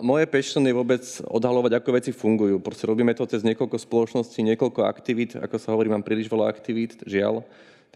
Moje 0.00 0.24
passion 0.28 0.64
je 0.64 0.72
vôbec 0.72 1.04
odhalovať, 1.28 1.72
ako 1.76 1.90
veci 1.92 2.10
fungujú. 2.12 2.56
Proste 2.60 2.88
robíme 2.88 3.12
to 3.12 3.28
cez 3.28 3.44
niekoľko 3.44 3.76
spoločností, 3.76 4.40
niekoľko 4.40 4.84
aktivít. 4.84 5.36
Ako 5.36 5.56
sa 5.60 5.72
hovorí, 5.76 5.92
mám 5.92 6.04
príliš 6.04 6.28
veľa 6.28 6.48
aktivít, 6.48 7.00
žiaľ. 7.04 7.44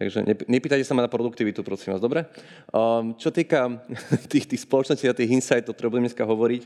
Takže 0.00 0.24
nepýtajte 0.48 0.80
sa 0.80 0.96
ma 0.96 1.04
na 1.04 1.12
produktivitu, 1.12 1.60
prosím 1.60 1.92
vás, 1.92 2.00
dobre? 2.00 2.24
Um, 2.72 3.12
čo 3.20 3.28
týka 3.28 3.84
tých, 4.32 4.48
tých 4.48 4.64
spoločností 4.64 5.04
a 5.04 5.12
tých 5.12 5.28
insightov, 5.28 5.76
ktoré 5.76 5.92
budem 5.92 6.08
dneska 6.08 6.24
hovoriť, 6.24 6.62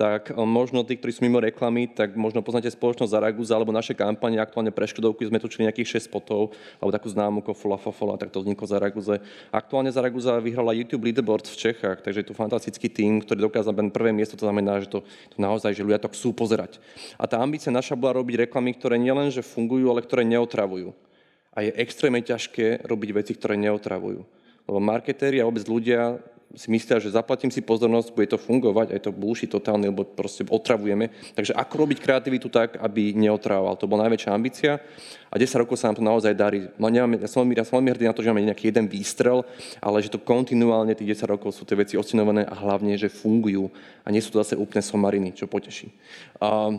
tak 0.00 0.32
um, 0.32 0.48
možno 0.48 0.80
tí, 0.80 0.96
ktorí 0.96 1.12
sú 1.12 1.20
mimo 1.20 1.44
reklamy, 1.44 1.92
tak 1.92 2.16
možno 2.16 2.40
poznáte 2.40 2.72
spoločnosť 2.72 3.12
Zaraguza 3.12 3.52
alebo 3.52 3.68
naše 3.68 3.92
kampane, 3.92 4.40
aktuálne 4.40 4.72
pre 4.72 4.88
Škodovku 4.88 5.20
sme 5.28 5.36
točili 5.36 5.68
nejakých 5.68 6.00
6 6.00 6.08
spotov, 6.08 6.56
alebo 6.80 6.88
takú 6.88 7.12
známu 7.12 7.44
Kofola 7.44 7.76
Fofola, 7.76 8.16
tak 8.16 8.32
to 8.32 8.40
vzniklo 8.40 8.64
Zaraguze. 8.64 9.20
Aktuálne 9.52 9.92
Zaraguza 9.92 10.40
vyhrala 10.40 10.72
YouTube 10.72 11.04
Leaderboard 11.04 11.52
v 11.52 11.60
Čechách, 11.60 12.00
takže 12.00 12.24
je 12.24 12.28
to 12.32 12.38
fantastický 12.38 12.88
tým, 12.88 13.20
ktorý 13.20 13.52
dokázal 13.52 13.76
len 13.76 13.92
prvé 13.92 14.08
miesto, 14.16 14.40
to 14.40 14.48
znamená, 14.48 14.80
že 14.80 14.88
to, 14.88 15.04
to 15.04 15.36
naozaj, 15.36 15.76
že 15.76 15.84
ľudia 15.84 16.00
to 16.00 16.08
chcú 16.16 16.32
pozerať. 16.32 16.80
A 17.20 17.28
tá 17.28 17.44
ambícia 17.44 17.68
naša 17.68 17.92
bola 17.92 18.16
robiť 18.24 18.48
reklamy, 18.48 18.72
ktoré 18.72 18.96
nielen, 18.96 19.28
že 19.28 19.44
fungujú, 19.44 19.92
ale 19.92 20.00
ktoré 20.00 20.24
neotravujú 20.24 21.09
a 21.54 21.66
je 21.66 21.74
extrémne 21.74 22.22
ťažké 22.22 22.86
robiť 22.86 23.10
veci, 23.14 23.32
ktoré 23.34 23.58
neotravujú. 23.58 24.22
Lebo 24.70 24.78
marketéri 24.78 25.42
a 25.42 25.48
vôbec 25.48 25.66
ľudia 25.66 26.22
si 26.50 26.66
myslia, 26.66 26.98
že 26.98 27.14
zaplatím 27.14 27.54
si 27.54 27.62
pozornosť, 27.62 28.10
bude 28.10 28.26
to 28.26 28.38
fungovať, 28.38 28.90
aj 28.90 29.00
to 29.06 29.14
bullshit 29.14 29.54
totálne, 29.54 29.86
lebo 29.86 30.02
proste 30.02 30.42
otravujeme. 30.50 31.10
Takže 31.38 31.54
ako 31.54 31.86
robiť 31.86 31.98
kreativitu 32.02 32.50
tak, 32.50 32.74
aby 32.82 33.14
neotravoval? 33.14 33.78
To 33.78 33.86
bola 33.86 34.10
najväčšia 34.10 34.34
ambícia 34.34 34.82
a 35.30 35.34
10 35.38 35.62
rokov 35.62 35.78
sa 35.78 35.90
nám 35.90 36.02
to 36.02 36.04
naozaj 36.06 36.34
darí. 36.34 36.66
No, 36.74 36.90
nemáme, 36.90 37.22
ja, 37.22 37.30
som 37.30 37.46
veľmi, 37.46 37.54
ja 37.54 37.62
som 37.62 37.78
veľmi 37.78 37.94
hrdý 37.94 38.04
na 38.10 38.14
to, 38.14 38.22
že 38.26 38.34
máme 38.34 38.50
nejaký 38.50 38.74
jeden 38.74 38.90
výstrel, 38.90 39.46
ale 39.78 40.02
že 40.02 40.10
to 40.10 40.18
kontinuálne 40.18 40.90
tých 40.98 41.22
10 41.22 41.30
rokov 41.38 41.54
sú 41.54 41.62
tie 41.62 41.78
veci 41.78 41.94
oscinované 41.94 42.42
a 42.42 42.54
hlavne, 42.58 42.98
že 42.98 43.06
fungujú 43.06 43.70
a 44.02 44.10
nie 44.10 44.18
sú 44.18 44.34
to 44.34 44.42
zase 44.42 44.58
úplne 44.58 44.82
somariny, 44.82 45.30
čo 45.30 45.46
poteší. 45.46 45.94
A 46.42 46.74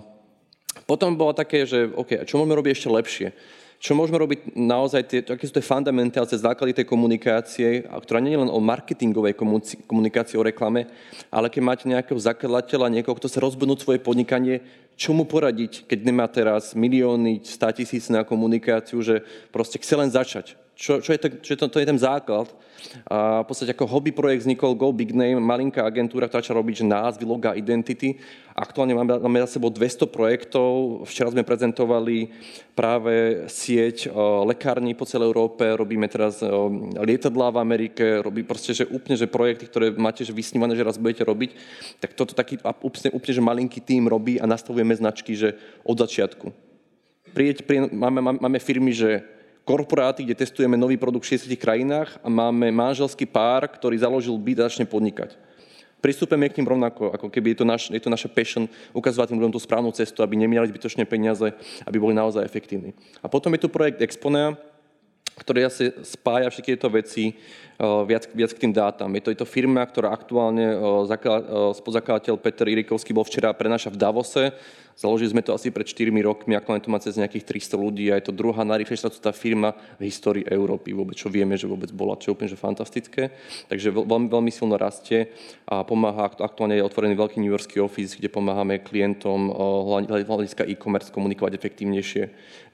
potom 0.83 1.15
bolo 1.15 1.31
také, 1.31 1.63
že 1.63 1.87
OK, 1.95 2.27
čo 2.27 2.43
môžeme 2.43 2.59
robiť 2.59 2.71
ešte 2.75 2.89
lepšie? 2.91 3.27
Čo 3.81 3.97
môžeme 3.97 4.21
robiť 4.21 4.53
naozaj, 4.53 5.01
tie, 5.09 5.19
aké 5.25 5.41
sú 5.49 5.57
tie 5.57 5.65
fundamentácie, 5.65 6.37
základy 6.37 6.77
tej 6.77 6.85
komunikácie, 6.85 7.81
ktorá 7.81 8.21
nie 8.21 8.37
je 8.37 8.41
len 8.45 8.53
o 8.53 8.61
marketingovej 8.61 9.33
komunikácii, 9.89 10.37
o 10.37 10.45
reklame, 10.45 10.85
ale 11.33 11.49
keď 11.49 11.61
máte 11.65 11.89
nejakého 11.89 12.21
zakladateľa, 12.21 12.93
niekoho, 12.93 13.17
kto 13.17 13.25
sa 13.25 13.41
rozbudnúť 13.41 13.81
svoje 13.81 13.97
podnikanie, 13.97 14.61
čo 14.93 15.17
mu 15.17 15.25
poradiť, 15.25 15.89
keď 15.89 15.99
nemá 16.05 16.29
teraz 16.29 16.77
milióny, 16.77 17.41
stá 17.41 17.73
tisíc 17.73 18.05
na 18.13 18.21
komunikáciu, 18.21 19.01
že 19.01 19.25
proste 19.49 19.81
chce 19.81 19.97
len 19.97 20.13
začať. 20.13 20.53
Čo, 20.81 20.97
čo, 20.97 21.13
je, 21.13 21.19
to, 21.21 21.27
čo 21.45 21.53
je 21.53 21.59
to, 21.61 21.69
to 21.69 21.77
je 21.77 21.85
ten 21.85 22.01
základ. 22.01 22.49
A 23.05 23.45
v 23.45 23.53
podstate 23.53 23.77
ako 23.77 23.85
hobby 23.85 24.09
projekt 24.09 24.49
vznikol 24.49 24.73
Go 24.73 24.89
Big 24.89 25.13
Name, 25.13 25.37
malinká 25.37 25.85
agentúra, 25.85 26.25
ktorá 26.25 26.41
začala 26.41 26.65
robiť 26.65 26.81
názvy, 26.81 27.21
loga, 27.21 27.53
identity. 27.53 28.17
Aktuálne 28.57 28.97
máme, 28.97 29.21
máme 29.21 29.45
za 29.45 29.61
sebou 29.61 29.69
200 29.69 30.09
projektov. 30.09 31.05
Včera 31.05 31.29
sme 31.29 31.45
prezentovali 31.45 32.33
práve 32.73 33.45
sieť 33.45 34.09
o, 34.09 34.41
lekární 34.49 34.97
po 34.97 35.05
celej 35.05 35.29
Európe, 35.29 35.69
robíme 35.69 36.09
teraz 36.09 36.41
o, 36.41 36.73
lietadlá 36.97 37.53
v 37.53 37.61
Amerike, 37.61 38.17
robí 38.17 38.41
proste, 38.41 38.73
že 38.73 38.89
úplne, 38.89 39.13
že 39.13 39.29
projekty, 39.29 39.69
ktoré 39.69 39.93
máte 39.93 40.25
že 40.25 40.33
vysnívané, 40.33 40.73
že 40.73 40.81
raz 40.81 40.97
budete 40.97 41.21
robiť, 41.21 41.53
tak 42.01 42.17
toto 42.17 42.33
taký 42.33 42.57
úplne, 42.81 43.13
úplne 43.13 43.33
že 43.37 43.43
malinký 43.45 43.85
tým 43.85 44.09
robí 44.09 44.41
a 44.41 44.49
nastavujeme 44.49 44.97
značky, 44.97 45.37
že 45.37 45.61
od 45.85 46.01
začiatku. 46.01 46.49
Prieť, 47.37 47.69
prie, 47.69 47.85
máme, 47.85 48.41
máme 48.41 48.57
firmy, 48.57 48.97
že 48.97 49.40
korporáty, 49.61 50.25
kde 50.25 50.41
testujeme 50.41 50.73
nový 50.77 50.97
produkt 50.97 51.23
v 51.25 51.37
60 51.37 51.53
krajinách 51.57 52.17
a 52.25 52.27
máme 52.27 52.73
manželský 52.73 53.29
pár, 53.29 53.69
ktorý 53.69 53.97
založil 54.01 54.33
byt 54.37 54.59
a 54.59 54.67
začne 54.67 54.89
podnikať. 54.89 55.37
Pristúpeme 56.01 56.49
k 56.49 56.57
ním 56.57 56.65
rovnako, 56.65 57.13
ako 57.13 57.29
keby 57.29 57.53
je 57.53 57.57
to, 57.61 57.65
naš, 57.65 57.83
je 57.93 58.01
to 58.01 58.09
naša 58.09 58.25
passion, 58.25 58.65
ukazovať 58.89 59.29
tým 59.29 59.37
ľuďom 59.37 59.53
tú 59.53 59.61
správnu 59.61 59.93
cestu, 59.93 60.25
aby 60.25 60.33
nemali 60.33 60.65
zbytočné 60.65 61.05
peniaze, 61.05 61.53
aby 61.85 61.97
boli 62.01 62.17
naozaj 62.17 62.41
efektívni. 62.41 62.97
A 63.21 63.29
potom 63.29 63.53
je 63.53 63.61
tu 63.61 63.69
projekt 63.69 64.01
Exponea, 64.01 64.57
ktorý 65.31 65.69
asi 65.69 65.93
spája 66.01 66.49
všetky 66.49 66.75
tieto 66.75 66.89
veci 66.89 67.37
viac, 67.79 68.27
viac 68.33 68.51
k 68.51 68.61
tým 68.65 68.73
dátam. 68.73 69.13
Je 69.13 69.21
to, 69.23 69.29
je 69.29 69.39
to 69.39 69.47
firma, 69.47 69.85
ktorá 69.85 70.09
aktuálne 70.09 70.73
spoluzakladateľ 71.77 72.35
Peter 72.41 72.67
Irikovský 72.67 73.13
bol 73.13 73.23
včera 73.23 73.53
prenáša 73.53 73.93
v 73.93 74.01
Davose 74.01 74.51
Založili 75.01 75.33
sme 75.33 75.41
to 75.41 75.57
asi 75.57 75.73
pred 75.73 75.81
4 75.81 76.13
rokmi, 76.21 76.53
ako 76.53 76.77
to 76.77 76.93
má 76.93 77.01
cez 77.01 77.17
nejakých 77.17 77.57
300 77.57 77.73
ľudí 77.73 78.13
a 78.13 78.21
je 78.21 78.29
to 78.29 78.37
druhá 78.37 78.61
najrýchlejšia 78.61 79.09
tá 79.17 79.33
firma 79.33 79.73
v 79.97 80.05
histórii 80.05 80.45
Európy 80.45 80.93
vôbec, 80.93 81.17
čo 81.17 81.25
vieme, 81.25 81.57
že 81.57 81.65
vôbec 81.65 81.89
bola, 81.89 82.21
čo 82.21 82.29
je 82.29 82.37
úplne 82.37 82.53
že 82.53 82.61
fantastické. 82.61 83.33
Takže 83.65 83.89
veľmi, 83.89 84.29
veľmi 84.29 84.53
silno 84.53 84.77
rastie 84.77 85.33
a 85.65 85.81
pomáha, 85.81 86.29
aktuálne 86.37 86.77
je 86.77 86.85
otvorený 86.85 87.17
veľký 87.17 87.41
New 87.41 87.49
Yorkský 87.49 87.81
office, 87.81 88.13
kde 88.13 88.29
pomáhame 88.29 88.77
klientom 88.85 89.49
hľadiska 90.05 90.69
e-commerce 90.69 91.09
komunikovať 91.09 91.57
efektívnejšie 91.57 92.23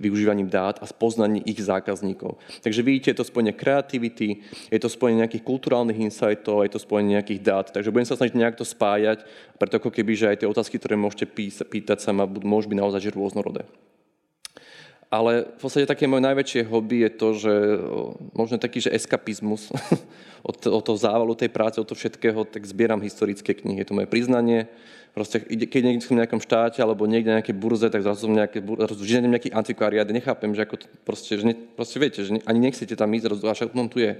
využívaním 0.03 0.51
dát 0.51 0.83
a 0.83 0.85
spoznaním 0.85 1.47
ich 1.47 1.63
zákazníkov. 1.63 2.43
Takže 2.59 2.83
vidíte, 2.83 3.15
je 3.15 3.23
to 3.23 3.29
spojenie 3.31 3.55
kreativity, 3.55 4.43
je 4.67 4.79
to 4.83 4.91
spojenie 4.91 5.23
nejakých 5.23 5.47
kulturálnych 5.47 5.95
insightov, 5.95 6.67
je 6.67 6.75
to 6.75 6.83
spojenie 6.83 7.15
nejakých 7.15 7.39
dát. 7.39 7.71
Takže 7.71 7.87
budem 7.87 8.03
sa 8.03 8.19
snažiť 8.19 8.35
nejak 8.35 8.59
to 8.59 8.67
spájať, 8.67 9.23
preto 9.55 9.79
ako 9.79 9.95
keby, 9.95 10.11
že 10.11 10.29
aj 10.29 10.37
tie 10.43 10.51
otázky, 10.51 10.75
ktoré 10.75 10.99
môžete 10.99 11.25
pýtať 11.65 12.03
sa 12.03 12.16
ma, 12.17 12.25
môžu 12.25 12.73
byť 12.73 12.77
naozaj 12.81 13.13
rôznorodé. 13.13 13.69
Ale 15.07 15.47
v 15.55 15.59
podstate 15.63 15.87
také 15.87 16.03
moje 16.03 16.19
najväčšie 16.27 16.67
hobby 16.67 17.07
je 17.07 17.11
to, 17.15 17.27
že 17.39 17.53
možno 18.35 18.59
taký, 18.59 18.83
že 18.83 18.91
eskapizmus 18.91 19.71
od, 20.49 20.59
od 20.67 20.83
toho 20.83 20.99
závalu 20.99 21.31
tej 21.31 21.47
práce, 21.47 21.79
od 21.79 21.87
toho 21.87 21.95
všetkého, 21.95 22.43
tak 22.43 22.67
zbieram 22.67 22.99
historické 22.99 23.55
knihy. 23.55 23.79
Je 23.83 23.87
to 23.87 23.95
moje 23.95 24.11
priznanie. 24.11 24.67
Proste, 25.15 25.39
keď 25.47 25.81
niekde 25.81 26.03
som 26.03 26.19
v 26.19 26.21
nejakom 26.21 26.43
štáte 26.43 26.83
alebo 26.83 27.07
niekde 27.07 27.31
na 27.31 27.39
nejakej 27.39 27.55
burze, 27.55 27.87
tak 27.87 28.03
zrazu 28.03 28.27
som 28.27 28.35
nejaké, 28.35 28.59
zrazu 28.59 29.01
nejaký 29.07 29.49
antikváriát. 29.55 30.11
Nechápem, 30.11 30.51
že 30.51 30.67
ako 30.67 30.75
to 30.75 30.85
proste, 31.07 31.39
že 31.39 31.43
ne, 31.47 31.55
proste 31.55 31.97
viete, 32.03 32.19
že 32.27 32.43
ani 32.43 32.59
nechcete 32.59 32.93
tam 32.99 33.09
ísť, 33.15 33.25
zrazu, 33.31 33.43
a 33.47 33.55
však 33.55 33.71
on 33.79 33.87
tu 33.87 34.03
je 34.03 34.11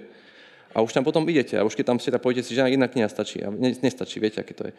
a 0.77 0.85
už 0.85 0.93
tam 0.93 1.01
potom 1.01 1.25
idete. 1.25 1.57
A 1.57 1.65
už 1.65 1.73
keď 1.73 1.85
tam 1.89 1.97
ste, 1.97 2.13
tak 2.13 2.21
poviete 2.21 2.45
si, 2.45 2.53
že 2.53 2.61
jedna 2.61 2.85
kniha 2.85 3.09
stačí. 3.09 3.41
A 3.41 3.49
ne, 3.49 3.73
nestačí, 3.73 4.21
viete, 4.21 4.45
aké 4.45 4.53
to 4.53 4.69
je. 4.69 4.77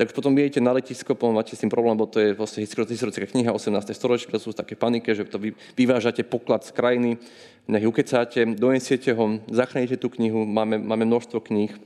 Tak 0.00 0.08
už 0.08 0.16
potom 0.16 0.32
idete 0.32 0.56
na 0.64 0.72
letisko, 0.72 1.12
potom 1.12 1.36
máte 1.36 1.52
s 1.52 1.60
tým 1.60 1.68
problém, 1.68 1.92
bo 2.00 2.08
to 2.08 2.16
je 2.16 2.32
vlastne 2.32 2.64
historická 2.64 3.28
kniha 3.28 3.52
18. 3.52 3.76
storočia, 3.92 4.32
sú 4.40 4.56
také 4.56 4.72
panike, 4.72 5.12
že 5.12 5.28
to 5.28 5.36
vy, 5.36 5.52
vyvážate 5.76 6.24
poklad 6.24 6.64
z 6.64 6.72
krajiny, 6.72 7.10
nech 7.68 7.84
ukecáte, 7.84 8.40
donesiete 8.56 9.12
ho, 9.12 9.36
zachránite 9.52 10.00
tú 10.00 10.08
knihu, 10.16 10.48
máme, 10.48 10.80
máme 10.80 11.04
množstvo 11.04 11.44
kníh, 11.44 11.76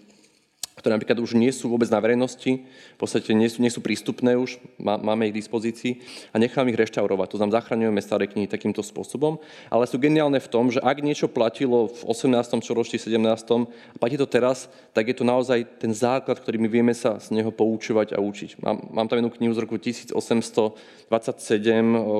ktoré 0.78 0.97
napríklad 0.97 1.19
už 1.21 1.34
nie 1.34 1.50
sú 1.53 1.69
vôbec 1.69 1.91
na 1.93 2.00
verejnosti, 2.00 2.65
v 2.65 2.99
podstate 2.99 3.34
nie 3.37 3.50
sú, 3.50 3.61
nie 3.61 3.69
sú 3.69 3.84
prístupné 3.84 4.39
už, 4.39 4.62
má, 4.81 4.97
máme 4.97 5.28
ich 5.28 5.37
k 5.37 5.41
dispozícii 5.44 5.93
a 6.33 6.41
necháme 6.41 6.71
ich 6.72 6.81
reštaurovať. 6.81 7.27
To 7.34 7.39
znamená, 7.43 7.61
zachraňujeme 7.61 8.00
staré 8.00 8.25
knihy 8.27 8.49
takýmto 8.49 8.81
spôsobom, 8.81 9.39
ale 9.69 9.84
sú 9.84 10.00
geniálne 10.00 10.41
v 10.41 10.49
tom, 10.49 10.72
že 10.72 10.81
ak 10.81 11.05
niečo 11.05 11.28
platilo 11.28 11.93
v 11.93 12.00
18. 12.09 12.65
čoročí, 12.65 12.97
17. 12.97 13.21
a 13.21 13.97
platí 14.00 14.16
to 14.16 14.25
teraz, 14.25 14.72
tak 14.97 15.11
je 15.11 15.16
to 15.19 15.28
naozaj 15.28 15.66
ten 15.77 15.93
základ, 15.93 16.41
ktorý 16.41 16.56
my 16.62 16.69
vieme 16.72 16.95
sa 16.97 17.21
z 17.21 17.37
neho 17.37 17.53
poučovať 17.53 18.16
a 18.16 18.22
učiť. 18.25 18.65
Mám, 18.65 18.89
mám 18.95 19.06
tam 19.10 19.21
jednu 19.21 19.34
knihu 19.34 19.53
z 19.53 19.60
roku 19.66 19.77
1827, 19.77 21.12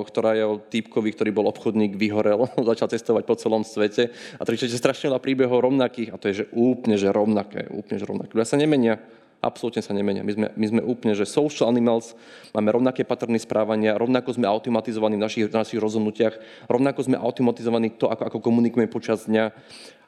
ktorá 0.04 0.36
je 0.36 0.44
o 0.44 0.60
týpkovi, 0.60 1.14
ktorý 1.16 1.30
bol 1.32 1.46
obchodník, 1.48 1.96
vyhorel, 1.96 2.50
začal 2.70 2.92
cestovať 2.92 3.22
po 3.25 3.38
celom 3.38 3.62
svete 3.64 4.10
a 4.36 4.42
je 4.69 4.76
strašne 4.76 5.08
veľa 5.08 5.22
príbehov 5.22 5.64
rovnakých 5.64 6.12
a 6.12 6.20
to 6.20 6.28
je 6.28 6.44
že 6.44 6.46
úplne 6.52 7.00
že 7.00 7.08
rovnaké, 7.08 7.70
úplne 7.72 7.96
že 7.96 8.06
rovnaké 8.08 8.32
sa 8.48 8.56
nemenia. 8.56 8.97
Absolútne 9.38 9.86
sa 9.86 9.94
nemenia. 9.94 10.26
My 10.26 10.34
sme, 10.34 10.47
my 10.50 10.66
sme 10.66 10.82
úplne, 10.82 11.14
že 11.14 11.22
social 11.22 11.70
animals, 11.70 12.19
máme 12.50 12.75
rovnaké 12.75 13.06
patrny 13.06 13.38
správania, 13.38 13.94
rovnako 13.94 14.34
sme 14.34 14.50
automatizovaní 14.50 15.14
v 15.14 15.22
našich, 15.22 15.47
v 15.47 15.54
našich 15.54 15.78
rozhodnutiach, 15.78 16.66
rovnako 16.66 17.06
sme 17.06 17.14
automatizovaní 17.22 17.94
to, 17.94 18.10
ako, 18.10 18.26
ako 18.26 18.38
komunikujeme 18.42 18.91
počas 18.91 19.31
dňa. 19.31 19.54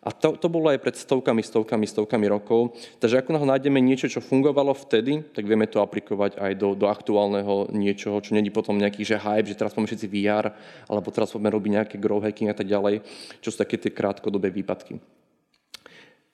A 0.01 0.11
to, 0.11 0.35
to 0.35 0.51
bolo 0.51 0.73
aj 0.73 0.83
pred 0.83 0.97
stovkami, 0.99 1.47
stovkami, 1.47 1.87
stovkami 1.87 2.27
rokov. 2.27 2.75
Takže 2.99 3.23
ako 3.23 3.39
nájdeme 3.45 3.79
niečo, 3.79 4.11
čo 4.11 4.25
fungovalo 4.25 4.75
vtedy, 4.75 5.23
tak 5.31 5.47
vieme 5.47 5.71
to 5.71 5.79
aplikovať 5.79 6.41
aj 6.41 6.53
do, 6.59 6.75
do 6.75 6.91
aktuálneho 6.91 7.71
niečoho, 7.71 8.19
čo 8.19 8.35
není 8.35 8.51
potom 8.51 8.81
nejaký 8.81 9.07
že 9.07 9.21
hype, 9.21 9.47
že 9.47 9.55
teraz 9.55 9.77
poďme 9.77 9.95
všetci 9.95 10.09
VR, 10.11 10.57
alebo 10.91 11.13
teraz 11.15 11.31
poďme 11.31 11.55
robiť 11.55 11.71
nejaké 11.71 11.97
grow 12.03 12.19
hacking 12.19 12.51
a 12.51 12.57
tak 12.57 12.67
ďalej, 12.67 13.05
čo 13.45 13.55
sú 13.55 13.63
také 13.63 13.79
tie 13.79 13.95
krátkodobé 13.95 14.51
výpadky. 14.51 14.99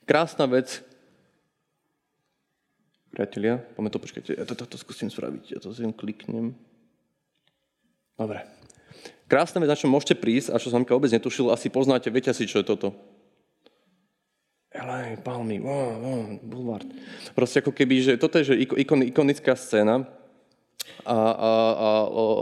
Krásna 0.06 0.46
vec, 0.46 0.86
Priatelia, 3.16 3.56
poďme 3.72 3.88
to, 3.88 3.96
počkajte, 3.96 4.32
ja 4.36 4.44
to, 4.44 4.52
to, 4.52 4.68
to 4.68 4.76
skúsim 4.76 5.08
spraviť, 5.08 5.56
ja 5.56 5.58
to 5.64 5.72
si 5.72 5.88
kliknem. 5.96 6.52
Dobre. 8.20 8.44
Krásna 9.24 9.64
vec, 9.64 9.72
na 9.72 9.80
čo 9.80 9.88
môžete 9.88 10.20
prísť 10.20 10.52
a 10.52 10.60
čo 10.60 10.68
som 10.68 10.84
vôbec 10.84 11.08
netušil, 11.08 11.48
asi 11.48 11.72
poznáte, 11.72 12.12
viete 12.12 12.28
asi, 12.28 12.44
čo 12.44 12.60
je 12.60 12.68
toto. 12.68 12.92
LA, 14.76 15.16
Palmy, 15.24 15.56
wow, 15.64 15.96
wow, 15.96 16.20
Boulevard. 16.44 16.84
Proste 17.32 17.64
ako 17.64 17.72
keby, 17.72 17.94
že 18.04 18.12
toto 18.20 18.36
je 18.36 18.52
že 18.52 18.54
ikon, 18.60 19.00
ikonická 19.08 19.56
scéna. 19.56 20.04
A, 21.06 21.18
a, 21.38 21.50
a 21.78 21.90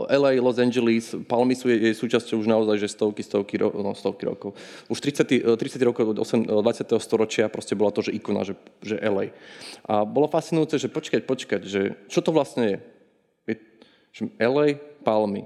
LA, 0.08 0.40
Los 0.40 0.56
Angeles, 0.56 1.12
Palmy 1.28 1.52
sú 1.52 1.68
jej 1.68 1.92
súčasťou 1.92 2.40
už 2.40 2.48
naozaj, 2.48 2.80
že 2.80 2.88
stovky, 2.88 3.20
stovky, 3.20 3.60
ro, 3.60 3.68
no, 3.76 3.92
stovky 3.92 4.24
rokov. 4.24 4.56
Už 4.88 4.98
30, 5.04 5.44
30 5.44 5.76
rokov 5.84 6.16
8, 6.16 6.48
20. 6.48 6.96
storočia 6.96 7.52
proste 7.52 7.76
bola 7.76 7.92
to, 7.92 8.00
že 8.00 8.16
ikona, 8.16 8.48
že, 8.48 8.56
že 8.80 8.96
LA. 8.96 9.36
A 9.84 10.08
bolo 10.08 10.26
fascinujúce, 10.32 10.80
že 10.80 10.88
počkať, 10.88 11.28
počkať, 11.28 11.60
že 11.68 11.94
čo 12.08 12.24
to 12.24 12.32
vlastne 12.32 12.64
je? 12.64 12.78
je 13.52 13.54
že 14.16 14.22
LA, 14.40 14.80
Palmy. 15.04 15.44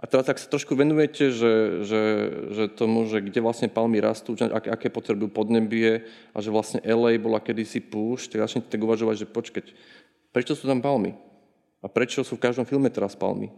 A 0.00 0.08
teraz, 0.08 0.24
ak 0.32 0.40
sa 0.40 0.48
trošku 0.48 0.72
venujete, 0.72 1.28
že, 1.28 1.84
že, 1.84 2.02
že 2.56 2.64
tomu, 2.72 3.04
že 3.04 3.20
kde 3.20 3.44
vlastne 3.44 3.68
palmy 3.68 4.00
rastú, 4.00 4.32
aké, 4.32 4.72
aké 4.72 4.88
potrebujú 4.88 5.28
podnebie 5.28 6.08
a 6.32 6.40
že 6.40 6.48
vlastne 6.48 6.80
LA 6.80 7.20
bola 7.20 7.36
kedysi 7.36 7.84
púšť, 7.84 8.32
tak 8.32 8.48
začnete 8.48 8.72
tak 8.72 8.80
uvažovať, 8.80 9.16
že 9.20 9.26
počkať, 9.28 9.64
prečo 10.32 10.56
sú 10.56 10.64
tam 10.64 10.80
palmy? 10.80 11.20
A 11.80 11.86
prečo 11.88 12.20
sú 12.20 12.36
v 12.36 12.44
každom 12.44 12.68
filme 12.68 12.92
teraz 12.92 13.16
palmy? 13.16 13.48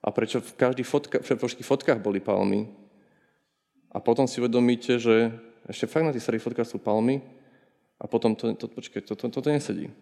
A 0.00 0.08
prečo 0.08 0.40
v 0.40 0.52
každých 0.56 0.88
fotka, 0.88 1.16
všetkých 1.20 1.68
fotkách 1.68 2.00
boli 2.00 2.22
palmy? 2.22 2.70
A 3.92 4.00
potom 4.00 4.28
si 4.28 4.40
uvedomíte, 4.40 4.96
že 4.96 5.32
ešte 5.68 5.88
fakt 5.88 6.08
na 6.08 6.14
tých 6.14 6.24
starých 6.24 6.44
fotkách 6.44 6.68
sú 6.68 6.78
palmy 6.80 7.20
a 8.00 8.08
potom 8.08 8.32
to, 8.32 8.54
to 8.56 8.70
počkaj, 8.70 9.04
to, 9.04 9.12
to, 9.18 9.28
toto 9.28 9.48
nesedí. 9.52 9.92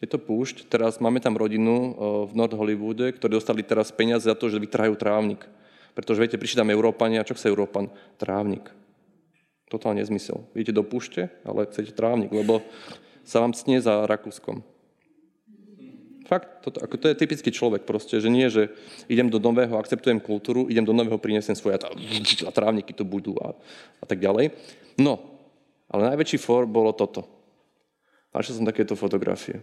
Je 0.00 0.08
to 0.10 0.18
púšť. 0.18 0.66
Teraz 0.66 0.98
máme 0.98 1.22
tam 1.22 1.38
rodinu 1.38 1.94
v 2.26 2.32
North 2.34 2.56
Hollywoode, 2.58 3.14
ktorí 3.14 3.38
dostali 3.38 3.62
teraz 3.62 3.94
peniaze 3.94 4.26
za 4.26 4.34
to, 4.34 4.50
že 4.50 4.58
vytrhajú 4.58 4.98
trávnik. 4.98 5.46
Pretože 5.94 6.18
viete, 6.24 6.40
prišli 6.40 6.58
tam 6.58 6.74
Európania, 6.74 7.22
čo 7.22 7.36
chce 7.36 7.52
Európan? 7.52 7.92
Trávnik. 8.18 8.72
Totálne 9.70 10.02
nezmysel. 10.02 10.42
Idete 10.58 10.74
do 10.74 10.84
púšte, 10.84 11.30
ale 11.46 11.70
chcete 11.70 11.94
trávnik, 11.94 12.34
lebo 12.34 12.64
sa 13.22 13.44
vám 13.44 13.54
cnie 13.54 13.78
za 13.78 14.02
Rakúskom. 14.08 14.64
Fakt, 16.32 16.64
toto, 16.64 16.80
ako 16.80 16.96
to 16.96 17.06
je 17.12 17.20
typický 17.20 17.52
človek 17.52 17.84
proste, 17.84 18.16
že 18.16 18.32
nie, 18.32 18.48
že 18.48 18.72
idem 19.04 19.28
do 19.28 19.36
nového, 19.36 19.76
akceptujem 19.76 20.16
kultúru, 20.16 20.64
idem 20.64 20.80
do 20.80 20.96
nového, 20.96 21.20
prinesem 21.20 21.52
svoje 21.52 21.76
a 21.76 22.48
trávniky 22.48 22.96
tu 22.96 23.04
budú 23.04 23.36
a, 23.36 23.52
a 24.00 24.04
tak 24.08 24.16
ďalej. 24.16 24.56
No, 24.96 25.20
ale 25.92 26.08
najväčší 26.16 26.40
for 26.40 26.64
bolo 26.64 26.96
toto. 26.96 27.28
Našiel 28.32 28.64
som 28.64 28.64
takéto 28.64 28.96
fotografie. 28.96 29.60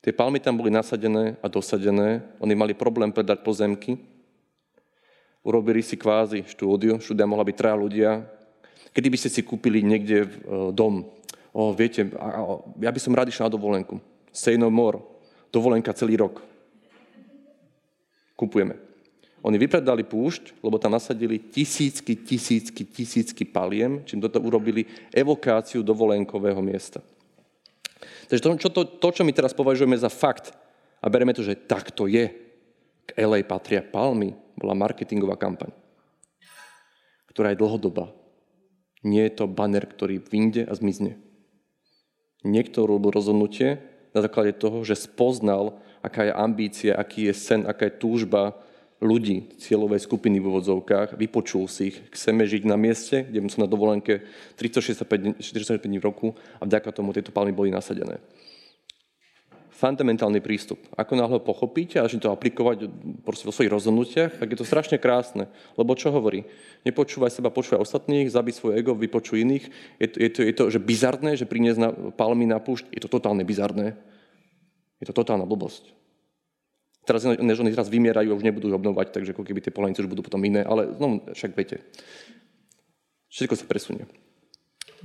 Tie 0.00 0.08
palmy 0.16 0.40
tam 0.40 0.56
boli 0.56 0.72
nasadené 0.72 1.36
a 1.44 1.52
dosadené. 1.52 2.24
Oni 2.40 2.56
mali 2.56 2.72
problém 2.72 3.12
predať 3.12 3.44
pozemky. 3.44 4.00
Urobili 5.44 5.84
si 5.84 6.00
kvázi 6.00 6.48
štúdiu. 6.48 6.96
Štúdia 6.96 7.28
mohla 7.28 7.44
byť 7.44 7.56
traja 7.60 7.76
ľudia. 7.76 8.10
Kedy 8.96 9.12
by 9.12 9.18
ste 9.20 9.28
si 9.28 9.44
kúpili 9.44 9.84
niekde 9.84 10.24
e, 10.24 10.28
dom? 10.72 11.04
O, 11.52 11.76
viete, 11.76 12.08
ja 12.80 12.88
by 12.88 13.00
som 13.04 13.12
rád 13.12 13.28
išiel 13.28 13.52
na 13.52 13.52
dovolenku. 13.52 14.00
Say 14.32 14.56
no 14.56 14.72
more. 14.72 15.09
Dovolenka 15.50 15.92
celý 15.92 16.16
rok. 16.16 16.42
Kupujeme. 18.38 18.78
Oni 19.40 19.56
vypredali 19.56 20.04
púšť, 20.04 20.60
lebo 20.60 20.76
tam 20.76 20.92
nasadili 20.92 21.40
tisícky, 21.40 22.12
tisícky, 22.12 22.84
tisícky 22.84 23.42
paliem, 23.48 24.04
čím 24.04 24.20
toto 24.20 24.36
urobili 24.36 24.84
evokáciu 25.16 25.80
dovolenkového 25.80 26.60
miesta. 26.60 27.00
Takže 28.28 28.42
to, 28.44 28.48
čo, 28.60 28.68
to, 28.68 28.82
to, 28.84 29.08
čo 29.10 29.22
my 29.24 29.32
teraz 29.32 29.56
považujeme 29.56 29.96
za 29.96 30.12
fakt 30.12 30.52
a 31.00 31.08
bereme 31.08 31.32
to, 31.32 31.40
že 31.40 31.56
tak 31.56 31.88
to 31.90 32.04
je, 32.04 32.28
k 33.08 33.10
LA 33.16 33.42
patria 33.42 33.80
palmy, 33.80 34.36
bola 34.54 34.76
marketingová 34.76 35.40
kampaň, 35.40 35.72
ktorá 37.32 37.50
je 37.50 37.60
dlhodobá. 37.64 38.12
Nie 39.00 39.32
je 39.32 39.40
to 39.40 39.48
banner, 39.48 39.88
ktorý 39.88 40.20
vyjde 40.20 40.68
a 40.68 40.76
zmizne. 40.76 41.16
Niekto 42.44 42.84
robil 42.84 43.08
rozhodnutie 43.08 43.80
na 44.14 44.20
základe 44.20 44.52
toho, 44.58 44.82
že 44.84 44.98
spoznal, 44.98 45.78
aká 46.02 46.26
je 46.26 46.32
ambícia, 46.32 46.92
aký 46.96 47.30
je 47.30 47.34
sen, 47.34 47.60
aká 47.66 47.86
je 47.86 47.98
túžba 48.00 48.56
ľudí, 49.00 49.48
cieľovej 49.56 50.04
skupiny 50.04 50.36
v 50.40 50.48
úvodzovkách, 50.52 51.16
vypočul 51.16 51.64
si 51.66 51.88
ich, 51.92 51.96
chceme 52.12 52.44
žiť 52.44 52.68
na 52.68 52.76
mieste, 52.76 53.24
kde 53.24 53.48
som 53.48 53.64
na 53.64 53.70
dovolenke 53.70 54.20
365 54.60 55.88
dní 55.88 55.98
v 55.98 56.04
roku 56.04 56.28
a 56.60 56.68
vďaka 56.68 56.92
tomu 56.92 57.16
tieto 57.16 57.32
palmy 57.32 57.52
boli 57.52 57.72
nasadené. 57.72 58.20
Fundamentálny 59.80 60.44
prístup. 60.44 60.76
Ako 60.92 61.16
náhle 61.16 61.40
pochopíte 61.40 61.96
a 61.96 62.04
začnete 62.04 62.28
to 62.28 62.36
aplikovať 62.36 62.92
vo 63.24 63.32
svojich 63.32 63.72
rozhodnutiach, 63.72 64.36
tak 64.36 64.52
je 64.52 64.60
to 64.60 64.68
strašne 64.68 65.00
krásne. 65.00 65.48
Lebo 65.80 65.96
čo 65.96 66.12
hovorí? 66.12 66.44
Nepočúvaj 66.84 67.32
seba, 67.32 67.48
počúvaj 67.48 67.80
ostatných, 67.80 68.28
zabij 68.28 68.60
svoje 68.60 68.84
ego, 68.84 68.92
vypočuj 68.92 69.40
iných. 69.40 69.72
Je 69.96 70.08
to, 70.12 70.16
je 70.20 70.28
to, 70.28 70.40
je 70.44 70.52
to 70.52 70.64
že 70.68 70.80
bizarné, 70.84 71.32
že 71.40 71.48
priniesť 71.48 71.80
na, 71.80 71.88
palmy 72.12 72.44
na 72.44 72.60
púšť? 72.60 72.92
Je 72.92 73.00
to 73.00 73.08
totálne 73.08 73.40
bizarné. 73.40 73.96
Je 75.00 75.08
to 75.08 75.16
totálna 75.16 75.48
blbosť. 75.48 75.96
Teraz 77.08 77.24
než 77.24 77.56
oni 77.64 77.72
teraz 77.72 77.88
vymierajú 77.88 78.36
už 78.36 78.44
nebudú 78.44 78.68
obnovať, 78.76 79.16
takže 79.16 79.32
ako 79.32 79.48
keby 79.48 79.64
tie 79.64 79.72
polanice 79.72 80.04
už 80.04 80.12
budú 80.12 80.20
potom 80.20 80.44
iné, 80.44 80.60
ale 80.60 80.92
znovu, 81.00 81.24
však 81.32 81.56
viete, 81.56 81.80
všetko 83.32 83.56
sa 83.56 83.64
presunie. 83.64 84.04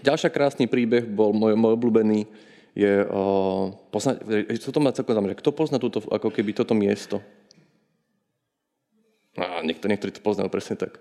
Ďalší 0.04 0.28
krásny 0.36 0.68
príbeh 0.68 1.08
bol 1.08 1.32
môj, 1.32 1.56
môj 1.56 1.80
obľúbený, 1.80 2.28
je, 2.76 3.08
uh, 3.08 3.72
poznať, 3.90 4.16
čo 4.60 4.76
to 4.76 4.84
má 4.84 4.92
celkom 4.92 5.16
znamená, 5.16 5.34
kto 5.40 5.56
pozná 5.56 5.80
túto, 5.80 6.04
ako 6.12 6.28
keby 6.28 6.52
toto 6.52 6.76
miesto? 6.76 7.24
A 9.40 9.64
niekto, 9.64 9.88
niektorí 9.88 10.12
to 10.12 10.24
poznajú 10.24 10.52
presne 10.52 10.76
tak. 10.80 11.00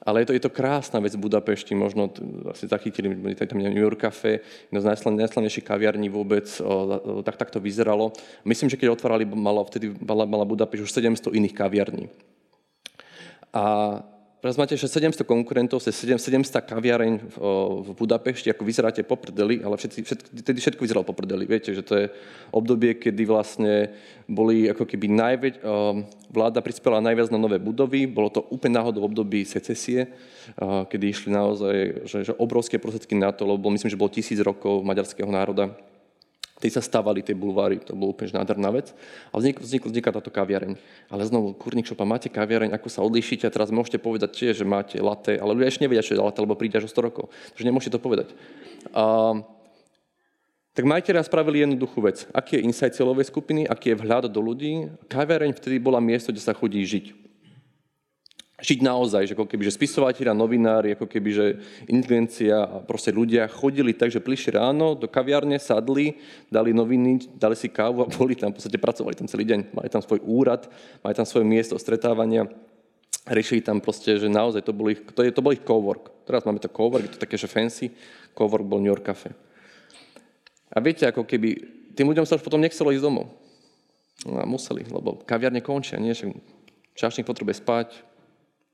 Ale 0.00 0.24
je 0.24 0.32
to, 0.32 0.32
je 0.32 0.44
to 0.48 0.52
krásna 0.52 0.96
vec 0.96 1.12
v 1.12 1.28
Budapešti, 1.28 1.76
možno 1.76 2.08
asi 2.48 2.64
zachytili, 2.64 3.36
tam 3.36 3.60
New 3.60 3.84
York 3.84 4.00
Cafe, 4.00 4.40
jedno 4.72 4.80
z 4.80 4.88
najslavnejších 5.12 5.64
kaviarní 5.64 6.08
vôbec, 6.08 6.48
o, 6.64 7.20
tak, 7.20 7.36
tak 7.36 7.52
to 7.52 7.60
vyzeralo. 7.60 8.16
Myslím, 8.48 8.72
že 8.72 8.80
keď 8.80 8.96
otvárali, 8.96 9.28
malo, 9.28 9.60
vtedy 9.68 9.92
mala, 10.00 10.24
mala 10.24 10.48
Budapešť 10.48 10.88
už 10.88 10.92
700 11.20 11.36
iných 11.36 11.52
kaviarní. 11.52 12.08
A 13.52 13.64
Teraz 14.40 14.56
máte 14.56 14.72
že 14.72 14.88
700 14.88 15.28
konkurentov, 15.28 15.84
700 15.84 16.24
kaviareň 16.64 17.28
v, 17.28 17.36
v 17.84 17.88
Budapešti, 17.92 18.48
ako 18.48 18.64
vyzeráte 18.64 19.04
po 19.04 19.20
prdeli, 19.20 19.60
ale 19.60 19.76
všetci, 19.76 20.00
všetko, 20.00 20.26
tedy 20.40 20.58
všetko 20.64 20.80
vyzeralo 20.80 21.04
po 21.04 21.12
prdeli. 21.12 21.44
Viete, 21.44 21.76
že 21.76 21.84
to 21.84 21.92
je 22.00 22.06
obdobie, 22.48 22.96
kedy 22.96 23.28
vlastne 23.28 23.92
boli 24.24 24.64
ako 24.72 24.88
keby 24.88 25.12
najväč, 25.12 25.54
vláda 26.32 26.64
prispela 26.64 27.04
najviac 27.04 27.28
na 27.28 27.36
nové 27.36 27.60
budovy, 27.60 28.08
bolo 28.08 28.32
to 28.32 28.40
úplne 28.48 28.80
náhodou 28.80 29.04
období 29.04 29.44
secesie, 29.44 30.08
kedy 30.88 31.04
išli 31.12 31.28
naozaj 31.36 32.08
že, 32.08 32.32
že 32.32 32.38
obrovské 32.40 32.80
prostriedky 32.80 33.12
na 33.20 33.36
to, 33.36 33.44
lebo 33.44 33.68
myslím, 33.68 33.92
že 33.92 34.00
bolo 34.00 34.08
tisíc 34.08 34.40
rokov 34.40 34.80
maďarského 34.80 35.28
národa 35.28 35.76
Tej 36.60 36.76
sa 36.76 36.84
stávali 36.84 37.24
tie 37.24 37.32
bulváry, 37.32 37.80
to 37.80 37.96
bolo 37.96 38.12
úplne 38.12 38.36
nádherná 38.36 38.68
vec. 38.68 38.92
A 39.32 39.40
vznik, 39.40 39.64
vznik, 39.64 39.88
vzniká 39.88 40.12
táto 40.12 40.28
kaviareň. 40.28 40.76
Ale 41.08 41.22
znovu, 41.24 41.56
kurník 41.56 41.88
šopa, 41.88 42.04
máte 42.04 42.28
kaviareň, 42.28 42.76
ako 42.76 42.88
sa 42.92 43.00
odlíšite 43.00 43.48
teraz 43.48 43.72
môžete 43.72 43.96
povedať 43.96 44.36
tiež, 44.36 44.60
že 44.60 44.66
máte 44.68 45.00
latte, 45.00 45.40
ale 45.40 45.56
ľudia 45.56 45.72
ešte 45.72 45.88
nevedia, 45.88 46.04
čo 46.04 46.12
je 46.12 46.20
latte, 46.20 46.44
lebo 46.44 46.52
príde 46.60 46.76
až 46.76 46.86
o 46.86 46.92
100 46.92 47.08
rokov. 47.08 47.32
Takže 47.56 47.64
nemôžete 47.64 47.96
to 47.96 48.04
povedať. 48.04 48.28
A, 48.92 49.40
tak 50.76 50.84
majiteľia 50.84 51.24
spravili 51.24 51.64
jednoduchú 51.64 52.04
vec. 52.04 52.28
Aký 52.36 52.60
je 52.60 52.64
insight 52.68 52.92
cieľovej 52.92 53.32
skupiny, 53.32 53.64
aký 53.64 53.96
je 53.96 54.00
vhľad 54.04 54.28
do 54.28 54.40
ľudí. 54.44 54.92
Kaviareň 55.08 55.56
vtedy 55.56 55.80
bola 55.80 55.98
miesto, 55.98 56.28
kde 56.28 56.44
sa 56.44 56.52
chodí 56.52 56.84
žiť 56.84 57.29
žiť 58.60 58.80
naozaj, 58.84 59.32
že 59.32 59.34
ako 59.34 59.48
keby, 59.48 59.62
že 59.66 59.76
spisovateľa, 59.76 60.36
novinári, 60.36 60.92
ako 60.94 61.08
keby, 61.08 61.30
že 61.32 61.46
inteligencia 61.88 62.64
a 62.64 62.76
proste 62.84 63.10
ľudia 63.10 63.48
chodili 63.48 63.96
tak, 63.96 64.12
že 64.12 64.20
prišli 64.20 64.56
ráno 64.56 64.92
do 64.92 65.08
kaviárne, 65.08 65.56
sadli, 65.56 66.20
dali 66.52 66.76
noviny, 66.76 67.36
dali 67.40 67.56
si 67.56 67.72
kávu 67.72 68.04
a 68.04 68.12
boli 68.20 68.36
tam, 68.36 68.52
v 68.52 68.60
podstate 68.60 68.76
pracovali 68.76 69.16
tam 69.16 69.26
celý 69.28 69.48
deň. 69.48 69.72
Mali 69.72 69.88
tam 69.88 70.04
svoj 70.04 70.20
úrad, 70.24 70.68
mali 71.00 71.14
tam 71.16 71.24
svoje 71.24 71.48
miesto 71.48 71.74
stretávania, 71.80 72.46
riešili 73.26 73.64
tam 73.64 73.80
proste, 73.80 74.20
že 74.20 74.28
naozaj 74.28 74.64
to 74.64 74.76
bol 74.76 74.92
ich, 74.92 75.00
to, 75.16 75.24
je, 75.24 75.32
to 75.32 75.44
bol 75.44 75.56
ich 75.56 75.64
cowork. 75.64 76.12
Teraz 76.28 76.44
máme 76.44 76.60
to 76.60 76.70
cowork, 76.70 77.04
je 77.08 77.12
to 77.16 77.24
také, 77.24 77.40
že 77.40 77.50
fancy, 77.50 77.90
cowork 78.36 78.64
bol 78.64 78.78
New 78.78 78.92
York 78.92 79.04
Cafe. 79.04 79.32
A 80.70 80.78
viete, 80.78 81.02
ako 81.08 81.26
keby, 81.26 81.48
tým 81.98 82.06
ľuďom 82.06 82.28
sa 82.28 82.38
už 82.38 82.46
potom 82.46 82.62
nechcelo 82.62 82.94
ísť 82.94 83.02
domov. 83.02 83.26
No 84.22 84.38
a 84.38 84.44
museli, 84.44 84.84
lebo 84.86 85.18
kaviarne 85.24 85.64
končia, 85.64 85.96
nie? 85.96 86.12
Čašník 86.94 87.24
potrebuje 87.24 87.64
spať, 87.64 87.88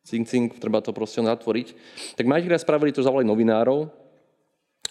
cink, 0.07 0.25
cink, 0.31 0.49
treba 0.63 0.79
to 0.79 0.95
proste 0.95 1.19
natvoriť. 1.21 1.75
Tak 2.15 2.25
majiteľia 2.25 2.63
spravili 2.63 2.95
to, 2.95 3.03
zavolali 3.03 3.27
novinárov, 3.27 3.91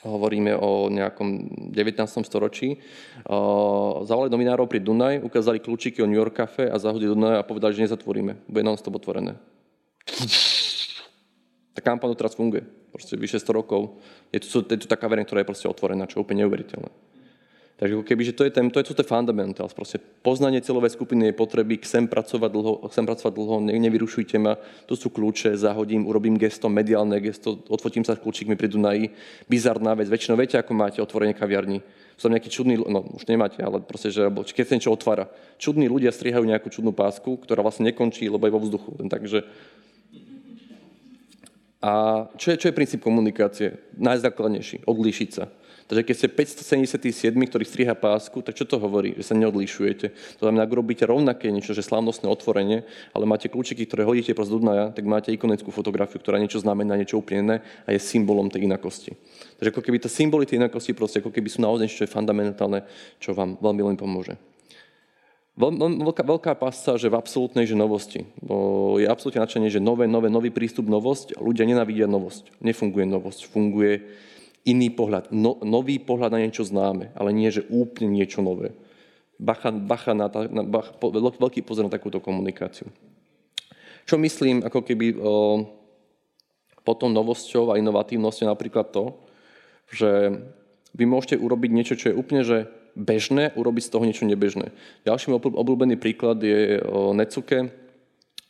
hovoríme 0.04 0.54
o 0.60 0.92
nejakom 0.92 1.50
19. 1.72 2.28
storočí. 2.28 2.78
zavolali 4.04 4.30
novinárov 4.30 4.68
pri 4.68 4.84
Dunaj, 4.84 5.24
ukázali 5.24 5.64
kľúčiky 5.64 6.04
o 6.04 6.10
New 6.10 6.20
York 6.20 6.36
Cafe 6.36 6.68
a 6.68 6.76
zahodili 6.78 7.10
Dunaj 7.10 7.42
a 7.42 7.48
povedali, 7.48 7.74
že 7.74 7.88
nezatvoríme. 7.90 8.46
Bude 8.46 8.64
non-stop 8.68 9.00
otvorené. 9.00 9.40
Tá 11.74 11.82
kampaň 11.82 12.14
teraz 12.14 12.36
funguje. 12.36 12.68
Proste 12.92 13.20
vyše 13.20 13.40
100 13.42 13.52
rokov. 13.52 14.00
Je 14.32 14.40
to, 14.40 14.64
je 14.64 14.80
to 14.84 14.88
taká 14.88 15.12
verejná, 15.12 15.28
ktorá 15.28 15.44
je 15.44 15.50
proste 15.50 15.68
otvorená, 15.68 16.08
čo 16.08 16.20
je 16.20 16.24
úplne 16.24 16.46
neuveriteľné. 16.46 17.15
Takže 17.76 18.08
keby, 18.08 18.24
že 18.24 18.32
to 18.32 18.48
je, 18.48 18.56
ten, 18.56 18.72
to 18.72 18.80
je 18.80 18.88
to 18.88 19.04
fundamentals. 19.04 19.76
Proste 19.76 20.00
poznanie 20.00 20.64
celovej 20.64 20.96
skupiny 20.96 21.28
je 21.28 21.36
potreby, 21.36 21.76
chcem 21.84 22.08
pracovať 22.08 22.48
dlho, 22.48 22.74
chcem 22.88 23.04
pracovať 23.04 23.34
dlho, 23.36 23.56
ne, 23.68 23.76
nevyrušujte 23.76 24.40
ma, 24.40 24.56
to 24.88 24.96
sú 24.96 25.12
kľúče, 25.12 25.52
zahodím, 25.60 26.08
urobím 26.08 26.40
gesto, 26.40 26.72
mediálne 26.72 27.20
gesto, 27.20 27.60
odfotím 27.68 28.08
sa 28.08 28.16
s 28.16 28.24
kľúčikmi 28.24 28.56
pri 28.56 28.72
Dunaji. 28.72 29.12
Bizarná 29.52 29.92
vec, 29.92 30.08
väčšinou 30.08 30.40
viete, 30.40 30.56
ako 30.56 30.72
máte 30.72 31.04
otvorenie 31.04 31.36
kaviarni. 31.36 31.84
Sú 32.16 32.32
tam 32.32 32.40
nejakí 32.40 32.48
čudní, 32.48 32.80
no 32.80 33.12
už 33.12 33.28
nemáte, 33.28 33.60
ale 33.60 33.84
proste, 33.84 34.08
že 34.08 34.32
keď 34.32 34.64
sa 34.64 34.76
niečo 34.80 34.96
otvára. 34.96 35.28
Čudní 35.60 35.92
ľudia 35.92 36.16
strihajú 36.16 36.48
nejakú 36.48 36.72
čudnú 36.72 36.96
pásku, 36.96 37.28
ktorá 37.44 37.60
vlastne 37.60 37.92
nekončí, 37.92 38.32
lebo 38.32 38.48
je 38.48 38.56
vo 38.56 38.64
vzduchu. 38.64 39.04
Takže 39.04 39.44
a 41.84 42.26
čo 42.40 42.50
je, 42.50 42.58
čo 42.58 42.68
je 42.72 42.78
princíp 42.78 43.04
komunikácie? 43.04 43.78
Najzákladnejší, 44.00 44.90
odlíšiť 44.90 45.30
sa. 45.30 45.52
Takže 45.86 46.02
keď 46.02 46.16
ste 46.18 46.28
577, 46.34 47.30
ktorý 47.46 47.62
striha 47.62 47.94
pásku, 47.94 48.42
tak 48.42 48.58
čo 48.58 48.66
to 48.66 48.82
hovorí? 48.82 49.14
Že 49.22 49.24
sa 49.24 49.36
neodlišujete. 49.38 50.06
To 50.42 50.50
znamená, 50.50 50.66
ak 50.66 50.74
robíte 50.74 51.06
rovnaké 51.06 51.54
niečo, 51.54 51.78
že 51.78 51.86
slávnostné 51.86 52.26
otvorenie, 52.26 52.82
ale 53.14 53.30
máte 53.30 53.54
kľúčiky, 53.54 53.86
ktoré 53.86 54.02
hodíte 54.02 54.34
proste 54.34 54.58
do 54.58 54.66
Dunaja, 54.66 54.90
tak 54.90 55.06
máte 55.06 55.30
ikonickú 55.30 55.70
fotografiu, 55.70 56.18
ktorá 56.18 56.42
niečo 56.42 56.58
znamená, 56.58 56.98
niečo 56.98 57.22
úplne 57.22 57.62
a 57.62 57.90
je 57.94 58.02
symbolom 58.02 58.50
tej 58.50 58.66
inakosti. 58.66 59.14
Takže 59.62 59.70
ako 59.70 59.82
keby 59.86 59.98
to 60.02 60.10
symboly 60.10 60.50
tej 60.50 60.58
inakosti 60.58 60.98
proste 60.98 61.22
ako 61.22 61.30
keby 61.30 61.54
sú 61.54 61.62
naozaj 61.62 61.86
niečo 61.86 62.10
fundamentálne, 62.10 62.82
čo 63.22 63.38
vám 63.38 63.62
veľmi, 63.62 63.82
veľmi 63.86 64.00
pomôže. 64.02 64.42
Veľká, 65.56 66.28
veľká 66.28 66.52
pasáž 66.60 67.08
v 67.08 67.16
absolútnej 67.16 67.64
že 67.64 67.80
novosti. 67.80 68.28
Bo 68.44 69.00
je 69.00 69.08
absolútne 69.08 69.40
nadšenie, 69.40 69.72
že 69.72 69.80
nové, 69.80 70.04
nové, 70.04 70.28
nový 70.28 70.52
prístup, 70.52 70.84
novosť. 70.92 71.40
Ľudia 71.40 71.64
nenávidia 71.64 72.12
novosť. 72.12 72.60
Nefunguje 72.60 73.08
novosť. 73.08 73.48
Funguje 73.48 74.04
iný 74.66 74.90
pohľad. 74.90 75.30
No, 75.30 75.62
nový 75.62 76.02
pohľad 76.02 76.34
na 76.34 76.42
niečo 76.42 76.66
známe, 76.66 77.14
ale 77.14 77.30
nie, 77.32 77.54
že 77.54 77.64
úplne 77.70 78.10
niečo 78.10 78.42
nové. 78.42 78.74
Bacha, 79.38 79.70
bacha 79.70 80.18
na, 80.18 80.28
na 80.32 80.64
bach, 80.66 80.98
po, 80.98 81.14
veľký 81.14 81.62
pozor 81.62 81.86
na 81.86 81.94
takúto 81.94 82.18
komunikáciu. 82.18 82.90
Čo 84.10 84.18
myslím, 84.18 84.66
ako 84.66 84.82
keby 84.82 85.18
o, 85.18 85.34
potom 86.82 87.14
novosťou 87.14 87.74
a 87.74 87.78
inovatívnosťou 87.82 88.48
napríklad 88.50 88.90
to, 88.90 89.18
že 89.94 90.42
vy 90.98 91.04
môžete 91.06 91.38
urobiť 91.38 91.70
niečo, 91.74 91.96
čo 91.98 92.14
je 92.14 92.18
úplne 92.18 92.42
že 92.42 92.70
bežné, 92.96 93.52
urobiť 93.54 93.84
z 93.86 93.92
toho 93.92 94.08
niečo 94.08 94.26
nebežné. 94.26 94.72
Ďalší 95.04 95.36
obľúbený 95.36 96.00
príklad 96.00 96.40
je 96.40 96.80
o 96.88 97.12
Netsuke, 97.12 97.85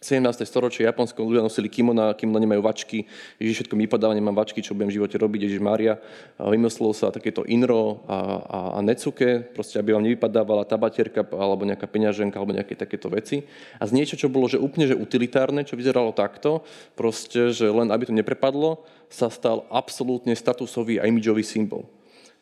17. 0.06 0.46
storočie 0.46 0.86
Japonsko 0.86 1.26
ľudia 1.26 1.42
nosili 1.42 1.66
kimona, 1.66 2.14
kimona 2.14 2.38
nemajú 2.38 2.62
vačky, 2.62 3.10
Ježiš 3.42 3.66
všetko 3.66 3.74
mi 3.74 3.90
vypadáva, 3.90 4.14
nemám 4.14 4.38
vačky, 4.38 4.62
čo 4.62 4.78
budem 4.78 4.94
v 4.94 5.02
živote 5.02 5.18
robiť, 5.18 5.50
Ježiš 5.50 5.62
Mária. 5.66 5.98
Vymyslelo 6.38 6.94
sa 6.94 7.10
takéto 7.10 7.42
inro 7.50 8.06
a, 8.06 8.18
a, 8.46 8.60
a 8.78 8.80
necuke, 8.86 9.42
proste 9.58 9.82
aby 9.82 9.98
vám 9.98 10.06
nevypadávala 10.06 10.70
tabatierka 10.70 11.26
alebo 11.34 11.66
nejaká 11.66 11.90
peňaženka 11.90 12.38
alebo 12.38 12.54
nejaké 12.54 12.78
takéto 12.78 13.10
veci. 13.10 13.50
A 13.82 13.90
z 13.90 13.98
niečo, 13.98 14.14
čo 14.14 14.30
bolo 14.30 14.46
že 14.46 14.62
úplne 14.62 14.86
že 14.86 14.94
utilitárne, 14.94 15.66
čo 15.66 15.74
vyzeralo 15.74 16.14
takto, 16.14 16.62
proste, 16.94 17.50
že 17.50 17.66
len 17.66 17.90
aby 17.90 18.06
to 18.06 18.14
neprepadlo, 18.14 18.86
sa 19.10 19.34
stal 19.34 19.66
absolútne 19.74 20.38
statusový 20.38 21.02
a 21.02 21.10
imidžový 21.10 21.42
symbol. 21.42 21.90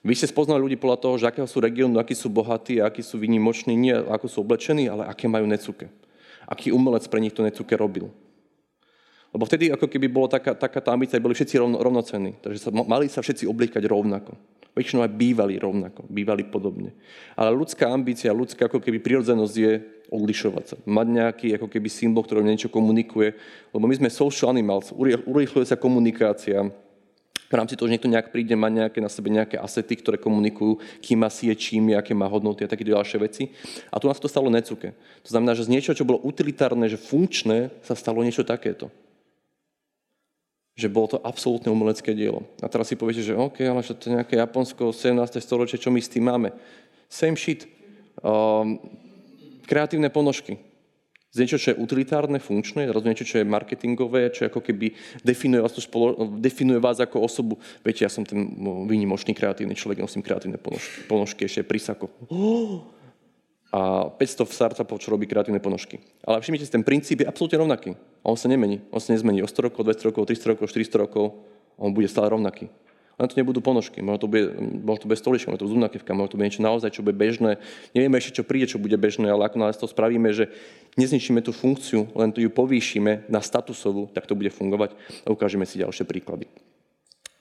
Vy 0.04 0.20
ste 0.20 0.28
spoznali 0.28 0.60
ľudí 0.60 0.76
podľa 0.76 1.00
toho, 1.00 1.16
že 1.16 1.32
akého 1.32 1.48
sú 1.48 1.64
regiónu, 1.64 1.96
akí 1.96 2.12
sú 2.12 2.28
bohatí, 2.28 2.84
akí 2.84 3.00
sú 3.00 3.16
vynimoční, 3.16 3.72
nie 3.80 3.96
ako 3.96 4.28
sú 4.28 4.44
oblečení, 4.44 4.92
ale 4.92 5.08
aké 5.08 5.32
majú 5.32 5.48
necuke. 5.48 5.88
Aký 6.48 6.72
umelec 6.72 7.08
pre 7.08 7.24
nich 7.24 7.36
to 7.36 7.46
necuke 7.46 7.74
robil. 7.76 8.12
Lebo 9.34 9.50
vtedy 9.50 9.74
ako 9.74 9.90
keby 9.90 10.08
bola 10.14 10.30
taká, 10.30 10.54
taká 10.54 10.78
tá 10.78 10.94
ambícia, 10.94 11.18
boli 11.18 11.34
všetci 11.34 11.58
rovno, 11.58 11.82
rovnocenní. 11.82 12.38
Takže 12.38 12.60
sa, 12.62 12.70
mali 12.70 13.10
sa 13.10 13.26
všetci 13.26 13.50
obliekať 13.50 13.82
rovnako. 13.90 14.38
Väčšinou 14.78 15.06
aj 15.06 15.14
bývali 15.14 15.58
rovnako, 15.58 16.06
bývali 16.10 16.50
podobne. 16.50 16.94
Ale 17.34 17.54
ľudská 17.54 17.90
ambícia, 17.90 18.34
ľudská 18.34 18.70
ako 18.70 18.82
keby 18.82 19.02
prirodzenosť 19.02 19.56
je 19.58 19.72
odlišovať 20.10 20.66
sa. 20.66 20.76
Mať 20.86 21.08
nejaký 21.10 21.48
ako 21.58 21.70
keby 21.70 21.90
symbol, 21.90 22.26
ktorý 22.26 22.46
niečo 22.46 22.70
komunikuje. 22.70 23.34
Lebo 23.74 23.86
my 23.90 23.96
sme 23.98 24.10
social 24.14 24.54
animals, 24.54 24.94
urýchluje 25.26 25.66
sa 25.66 25.78
komunikácia, 25.78 26.70
v 27.54 27.62
rámci 27.62 27.78
toho, 27.78 27.86
že 27.86 27.94
niekto 27.94 28.10
nejak 28.10 28.34
príde, 28.34 28.58
má 28.58 28.66
nejaké 28.66 28.98
na 28.98 29.14
sebe 29.14 29.30
nejaké 29.30 29.62
asety, 29.62 30.02
ktoré 30.02 30.18
komunikujú, 30.18 30.82
kým 31.06 31.22
asi 31.22 31.54
je, 31.54 31.56
čím 31.56 31.94
je, 31.94 32.02
aké 32.02 32.18
má 32.18 32.26
hodnoty 32.26 32.66
a 32.66 32.72
také 32.74 32.82
ďalšie 32.82 33.22
veci. 33.22 33.54
A 33.94 34.02
tu 34.02 34.10
nás 34.10 34.18
to 34.18 34.26
stalo 34.26 34.50
necuke. 34.50 34.98
To 35.22 35.30
znamená, 35.30 35.54
že 35.54 35.70
z 35.70 35.78
niečo, 35.78 35.94
čo 35.94 36.02
bolo 36.02 36.18
utilitárne, 36.26 36.90
že 36.90 36.98
funkčné, 36.98 37.70
sa 37.86 37.94
stalo 37.94 38.26
niečo 38.26 38.42
takéto. 38.42 38.90
Že 40.74 40.90
bolo 40.90 41.08
to 41.14 41.18
absolútne 41.22 41.70
umelecké 41.70 42.18
dielo. 42.18 42.42
A 42.58 42.66
teraz 42.66 42.90
si 42.90 42.98
poviete, 42.98 43.22
že 43.22 43.38
OK, 43.38 43.62
ale 43.62 43.86
že 43.86 43.94
to 43.94 44.10
je 44.10 44.18
nejaké 44.18 44.42
Japonsko, 44.42 44.90
17. 44.90 45.14
storočie, 45.38 45.78
čo 45.78 45.94
my 45.94 46.02
s 46.02 46.10
tým 46.10 46.26
máme? 46.26 46.50
Same 47.06 47.38
shit. 47.38 47.70
Um, 48.26 48.82
kreatívne 49.70 50.10
ponožky 50.10 50.73
z 51.34 51.42
niečo, 51.42 51.58
čo 51.58 51.74
je 51.74 51.82
utilitárne, 51.82 52.38
funkčné, 52.38 52.86
zrazu 52.86 53.10
niečo, 53.10 53.26
čo 53.26 53.42
je 53.42 53.50
marketingové, 53.50 54.30
čo 54.30 54.46
ako 54.54 54.62
keby 54.62 54.94
definuje 55.26 55.66
vás, 55.66 55.74
spolo- 55.82 56.38
definuje 56.38 56.78
vás 56.78 57.02
ako 57.02 57.26
osobu. 57.26 57.58
Viete, 57.82 58.06
ja 58.06 58.12
som 58.14 58.22
ten 58.22 58.54
výnimočný 58.86 59.34
kreatívny 59.34 59.74
človek, 59.74 59.98
nosím 59.98 60.22
kreatívne 60.22 60.62
ponožky, 60.62 61.10
ponožky 61.10 61.42
ešte 61.50 61.66
prísako. 61.66 62.14
A 63.74 64.06
500 64.06 64.54
startupov, 64.54 65.02
čo 65.02 65.10
robí 65.10 65.26
kreatívne 65.26 65.58
ponožky. 65.58 65.98
Ale 66.22 66.46
všimnite 66.46 66.70
si, 66.70 66.70
ten 66.70 66.86
princíp 66.86 67.26
je 67.26 67.30
absolútne 67.30 67.58
rovnaký. 67.58 67.98
A 68.22 68.30
on 68.30 68.38
sa 68.38 68.46
nemení. 68.46 68.86
On 68.94 69.02
sa 69.02 69.18
nezmení 69.18 69.42
o 69.42 69.50
100 69.50 69.66
rokov, 69.66 69.90
200 69.90 70.14
rokov, 70.14 70.30
300 70.30 70.54
rokov, 70.54 70.66
400 70.70 71.04
rokov. 71.10 71.26
On 71.82 71.90
bude 71.90 72.06
stále 72.06 72.30
rovnaký. 72.30 72.70
Len 73.14 73.30
to 73.30 73.38
nebudú 73.38 73.62
ponožky, 73.62 74.02
možno 74.02 74.26
to 74.26 74.30
bude, 74.30 74.58
možno 74.58 75.06
to 75.06 75.10
bude 75.10 75.22
stolička, 75.22 75.54
možno 75.54 75.62
to 75.62 75.66
bude 75.70 75.76
zubnakivka, 75.78 76.12
možno 76.18 76.30
to 76.34 76.38
bude 76.42 76.48
niečo 76.50 76.66
naozaj, 76.66 76.90
čo 76.98 77.06
bude 77.06 77.14
bežné. 77.14 77.62
Nevieme 77.94 78.18
ešte, 78.18 78.42
čo 78.42 78.44
príde, 78.44 78.66
čo 78.66 78.82
bude 78.82 78.98
bežné, 78.98 79.30
ale 79.30 79.46
ako 79.46 79.58
nás 79.62 79.78
to 79.78 79.86
spravíme, 79.86 80.34
že 80.34 80.50
nezničíme 80.98 81.46
tú 81.46 81.54
funkciu, 81.54 82.10
len 82.18 82.34
to 82.34 82.42
ju 82.42 82.50
povýšime 82.50 83.30
na 83.30 83.38
statusovú, 83.38 84.10
tak 84.10 84.26
to 84.26 84.34
bude 84.34 84.50
fungovať 84.50 84.98
a 85.24 85.28
ukážeme 85.30 85.66
si 85.70 85.78
ďalšie 85.78 86.10
príklady. 86.10 86.50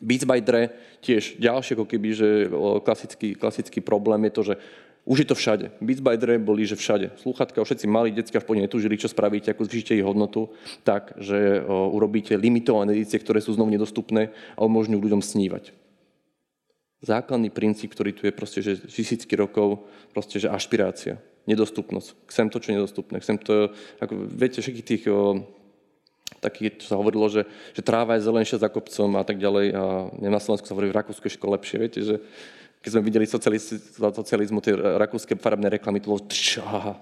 Beats 0.02 0.26
by 0.26 0.42
Dre, 0.42 0.74
tiež 0.98 1.38
ďalšie 1.38 1.78
ako 1.78 1.86
keby, 1.86 2.08
že 2.10 2.28
klasický, 2.82 3.38
klasický 3.38 3.78
problém 3.78 4.26
je 4.28 4.32
to, 4.34 4.42
že 4.42 4.54
už 5.02 5.26
je 5.26 5.28
to 5.28 5.34
všade. 5.34 5.66
Beats 5.82 5.98
by 5.98 6.14
Dre 6.14 6.38
boli, 6.38 6.62
že 6.62 6.78
všade. 6.78 7.18
Slúchatka, 7.18 7.58
všetci 7.58 7.90
mali, 7.90 8.14
detská 8.14 8.38
v 8.38 8.46
pohode 8.46 8.62
netúžili, 8.62 8.94
čo 8.94 9.10
spravíte, 9.10 9.50
ako 9.50 9.66
zvýšite 9.66 9.98
ich 9.98 10.06
hodnotu, 10.06 10.54
tak, 10.86 11.18
že 11.18 11.58
o, 11.66 11.90
urobíte 11.90 12.38
limitované 12.38 12.94
edície, 12.94 13.18
ktoré 13.18 13.42
sú 13.42 13.50
znovu 13.58 13.74
nedostupné 13.74 14.30
a 14.54 14.62
umožňujú 14.62 15.02
ľuďom 15.02 15.18
snívať. 15.18 15.74
Základný 17.02 17.50
princíp, 17.50 17.90
ktorý 17.98 18.14
tu 18.14 18.30
je 18.30 18.32
proste, 18.34 18.62
že 18.62 18.78
tisícky 18.78 19.34
rokov, 19.34 19.90
proste, 20.14 20.38
že 20.38 20.46
ašpirácia, 20.46 21.18
nedostupnosť. 21.50 22.14
Chcem 22.30 22.46
to, 22.46 22.62
čo 22.62 22.70
je 22.70 22.78
nedostupné. 22.78 23.18
Chcem 23.18 23.42
to, 23.42 23.74
ako 23.98 24.30
viete, 24.30 24.62
všetkých 24.62 24.86
tých 24.86 25.04
o, 25.10 25.42
taký, 26.38 26.78
čo 26.78 26.94
sa 26.94 26.98
hovorilo, 27.02 27.26
že, 27.26 27.42
že 27.74 27.82
tráva 27.82 28.14
je 28.14 28.26
zelenšia 28.30 28.62
za 28.62 28.70
kopcom 28.70 29.18
a 29.18 29.26
tak 29.26 29.42
ďalej. 29.42 29.66
A 29.74 29.82
na 30.14 30.38
Slovensku 30.38 30.70
sa 30.70 30.78
hovorí, 30.78 30.94
v 30.94 30.98
Rakúsku 31.02 31.26
ešte 31.26 31.42
lepšie. 31.42 31.76
Viete, 31.82 32.00
že 32.06 32.16
keď 32.82 32.90
sme 32.98 33.06
videli 33.06 33.30
socializmu, 33.30 34.58
tie 34.58 34.74
rakúske 34.74 35.38
farebné 35.38 35.70
reklamy, 35.70 36.02
to 36.02 36.10
bolo 36.10 36.26
tšá. 36.26 36.98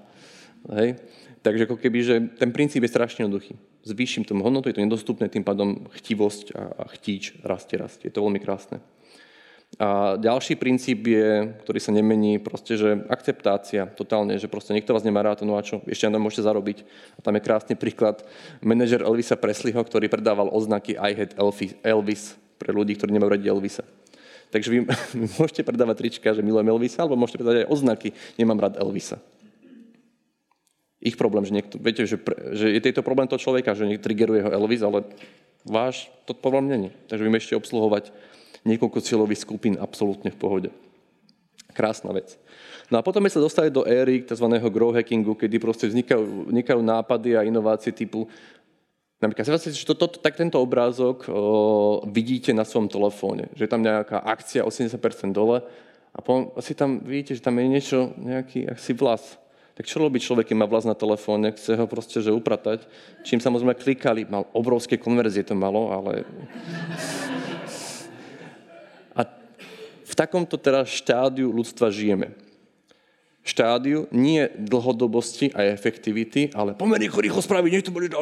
Hej? 0.76 1.00
Takže 1.40 1.64
ako 1.64 1.80
keby, 1.80 1.99
že 2.04 2.14
ten 2.37 2.52
princíp 2.52 2.84
je 2.84 2.92
strašne 2.92 3.25
jednoduchý. 3.25 3.56
Zvýšim 3.80 4.28
tomu 4.28 4.44
hodnotu, 4.44 4.68
je 4.68 4.76
to 4.76 4.84
nedostupné, 4.84 5.32
tým 5.32 5.40
pádom 5.40 5.88
chtivosť 5.96 6.52
a, 6.52 6.84
a 6.84 6.84
chtíč 6.92 7.40
rastie, 7.40 7.80
rastie. 7.80 8.12
Je 8.12 8.14
to 8.14 8.20
veľmi 8.20 8.37
krásne. 8.44 8.84
A 9.80 10.18
ďalší 10.20 10.60
princíp 10.60 11.06
je, 11.08 11.56
ktorý 11.64 11.80
sa 11.80 11.94
nemení, 11.94 12.42
proste, 12.42 12.76
že 12.76 13.06
akceptácia 13.08 13.88
totálne, 13.88 14.37
že 14.37 14.50
proste 14.50 14.75
niekto 14.75 14.92
vás 14.92 15.06
nemá 15.06 15.22
rád, 15.22 15.46
no 15.46 15.56
a 15.56 15.62
čo, 15.62 15.80
ešte 15.87 16.10
na 16.10 16.20
môžete 16.20 16.44
zarobiť. 16.44 16.84
A 17.16 17.25
tam 17.25 17.38
je 17.38 17.46
krásny 17.46 17.75
príklad 17.78 18.20
manažer 18.60 19.00
Elvisa 19.00 19.38
Presleyho, 19.38 19.80
ktorý 19.80 20.10
predával 20.12 20.52
oznaky 20.52 20.99
I 20.99 21.14
had 21.14 21.32
Elvis 21.87 22.37
pre 22.58 22.75
ľudí, 22.75 22.99
ktorí 22.99 23.14
nemajú 23.14 23.30
radi 23.32 23.46
Elvisa. 23.49 23.87
Takže 24.50 24.69
vy, 24.71 24.78
môžete 25.38 25.62
predávať 25.62 25.97
trička, 26.07 26.35
že 26.35 26.42
milujem 26.42 26.69
Elvisa, 26.69 27.07
alebo 27.07 27.19
môžete 27.19 27.38
predávať 27.38 27.59
aj 27.64 27.71
oznaky, 27.71 28.09
nemám 28.37 28.59
rád 28.59 28.78
Elvisa. 28.83 29.23
Ich 31.00 31.16
problém, 31.16 31.49
že 31.49 31.57
niekto, 31.57 31.80
viete, 31.80 32.04
že, 32.04 32.21
že 32.52 32.76
je 32.76 32.80
tejto 32.85 33.00
problém 33.00 33.25
toho 33.25 33.40
človeka, 33.40 33.73
že 33.73 33.88
triggeruje 33.97 34.45
ho 34.45 34.52
Elvis, 34.52 34.85
ale 34.85 35.09
váš 35.64 36.12
to 36.28 36.37
problém 36.37 36.69
není. 36.69 36.88
Takže 37.09 37.25
vy 37.25 37.30
môžete 37.33 37.57
obsluhovať 37.57 38.12
niekoľko 38.69 39.00
cieľových 39.00 39.40
skupín 39.40 39.75
absolútne 39.80 40.28
v 40.28 40.37
pohode. 40.37 40.69
Krásna 41.73 42.12
vec. 42.12 42.37
No 42.92 43.00
a 43.00 43.07
potom 43.07 43.25
sme 43.25 43.33
sa 43.33 43.40
dostali 43.40 43.73
do 43.73 43.87
éry 43.88 44.26
tzv. 44.26 44.45
grow 44.69 44.92
hackingu, 44.92 45.38
kedy 45.38 45.57
proste 45.57 45.88
vznikajú, 45.88 46.52
vznikajú 46.52 46.80
nápady 46.85 47.38
a 47.38 47.47
inovácie 47.49 47.97
typu 47.97 48.28
Napríklad, 49.20 49.44
že 49.68 49.84
to, 49.84 49.92
to, 49.92 50.08
tak 50.16 50.40
tento 50.40 50.56
obrázok 50.56 51.28
o, 51.28 52.00
vidíte 52.08 52.56
na 52.56 52.64
svojom 52.64 52.88
telefóne, 52.88 53.52
že 53.52 53.68
je 53.68 53.70
tam 53.70 53.84
nejaká 53.84 54.16
akcia 54.16 54.64
80% 54.64 54.96
dole 55.36 55.60
a 56.16 56.18
potom 56.24 56.48
si 56.64 56.72
tam 56.72 57.04
vidíte, 57.04 57.36
že 57.36 57.44
tam 57.44 57.60
je 57.60 57.66
niečo, 57.68 58.16
nejaký 58.16 58.72
asi 58.72 58.96
vlas. 58.96 59.36
Tak 59.76 59.84
čo 59.84 60.00
robí 60.00 60.24
človek, 60.24 60.48
keď 60.48 60.56
má 60.56 60.64
vlas 60.64 60.88
na 60.88 60.96
telefóne, 60.96 61.52
chce 61.52 61.76
ho 61.76 61.84
proste 61.84 62.24
že 62.24 62.32
upratať, 62.32 62.88
čím 63.20 63.44
samozrejme 63.44 63.76
klikali, 63.76 64.24
mal 64.24 64.48
obrovské 64.56 64.96
konverzie 64.96 65.44
to 65.44 65.52
malo, 65.52 65.92
ale... 65.92 66.24
A 69.20 69.28
v 70.08 70.14
takomto 70.16 70.56
teraz 70.56 70.88
štádiu 70.88 71.52
ľudstva 71.52 71.92
žijeme 71.92 72.50
štádiu 73.40 74.04
nie 74.12 74.52
dlhodobosti 74.52 75.49
a 75.56 75.64
efektivity, 75.73 76.52
ale 76.52 76.76
pomer 76.76 77.00
rýchlo, 77.00 77.25
rýchlo 77.25 77.40
spraviť, 77.40 77.88
to 77.88 77.92
bude, 77.92 78.12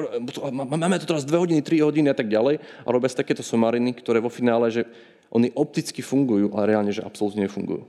máme 0.55 0.99
to 1.03 1.11
teraz 1.11 1.27
2 1.27 1.35
hodiny, 1.35 1.61
3 1.61 1.83
hodiny 1.83 2.09
a 2.11 2.17
tak 2.17 2.31
ďalej 2.31 2.63
a 2.63 2.89
robia 2.89 3.11
sa 3.11 3.27
takéto 3.27 3.43
somariny, 3.43 3.99
ktoré 3.99 4.23
vo 4.23 4.31
finále, 4.31 4.71
že 4.71 4.87
oni 5.35 5.51
opticky 5.59 6.01
fungujú, 6.01 6.55
ale 6.55 6.73
reálne, 6.73 6.95
že 6.95 7.05
absolútne 7.05 7.45
nefungujú. 7.45 7.85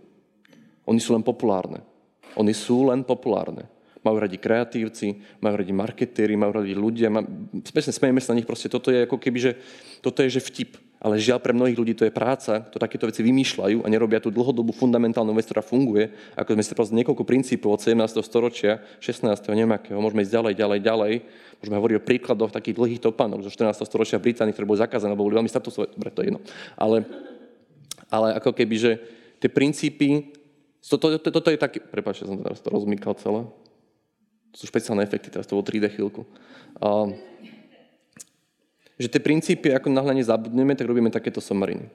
Oni 0.89 0.97
sú 0.97 1.13
len 1.13 1.21
populárne. 1.21 1.85
Oni 2.33 2.51
sú 2.51 2.89
len 2.89 3.05
populárne. 3.05 3.69
Majú 4.01 4.17
radi 4.25 4.41
kreatívci, 4.41 5.21
majú 5.43 5.61
radi 5.61 5.73
marketéri, 5.75 6.33
majú 6.33 6.63
radi 6.63 6.73
ľudia. 6.73 7.13
Má... 7.13 7.21
Spesne 7.61 7.93
smejeme 7.93 8.19
sa 8.19 8.33
na 8.33 8.41
nich, 8.41 8.49
proste 8.49 8.71
toto 8.71 8.89
je 8.89 9.05
ako 9.05 9.21
keby, 9.21 9.37
že 9.37 9.51
toto 10.01 10.25
je 10.25 10.33
že 10.33 10.41
vtip. 10.41 10.88
Ale 10.99 11.15
žiaľ 11.15 11.39
pre 11.39 11.55
mnohých 11.55 11.79
ľudí 11.79 11.95
to 11.95 12.03
je 12.03 12.11
práca, 12.11 12.59
ktoré 12.59 12.81
takéto 12.83 13.07
veci 13.07 13.23
vymýšľajú 13.23 13.87
a 13.87 13.87
nerobia 13.87 14.19
tú 14.19 14.27
dlhodobú 14.35 14.75
fundamentálnu 14.75 15.31
vec, 15.31 15.47
ktorá 15.47 15.63
funguje. 15.63 16.11
Ako 16.35 16.59
sme 16.59 16.63
si 16.63 16.75
proste 16.75 16.95
niekoľko 16.99 17.23
princípov 17.23 17.79
od 17.79 17.79
17. 17.79 18.19
storočia, 18.19 18.83
16. 18.99 19.31
nejakého, 19.47 19.95
môžeme 19.95 20.27
ísť 20.27 20.35
ďalej, 20.35 20.53
ďalej, 20.59 20.79
ďalej. 20.83 21.13
Môžeme 21.63 21.75
hovoriť 21.79 21.95
o 21.95 22.03
príkladoch 22.03 22.51
takých 22.51 22.75
dlhých 22.75 22.99
topánok 22.99 23.47
zo 23.47 23.51
14. 23.51 23.79
storočia 23.87 24.19
v 24.19 24.27
Británii, 24.27 24.51
ktoré 24.51 24.67
boli 24.67 24.83
zakázané, 24.83 25.15
lebo 25.15 25.23
boli 25.23 25.39
veľmi 25.39 25.47
statusové. 25.47 25.87
Dobre, 25.95 26.11
to 26.11 26.19
je 26.19 26.35
jedno. 26.35 26.43
Ale, 26.75 27.07
ale 28.11 28.35
ako 28.35 28.51
keby, 28.51 28.75
že 28.75 28.91
tie 29.39 29.47
princípy, 29.47 30.35
toto, 30.83 31.15
to, 31.15 31.31
to, 31.31 31.39
to 31.39 31.49
je 31.55 31.59
taký, 31.59 31.79
prepáčte, 31.79 32.27
som 32.27 32.43
teraz 32.43 32.59
to 32.59 32.67
rozmýkal 32.67 33.15
celé. 33.15 33.47
To 34.51 34.55
sú 34.59 34.65
špeciálne 34.67 34.99
efekty, 35.07 35.31
teraz 35.31 35.47
to 35.47 35.55
bolo 35.55 35.63
3D 35.63 35.95
chvíľku. 35.95 36.27
Uh, 36.75 37.15
že 38.99 39.07
tie 39.07 39.23
princípy, 39.23 39.71
ako 39.71 39.87
náhle 39.87 40.19
nezabudneme, 40.19 40.75
tak 40.75 40.85
robíme 40.85 41.07
takéto 41.07 41.39
somariny. 41.39 41.87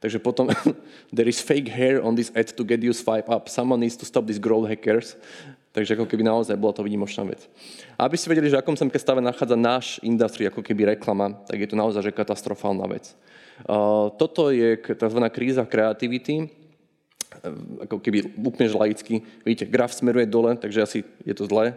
Takže 0.00 0.18
potom, 0.18 0.48
there 1.16 1.28
is 1.28 1.42
fake 1.42 1.68
hair 1.68 2.00
on 2.00 2.16
this 2.16 2.32
ad 2.32 2.48
to 2.56 2.64
get 2.64 2.80
you 2.80 2.96
swipe 2.96 3.28
up. 3.28 3.52
Someone 3.52 3.84
needs 3.84 4.00
to 4.00 4.08
stop 4.08 4.24
these 4.24 4.40
growth 4.40 4.64
hackers. 4.64 5.14
Takže 5.76 5.94
ako 5.94 6.08
keby 6.08 6.24
naozaj 6.24 6.56
bola 6.56 6.72
to 6.72 6.82
výnimočná 6.82 7.28
vec. 7.28 7.44
A 8.00 8.08
aby 8.08 8.16
ste 8.16 8.32
vedeli, 8.32 8.48
že 8.48 8.56
akom 8.56 8.74
sa 8.74 8.88
stave 8.88 9.20
nachádza 9.20 9.54
náš 9.54 10.00
industry, 10.00 10.48
ako 10.48 10.64
keby 10.64 10.96
reklama, 10.96 11.36
tak 11.44 11.60
je 11.60 11.68
to 11.68 11.76
naozaj 11.76 12.02
že 12.02 12.16
katastrofálna 12.16 12.88
vec. 12.88 13.12
Uh, 13.68 14.08
toto 14.16 14.48
je 14.48 14.80
tzv. 14.80 15.20
kríza 15.28 15.62
kreativity, 15.68 16.48
ako 17.84 18.00
keby 18.00 18.40
úplne 18.40 18.66
laicky. 18.72 19.22
Vidíte, 19.44 19.68
graf 19.68 19.92
smeruje 19.92 20.26
dole, 20.26 20.56
takže 20.56 20.82
asi 20.82 20.98
je 21.22 21.34
to 21.36 21.44
zlé, 21.46 21.76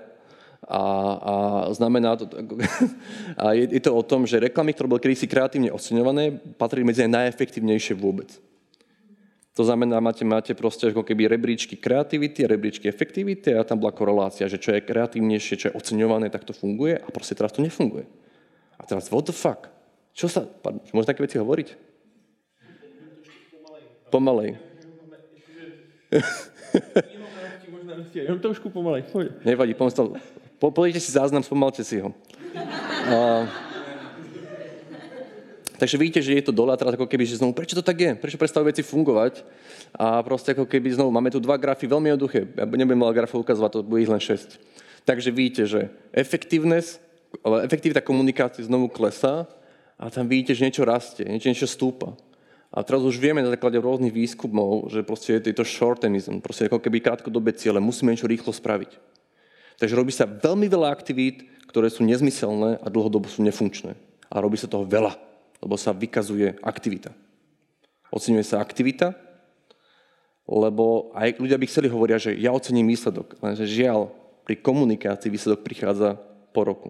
a, 0.62 0.84
a 1.18 1.34
znamená 1.74 2.13
to, 2.15 2.30
a 3.38 3.58
je, 3.58 3.65
je 3.65 3.82
to 3.82 3.98
o 3.98 4.03
tom, 4.06 4.30
že 4.30 4.38
reklamy, 4.38 4.77
ktoré 4.77 4.88
boli 4.88 5.01
kedysi 5.01 5.25
kreatívne 5.25 5.74
oceňované, 5.74 6.38
patrí 6.58 6.86
medzi 6.86 7.10
najefektívnejšie 7.10 7.98
vôbec. 7.98 8.30
To 9.58 9.68
znamená, 9.68 10.00
máte, 10.00 10.24
máte 10.24 10.53
proste 10.56 10.94
ako 10.94 11.03
keby 11.03 11.27
rebríčky 11.27 11.75
kreativity 11.75 12.48
rebríčky 12.48 12.88
efektivity 12.88 13.51
a 13.51 13.68
tam 13.68 13.84
bola 13.84 13.91
korelácia, 13.91 14.48
že 14.48 14.62
čo 14.62 14.72
je 14.72 14.86
kreatívnejšie, 14.86 15.60
čo 15.60 15.65
je 15.70 15.75
oceňované, 15.75 16.30
tak 16.32 16.48
to 16.48 16.53
funguje 16.56 16.96
a 16.96 17.08
proste 17.12 17.36
teraz 17.36 17.51
to 17.51 17.65
nefunguje. 17.65 18.08
A 18.80 18.86
teraz 18.88 19.12
what 19.12 19.27
the 19.27 19.36
fuck? 19.36 19.68
Čo 20.13 20.32
sa, 20.32 20.46
pardon, 20.46 20.86
môžem 20.94 21.10
také 21.10 21.25
veci 21.25 21.41
hovoriť? 21.41 21.68
Pomalej. 24.13 24.56
Jenom 28.13 28.39
trošku 28.39 28.70
pomalej. 28.70 29.03
Nevadí, 29.46 29.74
pomysl, 29.74 30.15
po, 30.70 30.86
si 30.86 31.10
záznam, 31.10 31.41
spomalte 31.41 31.82
si 31.82 31.98
ho. 31.98 32.13
A, 33.10 33.50
takže 35.82 35.98
vidíte, 35.98 36.22
že 36.22 36.38
je 36.38 36.46
to 36.46 36.53
dole 36.53 36.70
a 36.70 36.77
teraz 36.77 36.94
ako 36.94 37.10
keby, 37.10 37.25
že 37.25 37.41
znovu, 37.41 37.58
prečo 37.58 37.74
to 37.74 37.82
tak 37.82 37.98
je? 37.98 38.13
Prečo 38.13 38.38
prestavujú 38.38 38.70
veci 38.70 38.86
fungovať? 38.86 39.41
A 39.98 40.22
proste 40.22 40.53
ako 40.53 40.70
keby 40.70 40.94
znovu, 40.94 41.10
máme 41.10 41.34
tu 41.34 41.41
dva 41.41 41.58
grafy, 41.58 41.89
veľmi 41.89 42.13
jednoduché. 42.13 42.46
Ja 42.53 42.70
nebudem 42.70 43.01
veľa 43.01 43.25
grafov 43.25 43.41
ukazovať, 43.41 43.82
to 43.82 43.82
bude 43.82 44.06
ich 44.06 44.12
len 44.13 44.22
6. 44.22 44.62
Takže 45.01 45.34
vidíte, 45.34 45.65
že 45.65 45.89
efektivita 46.13 48.06
komunikácie 48.06 48.62
znovu 48.62 48.86
klesá 48.94 49.50
a 49.98 50.13
tam 50.13 50.30
vidíte, 50.30 50.53
že 50.53 50.70
niečo 50.70 50.86
rastie, 50.86 51.25
niečo, 51.25 51.50
niečo 51.50 51.65
stúpa. 51.65 52.13
A 52.70 52.86
teraz 52.86 53.01
už 53.01 53.18
vieme 53.18 53.41
na 53.41 53.50
základe 53.50 53.82
rôznych 53.82 54.13
výskumov, 54.13 54.94
že 54.94 55.01
proste 55.01 55.41
je 55.41 55.58
to 55.58 55.65
short 55.65 56.06
termism, 56.06 56.38
proste 56.38 56.70
ako 56.70 56.77
keby 56.77 57.01
krátkodobé 57.01 57.51
ciele, 57.58 57.82
musíme 57.82 58.13
niečo 58.13 58.30
rýchlo 58.30 58.53
spraviť. 58.53 58.96
Takže 59.81 59.97
robí 59.97 60.13
sa 60.13 60.29
veľmi 60.29 60.69
veľa 60.69 60.93
aktivít, 60.93 61.41
ktoré 61.65 61.89
sú 61.89 62.05
nezmyselné 62.05 62.77
a 62.77 62.88
dlhodobo 62.93 63.25
sú 63.25 63.41
nefunkčné. 63.41 63.97
A 64.29 64.38
robí 64.38 64.53
sa 64.53 64.69
toho 64.69 64.85
veľa, 64.85 65.17
lebo 65.57 65.73
sa 65.73 65.89
vykazuje 65.89 66.61
aktivita. 66.61 67.09
Oceňuje 68.13 68.45
sa 68.45 68.61
aktivita, 68.61 69.17
lebo 70.45 71.09
aj 71.17 71.41
ľudia 71.41 71.57
by 71.57 71.65
chceli 71.65 71.89
hovoria, 71.89 72.21
že 72.21 72.38
ja 72.38 72.53
ocením 72.53 72.93
výsledok, 72.93 73.41
lenže 73.41 73.65
žiaľ, 73.65 74.13
pri 74.45 74.61
komunikácii 74.61 75.33
výsledok 75.33 75.65
prichádza 75.65 76.19
po 76.53 76.61
roku. 76.61 76.89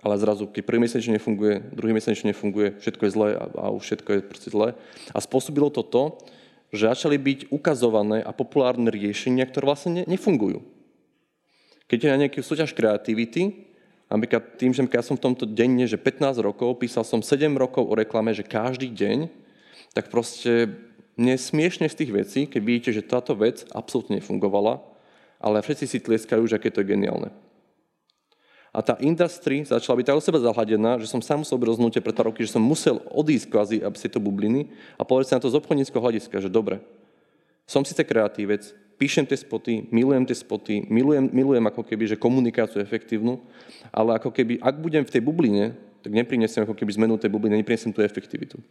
Ale 0.00 0.16
zrazu, 0.16 0.48
keď 0.48 0.64
prvý 0.64 0.80
mesiac 0.80 1.04
nefunguje, 1.04 1.60
druhý 1.76 1.92
mesiac 1.92 2.16
nefunguje, 2.24 2.80
všetko 2.80 3.02
je 3.04 3.14
zlé 3.14 3.28
a, 3.36 3.44
a 3.52 3.66
už 3.68 3.84
všetko 3.84 4.10
je 4.16 4.20
proste 4.24 4.48
zlé. 4.48 4.72
A 5.12 5.18
spôsobilo 5.20 5.68
to 5.68 5.84
to, 5.84 6.16
že 6.70 6.86
začali 6.86 7.18
byť 7.18 7.40
ukazované 7.50 8.22
a 8.22 8.30
populárne 8.30 8.90
riešenia, 8.90 9.46
ktoré 9.46 9.66
vlastne 9.66 9.90
ne, 10.00 10.02
nefungujú. 10.06 10.62
Keď 11.90 11.98
je 11.98 12.12
na 12.14 12.20
nejaký 12.26 12.38
súťaž 12.46 12.70
kreativity, 12.70 13.66
napríklad 14.06 14.54
tým, 14.54 14.70
že 14.70 14.86
ja 14.86 15.02
som 15.02 15.18
v 15.18 15.24
tomto 15.26 15.42
denne, 15.46 15.90
že 15.90 15.98
15 15.98 16.38
rokov, 16.38 16.78
písal 16.78 17.02
som 17.02 17.18
7 17.18 17.50
rokov 17.58 17.90
o 17.90 17.98
reklame, 17.98 18.30
že 18.30 18.46
každý 18.46 18.94
deň, 18.94 19.26
tak 19.90 20.06
proste 20.06 20.70
mne 21.18 21.34
smiešne 21.34 21.90
z 21.90 21.98
tých 21.98 22.10
vecí, 22.14 22.40
keď 22.46 22.60
vidíte, 22.62 22.90
že 22.94 23.02
táto 23.02 23.34
vec 23.34 23.66
absolútne 23.74 24.22
nefungovala, 24.22 24.78
ale 25.42 25.58
všetci 25.60 25.84
si 25.90 25.98
tlieskajú, 25.98 26.46
že 26.46 26.56
aké 26.56 26.70
to 26.70 26.86
je 26.86 26.94
geniálne. 26.94 27.34
A 28.70 28.78
tá 28.86 28.94
industry 29.02 29.66
začala 29.66 29.98
byť 29.98 30.06
tak 30.06 30.18
o 30.18 30.22
seba 30.22 30.38
zahladená, 30.38 30.94
že 31.02 31.10
som 31.10 31.18
sám 31.18 31.42
musel 31.42 31.58
rozhodnutie 31.58 31.98
pre 31.98 32.14
pár 32.14 32.30
roky, 32.30 32.46
že 32.46 32.54
som 32.54 32.62
musel 32.62 33.02
odísť 33.10 33.46
kvázi 33.50 33.76
z 33.82 34.02
tejto 34.06 34.22
bubliny 34.22 34.70
a 34.94 35.02
povedať 35.02 35.34
sa 35.34 35.36
na 35.38 35.42
to 35.42 35.50
z 35.50 35.58
obchodníckého 35.58 35.98
hľadiska, 35.98 36.38
že 36.38 36.46
dobre, 36.46 36.78
som 37.66 37.82
síce 37.82 38.02
kreatívec, 38.06 38.70
píšem 38.94 39.26
tie 39.26 39.38
spoty, 39.38 39.90
milujem 39.90 40.22
tie 40.22 40.38
spoty, 40.38 40.86
milujem, 40.86 41.30
milujem 41.34 41.64
ako 41.66 41.82
keby, 41.82 42.14
že 42.14 42.20
komunikáciu 42.20 42.78
efektívnu, 42.78 43.42
ale 43.90 44.18
ako 44.22 44.30
keby, 44.30 44.62
ak 44.62 44.76
budem 44.78 45.02
v 45.02 45.12
tej 45.18 45.22
bubline, 45.22 45.74
tak 46.02 46.14
neprinesiem 46.14 46.62
ako 46.62 46.74
keby 46.78 46.94
zmenu 46.94 47.14
tej 47.18 47.30
bubliny, 47.32 47.58
neprinesiem 47.58 47.90
tú 47.90 48.06
efektivitu. 48.06 48.62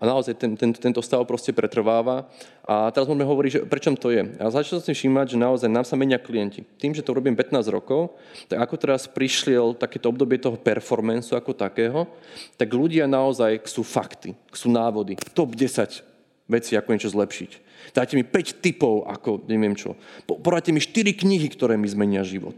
A 0.00 0.08
naozaj 0.08 0.32
ten, 0.40 0.56
ten, 0.56 0.72
tento 0.72 1.04
stav 1.04 1.28
proste 1.28 1.52
pretrváva. 1.52 2.24
A 2.64 2.88
teraz 2.88 3.04
môžeme 3.04 3.28
hovoriť, 3.28 3.50
že 3.52 3.60
prečo 3.68 3.92
to 4.00 4.08
je. 4.08 4.24
A 4.40 4.48
začal 4.48 4.80
som 4.80 4.88
si 4.88 4.96
všímať, 4.96 5.36
že 5.36 5.38
naozaj 5.38 5.68
nám 5.68 5.84
sa 5.84 5.92
menia 6.00 6.16
klienti. 6.16 6.64
Tým, 6.80 6.96
že 6.96 7.04
to 7.04 7.12
robím 7.12 7.36
15 7.36 7.68
rokov, 7.68 8.16
tak 8.48 8.64
ako 8.64 8.74
teraz 8.80 9.04
prišiel 9.04 9.76
takéto 9.76 10.08
obdobie 10.08 10.40
toho 10.40 10.56
performanceu 10.56 11.36
ako 11.36 11.52
takého, 11.52 12.08
tak 12.56 12.72
ľudia 12.72 13.04
naozaj 13.04 13.60
sú 13.68 13.84
fakty, 13.84 14.32
sú 14.56 14.72
návody. 14.72 15.20
Top 15.36 15.52
10 15.52 16.48
veci, 16.48 16.72
ako 16.80 16.88
niečo 16.96 17.12
zlepšiť. 17.12 17.50
Dajte 17.92 18.16
mi 18.16 18.24
5 18.24 18.64
typov, 18.64 19.04
ako 19.04 19.44
neviem 19.52 19.76
čo. 19.76 20.00
Poradte 20.24 20.72
mi 20.72 20.80
4 20.80 21.12
knihy, 21.12 21.52
ktoré 21.52 21.76
mi 21.76 21.86
zmenia 21.86 22.24
život. 22.24 22.56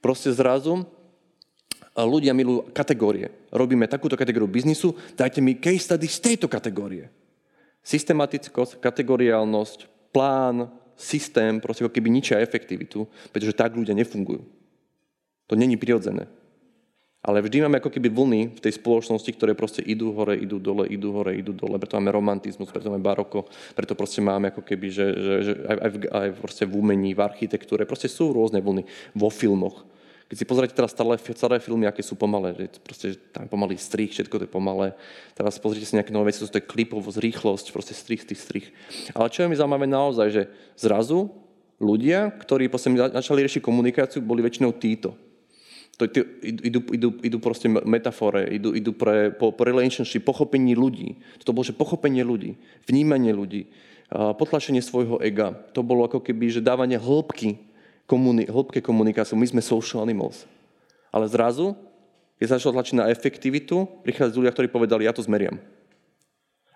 Proste 0.00 0.32
zrazu 0.32 0.88
ľudia 1.96 2.30
milujú 2.30 2.70
kategórie. 2.70 3.30
Robíme 3.50 3.90
takúto 3.90 4.14
kategóriu 4.14 4.46
biznisu, 4.46 4.94
dajte 5.18 5.42
mi 5.42 5.58
case 5.58 5.90
study 5.90 6.06
z 6.06 6.18
tejto 6.22 6.46
kategórie. 6.46 7.10
Systematickosť, 7.82 8.78
kategoriálnosť, 8.78 10.12
plán, 10.14 10.70
systém, 11.00 11.58
proste 11.58 11.82
ako 11.82 11.96
keby 11.96 12.12
ničia 12.12 12.44
efektivitu, 12.44 13.08
pretože 13.32 13.56
tak 13.56 13.72
ľudia 13.72 13.96
nefungujú. 13.96 14.44
To 15.48 15.54
není 15.56 15.80
prirodzené. 15.80 16.28
Ale 17.20 17.44
vždy 17.44 17.68
máme 17.68 17.84
ako 17.84 17.92
keby 17.92 18.08
vlny 18.08 18.40
v 18.56 18.60
tej 18.64 18.80
spoločnosti, 18.80 19.28
ktoré 19.36 19.52
proste 19.52 19.84
idú 19.84 20.16
hore, 20.16 20.40
idú 20.40 20.56
dole, 20.56 20.88
idú 20.88 21.12
hore, 21.12 21.36
idú 21.36 21.52
dole. 21.52 21.76
Preto 21.76 22.00
máme 22.00 22.16
romantizmus, 22.16 22.72
preto 22.72 22.88
máme 22.88 23.04
baroko, 23.04 23.44
preto 23.76 23.92
proste 23.92 24.24
máme 24.24 24.48
ako 24.48 24.64
keby, 24.64 24.88
že, 24.88 25.06
že, 25.12 25.34
že 25.44 25.52
aj, 25.68 25.76
aj, 25.76 25.90
v, 25.90 25.96
aj 26.08 26.28
v 26.64 26.72
umení, 26.72 27.12
v 27.12 27.20
architektúre, 27.20 27.84
proste 27.84 28.08
sú 28.08 28.32
rôzne 28.32 28.64
vlny 28.64 28.88
vo 29.12 29.28
filmoch. 29.28 29.84
Keď 30.30 30.36
si 30.38 30.46
pozrite 30.46 30.78
teraz 30.78 30.94
staré, 30.94 31.18
staré 31.18 31.58
filmy, 31.58 31.90
aké 31.90 32.06
sú 32.06 32.14
pomalé, 32.14 32.54
že 32.54 32.78
proste 32.78 33.18
tam 33.34 33.50
pomalý 33.50 33.74
strich, 33.74 34.14
všetko 34.14 34.38
to 34.38 34.44
je 34.46 34.54
pomalé. 34.54 34.94
Teraz 35.34 35.58
pozrite 35.58 35.90
si 35.90 35.98
nejaké 35.98 36.14
nové 36.14 36.30
veci, 36.30 36.46
to 36.46 36.54
je 36.54 36.70
klipovosť, 36.70 37.18
rýchlosť, 37.18 37.74
proste 37.74 37.98
strich, 37.98 38.22
strich, 38.22 38.38
strich. 38.38 38.66
Ale 39.10 39.26
čo 39.26 39.42
je 39.42 39.50
mi 39.50 39.58
zaujímavé 39.58 39.90
naozaj, 39.90 40.30
že 40.30 40.42
zrazu 40.78 41.34
ľudia, 41.82 42.30
ktorí 42.30 42.70
potom 42.70 42.94
začali 42.94 43.42
riešiť 43.42 43.58
komunikáciu, 43.58 44.22
boli 44.22 44.46
väčšinou 44.46 44.70
títo. 44.78 45.18
To, 45.98 46.06
tí, 46.06 46.22
idú, 46.46 46.78
idú, 46.94 47.08
idú 47.26 47.38
proste 47.42 47.66
metafore, 47.66 48.54
idú, 48.54 48.70
idú 48.70 48.94
pre, 48.94 49.34
po, 49.34 49.50
po 49.50 49.62
relationship, 49.66 50.22
pochopení 50.22 50.78
ľudí. 50.78 51.18
To 51.42 51.50
bolo, 51.50 51.66
že 51.66 51.74
pochopenie 51.74 52.22
ľudí, 52.22 52.54
vnímanie 52.86 53.34
ľudí, 53.34 53.66
potlačenie 54.14 54.78
svojho 54.78 55.18
ega. 55.18 55.58
To 55.74 55.82
bolo 55.82 56.06
ako 56.06 56.22
keby, 56.22 56.54
že 56.54 56.62
dávanie 56.62 57.02
hĺbky 57.02 57.69
komuni- 58.10 58.50
hĺbke 58.50 58.82
komunikáciu. 58.82 59.38
My 59.38 59.46
sme 59.46 59.62
social 59.62 60.02
animals. 60.02 60.50
Ale 61.14 61.30
zrazu, 61.30 61.78
sa 62.42 62.58
začalo 62.58 62.74
tlačiť 62.80 62.98
na 62.98 63.06
efektivitu, 63.06 63.86
prichádzajú 64.02 64.42
ľudia, 64.42 64.54
ktorí 64.56 64.66
povedali, 64.66 65.06
ja 65.06 65.14
to 65.14 65.22
zmeriam. 65.22 65.62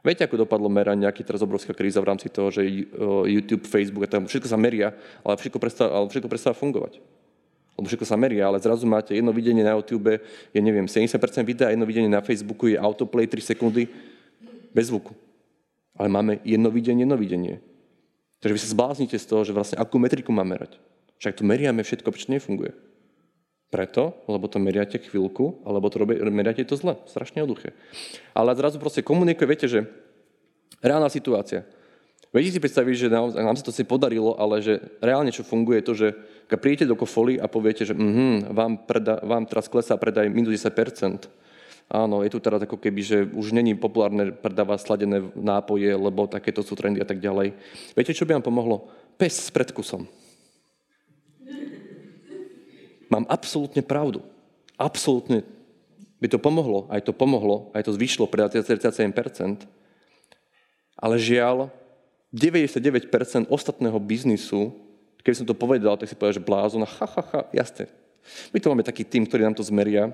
Viete, 0.04 0.20
ako 0.20 0.44
dopadlo 0.44 0.68
meranie, 0.68 1.08
aký 1.08 1.24
teraz 1.24 1.40
obrovská 1.40 1.72
kríza 1.72 1.96
v 1.96 2.12
rámci 2.12 2.28
toho, 2.28 2.52
že 2.52 2.60
YouTube, 3.24 3.64
Facebook 3.64 4.04
a 4.04 4.12
tam 4.12 4.28
všetko 4.28 4.46
sa 4.52 4.60
meria, 4.60 4.92
ale 5.24 5.40
všetko 5.40 5.56
prestáva, 5.56 5.96
ale 5.96 6.12
všetko 6.12 6.28
prestáva 6.28 6.52
fungovať. 6.52 7.00
Lebo 7.74 7.88
všetko 7.88 8.04
sa 8.04 8.20
meria, 8.20 8.44
ale 8.44 8.60
zrazu 8.60 8.84
máte 8.84 9.16
jedno 9.16 9.32
videnie 9.32 9.64
na 9.64 9.72
YouTube, 9.80 10.20
je 10.52 10.60
neviem, 10.60 10.84
70% 10.84 11.16
videa, 11.48 11.72
jedno 11.72 11.88
videnie 11.88 12.12
na 12.12 12.20
Facebooku 12.20 12.68
je 12.68 12.76
autoplay 12.76 13.24
3 13.24 13.56
sekundy 13.56 13.88
bez 14.76 14.92
zvuku. 14.92 15.16
Ale 15.96 16.12
máme 16.12 16.36
jedno 16.44 16.68
videnie, 16.68 17.08
jedno 17.08 17.16
videnie. 17.16 17.64
Takže 18.44 18.52
vy 18.52 18.60
sa 18.60 18.72
zbláznite 18.76 19.16
z 19.16 19.24
toho, 19.24 19.40
že 19.40 19.56
vlastne 19.56 19.80
akú 19.80 19.96
metriku 19.96 20.28
máme 20.28 20.52
merať. 20.52 20.76
Však 21.18 21.38
tu 21.38 21.42
meriame 21.46 21.82
všetko, 21.82 22.08
prečo 22.10 22.32
nefunguje. 22.32 22.74
Preto, 23.70 24.22
lebo 24.30 24.46
to 24.46 24.62
meriate 24.62 25.02
chvíľku, 25.02 25.66
alebo 25.66 25.90
to 25.90 25.98
robí, 25.98 26.14
meriate 26.30 26.62
to 26.62 26.78
zle. 26.78 26.94
Strašne 27.10 27.42
jednoduché. 27.42 27.74
Ale 28.30 28.54
zrazu 28.54 28.78
proste 28.78 29.02
komunikuje, 29.02 29.50
viete, 29.50 29.66
že 29.66 29.82
reálna 30.78 31.10
situácia. 31.10 31.66
Viete 32.34 32.50
si 32.50 32.58
predstaviť, 32.58 32.94
že 32.98 33.08
nám, 33.14 33.30
nám 33.30 33.54
sa 33.54 33.62
to 33.62 33.70
si 33.70 33.86
podarilo, 33.86 34.34
ale 34.34 34.58
že 34.58 34.82
reálne 34.98 35.30
čo 35.30 35.46
funguje 35.46 35.78
je 35.78 35.86
to, 35.86 35.94
že 35.94 36.08
keď 36.50 36.58
príjete 36.58 36.84
do 36.90 36.98
kofoly 36.98 37.38
a 37.38 37.46
poviete, 37.46 37.86
že 37.86 37.94
mm, 37.94 38.50
vám, 38.50 38.82
preda, 38.90 39.22
vám 39.22 39.46
teraz 39.46 39.70
klesá 39.70 39.94
predaj 39.94 40.26
minus 40.34 40.50
10%, 40.58 41.30
áno, 41.94 42.26
je 42.26 42.30
tu 42.34 42.42
teraz 42.42 42.58
ako 42.58 42.82
keby, 42.82 43.00
že 43.06 43.18
už 43.22 43.54
není 43.54 43.78
populárne 43.78 44.34
predávať 44.34 44.82
sladené 44.82 45.30
nápoje, 45.38 45.94
lebo 45.94 46.26
takéto 46.26 46.66
sú 46.66 46.74
trendy 46.74 46.98
a 46.98 47.06
tak 47.06 47.22
ďalej. 47.22 47.54
Viete, 47.94 48.10
čo 48.10 48.26
by 48.26 48.34
vám 48.34 48.46
pomohlo? 48.50 48.90
Pes 49.14 49.38
s 49.38 49.54
predkusom. 49.54 50.10
Mám 53.14 53.30
absolútne 53.30 53.78
pravdu. 53.78 54.26
Absolútne 54.74 55.46
by 56.18 56.26
to 56.26 56.42
pomohlo, 56.42 56.90
aj 56.90 57.06
to 57.06 57.14
pomohlo, 57.14 57.70
aj 57.70 57.86
to 57.86 57.94
zvyšlo 57.94 58.26
pre 58.26 58.42
37%. 58.42 59.70
Ale 60.98 61.14
žiaľ, 61.22 61.70
99% 62.34 63.06
ostatného 63.46 63.94
biznisu, 64.02 64.74
keby 65.22 65.38
som 65.38 65.46
to 65.46 65.54
povedal, 65.54 65.94
tak 65.94 66.10
si 66.10 66.18
povedal, 66.18 66.42
že 66.42 66.42
blázon, 66.42 66.82
ha, 66.82 67.06
ha, 67.06 67.22
ha, 67.22 67.40
jasne. 67.54 67.86
My 68.50 68.58
tu 68.58 68.66
máme 68.66 68.82
taký 68.82 69.06
tým, 69.06 69.30
ktorý 69.30 69.46
nám 69.46 69.54
to 69.54 69.62
zmeria, 69.62 70.10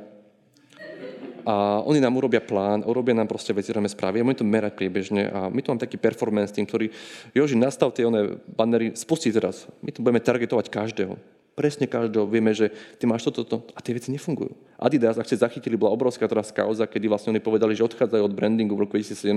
a 1.41 1.81
oni 1.89 2.05
nám 2.05 2.21
urobia 2.21 2.45
plán, 2.45 2.85
urobia 2.85 3.17
nám 3.17 3.25
proste 3.25 3.57
veci, 3.57 3.73
ktoré 3.73 3.89
správy 3.89 4.21
a 4.21 4.29
my 4.29 4.37
to 4.37 4.45
merať 4.45 4.77
priebežne 4.77 5.33
a 5.33 5.49
my 5.49 5.65
tu 5.65 5.73
máme 5.73 5.81
taký 5.81 5.97
performance 5.97 6.53
tým, 6.53 6.69
ktorý, 6.69 6.93
Joži, 7.33 7.57
nastav 7.57 7.97
tie 7.97 8.05
one 8.05 8.45
bannery, 8.45 8.93
spustí 8.93 9.33
teraz. 9.33 9.65
My 9.81 9.89
tu 9.89 10.05
budeme 10.05 10.21
targetovať 10.21 10.69
každého 10.69 11.17
presne 11.61 11.85
každého, 11.85 12.25
vieme, 12.25 12.57
že 12.57 12.73
ty 12.97 13.05
máš 13.05 13.29
toto, 13.29 13.45
toto 13.45 13.69
a 13.77 13.85
tie 13.85 13.93
veci 13.93 14.09
nefungujú. 14.09 14.57
Adidas, 14.81 15.21
ak 15.21 15.29
ste 15.29 15.37
zachytili, 15.37 15.77
bola 15.77 15.93
obrovská 15.93 16.25
teraz 16.25 16.49
kauza, 16.49 16.89
kedy 16.89 17.05
vlastne 17.05 17.37
oni 17.37 17.45
povedali, 17.45 17.77
že 17.77 17.85
odchádzajú 17.85 18.23
od 18.25 18.33
brandingu 18.33 18.73
v 18.73 18.89
roku 18.89 18.97
2017, 18.97 19.37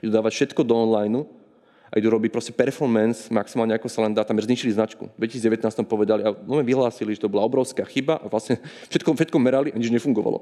idú 0.00 0.08
dávať 0.08 0.32
všetko 0.32 0.64
do 0.64 0.72
online 0.72 1.28
a 1.92 2.00
idú 2.00 2.08
robiť 2.08 2.32
proste 2.32 2.56
performance 2.56 3.28
maximálne 3.28 3.76
ako 3.76 3.84
sa 3.92 4.00
len 4.08 4.16
dá, 4.16 4.24
tam 4.24 4.40
zničili 4.40 4.72
značku. 4.72 5.12
V 5.12 5.28
2019 5.28 5.84
povedali 5.84 6.24
a 6.24 6.32
no, 6.32 6.64
vyhlásili, 6.64 7.12
že 7.12 7.20
to 7.20 7.28
bola 7.28 7.44
obrovská 7.44 7.84
chyba 7.84 8.16
a 8.16 8.32
vlastne 8.32 8.56
všetko, 8.88 9.12
všetko 9.12 9.36
merali 9.36 9.68
a 9.68 9.76
nič 9.76 9.92
nefungovalo. 9.92 10.40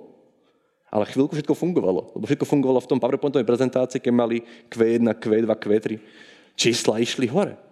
Ale 0.86 1.10
chvíľku 1.10 1.34
všetko 1.34 1.58
fungovalo, 1.58 2.14
lebo 2.14 2.24
všetko 2.30 2.46
fungovalo 2.46 2.78
v 2.78 2.90
tom 2.94 3.02
PowerPointovej 3.02 3.42
prezentácii, 3.42 3.98
keď 3.98 4.14
mali 4.14 4.46
Q1, 4.70 5.02
Q2, 5.18 5.50
Q3. 5.50 5.86
Čísla 6.54 7.02
išli 7.02 7.26
hore. 7.26 7.65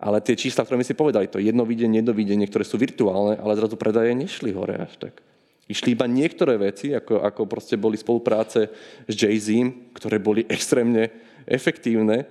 Ale 0.00 0.24
tie 0.24 0.32
čísla, 0.32 0.64
ktoré 0.64 0.80
my 0.80 0.86
si 0.88 0.96
povedali, 0.96 1.28
to 1.28 1.36
jedno 1.36 1.68
videnie, 1.68 2.00
jedno 2.00 2.16
videnie, 2.16 2.48
ktoré 2.48 2.64
sú 2.64 2.80
virtuálne, 2.80 3.36
ale 3.36 3.52
zrazu 3.60 3.76
predaje 3.76 4.16
nešli 4.16 4.48
hore 4.56 4.80
až 4.80 4.96
tak. 4.96 5.20
Išli 5.68 5.92
iba 5.92 6.08
niektoré 6.08 6.56
veci, 6.56 6.96
ako, 6.96 7.20
ako 7.20 7.46
proste 7.46 7.76
boli 7.76 8.00
spolupráce 8.00 8.72
s 9.06 9.14
Jay-Z, 9.14 9.70
ktoré 9.94 10.16
boli 10.18 10.42
extrémne 10.48 11.12
efektívne, 11.44 12.26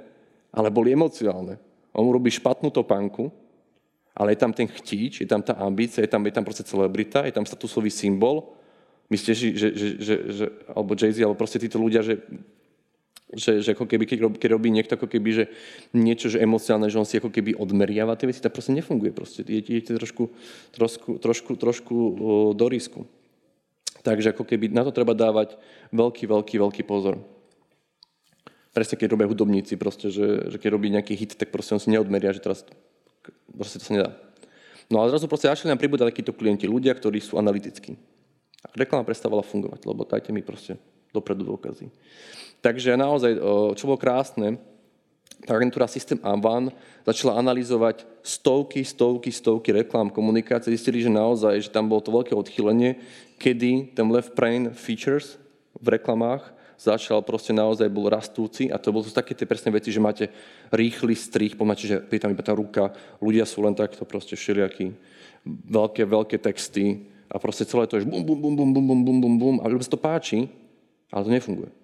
ale 0.50 0.74
boli 0.74 0.92
emocionálne. 0.92 1.62
On 1.94 2.04
urobí 2.10 2.34
špatnú 2.34 2.74
topánku, 2.74 3.30
ale 4.18 4.36
je 4.36 4.40
tam 4.42 4.52
ten 4.52 4.68
chtíč, 4.68 5.24
je 5.24 5.30
tam 5.30 5.40
tá 5.40 5.56
ambícia, 5.62 6.04
je 6.04 6.12
tam, 6.12 6.26
je 6.26 6.34
tam 6.36 6.44
proste 6.44 6.68
celebrita, 6.68 7.24
je 7.24 7.32
tam 7.32 7.48
statusový 7.48 7.94
symbol. 7.94 8.50
Myslíte, 9.08 9.34
že, 9.38 9.48
že, 9.56 9.68
že, 9.72 9.88
že, 10.02 10.16
že 10.36 10.46
alebo 10.74 10.98
Jay-Z, 10.98 11.24
alebo 11.24 11.40
proste 11.40 11.62
títo 11.62 11.80
ľudia, 11.80 12.04
že 12.04 12.20
že, 13.30 13.62
že 13.62 13.78
ako 13.78 13.86
keby, 13.86 14.10
keď, 14.10 14.20
robí, 14.26 14.38
keď 14.42 14.50
robí 14.58 14.70
niekto 14.74 14.98
ako 14.98 15.06
keby, 15.06 15.30
že 15.30 15.44
niečo, 15.94 16.34
že 16.34 16.42
emocionálne, 16.42 16.89
že 16.89 16.98
on 16.98 17.06
si 17.06 17.22
ako 17.22 17.30
keby 17.30 17.54
odmeriava 17.54 18.18
tie 18.18 18.26
veci, 18.26 18.42
tak 18.42 18.58
proste 18.58 18.74
nefunguje. 18.74 19.13
Proste. 19.13 19.46
Idete 19.46 19.94
trošku, 19.94 20.34
trošku, 20.74 21.22
trošku, 21.22 21.52
trošku 21.54 21.96
do 22.58 22.65
risku. 22.65 23.06
Takže 24.02 24.34
ako 24.34 24.48
keby 24.50 24.74
na 24.74 24.82
to 24.82 24.89
treba 24.89 25.13
dávať 25.13 25.60
veľký, 25.94 26.26
veľký, 26.26 26.56
veľký 26.58 26.82
pozor. 26.89 27.22
Presne 28.74 28.96
keď 28.98 29.13
robia 29.13 29.30
hudobníci, 29.30 29.78
proste, 29.78 30.10
že, 30.10 30.50
že 30.50 30.58
keď 30.58 30.70
robí 30.78 30.89
nejaký 30.89 31.13
hit, 31.13 31.38
tak 31.38 31.54
proste 31.54 31.78
on 31.78 31.82
si 31.82 31.94
neodmeria, 31.94 32.34
že 32.34 32.42
teraz 32.42 32.65
proste 33.54 33.78
to 33.78 33.86
sa 33.86 33.94
nedá. 33.94 34.10
No 34.89 35.06
a 35.06 35.10
zrazu 35.10 35.30
proste 35.30 35.52
začali 35.52 35.70
nám 35.70 35.82
pribúdať 35.82 36.10
takíto 36.10 36.34
klienti, 36.34 36.65
ľudia, 36.65 36.98
ktorí 36.98 37.22
sú 37.22 37.38
analytickí. 37.38 37.94
A 38.65 38.74
reklama 38.74 39.06
prestávala 39.06 39.46
fungovať, 39.46 39.86
lebo 39.86 40.02
dajte 40.02 40.34
mi 40.34 40.42
proste 40.42 40.82
dopredu 41.13 41.46
dôkazy. 41.46 41.89
Takže 42.60 43.00
naozaj, 43.00 43.39
čo 43.80 43.88
bolo 43.88 44.00
krásne, 44.00 44.60
tá 45.48 45.56
agentúra 45.56 45.88
System 45.88 46.19
Avan 46.19 46.67
začala 47.08 47.39
analyzovať 47.39 48.04
stovky, 48.19 48.84
stovky, 48.84 49.32
stovky 49.32 49.72
reklám 49.72 50.12
komunikácie. 50.12 50.76
Zistili, 50.76 51.00
že 51.00 51.08
naozaj, 51.08 51.63
že 51.63 51.72
tam 51.72 51.88
bolo 51.88 52.04
to 52.04 52.12
veľké 52.12 52.36
odchýlenie, 52.36 53.00
kedy 53.39 53.95
ten 53.95 54.08
left 54.12 54.36
brain 54.36 54.76
features 54.76 55.39
v 55.80 55.95
reklamách 55.95 56.43
začal 56.80 57.24
proste 57.24 57.52
naozaj 57.52 57.91
bol 57.91 58.08
rastúci 58.08 58.72
a 58.72 58.80
to 58.80 58.95
bolo 58.95 59.04
to 59.04 59.12
také 59.12 59.36
tie 59.36 59.48
presné 59.48 59.72
veci, 59.72 59.91
že 59.91 60.00
máte 60.00 60.32
rýchly 60.72 61.12
strich, 61.12 61.56
pomáte, 61.60 61.88
že 61.88 62.04
je 62.08 62.19
tam 62.19 62.32
iba 62.32 62.43
tá 62.43 62.56
ruka, 62.56 62.95
ľudia 63.19 63.43
sú 63.43 63.63
len 63.63 63.76
takto 63.76 64.08
proste 64.08 64.39
všelijakí, 64.39 64.95
veľké, 65.67 66.08
veľké 66.08 66.38
texty 66.39 67.04
a 67.28 67.36
proste 67.36 67.67
celé 67.67 67.84
to 67.88 68.00
je 68.00 68.08
bum, 68.08 68.24
bum, 68.24 68.39
bum, 68.39 68.56
bum, 68.56 68.72
bum, 68.72 68.86
bum, 69.04 69.17
bum, 69.19 69.36
bum, 69.36 69.56
a 69.60 69.67
ľudia 69.67 69.88
sa 69.88 69.95
to 69.95 70.00
páči, 70.00 70.48
ale 71.12 71.24
to 71.28 71.32
nefunguje. 71.32 71.79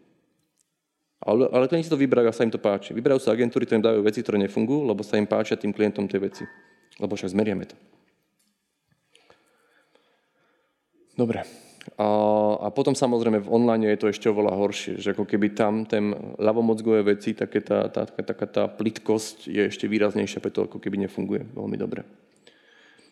Ale, 1.25 1.49
ale 1.49 1.65
klienti 1.65 1.89
to 1.89 1.97
vyberajú 1.97 2.29
a 2.29 2.35
sa 2.37 2.45
im 2.45 2.53
to 2.53 2.61
páči. 2.61 2.93
Vyberajú 2.93 3.17
sa 3.17 3.33
agentúry, 3.33 3.65
ktoré 3.65 3.81
im 3.81 3.87
dajú 3.89 3.99
veci, 4.05 4.21
ktoré 4.21 4.37
nefungujú, 4.45 4.85
lebo 4.85 5.01
sa 5.01 5.17
im 5.17 5.25
páčia 5.25 5.57
tým 5.57 5.73
klientom 5.73 6.05
tie 6.05 6.21
veci. 6.21 6.45
Lebo 7.01 7.17
však 7.17 7.33
zmeriame 7.33 7.65
to. 7.65 7.75
Dobre. 11.17 11.41
A, 11.97 12.07
a 12.65 12.67
potom 12.69 12.97
samozrejme 12.97 13.45
v 13.45 13.51
online 13.53 13.93
je 13.93 14.01
to 14.01 14.09
ešte 14.09 14.29
oveľa 14.29 14.57
horšie, 14.57 14.93
že 15.01 15.13
ako 15.13 15.25
keby 15.25 15.53
tam 15.53 15.85
ten 15.85 16.13
ľavomocgové 16.37 17.05
veci, 17.05 17.37
také 17.37 17.61
tá, 17.61 17.89
tá, 17.89 18.05
taká 18.05 18.45
tá 18.45 18.63
plitkosť 18.69 19.49
je 19.49 19.69
ešte 19.69 19.85
výraznejšia, 19.85 20.41
preto 20.41 20.65
ako 20.65 20.81
keby 20.81 21.05
nefunguje 21.05 21.45
veľmi 21.53 21.77
dobre. 21.77 22.01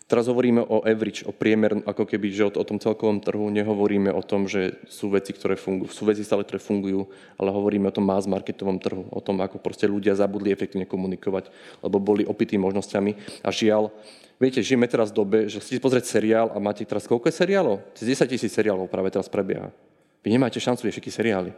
Teraz 0.03 0.27
hovoríme 0.27 0.59
o 0.59 0.83
average, 0.83 1.23
o 1.23 1.31
priemer, 1.31 1.79
ako 1.87 2.03
keby, 2.03 2.27
že 2.27 2.43
o, 2.43 2.67
tom 2.67 2.75
celkovom 2.75 3.23
trhu, 3.23 3.47
nehovoríme 3.47 4.11
o 4.11 4.19
tom, 4.19 4.51
že 4.51 4.75
sú 4.91 5.07
veci, 5.07 5.31
ktoré 5.31 5.55
fungujú, 5.55 5.89
sú 5.95 6.03
veci 6.03 6.27
stále, 6.27 6.43
ktoré 6.43 6.59
fungujú, 6.59 7.07
ale 7.39 7.49
hovoríme 7.55 7.87
o 7.87 7.95
tom 7.95 8.03
mass 8.03 8.27
marketovom 8.27 8.83
trhu, 8.83 9.07
o 9.07 9.19
tom, 9.23 9.39
ako 9.39 9.63
proste 9.63 9.87
ľudia 9.87 10.11
zabudli 10.11 10.51
efektívne 10.51 10.83
komunikovať, 10.83 11.47
lebo 11.79 12.03
boli 12.03 12.27
opití 12.27 12.59
možnosťami. 12.59 13.41
A 13.47 13.49
žiaľ, 13.49 13.95
viete, 14.43 14.59
žijeme 14.59 14.91
teraz 14.91 15.15
v 15.15 15.23
dobe, 15.23 15.37
že 15.47 15.63
chcete 15.63 15.79
pozrieť 15.79 16.19
seriál 16.19 16.51
a 16.51 16.59
máte 16.59 16.83
teraz 16.83 17.07
koľko 17.07 17.31
je 17.31 17.39
seriálov? 17.39 17.79
Cez 17.95 18.11
10 18.11 18.27
tisíc 18.27 18.51
seriálov 18.51 18.91
práve 18.91 19.07
teraz 19.07 19.31
prebieha. 19.31 19.71
Vy 20.19 20.35
nemáte 20.35 20.59
šancu 20.59 20.83
všetky 20.83 21.11
seriály. 21.11 21.55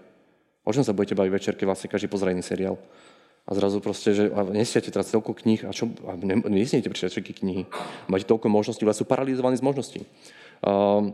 O 0.65 0.73
čom 0.73 0.85
sa 0.85 0.93
budete 0.93 1.17
baviť 1.17 1.31
večer, 1.33 1.53
keď 1.57 1.65
vlastne 1.65 1.89
každý 1.89 2.09
pozrie 2.09 2.37
seriál? 2.45 2.77
A 3.45 3.53
zrazu 3.53 3.77
proste, 3.77 4.09
že 4.17 4.33
a 4.33 4.41
nesiete 4.41 4.89
teraz 4.89 5.13
toľko 5.13 5.37
kníh, 5.45 5.69
a 5.69 5.71
čo, 5.71 5.93
a 6.09 6.17
ne, 6.17 6.41
nesmiete 6.49 6.89
prečítať 6.89 7.13
všetky 7.13 7.33
knihy. 7.45 7.63
Máte 8.09 8.25
toľko 8.25 8.49
možností, 8.49 8.81
ale 8.81 8.97
sú 8.97 9.05
paralizovaní 9.05 9.53
z 9.53 9.65
možností. 9.65 10.01
Uh, 10.65 11.13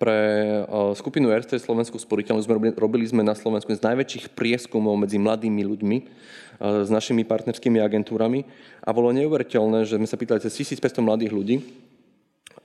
pre 0.00 0.18
uh, 0.64 0.96
skupinu 0.96 1.28
RT 1.28 1.60
Slovenskú 1.60 2.00
sporiteľnú 2.00 2.40
sme 2.40 2.56
robili, 2.56 2.72
robili 2.72 3.04
sme 3.04 3.20
na 3.20 3.36
Slovensku 3.36 3.68
z 3.76 3.84
najväčších 3.84 4.32
prieskumov 4.32 4.96
medzi 4.96 5.20
mladými 5.20 5.68
ľuďmi 5.68 5.96
uh, 6.00 6.86
s 6.86 6.88
našimi 6.88 7.28
partnerskými 7.28 7.76
agentúrami 7.76 8.48
a 8.80 8.88
bolo 8.96 9.12
neuveriteľné, 9.12 9.84
že 9.84 10.00
sme 10.00 10.08
sa 10.08 10.16
pýtali 10.16 10.40
cez 10.40 10.56
1500 10.64 11.04
mladých 11.04 11.32
ľudí 11.36 11.56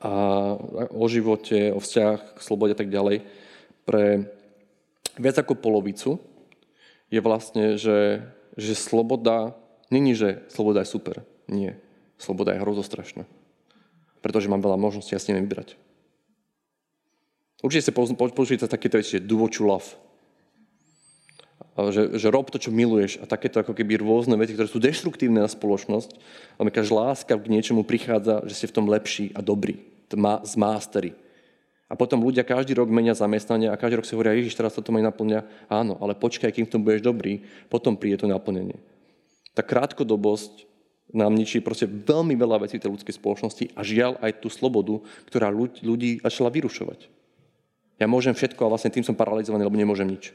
a 0.03 0.13
o 0.91 1.05
živote, 1.07 1.71
o 1.71 1.79
vzťah 1.79 2.15
k 2.35 2.39
slobode 2.39 2.75
a 2.75 2.79
tak 2.79 2.91
ďalej. 2.91 3.23
Pre 3.83 4.03
viac 5.19 5.35
ako 5.39 5.59
polovicu 5.59 6.19
je 7.07 7.19
vlastne, 7.23 7.79
že 7.79 8.23
že 8.57 8.73
sloboda, 8.77 9.57
není, 9.89 10.13
že 10.13 10.45
sloboda 10.49 10.85
je 10.85 10.93
super. 10.93 11.25
Nie. 11.49 11.77
Sloboda 12.21 12.53
je 12.53 12.61
hrozostrašná. 12.61 13.25
Pretože 14.23 14.47
mám 14.47 14.63
veľa 14.63 14.79
možností, 14.79 15.13
ja 15.13 15.21
si 15.21 15.33
neviem 15.33 15.49
vybrať. 15.49 15.75
Určite 17.63 17.91
sa 17.91 17.95
použite 18.35 18.67
takéto 18.67 18.99
veci, 18.99 19.19
že 19.19 19.23
do 19.23 19.39
what 19.39 19.55
you 19.55 19.67
love. 19.67 19.95
Že, 21.73 22.19
že 22.21 22.27
rob 22.29 22.51
to, 22.53 22.61
čo 22.61 22.69
miluješ 22.69 23.17
a 23.17 23.25
takéto 23.25 23.57
ako 23.57 23.73
keby 23.73 23.97
rôzne 23.97 24.37
veci, 24.37 24.53
ktoré 24.53 24.69
sú 24.69 24.77
deštruktívne 24.77 25.41
na 25.41 25.49
spoločnosť, 25.49 26.11
ale 26.61 26.69
každá 26.69 27.15
láska 27.15 27.33
k 27.33 27.49
niečomu 27.49 27.81
prichádza, 27.81 28.45
že 28.45 28.53
ste 28.53 28.69
v 28.69 28.75
tom 28.77 28.85
lepší 28.85 29.33
a 29.33 29.41
dobrý, 29.41 29.81
z 30.45 30.53
mastery. 30.59 31.17
A 31.93 31.99
potom 31.99 32.25
ľudia 32.25 32.41
každý 32.41 32.73
rok 32.73 32.89
menia 32.89 33.13
zamestnanie 33.13 33.69
a 33.69 33.77
každý 33.77 34.01
rok 34.01 34.09
si 34.09 34.17
hovoria, 34.17 34.33
Ježiš, 34.33 34.57
teraz 34.57 34.73
toto 34.73 34.89
ma 34.89 34.97
naplňa. 35.05 35.69
Áno, 35.69 36.01
ale 36.01 36.17
počkaj, 36.17 36.49
kým 36.49 36.65
v 36.65 36.73
tom 36.73 36.81
budeš 36.81 37.05
dobrý, 37.05 37.45
potom 37.69 37.93
príde 37.93 38.25
to 38.25 38.25
naplnenie. 38.25 38.81
Tá 39.53 39.61
krátkodobosť 39.61 40.65
nám 41.13 41.37
ničí 41.37 41.61
proste 41.61 41.85
veľmi 41.85 42.33
veľa 42.33 42.65
vecí 42.65 42.81
tej 42.81 42.89
ľudskej 42.89 43.13
spoločnosti 43.13 43.77
a 43.77 43.85
žiaľ 43.85 44.17
aj 44.25 44.41
tú 44.41 44.49
slobodu, 44.49 45.05
ktorá 45.29 45.53
ľudí 45.53 46.17
začala 46.25 46.49
vyrušovať. 46.49 47.13
Ja 48.01 48.09
môžem 48.09 48.33
všetko 48.33 48.65
a 48.65 48.71
vlastne 48.73 48.89
tým 48.89 49.05
som 49.05 49.13
paralizovaný, 49.13 49.69
lebo 49.69 49.77
nemôžem 49.77 50.09
nič. 50.09 50.33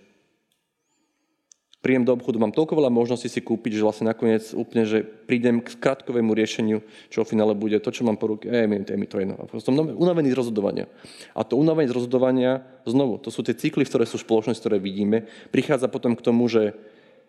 Príjem 1.79 2.03
do 2.03 2.11
obchodu, 2.11 2.43
mám 2.43 2.51
toľko 2.51 2.75
veľa 2.75 2.91
možností 2.91 3.31
si 3.31 3.39
kúpiť, 3.39 3.79
že 3.79 3.87
vlastne 3.87 4.11
nakoniec 4.11 4.51
úplne, 4.51 4.83
že 4.83 5.07
prídem 5.07 5.63
k 5.63 5.79
krátkovému 5.79 6.35
riešeniu, 6.35 6.83
čo 7.07 7.23
v 7.23 7.31
finále 7.39 7.55
bude 7.55 7.79
to, 7.79 7.95
čo 7.95 8.03
mám 8.03 8.19
po 8.19 8.35
ruke, 8.35 8.51
je 8.51 8.67
mi, 8.67 8.83
mi 8.83 9.07
to 9.07 9.23
jedno. 9.23 9.39
Som 9.63 9.79
unavený 9.79 10.35
z 10.35 10.39
rozhodovania. 10.43 10.91
A 11.39 11.47
to 11.47 11.55
unavenie 11.55 11.87
z 11.87 11.95
rozhodovania, 11.95 12.67
znovu, 12.83 13.23
to 13.23 13.31
sú 13.31 13.47
tie 13.47 13.55
cykly, 13.55 13.87
ktoré 13.87 14.11
sú 14.11 14.19
spoločnosti, 14.19 14.59
ktoré 14.59 14.83
vidíme, 14.83 15.31
prichádza 15.55 15.87
potom 15.87 16.19
k 16.19 16.25
tomu, 16.27 16.51
že 16.51 16.75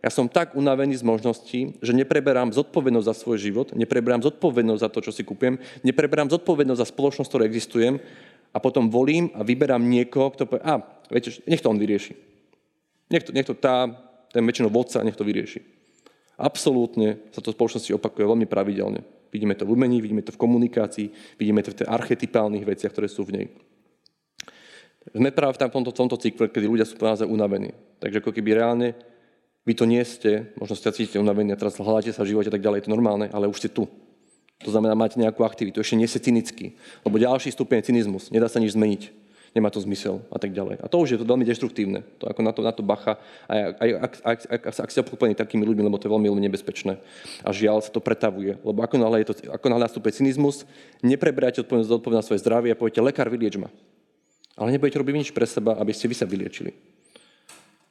ja 0.01 0.09
som 0.09 0.25
tak 0.25 0.57
unavený 0.57 0.97
z 0.97 1.05
možností, 1.05 1.77
že 1.85 1.93
nepreberám 1.93 2.49
zodpovednosť 2.49 3.05
za 3.05 3.15
svoj 3.21 3.37
život, 3.37 3.77
nepreberám 3.77 4.25
zodpovednosť 4.25 4.81
za 4.81 4.89
to, 4.89 4.99
čo 5.05 5.11
si 5.13 5.21
kúpim, 5.21 5.61
nepreberám 5.85 6.33
zodpovednosť 6.33 6.81
za 6.81 6.89
spoločnosť, 6.89 7.29
ktorá 7.29 7.45
existujem 7.45 8.01
a 8.49 8.57
potom 8.57 8.89
volím 8.89 9.29
a 9.37 9.45
vyberám 9.45 9.85
niekoho, 9.85 10.33
kto 10.33 10.49
povie, 10.49 10.65
a 10.65 10.81
viete, 11.13 11.37
nech 11.45 11.61
to 11.61 11.69
on 11.69 11.77
vyrieši. 11.77 12.17
Nech 13.13 13.27
to, 13.27 13.31
nech 13.35 13.45
to 13.45 13.53
tá 13.53 14.08
ten 14.29 14.45
väčšinou 14.45 14.69
vodca, 14.69 15.01
nech 15.01 15.17
to 15.17 15.25
vyrieši. 15.25 15.61
Absolútne 16.39 17.19
sa 17.35 17.43
to 17.43 17.51
v 17.51 17.57
spoločnosti 17.59 17.91
opakuje 17.99 18.23
veľmi 18.23 18.47
pravidelne. 18.47 19.03
Vidíme 19.29 19.53
to 19.53 19.67
v 19.67 19.75
umení, 19.75 19.99
vidíme 19.99 20.23
to 20.23 20.33
v 20.33 20.41
komunikácii, 20.41 21.37
vidíme 21.37 21.61
to 21.61 21.75
v 21.75 21.83
tých 21.83 21.91
archetypálnych 21.91 22.65
veciach, 22.65 22.89
ktoré 22.95 23.11
sú 23.11 23.27
v 23.27 23.33
nej. 23.35 23.47
Sme 25.09 25.33
práve 25.33 25.57
v 25.57 25.69
tomto, 25.69 25.91
tomto 25.91 26.17
cykle, 26.17 26.49
kedy 26.49 26.65
ľudia 26.65 26.85
sú 26.85 26.97
naozaj 26.97 27.27
unavení. 27.27 27.73
Takže 27.99 28.21
ako 28.21 28.31
keby 28.31 28.49
reálne 28.57 28.87
vy 29.67 29.73
to 29.75 29.85
nie 29.85 30.01
ste, 30.01 30.55
možno 30.57 30.73
ste 30.73 30.89
cítite 30.95 31.21
unavení 31.21 31.53
a 31.53 31.59
teraz 31.59 31.77
hľadáte 31.77 32.15
sa 32.15 32.25
v 32.25 32.33
živote 32.33 32.49
a 32.49 32.55
tak 32.55 32.63
ďalej, 32.63 32.81
je 32.81 32.85
to 32.89 32.95
normálne, 32.95 33.27
ale 33.29 33.45
už 33.45 33.59
ste 33.59 33.69
tu. 33.69 33.85
To 34.65 34.69
znamená, 34.71 34.95
máte 34.95 35.19
nejakú 35.19 35.45
aktivitu, 35.45 35.79
ešte 35.79 35.99
nie 35.99 36.09
ste 36.09 36.19
cynický. 36.19 36.75
Lebo 37.05 37.21
ďalší 37.21 37.53
stupeň 37.53 37.83
je 37.83 37.87
cynizmus, 37.93 38.33
nedá 38.33 38.49
sa 38.51 38.59
nič 38.59 38.75
zmeniť 38.75 39.28
nemá 39.55 39.69
to 39.73 39.81
zmysel 39.81 40.21
a 40.29 40.37
tak 40.37 40.53
ďalej. 40.53 40.81
A 40.81 40.85
to 40.89 41.01
už 41.01 41.15
je 41.15 41.19
to 41.19 41.25
veľmi 41.25 41.45
deštruktívne. 41.45 42.05
To 42.21 42.29
ako 42.29 42.41
na 42.45 42.51
to, 42.51 42.61
na 42.61 42.73
to 42.73 42.81
bacha, 42.85 43.17
aj, 43.49 43.59
aj, 43.81 43.89
ak, 43.89 44.13
ak, 44.21 44.39
ak, 44.49 44.61
ak 44.85 44.89
ste 44.89 45.01
obklopení 45.01 45.33
takými 45.33 45.65
ľuďmi, 45.65 45.85
lebo 45.85 45.97
to 45.97 46.05
je 46.05 46.13
veľmi, 46.13 46.27
veľmi 46.29 46.43
nebezpečné. 46.49 47.01
A 47.41 47.49
žiaľ 47.49 47.81
sa 47.81 47.89
to 47.89 48.03
pretavuje. 48.03 48.57
Lebo 48.61 48.79
ako 48.85 48.95
náhle, 48.97 49.25
je 49.25 49.27
to, 49.33 49.35
ako 49.49 49.65
náhle 49.69 49.85
nastúpe 49.89 50.09
cynizmus, 50.13 50.67
nepreberáte 51.01 51.61
odpovednosť 51.63 51.91
na 52.09 52.25
svoje 52.25 52.41
zdravie 52.41 52.73
a 52.73 52.79
poviete, 52.79 53.01
lekár, 53.01 53.29
vylieč 53.31 53.57
ma. 53.57 53.71
Ale 54.59 54.75
nebudete 54.75 54.99
robiť 54.99 55.15
nič 55.15 55.29
pre 55.31 55.47
seba, 55.47 55.79
aby 55.79 55.95
ste 55.95 56.11
vy 56.11 56.15
sa 56.19 56.27
vyliečili 56.27 56.75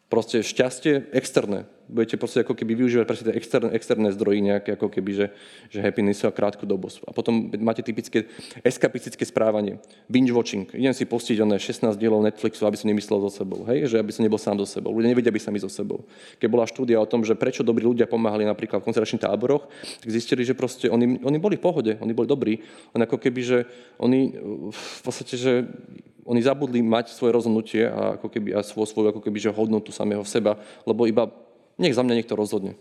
proste 0.09 0.41
šťastie 0.41 1.13
externé. 1.13 1.69
Budete 1.89 2.21
proste 2.21 2.45
ako 2.45 2.53
keby 2.53 2.77
využívať 2.85 3.05
presne 3.09 3.25
tie 3.33 3.37
externé, 3.41 3.71
externé 3.73 4.09
zdroji 4.13 4.45
nejaké, 4.45 4.77
ako 4.77 4.93
keby, 4.93 5.11
že, 5.17 5.27
že 5.73 5.81
happiness 5.81 6.21
a 6.23 6.29
krátkodobosť. 6.29 7.09
A 7.09 7.17
potom 7.17 7.49
máte 7.59 7.81
typické 7.81 8.29
eskapistické 8.61 9.25
správanie. 9.25 9.81
Binge 10.07 10.37
watching. 10.37 10.69
Idem 10.77 10.93
si 10.93 11.09
postiť 11.09 11.41
oné 11.41 11.57
16 11.57 11.97
dielov 11.97 12.21
Netflixu, 12.21 12.69
aby 12.69 12.77
som 12.77 12.93
nemyslel 12.93 13.25
so 13.25 13.33
sebou. 13.33 13.65
Hej? 13.67 13.89
Že 13.89 13.97
aby 14.05 14.13
som 14.13 14.23
nebol 14.23 14.37
sám 14.37 14.61
so 14.61 14.69
sebou. 14.69 14.93
Ľudia 14.93 15.17
nevedia, 15.17 15.33
aby 15.33 15.41
sa 15.41 15.49
mi 15.49 15.57
so 15.57 15.73
sebou. 15.73 16.05
Keď 16.37 16.49
bola 16.53 16.69
štúdia 16.69 17.01
o 17.01 17.09
tom, 17.09 17.25
že 17.25 17.33
prečo 17.33 17.65
dobrí 17.65 17.89
ľudia 17.89 18.05
pomáhali 18.05 18.45
napríklad 18.45 18.85
v 18.85 18.87
koncentračných 18.93 19.25
táboroch, 19.25 19.67
tak 20.05 20.09
zistili, 20.13 20.45
že 20.45 20.53
proste 20.53 20.93
oni, 20.93 21.25
oni 21.25 21.39
boli 21.41 21.57
v 21.57 21.65
pohode, 21.65 21.93
oni 21.97 22.13
boli 22.13 22.29
dobrí, 22.29 22.61
len 22.93 23.01
ako 23.09 23.17
keby, 23.17 23.41
že 23.41 23.59
oni 23.97 24.37
v 24.71 25.01
podstate, 25.01 25.35
že 25.41 25.65
oni 26.29 26.45
zabudli 26.45 26.85
mať 26.85 27.17
svoje 27.17 27.33
rozhodnutie 27.33 27.89
a, 27.89 28.21
ako 28.21 28.29
keby, 28.29 28.53
a 28.53 28.61
svoju, 28.61 28.85
svoju 28.85 29.07
ako 29.17 29.25
keby, 29.25 29.39
že 29.41 29.57
hodnotu 29.57 29.89
samého 29.97 30.21
seba, 30.29 30.61
lebo 30.85 31.09
iba 31.09 31.25
nech 31.79 31.95
za 31.95 32.03
mňa 32.03 32.23
niekto 32.23 32.35
rozhodne. 32.35 32.75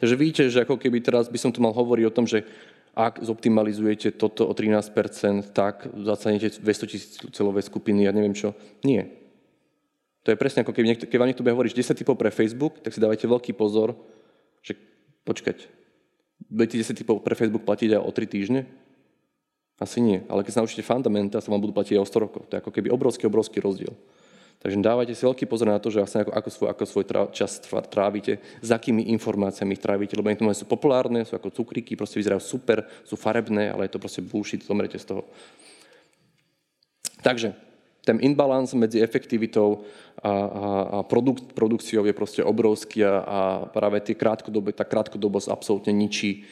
Takže 0.00 0.16
vidíte, 0.16 0.42
že 0.48 0.64
ako 0.64 0.80
keby 0.80 1.04
teraz 1.04 1.28
by 1.28 1.38
som 1.38 1.52
tu 1.52 1.60
mal 1.60 1.76
hovoriť 1.76 2.04
o 2.08 2.14
tom, 2.14 2.24
že 2.24 2.48
ak 2.96 3.22
zoptimalizujete 3.22 4.16
toto 4.16 4.48
o 4.48 4.52
13%, 4.52 5.54
tak 5.54 5.86
zacanete 5.94 6.58
200 6.58 6.90
tisíc 6.90 7.12
celové 7.30 7.62
skupiny, 7.62 8.08
ja 8.08 8.12
neviem 8.12 8.34
čo. 8.34 8.56
Nie. 8.82 9.12
To 10.26 10.34
je 10.34 10.40
presne 10.40 10.66
ako 10.66 10.74
keby 10.74 10.86
niekto, 10.90 11.06
keď 11.06 11.18
vám 11.20 11.28
niekto 11.30 11.44
bude 11.46 11.54
hovoriť 11.54 11.72
10 11.72 12.00
typov 12.02 12.18
pre 12.18 12.34
Facebook, 12.34 12.82
tak 12.82 12.92
si 12.92 13.00
dávajte 13.00 13.30
veľký 13.30 13.52
pozor, 13.56 13.96
že 14.60 14.76
počkať, 15.24 15.70
budete 16.50 16.82
10 16.82 17.00
typov 17.00 17.22
pre 17.24 17.38
Facebook 17.38 17.64
platiť 17.64 17.96
aj 17.96 18.02
o 18.04 18.10
3 18.10 18.26
týždne? 18.26 18.60
Asi 19.80 20.04
nie. 20.04 20.20
Ale 20.28 20.44
keď 20.44 20.52
sa 20.52 20.60
naučíte 20.60 20.84
fundamenta, 20.84 21.40
sa 21.40 21.48
vám 21.48 21.64
budú 21.64 21.72
platiť 21.72 21.96
aj 21.96 22.02
o 22.04 22.08
100 22.08 22.24
rokov. 22.24 22.42
To 22.48 22.52
je 22.52 22.60
ako 22.60 22.72
keby 22.72 22.92
obrovský, 22.92 23.24
obrovský 23.24 23.64
rozdiel. 23.64 23.96
Takže 24.60 24.76
dávajte 24.76 25.16
si 25.16 25.24
veľký 25.24 25.48
pozor 25.48 25.72
na 25.72 25.80
to, 25.80 25.88
že 25.88 26.04
vlastne 26.04 26.20
ako, 26.28 26.32
ako, 26.36 26.48
svoj, 26.52 26.68
ako 26.68 26.84
svoj 26.84 27.04
čas 27.32 27.64
trávite, 27.64 28.44
s 28.60 28.68
akými 28.68 29.08
informáciami 29.16 29.72
ich 29.72 29.80
trávite, 29.80 30.20
lebo 30.20 30.28
niektoré 30.28 30.52
sú 30.52 30.68
populárne, 30.68 31.24
sú 31.24 31.32
ako 31.32 31.48
cukríky, 31.48 31.96
proste 31.96 32.20
vyzerajú 32.20 32.44
super, 32.44 32.84
sú 33.08 33.16
farebné, 33.16 33.72
ale 33.72 33.88
je 33.88 33.96
to 33.96 34.02
proste 34.04 34.20
bullshit, 34.20 34.60
zomrete 34.60 35.00
z 35.00 35.16
toho. 35.16 35.24
Takže 37.24 37.56
ten 38.04 38.20
imbalans 38.20 38.76
medzi 38.76 39.00
efektivitou 39.00 39.84
a, 40.20 40.28
a, 40.28 40.32
a 40.92 40.98
produkt, 41.08 41.56
produkciou 41.56 42.04
je 42.04 42.12
proste 42.12 42.44
obrovský 42.44 43.00
a, 43.04 43.16
a 43.24 43.40
práve 43.64 44.04
tie 44.04 44.12
krátkodobé, 44.12 44.76
tá 44.76 44.84
krátkodobosť 44.84 45.48
absolútne 45.48 45.96
ničí 45.96 46.44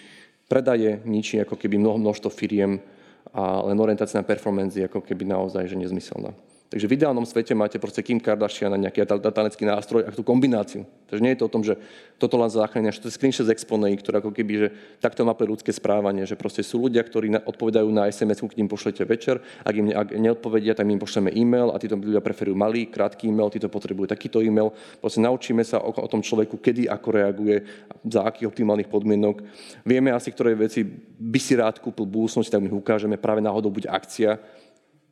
predaje, 0.48 1.04
ničí 1.04 1.36
ako 1.44 1.60
keby 1.60 1.76
mnoho, 1.76 2.00
množstvo 2.00 2.32
firiem, 2.32 2.80
a 3.28 3.60
len 3.68 3.76
orientácia 3.76 4.16
na 4.16 4.24
performance 4.24 4.80
je 4.80 4.88
ako 4.88 5.04
keby 5.04 5.28
naozaj 5.28 5.68
že 5.68 5.76
nezmyselná. 5.76 6.32
Takže 6.68 6.84
v 6.84 7.00
ideálnom 7.00 7.24
svete 7.24 7.56
máte 7.56 7.80
proste 7.80 8.04
Kim 8.04 8.20
Kardashian 8.20 8.68
a 8.68 8.76
nejaký 8.76 9.08
talentský 9.08 9.64
nástroj 9.64 10.04
a 10.04 10.12
tú 10.12 10.20
kombináciu. 10.20 10.84
Takže 11.08 11.24
nie 11.24 11.32
je 11.32 11.40
to 11.40 11.48
o 11.48 11.54
tom, 11.56 11.64
že 11.64 11.80
toto 12.20 12.36
len 12.36 12.52
záchrania, 12.52 12.92
že 12.92 13.00
to 13.00 13.08
je 13.08 13.16
screenshot 13.16 13.48
z 13.48 13.56
Exponei, 13.56 13.96
ktorá 13.96 14.20
ako 14.20 14.36
keby, 14.36 14.52
že 14.52 14.68
takto 15.00 15.24
mapuje 15.24 15.48
ľudské 15.48 15.72
správanie, 15.72 16.28
že 16.28 16.36
proste 16.36 16.60
sú 16.60 16.84
ľudia, 16.84 17.00
ktorí 17.00 17.32
odpovedajú 17.48 17.88
na 17.88 18.12
SMS, 18.12 18.44
keď 18.44 18.60
im 18.60 18.68
pošlete 18.68 19.00
večer, 19.08 19.40
ak 19.64 19.74
im 19.80 19.96
ak 19.96 20.12
neodpovedia, 20.12 20.76
tak 20.76 20.84
im 20.84 21.00
pošleme 21.00 21.32
e-mail 21.32 21.72
a 21.72 21.80
títo 21.80 21.96
ľudia 21.96 22.20
preferujú 22.20 22.52
malý, 22.52 22.92
krátky 22.92 23.32
e-mail, 23.32 23.48
títo 23.48 23.72
potrebujú 23.72 24.12
takýto 24.12 24.44
e-mail. 24.44 24.68
Proste 25.00 25.24
naučíme 25.24 25.64
sa 25.64 25.80
o, 25.80 25.88
o 25.88 26.08
tom 26.12 26.20
človeku, 26.20 26.60
kedy, 26.60 26.84
ako 26.84 27.08
reaguje, 27.16 27.64
za 28.04 28.28
akých 28.28 28.52
optimálnych 28.52 28.92
podmienok. 28.92 29.40
Vieme 29.88 30.12
asi, 30.12 30.28
ktoré 30.36 30.52
veci 30.52 30.84
by 31.16 31.40
si 31.40 31.56
rád 31.56 31.80
kúpil 31.80 32.04
budúcnosti, 32.04 32.52
tak 32.52 32.60
my 32.60 32.68
ukážeme, 32.76 33.16
práve 33.16 33.40
náhodou 33.40 33.72
bude 33.72 33.88
akcia. 33.88 34.36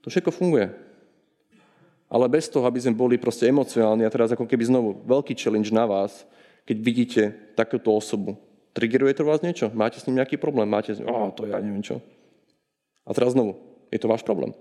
To 0.05 0.13
všetko 0.13 0.37
funguje 0.37 0.86
ale 2.07 2.31
bez 2.31 2.47
toho, 2.47 2.67
aby 2.67 2.79
sme 2.79 2.95
boli 2.95 3.19
proste 3.19 3.51
emocionálni 3.51 4.07
a 4.07 4.13
teraz 4.13 4.31
ako 4.31 4.47
keby 4.47 4.63
znovu 4.67 5.03
veľký 5.07 5.35
challenge 5.35 5.75
na 5.75 5.87
vás, 5.87 6.23
keď 6.67 6.77
vidíte 6.79 7.23
takúto 7.59 7.91
osobu. 7.95 8.39
Triggeruje 8.75 9.17
to 9.17 9.25
vás 9.25 9.41
niečo? 9.43 9.73
Máte 9.73 9.99
s 9.99 10.07
ním 10.07 10.21
nejaký 10.21 10.37
problém? 10.37 10.69
Máte 10.69 10.95
s 10.95 11.01
ním, 11.01 11.09
oh, 11.09 11.33
to 11.33 11.49
ja 11.49 11.59
neviem 11.59 11.83
čo. 11.83 11.99
A 13.07 13.15
teraz 13.15 13.33
znovu, 13.33 13.57
je 13.89 13.99
to 13.99 14.11
váš 14.11 14.27
problém. 14.27 14.53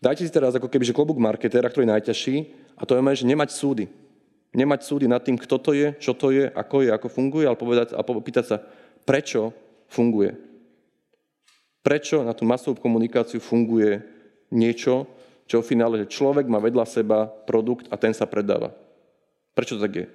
Dajte 0.00 0.24
si 0.24 0.32
teraz 0.32 0.56
ako 0.56 0.72
keby, 0.72 0.88
že 0.88 0.96
klobúk 0.96 1.20
marketéra, 1.20 1.68
ktorý 1.68 1.84
je 1.84 1.92
najťažší, 1.92 2.36
a 2.80 2.88
to 2.88 2.96
je 2.96 3.04
že 3.20 3.28
nemať 3.28 3.52
súdy. 3.52 3.84
Nemať 4.56 4.80
súdy 4.82 5.06
nad 5.06 5.20
tým, 5.20 5.36
kto 5.36 5.60
to 5.60 5.76
je, 5.76 5.92
čo 6.00 6.16
to 6.16 6.32
je, 6.32 6.48
ako 6.48 6.82
je, 6.82 6.90
ako 6.90 7.08
funguje, 7.12 7.44
ale 7.44 7.60
povedať 7.60 7.92
a 7.92 8.00
pýtať 8.02 8.44
sa, 8.48 8.56
prečo 9.04 9.52
funguje. 9.92 10.34
Prečo 11.84 12.24
na 12.24 12.32
tú 12.32 12.48
masovú 12.48 12.80
komunikáciu 12.80 13.38
funguje 13.38 14.00
niečo, 14.48 15.06
čo 15.50 15.58
v 15.58 15.74
finále, 15.74 16.06
že 16.06 16.14
človek 16.14 16.46
má 16.46 16.62
vedľa 16.62 16.86
seba 16.86 17.26
produkt 17.26 17.90
a 17.90 17.98
ten 17.98 18.14
sa 18.14 18.30
predáva. 18.30 18.70
Prečo 19.50 19.74
to 19.74 19.82
tak 19.82 19.94
je? 19.98 20.06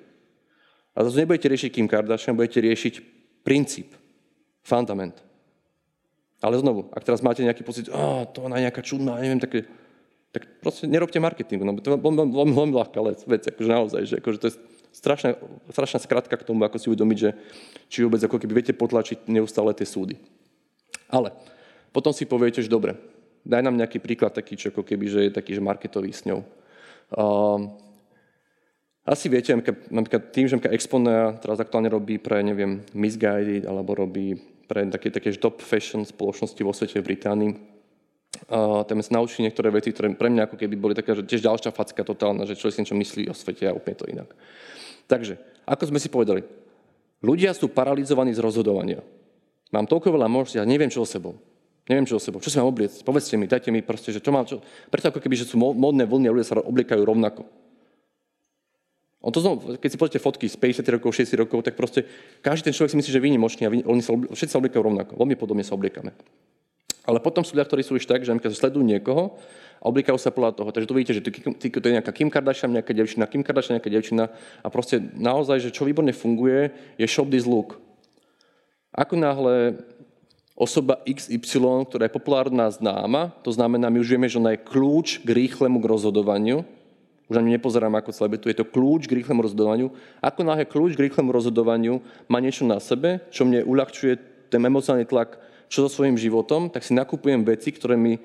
A 0.96 1.04
zase 1.04 1.28
nebudete 1.28 1.52
riešiť 1.52 1.76
Kim 1.76 1.92
Kardashian, 1.92 2.40
budete 2.40 2.64
riešiť 2.64 2.94
princíp, 3.44 3.92
fundament. 4.64 5.20
Ale 6.40 6.56
znovu, 6.56 6.88
ak 6.96 7.04
teraz 7.04 7.20
máte 7.20 7.44
nejaký 7.44 7.68
pocit, 7.68 7.92
oh, 7.92 8.24
to 8.32 8.48
ona 8.48 8.64
je 8.64 8.72
nejaká 8.72 8.80
čudná, 8.80 9.20
neviem, 9.20 9.44
také, 9.44 9.68
tak 10.32 10.48
proste 10.64 10.88
nerobte 10.88 11.20
marketing, 11.20 11.68
no, 11.68 11.76
to 11.84 11.84
je 11.84 12.00
veľmi, 12.00 12.32
veľmi, 12.32 12.54
veľmi 12.56 12.74
ľahká 12.80 13.00
vec, 13.04 13.44
akože 13.44 13.70
naozaj, 13.70 14.02
že 14.08 14.16
akože 14.24 14.38
to 14.40 14.48
je 14.48 14.56
strašná, 14.96 15.36
strašná 15.68 16.00
skratka 16.00 16.36
k 16.40 16.48
tomu, 16.48 16.64
ako 16.64 16.80
si 16.80 16.88
uvedomiť, 16.88 17.18
že 17.20 17.30
či 17.92 18.08
vôbec 18.08 18.24
ako 18.24 18.40
keby 18.40 18.64
viete 18.64 18.72
potlačiť 18.72 19.28
neustále 19.28 19.76
tie 19.76 19.84
súdy. 19.84 20.16
Ale 21.12 21.36
potom 21.92 22.16
si 22.16 22.24
poviete, 22.24 22.64
že 22.64 22.72
dobre, 22.72 22.96
Daj 23.46 23.62
nám 23.62 23.78
nejaký 23.78 24.02
príklad 24.02 24.34
taký, 24.34 24.58
čo 24.58 24.74
ako 24.74 24.82
keby, 24.82 25.06
že 25.06 25.20
je 25.30 25.32
taký, 25.32 25.54
že 25.54 25.62
marketový 25.62 26.10
s 26.10 26.26
ňou. 26.26 26.42
Um, 27.14 27.78
asi 29.06 29.30
viete, 29.30 29.54
napríklad 29.94 30.34
tým, 30.34 30.50
že 30.50 30.58
Exponea 30.74 31.38
teraz 31.38 31.62
aktuálne 31.62 31.94
robí 31.94 32.18
pre, 32.18 32.42
neviem, 32.42 32.82
Misguided, 32.98 33.70
alebo 33.70 33.94
robí 33.94 34.34
pre 34.66 34.82
také, 34.90 35.14
také 35.14 35.30
top 35.38 35.62
fashion 35.62 36.02
spoločnosti 36.02 36.58
vo 36.66 36.74
svete 36.74 36.98
v 37.06 37.14
Británii. 37.14 37.52
Uh, 38.50 38.82
tam 38.90 38.98
sa 39.06 39.22
naučili 39.22 39.46
niektoré 39.46 39.70
veci, 39.70 39.94
ktoré 39.94 40.10
pre 40.18 40.34
mňa 40.34 40.50
ako 40.50 40.58
keby 40.58 40.76
boli 40.76 40.98
také, 40.98 41.14
že 41.14 41.22
tiež 41.22 41.46
ďalšia 41.46 41.70
facka 41.70 42.02
totálna, 42.02 42.50
že 42.50 42.58
človek 42.58 42.74
si 42.74 42.82
niečo 42.82 42.98
myslí 42.98 43.24
o 43.30 43.38
svete 43.38 43.70
a 43.70 43.78
úplne 43.78 43.96
to 43.96 44.10
inak. 44.10 44.34
Takže, 45.06 45.38
ako 45.70 45.94
sme 45.94 46.02
si 46.02 46.10
povedali, 46.10 46.42
ľudia 47.22 47.54
sú 47.54 47.70
paralizovaní 47.70 48.34
z 48.34 48.42
rozhodovania. 48.42 49.06
Mám 49.70 49.86
toľko 49.86 50.18
veľa 50.18 50.26
možností, 50.26 50.58
ja 50.58 50.66
neviem, 50.66 50.90
čo 50.90 51.06
so 51.06 51.14
sebou. 51.14 51.38
Neviem, 51.86 52.10
čo 52.10 52.18
o 52.18 52.22
sebou. 52.22 52.42
Čo 52.42 52.50
si 52.50 52.58
mám 52.58 52.74
obliecť? 52.74 53.06
Povedzte 53.06 53.38
mi, 53.38 53.46
dajte 53.46 53.70
mi 53.70 53.86
proste, 53.86 54.10
že 54.10 54.18
čo 54.18 54.34
mám, 54.34 54.50
čo... 54.50 54.58
Preto 54.90 55.14
ako 55.14 55.22
keby, 55.22 55.38
že 55.38 55.46
sú 55.46 55.62
módne 55.62 56.10
vlny 56.10 56.26
a 56.30 56.34
ľudia 56.34 56.48
sa 56.50 56.58
obliekajú 56.58 57.02
rovnako. 57.06 57.46
On 59.26 59.34
to 59.34 59.42
znovu, 59.42 59.78
keď 59.78 59.90
si 59.90 59.98
pozrite 59.98 60.22
fotky 60.22 60.46
z 60.46 60.58
50 60.58 60.86
rokov, 60.98 61.10
60 61.18 61.34
rokov, 61.42 61.66
tak 61.66 61.74
proste 61.74 62.06
každý 62.46 62.70
ten 62.70 62.78
človek 62.78 62.94
si 62.94 62.98
myslí, 63.02 63.10
že 63.10 63.18
je 63.18 63.26
výnimočný 63.26 63.64
a 63.66 63.74
oni 63.74 64.02
sa, 64.02 64.14
všetci 64.14 64.54
sa 64.54 64.62
obliekajú 64.62 64.82
rovnako. 64.86 65.18
Veľmi 65.18 65.34
podobne 65.38 65.66
sa 65.66 65.74
obliekame. 65.74 66.14
Ale 67.06 67.22
potom 67.22 67.46
sú 67.46 67.54
ľudia, 67.54 67.70
ktorí 67.70 67.82
sú 67.86 67.98
už 67.98 68.06
tak, 68.06 68.26
že 68.26 68.34
sledujú 68.34 68.82
niekoho 68.82 69.38
a 69.78 69.86
oblikajú 69.86 70.18
sa 70.18 70.34
podľa 70.34 70.58
toho. 70.58 70.70
Takže 70.74 70.90
tu 70.90 70.94
vidíte, 70.98 71.14
že 71.18 71.22
to, 71.22 71.30
to 71.58 71.86
je 71.90 71.96
nejaká 72.02 72.14
Kim 72.14 72.30
Kardashian, 72.34 72.74
nejaká 72.74 72.94
devčina, 72.94 73.30
Kim 73.30 73.46
Kardashian, 73.46 73.78
nejaká 73.78 73.90
devčina 73.94 74.30
a 74.62 74.68
proste 74.74 75.02
naozaj, 75.14 75.62
že 75.62 75.70
čo 75.70 75.86
výborne 75.86 76.14
funguje, 76.14 76.74
je 76.98 77.06
shop 77.06 77.30
this 77.30 77.46
look. 77.46 77.82
Ako 78.94 79.18
náhle 79.18 79.82
osoba 80.56 81.04
XY, 81.04 81.84
ktorá 81.92 82.08
je 82.08 82.16
populárna 82.16 82.72
známa, 82.72 83.36
to 83.44 83.52
znamená, 83.52 83.92
my 83.92 84.00
už 84.00 84.16
vieme, 84.16 84.32
že 84.32 84.40
ona 84.40 84.56
je 84.56 84.64
kľúč 84.64 85.20
k 85.22 85.30
rýchlemu 85.36 85.84
k 85.84 85.90
rozhodovaniu, 85.92 86.64
už 87.28 87.36
ani 87.42 87.60
nepozerám 87.60 87.92
ako 88.00 88.16
celebritu, 88.16 88.48
je 88.48 88.60
to 88.64 88.70
kľúč 88.70 89.10
k 89.10 89.18
rýchlemu 89.20 89.44
rozhodovaniu. 89.44 89.88
Ako 90.22 90.46
náhle 90.46 90.64
kľúč 90.64 90.94
k 90.96 91.10
rýchlemu 91.10 91.34
rozhodovaniu 91.34 92.00
má 92.32 92.38
niečo 92.40 92.64
na 92.64 92.80
sebe, 92.80 93.20
čo 93.34 93.44
mne 93.44 93.66
uľahčuje 93.66 94.14
ten 94.54 94.62
emocionálny 94.62 95.10
tlak, 95.10 95.42
čo 95.68 95.84
so 95.86 95.90
svojím 95.90 96.16
životom, 96.22 96.70
tak 96.70 96.86
si 96.86 96.94
nakupujem 96.94 97.42
veci, 97.42 97.74
ktoré 97.74 97.98
mi 97.98 98.22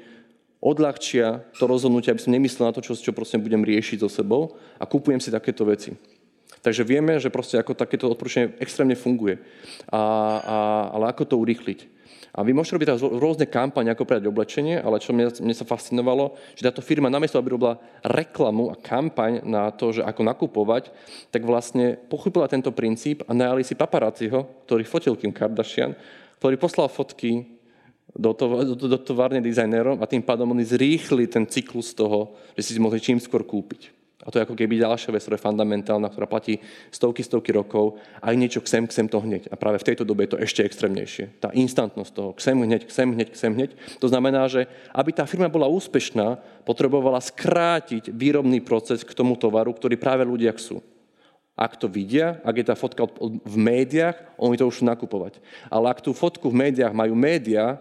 odľahčia 0.60 1.56
to 1.56 1.64
rozhodnutie, 1.64 2.12
aby 2.12 2.20
som 2.20 2.36
nemyslel 2.36 2.68
na 2.68 2.76
to, 2.76 2.84
čo, 2.84 2.92
čo 2.92 3.16
proste 3.16 3.40
budem 3.40 3.64
riešiť 3.64 4.04
so 4.04 4.12
sebou 4.12 4.60
a 4.76 4.84
kupujem 4.84 5.18
si 5.18 5.32
takéto 5.32 5.64
veci. 5.64 5.96
Takže 6.60 6.84
vieme, 6.84 7.16
že 7.16 7.32
proste 7.32 7.56
ako 7.56 7.72
takéto 7.72 8.04
odporúčanie 8.04 8.52
extrémne 8.60 8.92
funguje. 8.92 9.40
A, 9.88 9.96
a, 9.96 10.56
ale 10.92 11.08
ako 11.08 11.24
to 11.24 11.40
urýchliť? 11.40 11.99
A 12.40 12.46
vy 12.46 12.56
môžete 12.56 12.80
robiť 12.80 13.20
rôzne 13.20 13.44
kampane, 13.44 13.92
ako 13.92 14.08
predať 14.08 14.32
oblečenie, 14.32 14.80
ale 14.80 14.96
čo 14.96 15.12
mne, 15.12 15.28
mne 15.44 15.52
sa 15.52 15.68
fascinovalo, 15.68 16.40
že 16.56 16.64
táto 16.64 16.80
firma 16.80 17.12
namiesto, 17.12 17.36
aby 17.36 17.52
robila 17.52 17.76
reklamu 18.00 18.72
a 18.72 18.80
kampaň 18.80 19.44
na 19.44 19.68
to, 19.68 19.92
že 19.92 20.00
ako 20.00 20.24
nakupovať, 20.24 20.88
tak 21.28 21.44
vlastne 21.44 22.00
pochopila 22.08 22.48
tento 22.48 22.72
princíp 22.72 23.28
a 23.28 23.36
najali 23.36 23.60
si 23.60 23.76
paparáciho, 23.76 24.64
ktorý 24.64 24.88
fotil 24.88 25.20
Kim 25.20 25.36
Kardashian, 25.36 25.92
ktorý 26.40 26.56
poslal 26.56 26.88
fotky 26.88 27.60
do, 28.16 28.32
to, 28.32 28.72
do, 28.72 28.88
do 28.88 28.98
továrne 29.04 29.44
dizajnérom 29.44 30.00
a 30.00 30.08
tým 30.08 30.24
pádom 30.24 30.48
oni 30.56 30.64
zrýchli 30.64 31.28
ten 31.28 31.44
cyklus 31.44 31.92
toho, 31.92 32.32
že 32.56 32.72
si 32.72 32.80
mohli 32.80 33.04
čím 33.04 33.20
skôr 33.20 33.44
kúpiť. 33.44 33.99
A 34.20 34.28
to 34.28 34.36
je 34.36 34.44
ako 34.44 34.52
keby 34.52 34.76
ďalšia 34.76 35.16
vec, 35.16 35.24
ktorá 35.24 35.40
je 35.40 35.46
fundamentálna, 35.48 36.12
ktorá 36.12 36.28
platí 36.28 36.60
stovky, 36.92 37.24
stovky 37.24 37.56
rokov. 37.56 37.96
Aj 38.20 38.36
niečo 38.36 38.60
ksem, 38.60 38.84
ksem 38.84 39.08
to 39.08 39.16
hneď. 39.16 39.48
A 39.48 39.56
práve 39.56 39.80
v 39.80 39.88
tejto 39.88 40.04
dobe 40.04 40.28
je 40.28 40.36
to 40.36 40.42
ešte 40.44 40.60
extrémnejšie. 40.60 41.40
Tá 41.40 41.48
instantnosť 41.56 42.12
toho, 42.12 42.30
ksem 42.36 42.60
hneď, 42.60 42.84
ksem 42.84 43.08
hneď, 43.16 43.28
ksem 43.32 43.52
hneď. 43.56 43.70
To 43.96 44.12
znamená, 44.12 44.44
že 44.52 44.68
aby 44.92 45.16
tá 45.16 45.24
firma 45.24 45.48
bola 45.48 45.72
úspešná, 45.72 46.36
potrebovala 46.68 47.16
skrátiť 47.24 48.12
výrobný 48.12 48.60
proces 48.60 49.00
k 49.00 49.16
tomu 49.16 49.40
tovaru, 49.40 49.72
ktorý 49.72 49.96
práve 49.96 50.28
ľudia 50.28 50.52
chcú. 50.52 50.84
Ak 51.56 51.76
to 51.76 51.88
vidia, 51.88 52.40
ak 52.44 52.56
je 52.56 52.64
tá 52.64 52.76
fotka 52.76 53.04
v 53.24 53.56
médiách, 53.56 54.16
oni 54.40 54.56
to 54.56 54.68
už 54.68 54.84
nakupovať. 54.84 55.40
Ale 55.68 55.92
ak 55.92 56.04
tú 56.04 56.12
fotku 56.12 56.48
v 56.48 56.68
médiách 56.68 56.92
majú 56.96 57.12
médiá, 57.16 57.80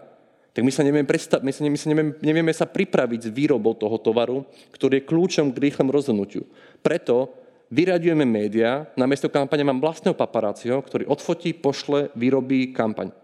tak 0.50 0.66
my 0.66 0.72
sa 0.74 0.82
nevieme, 0.82 1.06
predstav- 1.06 1.42
my 1.46 1.52
sa, 1.54 1.62
my 1.62 1.78
sa 1.78 1.88
nevieme, 1.90 2.12
nevieme 2.20 2.50
sa 2.50 2.66
pripraviť 2.66 3.30
s 3.30 3.30
výrobou 3.30 3.78
toho 3.78 3.94
tovaru, 4.02 4.42
ktorý 4.74 4.98
je 4.98 5.08
kľúčom 5.08 5.54
k 5.54 5.70
rýchlemu 5.70 5.90
rozhodnutiu. 5.94 6.42
Preto 6.82 7.30
vyraďujeme 7.70 8.26
médiá, 8.26 8.90
namiesto 8.98 9.30
kampane 9.30 9.62
mám 9.62 9.78
vlastného 9.78 10.18
paparáciho, 10.18 10.82
ktorý 10.82 11.06
odfotí, 11.06 11.54
pošle, 11.54 12.10
vyrobí 12.18 12.74
kampaň 12.74 13.14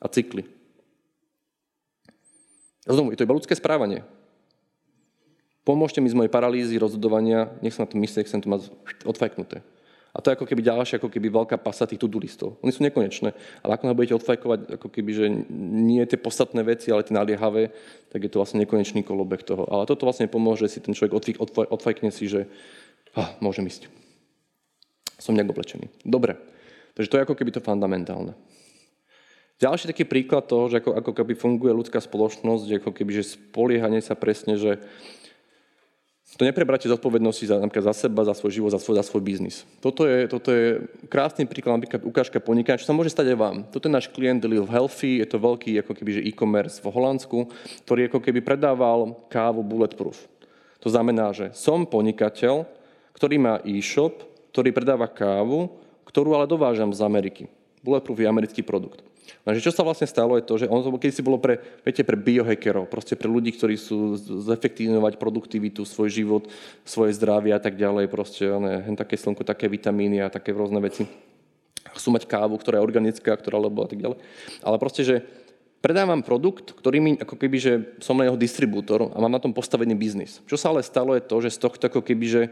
a 0.00 0.08
cykly. 0.08 0.48
Znovu, 2.88 3.12
je 3.12 3.20
to 3.20 3.26
iba 3.28 3.36
ľudské 3.36 3.54
správanie. 3.54 4.02
Pomôžte 5.62 6.02
mi 6.02 6.10
z 6.10 6.18
mojej 6.18 6.32
paralýzy 6.32 6.74
rozhodovania, 6.74 7.54
nech 7.62 7.76
sa 7.76 7.86
na 7.86 7.90
to 7.92 7.94
myslí, 7.94 8.26
nech 8.26 8.42
to 8.42 8.50
má 8.50 8.58
odfajknuté. 9.06 9.62
A 10.12 10.20
to 10.20 10.28
je 10.28 10.36
ako 10.36 10.44
keby 10.44 10.60
ďalšia, 10.60 11.00
ako 11.00 11.08
keby 11.08 11.32
veľká 11.32 11.56
pasa 11.56 11.88
tých 11.88 11.96
to-do 11.96 12.20
listov. 12.20 12.60
Oni 12.60 12.68
sú 12.68 12.84
nekonečné, 12.84 13.32
ale 13.64 13.80
ako 13.80 13.96
budete 13.96 14.20
odfajkovať, 14.20 14.76
ako 14.76 14.88
keby, 14.92 15.10
že 15.16 15.26
nie 15.88 16.04
tie 16.04 16.20
podstatné 16.20 16.60
veci, 16.68 16.92
ale 16.92 17.00
tie 17.00 17.16
naliehavé, 17.16 17.72
tak 18.12 18.20
je 18.20 18.28
to 18.28 18.36
vlastne 18.36 18.60
nekonečný 18.60 19.00
kolobek 19.08 19.40
toho. 19.40 19.64
Ale 19.72 19.88
toto 19.88 20.04
vlastne 20.04 20.28
pomôže 20.28 20.68
si 20.68 20.84
ten 20.84 20.92
človek 20.92 21.16
odfaj, 21.16 21.36
odfaj, 21.40 21.66
odfajkne 21.72 22.12
si, 22.12 22.28
že 22.28 22.44
ah, 23.16 23.32
môžem 23.40 23.64
ísť. 23.64 23.88
Som 25.16 25.32
nejak 25.32 25.48
oblečený. 25.48 25.88
Dobre. 26.04 26.36
Takže 26.92 27.08
to 27.08 27.16
je 27.16 27.24
ako 27.24 27.36
keby 27.38 27.50
to 27.56 27.64
fundamentálne. 27.64 28.36
Ďalší 29.64 29.88
taký 29.94 30.04
príklad 30.04 30.44
toho, 30.44 30.68
že 30.68 30.82
ako, 30.82 30.98
ako 30.98 31.12
keby 31.22 31.32
funguje 31.38 31.72
ľudská 31.72 32.02
spoločnosť, 32.02 32.62
že 32.68 32.78
ako 32.82 32.90
keby, 32.92 33.10
že 33.16 33.38
spoliehanie 33.38 34.02
sa 34.02 34.18
presne, 34.18 34.58
že 34.58 34.82
to 36.36 36.48
neprebráte 36.48 36.88
zodpovednosti 36.88 37.44
za, 37.44 37.60
napríklad 37.60 37.92
za 37.92 38.08
seba, 38.08 38.24
za 38.24 38.32
svoj 38.32 38.52
život, 38.56 38.70
za 38.72 38.80
svoj, 38.80 38.96
za 38.96 39.04
svoj 39.04 39.20
biznis. 39.20 39.68
Toto 39.84 40.08
je, 40.08 40.24
toto 40.24 40.48
je 40.48 40.80
krásny 41.12 41.44
príklad, 41.44 41.76
napríklad 41.76 42.00
ukážka 42.08 42.40
podnikania, 42.40 42.80
čo 42.80 42.88
sa 42.88 42.96
môže 42.96 43.12
stať 43.12 43.36
aj 43.36 43.38
vám. 43.38 43.56
Toto 43.68 43.86
je 43.86 43.92
náš 43.92 44.08
klient 44.08 44.40
Live 44.48 44.72
Healthy, 44.72 45.20
je 45.20 45.28
to 45.28 45.36
veľký 45.36 45.84
ako 45.84 45.92
keby, 45.92 46.10
že 46.16 46.24
e-commerce 46.24 46.80
v 46.80 46.88
Holandsku, 46.88 47.52
ktorý 47.84 48.08
ako 48.08 48.18
keby 48.24 48.40
predával 48.40 49.12
kávu 49.28 49.60
bulletproof. 49.60 50.24
To 50.80 50.88
znamená, 50.88 51.36
že 51.36 51.52
som 51.52 51.84
podnikateľ, 51.84 52.64
ktorý 53.12 53.36
má 53.36 53.60
e-shop, 53.68 54.24
ktorý 54.56 54.72
predáva 54.72 55.06
kávu, 55.06 55.68
ktorú 56.08 56.32
ale 56.32 56.48
dovážam 56.48 56.90
z 56.96 57.04
Ameriky. 57.04 57.44
Bulletproof 57.84 58.18
je 58.18 58.26
americký 58.26 58.64
produkt. 58.64 59.04
Lenže 59.42 59.64
čo 59.66 59.74
sa 59.74 59.82
vlastne 59.82 60.06
stalo 60.06 60.38
je 60.38 60.46
to, 60.46 60.54
že 60.58 60.70
ono 60.70 60.86
to 60.86 60.98
si 61.10 61.22
bolo 61.22 61.38
pre, 61.38 61.58
viete, 61.82 62.06
pre 62.06 62.14
biohackerov, 62.14 62.86
proste 62.86 63.18
pre 63.18 63.26
ľudí, 63.26 63.50
ktorí 63.54 63.74
sú 63.74 64.14
zefektívňovať 64.18 65.18
produktivitu, 65.18 65.82
svoj 65.82 66.08
život, 66.10 66.42
svoje 66.86 67.14
zdravie 67.18 67.50
a 67.50 67.62
tak 67.62 67.74
ďalej, 67.74 68.06
proste 68.06 68.46
ne, 68.46 68.82
hen 68.86 68.94
také 68.94 69.18
slnko, 69.18 69.42
také 69.42 69.66
vitamíny 69.66 70.22
a 70.22 70.30
také 70.30 70.54
rôzne 70.54 70.78
veci. 70.78 71.06
Chcú 71.92 72.08
mať 72.14 72.30
kávu, 72.30 72.54
ktorá 72.56 72.78
je 72.78 72.86
organická, 72.86 73.34
ktorá 73.34 73.58
lebo 73.58 73.82
a 73.82 73.88
tak 73.90 73.98
ďalej. 73.98 74.18
Ale 74.62 74.76
proste, 74.78 75.02
že 75.02 75.16
predávam 75.82 76.22
produkt, 76.22 76.70
ktorý 76.78 76.98
mi 77.02 77.10
ako 77.18 77.34
keby, 77.34 77.56
že 77.58 77.72
som 77.98 78.14
na 78.14 78.30
jeho 78.30 78.38
distribútor 78.38 79.10
a 79.10 79.18
mám 79.18 79.34
na 79.34 79.42
tom 79.42 79.50
postavený 79.50 79.98
biznis. 79.98 80.38
Čo 80.46 80.54
sa 80.54 80.70
ale 80.70 80.86
stalo 80.86 81.18
je 81.18 81.26
to, 81.26 81.36
že 81.42 81.58
z 81.58 81.58
tohto 81.58 81.90
ako 81.90 82.00
keby, 82.06 82.26
že 82.30 82.42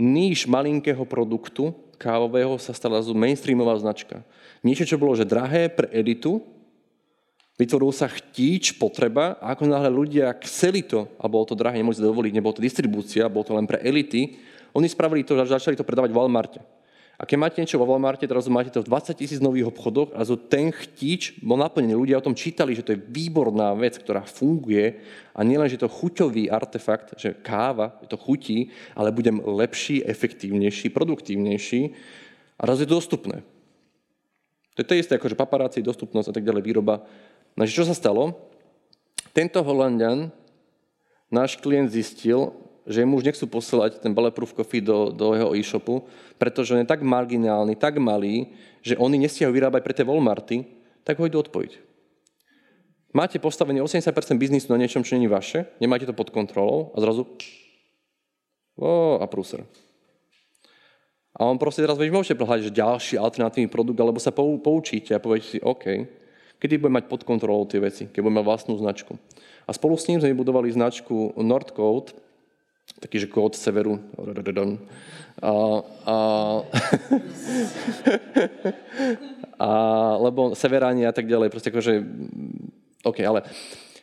níž 0.00 0.48
malinkého 0.48 1.02
produktu 1.04 1.74
kávového 2.00 2.58
sa 2.58 2.74
stala 2.74 2.98
mainstreamová 3.14 3.78
značka. 3.78 4.26
Niečo, 4.66 4.82
čo 4.82 4.98
bolo 4.98 5.14
že 5.14 5.28
drahé 5.28 5.70
pre 5.70 5.86
editu, 5.94 6.42
vytvoril 7.60 7.94
sa 7.94 8.10
chtíč, 8.10 8.74
potreba 8.74 9.38
a 9.38 9.54
ako 9.54 9.70
náhle 9.70 9.90
ľudia 9.92 10.34
chceli 10.42 10.82
to, 10.82 11.06
a 11.20 11.30
bolo 11.30 11.46
to 11.46 11.54
drahé, 11.54 11.78
nemohli 11.78 12.02
dovoliť, 12.02 12.32
nebolo 12.34 12.58
to 12.58 12.64
distribúcia, 12.64 13.30
bolo 13.30 13.46
to 13.46 13.54
len 13.54 13.70
pre 13.70 13.78
elity, 13.86 14.34
oni 14.74 14.88
spravili 14.88 15.22
to, 15.22 15.38
začali 15.38 15.78
to 15.78 15.86
predávať 15.86 16.10
v 16.10 16.18
Walmarte. 16.18 16.60
A 17.22 17.26
keď 17.26 17.38
máte 17.38 17.62
niečo 17.62 17.78
vo 17.78 17.86
Walmarte, 17.86 18.26
teraz 18.26 18.50
máte 18.50 18.74
to 18.74 18.82
v 18.82 18.90
20 18.90 19.14
tisíc 19.14 19.38
nových 19.38 19.70
obchodoch 19.70 20.10
a 20.10 20.26
ten 20.42 20.74
chtíč 20.74 21.38
bol 21.38 21.54
naplnený. 21.54 21.94
Ľudia 21.94 22.18
o 22.18 22.26
tom 22.26 22.34
čítali, 22.34 22.74
že 22.74 22.82
to 22.82 22.98
je 22.98 23.04
výborná 23.14 23.78
vec, 23.78 23.94
ktorá 23.94 24.26
funguje 24.26 24.98
a 25.30 25.46
nielen, 25.46 25.70
že 25.70 25.78
to 25.78 25.86
chuťový 25.86 26.50
artefakt, 26.50 27.14
že 27.14 27.38
káva, 27.38 27.94
je 28.02 28.10
to 28.10 28.18
chutí, 28.18 28.74
ale 28.98 29.14
budem 29.14 29.38
lepší, 29.38 30.02
efektívnejší, 30.02 30.90
produktívnejší 30.90 31.94
a 32.58 32.62
raz 32.66 32.82
je 32.82 32.90
to 32.90 32.98
dostupné. 32.98 33.46
To 34.74 34.82
je 34.82 34.88
to 34.90 34.98
isté, 34.98 35.14
ako 35.14 35.30
že 35.30 35.38
paparáci, 35.38 35.78
dostupnosť 35.78 36.26
a 36.26 36.34
tak 36.34 36.42
ďalej, 36.42 36.66
výroba. 36.66 37.06
No 37.54 37.62
čo 37.62 37.86
sa 37.86 37.94
stalo? 37.94 38.34
Tento 39.30 39.62
Holandian, 39.62 40.34
náš 41.30 41.54
klient 41.62 41.94
zistil, 41.94 42.50
že 42.86 43.06
mu 43.06 43.18
už 43.18 43.26
nechcú 43.30 43.46
posielať 43.46 44.02
ten 44.02 44.10
Bulletproof 44.10 44.58
Coffee 44.58 44.82
do, 44.82 45.14
do 45.14 45.38
jeho 45.38 45.54
e-shopu, 45.54 46.02
pretože 46.38 46.74
on 46.74 46.82
je 46.82 46.88
tak 46.88 47.06
marginálny, 47.06 47.78
tak 47.78 48.02
malý, 48.02 48.50
že 48.82 48.98
oni 48.98 49.22
nestihajú 49.22 49.54
vyrábať 49.54 49.80
pre 49.86 49.94
tie 49.94 50.06
Walmarty, 50.06 50.66
tak 51.06 51.18
ho 51.18 51.26
idú 51.26 51.42
odpojiť. 51.42 51.78
Máte 53.12 53.36
postavenie 53.36 53.84
80% 53.84 54.08
biznisu 54.40 54.72
na 54.72 54.80
niečom, 54.80 55.04
čo 55.04 55.14
není 55.14 55.28
vaše, 55.28 55.68
nemáte 55.78 56.08
to 56.08 56.16
pod 56.16 56.32
kontrolou 56.32 56.90
a 56.96 56.98
zrazu 57.04 57.28
o, 58.80 59.20
a 59.20 59.26
prúser. 59.28 59.62
A 61.36 61.48
on 61.48 61.60
proste 61.60 61.84
teraz 61.84 61.96
vy 61.96 62.12
môžete 62.12 62.36
prehľadať, 62.36 62.64
že 62.68 62.78
ďalší 62.80 63.14
alternatívny 63.16 63.68
produkt, 63.68 64.00
alebo 64.00 64.20
sa 64.20 64.32
poučíte 64.36 65.16
a 65.16 65.22
poviete 65.22 65.56
si, 65.56 65.58
OK, 65.60 66.08
kedy 66.60 66.80
budem 66.80 67.00
mať 67.00 67.06
pod 67.08 67.24
kontrolou 67.24 67.64
tie 67.68 67.80
veci, 67.80 68.08
keď 68.08 68.20
budem 68.20 68.36
mať 68.40 68.46
vlastnú 68.48 68.74
značku. 68.80 69.16
A 69.68 69.70
spolu 69.76 69.96
s 69.96 70.08
ním 70.08 70.20
sme 70.20 70.32
vybudovali 70.32 70.72
značku 70.72 71.36
Nordcode, 71.40 72.16
taký, 73.02 73.18
že 73.22 73.30
kód 73.30 73.58
severu. 73.58 73.98
A, 75.42 75.50
a, 76.06 76.16
a, 79.58 79.68
lebo 80.22 80.54
severáni 80.54 81.06
a 81.08 81.12
tak 81.12 81.26
ďalej, 81.26 81.50
proste 81.50 81.70
akože, 81.74 81.92
OK, 83.02 83.18
ale 83.26 83.42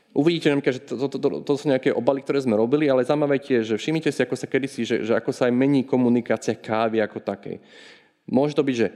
Uvidíte, 0.09 0.49
že 0.49 0.81
to, 0.81 1.05
to, 1.05 1.17
to, 1.21 1.29
to 1.45 1.53
sú 1.53 1.69
nejaké 1.69 1.93
obaly, 1.93 2.25
ktoré 2.25 2.41
sme 2.41 2.57
robili, 2.57 2.89
ale 2.89 3.05
zaujímavé 3.05 3.37
je, 3.45 3.61
že 3.61 3.75
všimnite 3.77 4.09
si, 4.09 4.19
ako 4.25 4.33
sa 4.33 4.49
kedysi, 4.49 4.81
že, 4.81 4.95
že 5.05 5.13
ako 5.13 5.29
sa 5.29 5.45
aj 5.45 5.53
mení 5.53 5.85
komunikácia 5.85 6.57
kávy 6.57 6.97
ako 6.97 7.21
takej. 7.21 7.61
Môže 8.25 8.57
to 8.57 8.65
byť, 8.65 8.75
že 8.75 8.87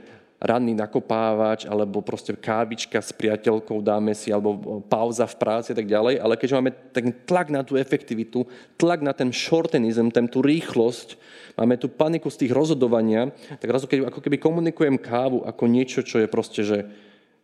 ranný 0.42 0.76
nakopávač, 0.76 1.64
alebo 1.64 2.04
proste 2.04 2.36
kávička 2.36 3.00
s 3.00 3.16
priateľkou 3.16 3.80
dáme 3.80 4.12
si, 4.12 4.28
alebo 4.28 4.82
pauza 4.84 5.24
v 5.24 5.38
práci 5.40 5.72
a 5.72 5.76
tak 5.78 5.88
ďalej, 5.88 6.20
ale 6.20 6.36
keďže 6.36 6.56
máme 6.60 6.72
ten 6.92 7.06
tlak 7.24 7.48
na 7.48 7.64
tú 7.64 7.80
efektivitu, 7.80 8.44
tlak 8.76 9.00
na 9.00 9.16
ten 9.16 9.32
shortenizm, 9.32 10.12
ten 10.12 10.28
tú 10.28 10.44
rýchlosť, 10.44 11.16
máme 11.56 11.80
tú 11.80 11.88
paniku 11.88 12.28
z 12.28 12.44
tých 12.44 12.52
rozhodovania, 12.52 13.32
tak 13.62 13.68
raz, 13.72 13.86
keď, 13.88 14.12
ako 14.12 14.20
keby 14.20 14.36
komunikujem 14.36 14.96
kávu 15.00 15.46
ako 15.48 15.64
niečo, 15.64 16.04
čo 16.04 16.20
je 16.20 16.28
proste, 16.28 16.60
že 16.66 16.78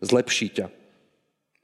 zlepší 0.05 0.49
ťa. 0.61 0.67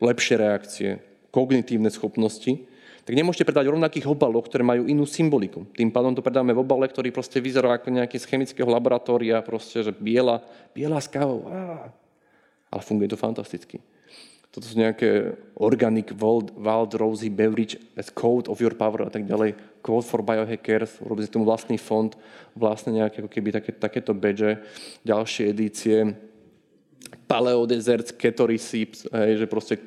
Lepšie 0.00 0.34
reakcie, 0.40 0.90
kognitívne 1.32 1.88
schopnosti, 1.92 2.75
tak 3.06 3.14
nemôžete 3.14 3.46
predať 3.46 3.70
rovnakých 3.70 4.10
obaloch, 4.10 4.50
ktoré 4.50 4.66
majú 4.66 4.90
inú 4.90 5.06
symboliku. 5.06 5.62
Tým 5.78 5.94
pádom 5.94 6.10
to 6.10 6.26
predáme 6.26 6.50
v 6.50 6.66
obale, 6.66 6.90
ktorý 6.90 7.14
proste 7.14 7.38
vyzerá 7.38 7.78
ako 7.78 7.94
nejaký 7.94 8.18
z 8.18 8.26
chemického 8.26 8.66
laboratória, 8.66 9.38
proste, 9.46 9.78
že 9.86 9.94
biela, 9.94 10.42
biela 10.74 10.98
s 10.98 11.06
kávou. 11.06 11.46
Á. 11.46 11.94
Ale 12.66 12.82
funguje 12.82 13.14
to 13.14 13.14
fantasticky. 13.14 13.78
Toto 14.50 14.66
sú 14.66 14.74
nejaké 14.74 15.38
Organic 15.54 16.10
Wild, 16.18 16.50
Wild 16.58 16.98
Rosy 16.98 17.30
Beverage 17.30 17.78
as 17.94 18.10
Code 18.10 18.50
of 18.50 18.58
Your 18.58 18.74
Power 18.74 19.06
a 19.06 19.12
tak 19.12 19.22
ďalej. 19.22 19.54
Code 19.86 20.02
for 20.02 20.26
Biohackers, 20.26 20.98
urobili 20.98 21.30
tomu 21.30 21.46
vlastný 21.46 21.78
fond, 21.78 22.10
vlastne 22.58 22.98
nejaké 22.98 23.22
ako 23.22 23.30
keby 23.30 23.54
také, 23.54 23.70
takéto 23.70 24.18
badge, 24.18 24.58
ďalšie 25.06 25.54
edície. 25.54 26.10
Paleo 27.30 27.70
Deserts, 27.70 28.10
Keto 28.10 28.50
Receipts, 28.50 29.06
hej, 29.14 29.44
že 29.44 29.46
proste 29.46 29.78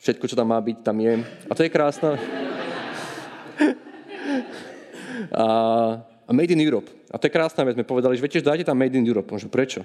Všetko, 0.00 0.24
čo 0.32 0.38
tam 0.38 0.48
má 0.48 0.56
byť, 0.56 0.80
tam 0.80 0.96
je. 0.96 1.20
A 1.20 1.52
to 1.52 1.60
je 1.60 1.68
krásne. 1.68 2.16
A, 5.28 5.44
a 6.24 6.30
Made 6.32 6.56
in 6.56 6.64
Europe. 6.64 6.88
A 7.12 7.20
to 7.20 7.28
je 7.28 7.36
krásna 7.36 7.68
vec. 7.68 7.76
My 7.76 7.84
povedali, 7.84 8.16
že 8.16 8.24
viete, 8.24 8.40
dajte 8.40 8.64
tam 8.64 8.80
Made 8.80 8.96
in 8.96 9.04
Europe. 9.04 9.28
Môžu, 9.28 9.52
prečo? 9.52 9.84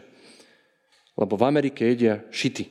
Lebo 1.19 1.35
v 1.35 1.43
Amerike 1.43 1.83
jedia 1.83 2.23
šity. 2.31 2.63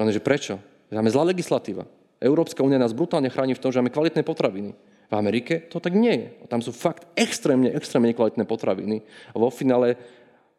On 0.00 0.08
že 0.08 0.24
prečo? 0.24 0.56
Máme 0.88 1.12
zlá 1.12 1.28
legislatíva. 1.28 1.84
Európska 2.16 2.64
únia 2.64 2.80
nás 2.80 2.96
brutálne 2.96 3.28
chráni 3.28 3.52
v 3.52 3.62
tom, 3.62 3.68
že 3.68 3.78
máme 3.78 3.92
kvalitné 3.92 4.24
potraviny. 4.24 4.72
V 5.12 5.14
Amerike 5.14 5.68
to 5.68 5.84
tak 5.84 5.92
nie 5.92 6.16
je. 6.16 6.28
Tam 6.48 6.64
sú 6.64 6.72
fakt 6.72 7.04
extrémne, 7.12 7.68
extrémne 7.76 8.08
nekvalitné 8.10 8.48
potraviny. 8.48 9.04
A 9.04 9.36
vo 9.36 9.52
finále 9.52 10.00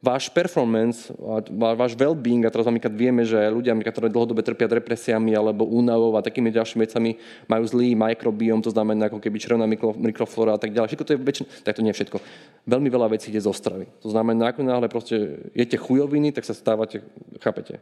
váš 0.05 0.29
performance, 0.29 1.09
váš 1.49 1.97
well-being, 1.97 2.45
a 2.45 2.53
teraz 2.53 2.69
napríklad 2.69 2.93
vieme, 2.93 3.25
že 3.25 3.41
ľudia, 3.49 3.73
ktorí 3.73 4.13
dlhodobé 4.13 4.45
trpia 4.45 4.69
depresiami 4.69 5.33
alebo 5.33 5.65
únavou 5.65 6.13
a 6.13 6.21
takými 6.21 6.53
ďalšími 6.53 6.85
vecami, 6.85 7.17
majú 7.49 7.65
zlý 7.65 7.97
mikrobióm, 7.97 8.61
to 8.61 8.69
znamená 8.69 9.09
ako 9.09 9.17
keby 9.17 9.41
črevná 9.41 9.65
mikroflora 9.97 10.53
a 10.53 10.61
tak 10.61 10.77
ďalej. 10.77 10.93
Všetko 10.93 11.05
to 11.09 11.13
je 11.17 11.19
väčšin... 11.25 11.45
tak 11.65 11.73
to 11.73 11.81
nie 11.81 11.89
je 11.89 11.97
všetko. 12.05 12.21
Veľmi 12.69 12.89
veľa 12.93 13.17
vecí 13.17 13.33
ide 13.33 13.41
zo 13.41 13.49
stravy. 13.49 13.89
To 14.05 14.13
znamená, 14.13 14.53
ako 14.53 14.61
náhle 14.61 14.85
proste 14.85 15.41
jete 15.57 15.81
chujoviny, 15.81 16.29
tak 16.29 16.45
sa 16.45 16.53
stávate, 16.53 17.01
chápete? 17.41 17.81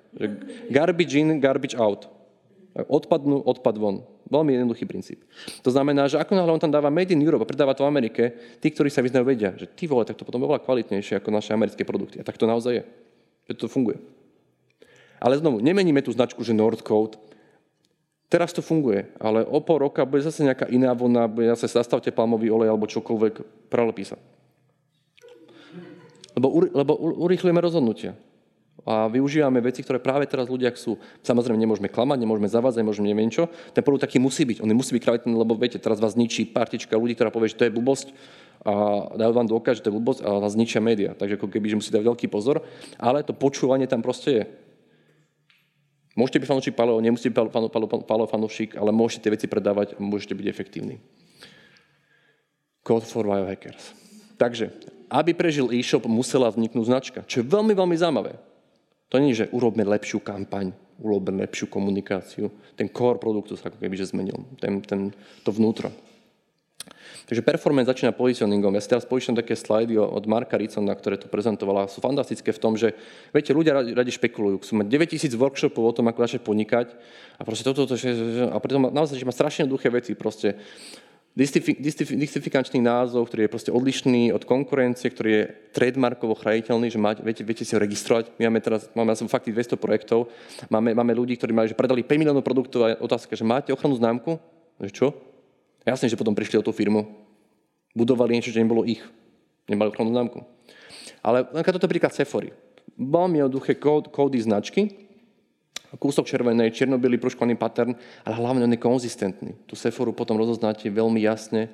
Garbage 0.71 1.19
in, 1.19 1.43
garbage 1.43 1.75
out. 1.75 2.07
Odpadnú, 2.73 3.45
odpad 3.45 3.77
von. 3.77 4.01
Veľmi 4.33 4.57
jednoduchý 4.57 4.89
princíp. 4.89 5.21
To 5.61 5.69
znamená, 5.69 6.09
že 6.09 6.17
ako 6.17 6.33
náhle 6.33 6.57
on 6.57 6.63
tam 6.63 6.73
dáva 6.73 6.89
Made 6.89 7.13
in 7.13 7.21
Europe 7.21 7.45
a 7.45 7.49
predáva 7.49 7.77
to 7.77 7.85
v 7.85 7.91
Amerike, 7.93 8.33
tí, 8.57 8.73
ktorí 8.73 8.89
sa 8.89 9.05
vyznajú, 9.05 9.29
vedia, 9.29 9.53
že 9.53 9.69
ty 9.69 9.85
vole, 9.85 10.01
tak 10.01 10.17
to 10.17 10.25
potom 10.25 10.41
oveľa 10.41 10.65
kvalitnejšie 10.65 11.21
ako 11.21 11.29
naše 11.29 11.53
americké 11.53 11.85
produkty. 11.85 12.17
A 12.17 12.25
tak 12.25 12.41
to 12.41 12.49
naozaj 12.49 12.81
je. 12.81 12.83
Že 13.45 13.53
to 13.61 13.65
funguje. 13.69 14.01
Ale 15.21 15.37
znovu, 15.37 15.61
nemeníme 15.61 16.01
tú 16.01 16.09
značku, 16.09 16.41
že 16.41 16.57
Nordcode. 16.57 17.21
Teraz 18.25 18.49
to 18.49 18.65
funguje, 18.65 19.05
ale 19.21 19.45
o 19.45 19.61
pol 19.61 19.85
roka 19.85 20.01
bude 20.09 20.25
zase 20.25 20.41
nejaká 20.41 20.65
iná 20.73 20.97
vlna, 20.97 21.29
bude 21.29 21.45
zase 21.53 21.69
zastavte 21.69 22.09
palmový 22.09 22.49
olej 22.49 22.73
alebo 22.73 22.89
čokoľvek, 22.89 23.69
prelepí 23.69 24.01
sa. 24.01 24.17
Lebo, 26.33 26.65
lebo 26.73 26.97
urýchlujeme 26.97 27.61
rozhodnutia 27.61 28.17
a 28.83 29.07
využívame 29.07 29.63
veci, 29.63 29.79
ktoré 29.79 30.01
práve 30.01 30.27
teraz 30.27 30.51
ľudia 30.51 30.73
chcú. 30.75 30.99
Samozrejme, 31.23 31.55
nemôžeme 31.55 31.87
klamať, 31.87 32.19
nemôžeme 32.19 32.51
zavádzať, 32.51 32.83
nemôžeme 32.83 33.07
neviem 33.07 33.31
čo. 33.31 33.47
Ten 33.71 33.79
produkt 33.79 34.03
taký 34.03 34.19
musí 34.19 34.43
byť. 34.43 34.59
On 34.59 34.67
musí 34.75 34.91
byť 34.97 35.03
kvalitný, 35.07 35.31
lebo 35.39 35.55
viete, 35.55 35.79
teraz 35.79 36.03
vás 36.03 36.19
zničí 36.19 36.51
partička 36.51 36.99
ľudí, 36.99 37.15
ktorá 37.15 37.31
povie, 37.31 37.53
že 37.53 37.59
to 37.63 37.67
je 37.69 37.71
blbosť 37.71 38.11
a 38.63 38.73
dajú 39.15 39.31
vám 39.35 39.47
dôkaz, 39.47 39.79
že 39.79 39.83
to 39.87 39.89
je 39.91 39.97
blbosť 39.99 40.19
a 40.23 40.39
vás 40.39 40.55
zničia 40.55 40.83
média. 40.83 41.15
Takže 41.15 41.39
ako 41.39 41.47
keby, 41.47 41.71
že 41.71 41.79
musíte 41.79 41.95
dať 41.99 42.07
veľký 42.11 42.27
pozor, 42.27 42.63
ale 42.99 43.23
to 43.23 43.31
počúvanie 43.31 43.87
tam 43.87 44.03
proste 44.03 44.29
je. 44.31 44.43
Môžete 46.13 46.43
byť 46.43 46.47
fanúšik 46.47 46.75
Paleo, 46.77 46.99
nemusíte 46.99 47.31
byť 47.31 47.37
Paleo, 47.51 47.71
Paleo, 47.71 47.87
Paleo 47.87 48.27
fanúšik, 48.27 48.75
ale 48.75 48.91
môžete 48.91 49.27
tie 49.27 49.33
veci 49.33 49.47
predávať 49.47 49.95
a 49.95 49.99
môžete 50.03 50.35
byť 50.35 50.47
efektívni. 50.47 50.99
Code 52.83 53.07
for 53.07 53.23
biohackers. 53.23 53.95
Takže, 54.35 54.75
aby 55.07 55.31
prežil 55.31 55.71
e-shop, 55.71 56.03
musela 56.05 56.51
vzniknúť 56.51 56.85
značka, 56.85 57.19
čo 57.25 57.41
je 57.41 57.47
veľmi, 57.47 57.71
veľmi 57.73 57.95
zaujímavé. 57.95 58.52
To 59.13 59.21
nie 59.21 59.37
je, 59.37 59.45
že 59.45 59.51
urobme 59.53 59.85
lepšiu 59.85 60.25
kampaň, 60.25 60.73
urobme 60.97 61.45
lepšiu 61.45 61.69
komunikáciu. 61.69 62.49
Ten 62.73 62.89
core 62.89 63.21
produktu 63.21 63.53
sa 63.53 63.69
ako 63.69 63.77
keby 63.77 63.93
že 63.93 64.09
zmenil, 64.09 64.41
ten, 64.57 64.81
ten, 64.81 65.13
to 65.45 65.53
vnútro. 65.53 65.93
Takže 67.23 67.45
performance 67.45 67.87
začína 67.87 68.11
positioningom. 68.11 68.75
Ja 68.75 68.83
si 68.83 68.91
teraz 68.91 69.07
poistím 69.07 69.37
také 69.37 69.55
slajdy 69.55 69.95
od 69.95 70.27
Marka 70.27 70.59
Ricona, 70.59 70.91
ktoré 70.91 71.15
tu 71.15 71.31
prezentovala. 71.31 71.87
Sú 71.87 72.03
fantastické 72.03 72.51
v 72.51 72.59
tom, 72.59 72.75
že 72.75 72.97
viete, 73.31 73.55
ľudia 73.55 73.79
radi, 73.79 73.95
radi 73.95 74.11
špekulujú. 74.11 74.59
Chcú 74.65 74.83
mať 74.83 74.87
9000 74.91 75.31
workshopov 75.39 75.83
o 75.87 75.95
tom, 75.95 76.11
ako 76.11 76.19
začať 76.27 76.41
podnikať. 76.43 76.87
A 77.39 77.41
proste 77.47 77.63
toto, 77.63 77.87
toto, 77.87 77.95
a 77.95 78.57
preto 78.59 78.77
naozaj, 78.91 79.15
že 79.15 79.27
má 79.29 79.31
strašne 79.31 79.69
duché 79.69 79.87
veci. 79.87 80.19
Proste 80.19 80.59
distifikačný 81.33 82.77
názov, 82.77 83.25
ktorý 83.25 83.49
je 83.49 83.53
proste 83.53 83.71
odlišný 83.73 84.29
od 84.37 84.45
konkurencie, 84.45 85.09
ktorý 85.09 85.29
je 85.33 85.43
trademarkovo 85.73 86.37
chrániteľný, 86.37 86.93
že 86.93 87.01
máte, 87.01 87.25
viete, 87.25 87.41
viete 87.41 87.65
si 87.65 87.73
ho 87.73 87.81
registrovať. 87.81 88.37
My 88.37 88.53
máme 88.53 88.61
teraz, 88.61 88.85
máme 88.93 89.17
som 89.17 89.25
fakt 89.25 89.49
200 89.49 89.73
projektov, 89.81 90.29
máme, 90.69 90.93
máme 90.93 91.13
ľudí, 91.17 91.33
ktorí 91.33 91.49
majú, 91.49 91.73
že 91.73 91.77
predali 91.77 92.05
5 92.05 92.21
miliónov 92.21 92.45
produktov 92.45 92.85
a 92.85 92.93
otázka, 93.01 93.33
že 93.33 93.41
máte 93.41 93.73
ochrannú 93.73 93.97
známku? 93.97 94.37
Že 94.77 94.91
čo? 94.93 95.07
Jasne, 95.81 96.05
že 96.05 96.15
potom 96.15 96.37
prišli 96.37 96.61
o 96.61 96.65
tú 96.65 96.69
firmu. 96.69 97.09
Budovali 97.97 98.37
niečo, 98.37 98.53
že 98.53 98.61
nebolo 98.61 98.85
ich. 98.85 99.01
Nemali 99.65 99.89
ochrannú 99.89 100.13
známku. 100.13 100.45
Ale 101.25 101.49
toto 101.49 101.89
je 101.89 101.93
príklad 101.97 102.13
Sephory. 102.13 102.53
Veľmi 102.93 103.41
jednoduché 103.41 103.81
kód, 103.81 104.13
kódy 104.13 104.37
značky, 104.37 105.02
kúsok 105.97 106.25
červenej, 106.25 106.73
černobylý 106.73 107.21
pruškovaný 107.21 107.57
pattern, 107.57 107.93
ale 108.25 108.35
hlavne 108.35 108.65
on 108.65 108.73
je 108.73 108.81
konzistentný. 108.81 109.53
Tu 109.69 109.75
seforu 109.77 110.13
potom 110.13 110.37
rozoznáte 110.37 110.89
veľmi 110.89 111.21
jasne 111.21 111.69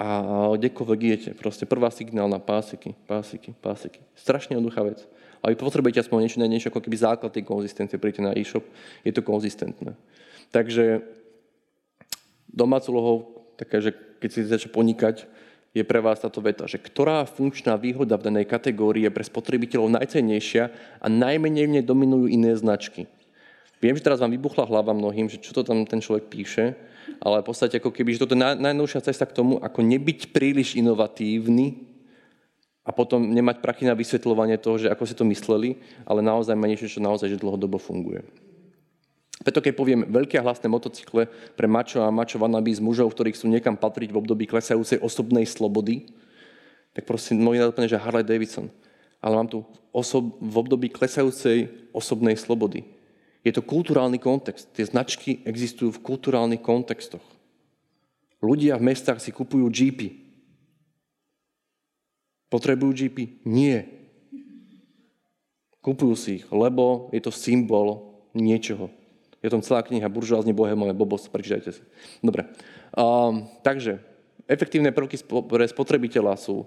a 0.00 0.08
kdekoľvek 0.56 0.98
idete. 1.04 1.30
Proste 1.36 1.68
prvá 1.68 1.92
signálna 1.92 2.40
pásiky, 2.40 2.96
pásiky, 3.04 3.52
pásiky. 3.60 4.00
Strašne 4.16 4.56
jednoduchá 4.56 4.80
vec. 4.82 5.04
A 5.44 5.52
vy 5.52 5.60
potrebujete 5.60 6.00
aspoň 6.00 6.24
niečo, 6.24 6.38
niečo 6.40 6.70
ako 6.72 6.80
keby 6.80 6.96
základ 6.96 7.36
tej 7.36 7.44
konzistencie. 7.44 8.00
Príďte 8.00 8.24
na 8.24 8.32
e-shop, 8.32 8.64
je 9.04 9.12
to 9.12 9.20
konzistentné. 9.20 9.92
Takže 10.48 11.04
domácu 12.48 12.86
úlohou, 12.96 13.16
také, 13.60 13.84
že 13.84 13.90
keď 13.92 14.30
si 14.32 14.40
začne 14.48 14.72
ponikať, 14.72 15.28
je 15.74 15.82
pre 15.82 15.98
vás 15.98 16.22
táto 16.22 16.38
veta, 16.38 16.70
že 16.70 16.78
ktorá 16.78 17.26
funkčná 17.26 17.74
výhoda 17.74 18.14
v 18.14 18.30
danej 18.30 18.46
kategórii 18.46 19.04
je 19.04 19.12
pre 19.12 19.26
spotrebiteľov 19.26 19.98
najcennejšia 20.00 20.64
a 21.02 21.06
najmenej 21.10 21.66
v 21.66 21.72
nej 21.76 21.84
dominujú 21.84 22.30
iné 22.30 22.54
značky. 22.54 23.10
Viem, 23.82 23.94
že 23.98 24.04
teraz 24.04 24.22
vám 24.22 24.32
vybuchla 24.32 24.68
hlava 24.68 24.92
mnohým, 24.96 25.28
že 25.28 25.38
čo 25.38 25.54
to 25.54 25.66
tam 25.66 25.84
ten 25.84 26.00
človek 26.00 26.30
píše, 26.30 26.76
ale 27.20 27.40
v 27.40 27.46
podstate 27.46 27.78
ako 27.78 27.92
keby, 27.92 28.16
že 28.16 28.22
toto 28.24 28.34
je 28.36 28.42
naj, 28.42 28.56
najnovšia 28.58 29.00
cesta 29.04 29.28
k 29.28 29.36
tomu, 29.36 29.60
ako 29.60 29.80
nebyť 29.84 30.32
príliš 30.32 30.78
inovatívny 30.78 31.94
a 32.84 32.90
potom 32.92 33.20
nemať 33.32 33.64
prachy 33.64 33.84
na 33.88 33.96
vysvetľovanie 33.96 34.60
toho, 34.60 34.76
že 34.76 34.88
ako 34.92 35.04
si 35.04 35.14
to 35.16 35.24
mysleli, 35.28 35.80
ale 36.04 36.20
naozaj 36.20 36.56
má 36.56 36.68
niečo, 36.68 36.88
čo 36.88 37.00
naozaj 37.00 37.32
že 37.32 37.40
dlhodobo 37.40 37.80
funguje. 37.80 38.24
Preto 39.42 39.58
keď 39.58 39.72
poviem 39.74 40.06
veľké 40.06 40.38
a 40.38 40.46
hlasné 40.46 40.70
motocykle 40.70 41.26
pre 41.58 41.66
mačo 41.66 42.00
a 42.06 42.14
mačo 42.14 42.38
vanaby 42.38 42.70
z 42.70 42.80
mužov, 42.84 43.10
ktorí 43.10 43.34
chcú 43.34 43.50
niekam 43.50 43.74
patriť 43.74 44.14
v 44.14 44.20
období 44.22 44.46
klesajúcej 44.46 45.02
osobnej 45.02 45.42
slobody, 45.44 46.06
tak 46.94 47.02
prosím, 47.10 47.42
môj 47.42 47.66
úplne, 47.66 47.90
že 47.90 47.98
Harley 47.98 48.22
Davidson. 48.22 48.70
Ale 49.18 49.34
mám 49.34 49.50
tu 49.50 49.66
osob, 49.90 50.38
v 50.38 50.54
období 50.54 50.86
klesajúcej 50.86 51.90
osobnej 51.90 52.38
slobody. 52.38 52.86
Je 53.44 53.52
to 53.52 53.60
kulturálny 53.60 54.16
kontext. 54.16 54.72
Tie 54.72 54.88
značky 54.88 55.44
existujú 55.44 55.92
v 55.92 56.02
kulturálnych 56.02 56.64
kontextoch. 56.64 57.22
Ľudia 58.40 58.80
v 58.80 58.88
mestách 58.88 59.20
si 59.20 59.30
kupujú 59.32 59.68
jeepy. 59.68 60.24
Potrebujú 62.48 62.92
jeepy? 62.96 63.44
Nie. 63.44 63.88
Kupujú 65.84 66.16
si 66.16 66.40
ich, 66.40 66.44
lebo 66.48 67.12
je 67.12 67.20
to 67.20 67.28
symbol 67.28 68.16
niečoho. 68.32 68.88
Je 69.44 69.52
tom 69.52 69.60
celá 69.60 69.84
kniha 69.84 70.08
Buržoázne 70.08 70.56
bohemové 70.56 70.96
bobos, 70.96 71.28
prečítajte 71.28 71.76
si. 71.76 71.82
Dobre. 72.24 72.48
Um, 72.96 73.44
takže, 73.60 74.00
efektívne 74.48 74.88
prvky 74.88 75.20
pre 75.24 75.68
spotrebiteľa 75.68 76.40
sú 76.40 76.64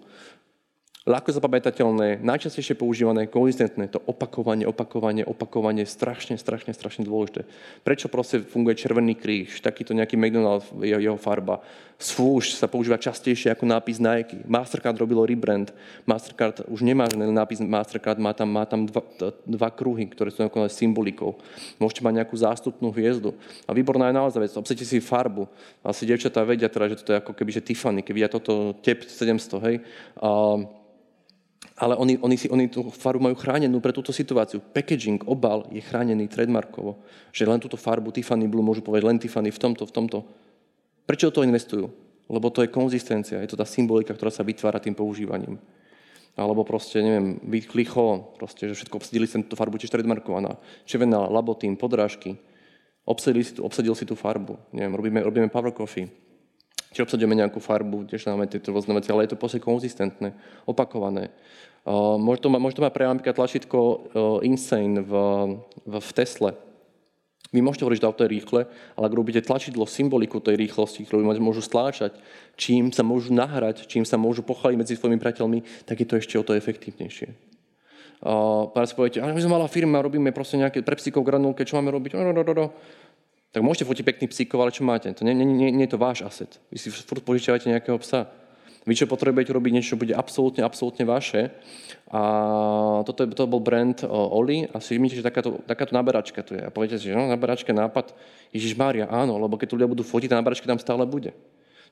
ľahko 1.07 1.31
zapamätateľné, 1.31 2.19
najčastejšie 2.19 2.75
používané, 2.75 3.31
konzistentné, 3.31 3.87
to 3.87 4.03
opakovanie, 4.03 4.67
opakovanie, 4.67 5.23
opakovanie, 5.23 5.87
strašne, 5.87 6.35
strašne, 6.35 6.75
strašne 6.75 7.07
dôležité. 7.07 7.47
Prečo 7.87 8.11
proste 8.11 8.43
funguje 8.43 8.75
Červený 8.75 9.15
kríž, 9.15 9.63
takýto 9.63 9.95
nejaký 9.95 10.19
McDonald, 10.19 10.67
jeho, 10.83 11.15
farba. 11.15 11.63
Swoosh 11.97 12.53
sa 12.53 12.69
používa 12.69 13.01
častejšie 13.01 13.49
ako 13.57 13.65
nápis 13.65 13.97
Nike. 13.97 14.45
Mastercard 14.45 14.93
robilo 15.01 15.25
rebrand. 15.25 15.73
Mastercard 16.05 16.61
už 16.69 16.85
nemá 16.85 17.09
nápis 17.09 17.57
Mastercard, 17.57 18.21
má 18.21 18.37
tam, 18.37 18.53
má 18.53 18.69
tam 18.69 18.85
dva, 18.85 19.01
dva 19.47 19.69
kruhy, 19.73 20.05
ktoré 20.05 20.29
sú 20.29 20.45
nakoniec 20.45 20.75
symbolikou. 20.77 21.41
Môžete 21.81 22.05
mať 22.05 22.21
nejakú 22.21 22.35
zástupnú 22.37 22.93
hviezdu. 22.93 23.33
A 23.65 23.73
výborná 23.73 24.13
je 24.13 24.19
naozaj 24.19 24.41
vec, 24.45 24.53
obsete 24.53 24.85
si 24.85 25.01
farbu. 25.01 25.49
Asi 25.81 26.05
devčatá 26.05 26.45
vedia 26.45 26.69
teda, 26.69 26.93
že 26.93 27.01
to 27.01 27.15
je 27.15 27.21
ako 27.23 27.33
keby 27.33 27.49
že 27.49 27.65
Tiffany, 27.65 28.05
keď 28.05 28.13
vidia 28.13 28.29
toto 28.29 28.77
TEP 28.85 29.09
700, 29.09 29.65
hej. 29.65 29.75
A 30.21 30.29
ale 31.78 31.93
oni, 31.93 32.17
oni, 32.17 32.38
si, 32.41 32.49
oni 32.49 32.73
tú 32.73 32.89
farbu 32.89 33.30
majú 33.30 33.38
chránenú 33.38 33.78
pre 33.78 33.93
túto 33.93 34.09
situáciu. 34.09 34.57
Packaging, 34.57 35.21
obal 35.30 35.69
je 35.69 35.78
chránený 35.78 36.25
trademarkovo. 36.25 36.97
Že 37.30 37.53
len 37.53 37.61
túto 37.61 37.78
farbu 37.78 38.09
Tiffany 38.09 38.49
Blue 38.49 38.65
môžu 38.65 38.82
povedať 38.82 39.05
len 39.05 39.21
Tiffany 39.21 39.53
v 39.53 39.61
tomto, 39.61 39.86
v 39.86 39.93
tomto. 39.93 40.17
Prečo 41.05 41.30
to 41.30 41.45
investujú? 41.45 41.86
Lebo 42.28 42.49
to 42.49 42.65
je 42.65 42.73
konzistencia, 42.73 43.39
je 43.39 43.53
to 43.53 43.61
tá 43.61 43.63
symbolika, 43.63 44.11
ktorá 44.11 44.34
sa 44.34 44.43
vytvára 44.43 44.82
tým 44.82 44.97
používaním. 44.97 45.61
Alebo 46.34 46.65
proste, 46.65 46.99
neviem, 46.99 47.39
vychlicho, 47.45 48.36
proste, 48.36 48.69
že 48.69 48.78
všetko 48.78 48.97
obsadili 48.97 49.30
sem 49.30 49.45
tú 49.45 49.53
farbu 49.53 49.78
tiež 49.78 49.93
trademarkovaná. 49.93 50.57
Čevená, 50.84 51.30
labotín, 51.30 51.78
podrážky. 51.78 52.41
Obsadil 53.05 53.45
si, 53.45 53.53
tú, 53.53 53.61
obsadil 53.63 53.93
si 53.93 54.03
tú 54.03 54.17
farbu. 54.17 54.57
Neviem, 54.73 54.93
robíme, 54.97 55.19
robíme 55.23 55.47
power 55.47 55.71
coffee. 55.71 56.09
Či 56.91 57.03
obsadíme 57.03 57.35
nejakú 57.35 57.59
farbu, 57.59 58.07
tiež 58.07 58.31
máme 58.31 58.47
tieto 58.47 58.71
rôzne 58.71 58.95
veci, 58.95 59.11
ale 59.11 59.27
je 59.27 59.35
to 59.35 59.41
proste 59.41 59.59
konzistentné, 59.59 60.33
opakované. 60.63 61.31
Uh, 61.88 62.19
môže, 62.19 62.43
to, 62.43 62.51
môže 62.51 62.75
to 62.75 62.83
mať 62.83 62.93
pre 62.95 63.07
napríklad 63.07 63.35
tlačítko 63.35 63.79
uh, 63.79 63.97
Insane 64.43 64.99
v, 65.03 65.11
v, 65.88 65.93
v 65.99 66.09
Tesle, 66.15 66.51
vy 67.55 67.63
môžete 67.63 67.88
hovoriť, 67.88 67.97
že 67.99 68.03
to 68.03 68.11
auto 68.11 68.23
je 68.27 68.33
rýchle, 68.35 68.61
ale 68.67 69.05
ak 69.07 69.17
robíte 69.17 69.39
tlačidlo, 69.39 69.88
symboliku 69.88 70.43
tej 70.43 70.59
rýchlosti, 70.59 71.07
ktorú 71.07 71.23
môžu 71.39 71.63
stláčať, 71.63 72.19
čím 72.59 72.91
sa 72.91 73.07
môžu 73.07 73.31
nahrať, 73.31 73.88
čím 73.88 74.03
sa 74.03 74.19
môžu 74.19 74.43
pochváliť 74.43 74.75
medzi 74.75 74.93
svojimi 74.99 75.15
priateľmi, 75.15 75.88
tak 75.88 76.03
je 76.03 76.07
to 76.07 76.19
ešte 76.19 76.35
o 76.35 76.43
to 76.43 76.51
efektívnejšie. 76.59 77.31
Uh, 78.17 78.67
pár 78.73 78.89
si 78.89 78.97
poviete, 78.97 79.21
my 79.21 79.38
sme 79.38 79.55
malá 79.61 79.69
firma, 79.69 80.01
robíme 80.01 80.33
proste 80.33 80.57
nejaké 80.57 80.81
pre 80.81 80.97
psíkov 80.97 81.21
granulke, 81.21 81.63
čo 81.63 81.77
máme 81.77 81.93
robiť? 81.93 82.17
No, 82.17 82.33
no, 82.33 82.41
no, 82.41 82.53
no. 82.53 82.67
Tak 83.57 83.65
môžete 83.65 83.89
fotiť 83.89 84.05
pekný 84.05 84.25
psíkov, 84.29 84.61
ale 84.61 84.69
čo 84.69 84.85
máte? 84.85 85.09
To 85.17 85.25
nie, 85.25 85.33
nie, 85.33 85.41
nie, 85.41 85.73
nie 85.73 85.89
je 85.89 85.97
to 85.97 85.97
váš 85.97 86.21
aset. 86.21 86.61
Vy 86.69 86.77
si 86.77 86.93
furt 86.93 87.25
požičiavate 87.25 87.65
nejakého 87.65 87.97
psa. 88.05 88.29
Vy 88.85 88.93
čo 88.93 89.09
potrebujete 89.09 89.49
robiť 89.49 89.71
niečo, 89.73 89.97
čo 89.97 90.01
bude 90.05 90.13
absolútne, 90.13 90.61
absolútne 90.61 91.09
vaše. 91.09 91.49
A 92.13 92.21
toto 93.01 93.25
je, 93.25 93.33
to 93.33 93.49
bol 93.49 93.57
brand 93.57 93.97
Oli 94.13 94.69
a 94.69 94.77
si 94.77 94.93
vymýte, 94.93 95.17
že 95.17 95.25
takáto, 95.25 95.57
takáto 95.65 95.97
naberačka 95.97 96.45
tu 96.45 96.53
je. 96.53 96.61
A 96.61 96.69
poviete 96.69 97.01
si, 97.01 97.09
že 97.09 97.17
no, 97.17 97.25
naberačka, 97.25 97.73
nápad, 97.73 98.13
Ježiš 98.53 98.77
Mária, 98.77 99.09
áno, 99.09 99.41
lebo 99.41 99.57
keď 99.57 99.73
tu 99.73 99.75
ľudia 99.81 99.89
budú 99.89 100.05
fotiť, 100.05 100.29
tá 100.29 100.37
naberačka 100.37 100.69
tam 100.69 100.77
stále 100.77 101.09
bude. 101.09 101.33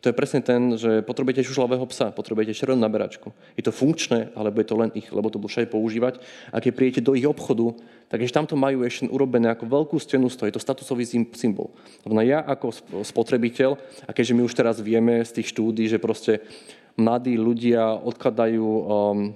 To 0.06 0.14
je 0.14 0.22
presne 0.22 0.46
ten, 0.46 0.78
že 0.78 1.02
potrebujete 1.02 1.42
šušľavého 1.42 1.82
psa, 1.90 2.14
potrebujete 2.14 2.54
červenú 2.54 2.78
naberačku. 2.86 3.34
Je 3.58 3.66
to 3.66 3.74
funkčné, 3.74 4.30
alebo 4.38 4.62
je 4.62 4.70
to 4.70 4.78
len 4.78 4.94
ich, 4.94 5.10
lebo 5.10 5.34
to 5.34 5.42
budú 5.42 5.50
všade 5.50 5.74
používať. 5.74 6.22
A 6.54 6.62
keď 6.62 6.72
prídete 6.78 7.02
do 7.02 7.18
ich 7.18 7.26
obchodu, 7.26 7.74
tak 8.06 8.22
ešte 8.22 8.38
tam 8.38 8.46
to 8.46 8.54
majú 8.54 8.86
ešte 8.86 9.10
urobené 9.10 9.50
ako 9.50 9.66
veľkú 9.66 9.98
stenu 9.98 10.30
toho. 10.30 10.46
Je 10.46 10.54
to 10.54 10.62
statusový 10.62 11.10
symbol. 11.34 11.74
Lebo 12.06 12.22
ja 12.22 12.46
ako 12.46 13.02
spotrebiteľ, 13.02 13.82
a 14.06 14.14
keďže 14.14 14.38
my 14.38 14.46
už 14.46 14.54
teraz 14.54 14.78
vieme 14.78 15.26
z 15.26 15.42
tých 15.42 15.58
štúdí, 15.58 15.90
že 15.90 15.98
proste 15.98 16.46
mladí 16.94 17.34
ľudia 17.34 17.98
odkladajú 17.98 18.62
um, 18.62 19.34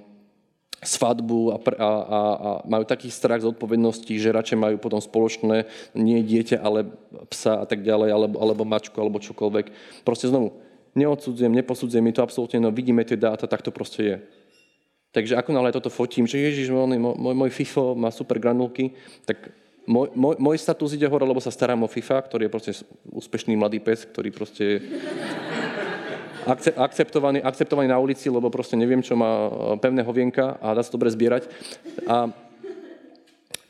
svadbu 0.80 1.52
a, 1.52 1.58
a, 1.60 1.92
a, 1.92 2.20
a 2.20 2.50
majú 2.64 2.88
taký 2.88 3.12
strach 3.12 3.44
z 3.44 3.52
odpovednosti, 3.52 4.12
že 4.16 4.32
radšej 4.32 4.58
majú 4.58 4.76
potom 4.80 5.04
spoločné 5.04 5.68
nie 5.92 6.24
dieťa, 6.24 6.64
ale 6.64 6.88
psa 7.28 7.64
a 7.64 7.66
tak 7.68 7.84
ďalej, 7.84 8.10
alebo, 8.16 8.36
alebo 8.40 8.64
mačku, 8.64 8.96
alebo 8.96 9.20
čokoľvek. 9.20 9.66
Proste 10.08 10.32
znovu, 10.32 10.56
neodsudzujem, 10.96 11.52
neposudzujem, 11.52 12.04
my 12.04 12.14
to 12.16 12.24
absolútne, 12.24 12.64
no 12.64 12.72
vidíme 12.72 13.04
tie 13.04 13.20
dáta, 13.20 13.44
tak 13.44 13.60
to 13.60 13.76
proste 13.76 14.02
je. 14.02 14.18
Takže 15.10 15.36
ako 15.36 15.52
náhle 15.52 15.74
toto 15.74 15.90
fotím, 15.90 16.30
že 16.30 16.38
Ježiš, 16.38 16.70
môj, 16.70 16.96
môj, 16.96 17.34
môj 17.34 17.52
FIFO 17.52 17.98
má 17.98 18.14
super 18.14 18.38
granulky, 18.38 18.94
tak 19.26 19.50
môj, 19.90 20.14
môj, 20.14 20.38
môj 20.38 20.58
status 20.62 20.94
ide 20.94 21.10
hore, 21.10 21.26
lebo 21.26 21.42
sa 21.42 21.50
starám 21.50 21.82
o 21.82 21.90
FIFA, 21.90 22.30
ktorý 22.30 22.46
je 22.46 22.54
proste 22.54 22.72
úspešný 23.10 23.58
mladý 23.58 23.82
pes, 23.82 24.06
ktorý 24.06 24.30
proste 24.30 24.86
akceptovaný, 26.56 27.44
akceptovaný 27.44 27.88
na 27.90 28.00
ulici, 28.00 28.30
lebo 28.30 28.50
proste 28.50 28.80
neviem, 28.80 29.04
čo 29.04 29.18
má 29.18 29.48
e, 29.48 29.52
pevné 29.82 30.02
hovienka 30.06 30.58
a 30.62 30.74
dá 30.74 30.82
sa 30.82 30.94
dobre 30.94 31.12
zbierať. 31.12 31.50
A 32.08 32.32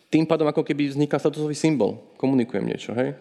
tým 0.10 0.26
pádom 0.26 0.50
ako 0.50 0.66
keby 0.66 0.90
vzniká 0.90 1.22
statusový 1.22 1.54
symbol. 1.54 2.02
Komunikujem 2.18 2.66
niečo, 2.66 2.92
hej? 2.98 3.14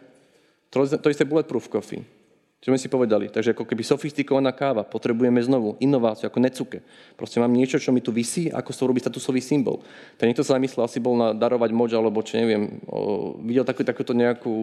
To, 0.72 0.84
to 0.84 1.12
isté 1.12 1.24
bulletproof 1.28 1.68
coffee. 1.68 2.17
Čo 2.58 2.74
sme 2.74 2.78
si 2.82 2.90
povedali. 2.90 3.30
Takže 3.30 3.54
ako 3.54 3.62
keby 3.62 3.86
sofistikovaná 3.86 4.50
káva. 4.50 4.82
Potrebujeme 4.82 5.38
znovu 5.38 5.78
inováciu, 5.78 6.26
ako 6.26 6.42
necuke. 6.42 6.82
Proste 7.14 7.38
mám 7.38 7.54
niečo, 7.54 7.78
čo 7.78 7.94
mi 7.94 8.02
tu 8.02 8.10
vysí, 8.10 8.50
ako 8.50 8.74
sa 8.74 8.82
robí 8.82 8.98
statusový 8.98 9.38
symbol. 9.38 9.78
Tak 10.18 10.26
niekto 10.26 10.42
sa 10.42 10.58
zamyslel, 10.58 10.90
asi 10.90 10.98
bol 10.98 11.14
na 11.14 11.30
darovať 11.30 11.70
moč, 11.70 11.94
alebo 11.94 12.18
čo 12.26 12.34
neviem, 12.34 12.82
o, 12.90 13.38
videl 13.46 13.62
takú, 13.62 13.86
takúto 13.86 14.10
nejakú 14.10 14.54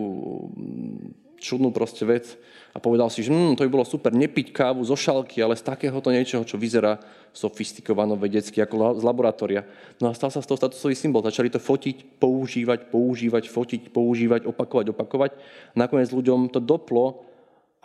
čudnú 1.40 1.72
proste 1.72 2.04
vec 2.04 2.36
a 2.76 2.84
povedal 2.84 3.08
si, 3.08 3.24
že 3.24 3.32
hm, 3.32 3.56
to 3.56 3.64
by 3.64 3.72
bolo 3.72 3.88
super 3.88 4.12
nepiť 4.12 4.52
kávu 4.52 4.84
zo 4.84 5.00
šalky, 5.00 5.40
ale 5.40 5.56
z 5.56 5.64
takéhoto 5.64 6.12
niečoho, 6.12 6.44
čo 6.44 6.60
vyzerá 6.60 7.00
sofistikovano 7.32 8.20
vedecky, 8.20 8.60
ako 8.60 9.00
z 9.00 9.04
laboratória. 9.08 9.64
No 10.04 10.12
a 10.12 10.18
stal 10.18 10.32
sa 10.32 10.44
z 10.44 10.52
toho 10.52 10.60
statusový 10.60 11.00
symbol. 11.00 11.24
Začali 11.24 11.48
to 11.48 11.64
fotiť, 11.64 12.20
používať, 12.20 12.92
používať, 12.92 13.48
fotiť, 13.48 13.82
používať, 13.96 14.42
opakovať, 14.48 14.92
opakovať. 14.92 15.32
Nakoniec 15.80 16.12
ľuďom 16.12 16.52
to 16.52 16.60
doplo 16.60 17.35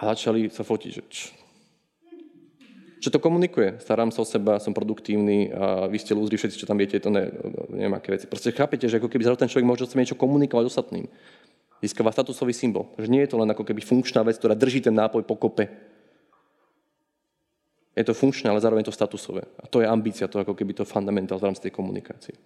a 0.00 0.16
začali 0.16 0.48
sa 0.48 0.64
fotiť, 0.64 0.90
že 0.90 1.02
čo 3.00 3.08
to 3.08 3.16
komunikuje? 3.16 3.80
Starám 3.80 4.12
sa 4.12 4.20
o 4.20 4.28
seba, 4.28 4.60
som 4.60 4.76
produktívny 4.76 5.48
a 5.56 5.88
vy 5.88 5.96
ste 5.96 6.12
lúzri 6.12 6.36
všetci, 6.36 6.60
čo 6.60 6.68
tam 6.68 6.76
viete, 6.76 7.00
to 7.00 7.08
ne, 7.08 7.32
neviem 7.72 7.96
aké 7.96 8.12
veci. 8.12 8.28
Proste 8.28 8.52
chápete, 8.52 8.84
že 8.92 9.00
ako 9.00 9.08
keby 9.08 9.24
ten 9.40 9.48
človek 9.48 9.64
môže 9.64 9.88
niečo 9.96 10.20
komunikovať 10.20 10.68
ostatným 10.68 11.08
získava 11.80 12.12
statusový 12.12 12.52
symbol. 12.52 12.92
Takže 12.92 13.08
nie 13.08 13.24
je 13.24 13.32
to 13.32 13.40
len 13.40 13.48
ako 13.48 13.64
keby 13.64 13.80
funkčná 13.80 14.20
vec, 14.20 14.36
ktorá 14.36 14.52
drží 14.52 14.84
ten 14.84 14.92
nápoj 14.92 15.24
po 15.24 15.32
kope. 15.40 15.72
Je 17.96 18.04
to 18.04 18.12
funkčné, 18.12 18.52
ale 18.52 18.60
zároveň 18.60 18.84
to 18.84 18.92
statusové. 18.92 19.48
A 19.56 19.64
to 19.64 19.80
je 19.80 19.88
ambícia, 19.88 20.28
to 20.28 20.44
ako 20.44 20.52
keby 20.52 20.76
to 20.76 20.84
fundamentál 20.84 21.40
v 21.40 21.48
rámci 21.48 21.64
tej 21.64 21.72
komunikácie. 21.72 22.36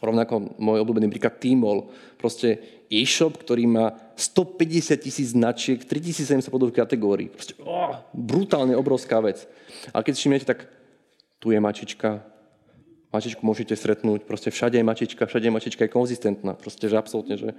Rovnako 0.00 0.60
môj 0.60 0.84
obľúbený 0.84 1.08
príklad 1.08 1.40
Tmall, 1.40 1.88
proste 2.20 2.60
e-shop, 2.92 3.40
ktorý 3.40 3.64
má 3.64 3.86
150 4.14 4.96
tisíc 5.00 5.32
značiek, 5.32 5.80
3700 5.80 6.52
podových 6.52 6.84
kategórií. 6.84 7.32
Proste, 7.32 7.56
oh, 7.64 8.00
brutálne 8.12 8.76
obrovská 8.76 9.18
vec. 9.24 9.48
Ale 9.90 10.04
keď 10.04 10.12
si 10.12 10.20
všimnete, 10.24 10.46
tak 10.46 10.68
tu 11.40 11.52
je 11.52 11.58
mačička, 11.58 12.20
mačičku 13.10 13.40
môžete 13.40 13.72
stretnúť, 13.72 14.28
proste 14.28 14.52
všade 14.52 14.76
je 14.76 14.84
mačička, 14.84 15.24
všade 15.24 15.48
je 15.48 15.54
mačička 15.54 15.82
je 15.88 15.94
konzistentná, 15.94 16.52
proste, 16.56 16.86
že 16.86 16.96
absolútne, 16.96 17.40
že 17.40 17.56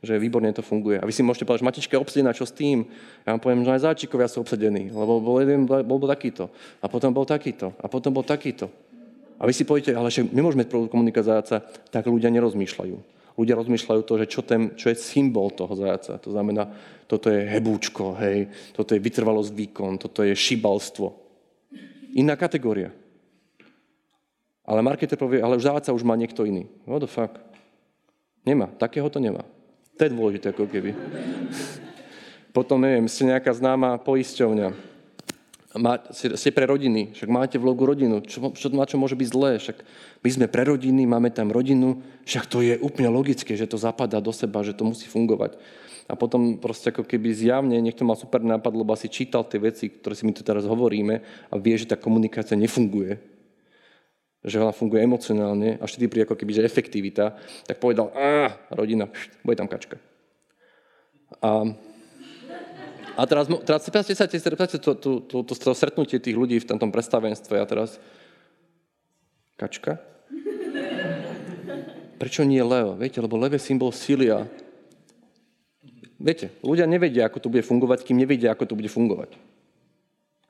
že 0.00 0.16
výborne 0.16 0.48
to 0.52 0.64
funguje. 0.64 0.96
A 0.96 1.04
vy 1.04 1.12
si 1.12 1.20
môžete 1.20 1.44
povedať, 1.44 1.60
že 1.60 1.68
Matička 1.68 1.92
je 1.96 2.02
obsadená, 2.02 2.32
čo 2.32 2.48
s 2.48 2.56
tým? 2.56 2.88
Ja 3.28 3.36
vám 3.36 3.40
poviem, 3.44 3.62
že 3.68 3.76
aj 3.76 3.84
záčikovia 3.92 4.32
sú 4.32 4.40
obsadení, 4.40 4.88
lebo 4.88 5.20
bol 5.20 5.36
jeden, 5.44 5.68
bol, 5.68 5.84
bol 5.84 6.08
takýto, 6.08 6.48
a 6.80 6.88
potom 6.88 7.12
bol 7.12 7.28
takýto, 7.28 7.76
a 7.76 7.86
potom 7.86 8.16
bol 8.16 8.24
takýto. 8.24 8.72
A 9.40 9.48
vy 9.48 9.56
si 9.56 9.64
poviete, 9.64 9.96
ale 9.96 10.12
že 10.12 10.20
my 10.20 10.44
môžeme 10.44 10.68
komunikovať 10.68 11.24
zajaca, 11.24 11.56
tak 11.88 12.04
ľudia 12.04 12.28
nerozmýšľajú. 12.28 12.96
Ľudia 13.40 13.56
rozmýšľajú 13.56 14.02
to, 14.04 14.14
že 14.20 14.26
čo, 14.28 14.40
ten, 14.44 14.76
čo 14.76 14.92
je 14.92 15.00
symbol 15.00 15.48
toho 15.48 15.72
zajaca. 15.72 16.20
To 16.20 16.28
znamená, 16.28 16.68
toto 17.08 17.32
je 17.32 17.48
hebúčko, 17.48 18.20
hej, 18.20 18.52
toto 18.76 18.92
je 18.92 19.00
vytrvalosť 19.00 19.50
výkon, 19.56 19.96
toto 19.96 20.20
je 20.20 20.36
šibalstvo. 20.36 21.16
Iná 22.20 22.36
kategória. 22.36 22.92
Ale 24.68 24.84
marketer 24.84 25.16
povie, 25.16 25.40
ale 25.40 25.56
už 25.56 25.64
zajaca 25.64 25.96
už 25.96 26.04
má 26.04 26.20
niekto 26.20 26.44
iný. 26.44 26.68
What 26.84 27.00
the 27.00 27.08
fuck? 27.08 27.40
Nemá, 28.44 28.68
takého 28.76 29.08
to 29.08 29.24
nemá. 29.24 29.40
To 29.96 30.04
je 30.04 30.12
dôležité, 30.12 30.52
ako 30.52 30.68
keby. 30.68 30.92
Potom, 32.56 32.76
neviem, 32.76 33.08
ste 33.08 33.24
nejaká 33.24 33.56
známa 33.56 33.96
poisťovňa. 34.04 34.89
Má, 35.70 36.02
ste 36.10 36.50
pre 36.50 36.66
rodiny, 36.66 37.14
však 37.14 37.30
máte 37.30 37.54
v 37.54 37.70
logu 37.70 37.86
rodinu. 37.86 38.18
Čo, 38.26 38.50
čo, 38.50 38.74
na 38.74 38.82
čo 38.90 38.98
môže 38.98 39.14
byť 39.14 39.28
zlé? 39.30 39.62
Však 39.62 39.86
my 40.18 40.30
sme 40.34 40.46
pre 40.50 40.66
rodiny, 40.66 41.06
máme 41.06 41.30
tam 41.30 41.54
rodinu, 41.54 42.02
však 42.26 42.44
to 42.50 42.58
je 42.58 42.74
úplne 42.82 43.06
logické, 43.06 43.54
že 43.54 43.70
to 43.70 43.78
zapadá 43.78 44.18
do 44.18 44.34
seba, 44.34 44.66
že 44.66 44.74
to 44.74 44.82
musí 44.82 45.06
fungovať. 45.06 45.54
A 46.10 46.18
potom 46.18 46.58
proste 46.58 46.90
ako 46.90 47.06
keby 47.06 47.30
zjavne 47.30 47.78
niekto 47.78 48.02
mal 48.02 48.18
super 48.18 48.42
nápad, 48.42 48.72
lebo 48.74 48.90
asi 48.90 49.06
čítal 49.06 49.46
tie 49.46 49.62
veci, 49.62 49.94
ktoré 49.94 50.18
si 50.18 50.26
my 50.26 50.34
tu 50.34 50.42
teraz 50.42 50.66
hovoríme 50.66 51.22
a 51.22 51.54
vie, 51.54 51.78
že 51.78 51.86
tá 51.86 51.94
komunikácia 51.94 52.58
nefunguje 52.58 53.38
že 54.40 54.56
ona 54.56 54.72
funguje 54.72 55.04
emocionálne 55.04 55.76
a 55.76 55.84
vtedy 55.84 56.08
príde 56.08 56.24
ako 56.24 56.36
keby, 56.36 56.52
že 56.56 56.64
efektivita, 56.64 57.36
tak 57.68 57.76
povedal, 57.76 58.08
a 58.16 58.56
rodina, 58.72 59.04
pšt, 59.04 59.44
bude 59.44 59.56
tam 59.56 59.68
kačka. 59.68 60.00
A, 61.44 61.76
a 63.20 63.28
teraz, 63.28 63.44
teraz 63.68 63.84
predstavte 63.84 64.16
sa, 64.16 64.24
predstavte 64.24 64.80
to, 64.80 64.96
to, 64.96 65.10
to, 65.28 65.36
to, 65.44 65.52
to 65.52 65.70
stretnutie 65.76 66.16
tých 66.16 66.40
ľudí 66.40 66.56
v 66.56 66.64
tomto 66.64 66.88
predstavenstve 66.88 67.60
a 67.60 67.68
teraz 67.68 68.00
kačka? 69.60 70.00
Prečo 72.16 72.48
nie 72.48 72.64
Leo? 72.64 72.96
Viete, 72.96 73.20
lebo 73.20 73.36
Lev 73.36 73.56
je 73.56 73.60
symbol 73.60 73.92
síly 73.92 74.32
a 74.32 74.48
viete, 76.16 76.48
ľudia 76.64 76.88
nevedia, 76.88 77.28
ako 77.28 77.44
to 77.44 77.52
bude 77.52 77.64
fungovať, 77.64 78.08
kým 78.08 78.16
nevedia, 78.16 78.56
ako 78.56 78.72
to 78.72 78.74
bude 78.76 78.88
fungovať. 78.88 79.36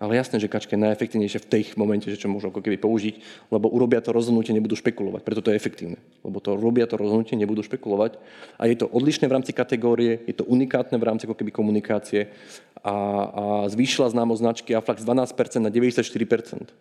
Ale 0.00 0.16
jasné, 0.16 0.40
že 0.40 0.48
kačka 0.48 0.80
je 0.80 0.80
najefektívnejšia 0.80 1.44
v 1.44 1.50
tej 1.52 1.62
momente, 1.76 2.08
že 2.08 2.16
čo 2.16 2.32
môžu 2.32 2.48
ako 2.48 2.64
keby 2.64 2.80
použiť, 2.80 3.20
lebo 3.52 3.68
urobia 3.68 4.00
to 4.00 4.16
rozhodnutie, 4.16 4.56
nebudú 4.56 4.72
špekulovať. 4.72 5.20
Preto 5.20 5.44
to 5.44 5.52
je 5.52 5.60
efektívne. 5.60 6.00
Lebo 6.24 6.40
to 6.40 6.56
robia 6.56 6.88
to 6.88 6.96
rozhodnutie, 6.96 7.36
nebudú 7.36 7.60
špekulovať. 7.60 8.16
A 8.56 8.64
je 8.64 8.80
to 8.80 8.88
odlišné 8.88 9.28
v 9.28 9.36
rámci 9.36 9.52
kategórie, 9.52 10.24
je 10.24 10.32
to 10.40 10.48
unikátne 10.48 10.96
v 10.96 11.04
rámci 11.04 11.28
ako 11.28 11.36
keby 11.36 11.52
komunikácie 11.52 12.32
a, 12.80 12.96
a 12.96 13.44
zvýšila 13.68 14.08
známosť 14.08 14.40
značky 14.40 14.72
Aflax 14.72 15.04
12% 15.04 15.68
na 15.68 15.68
94%. 15.68 16.72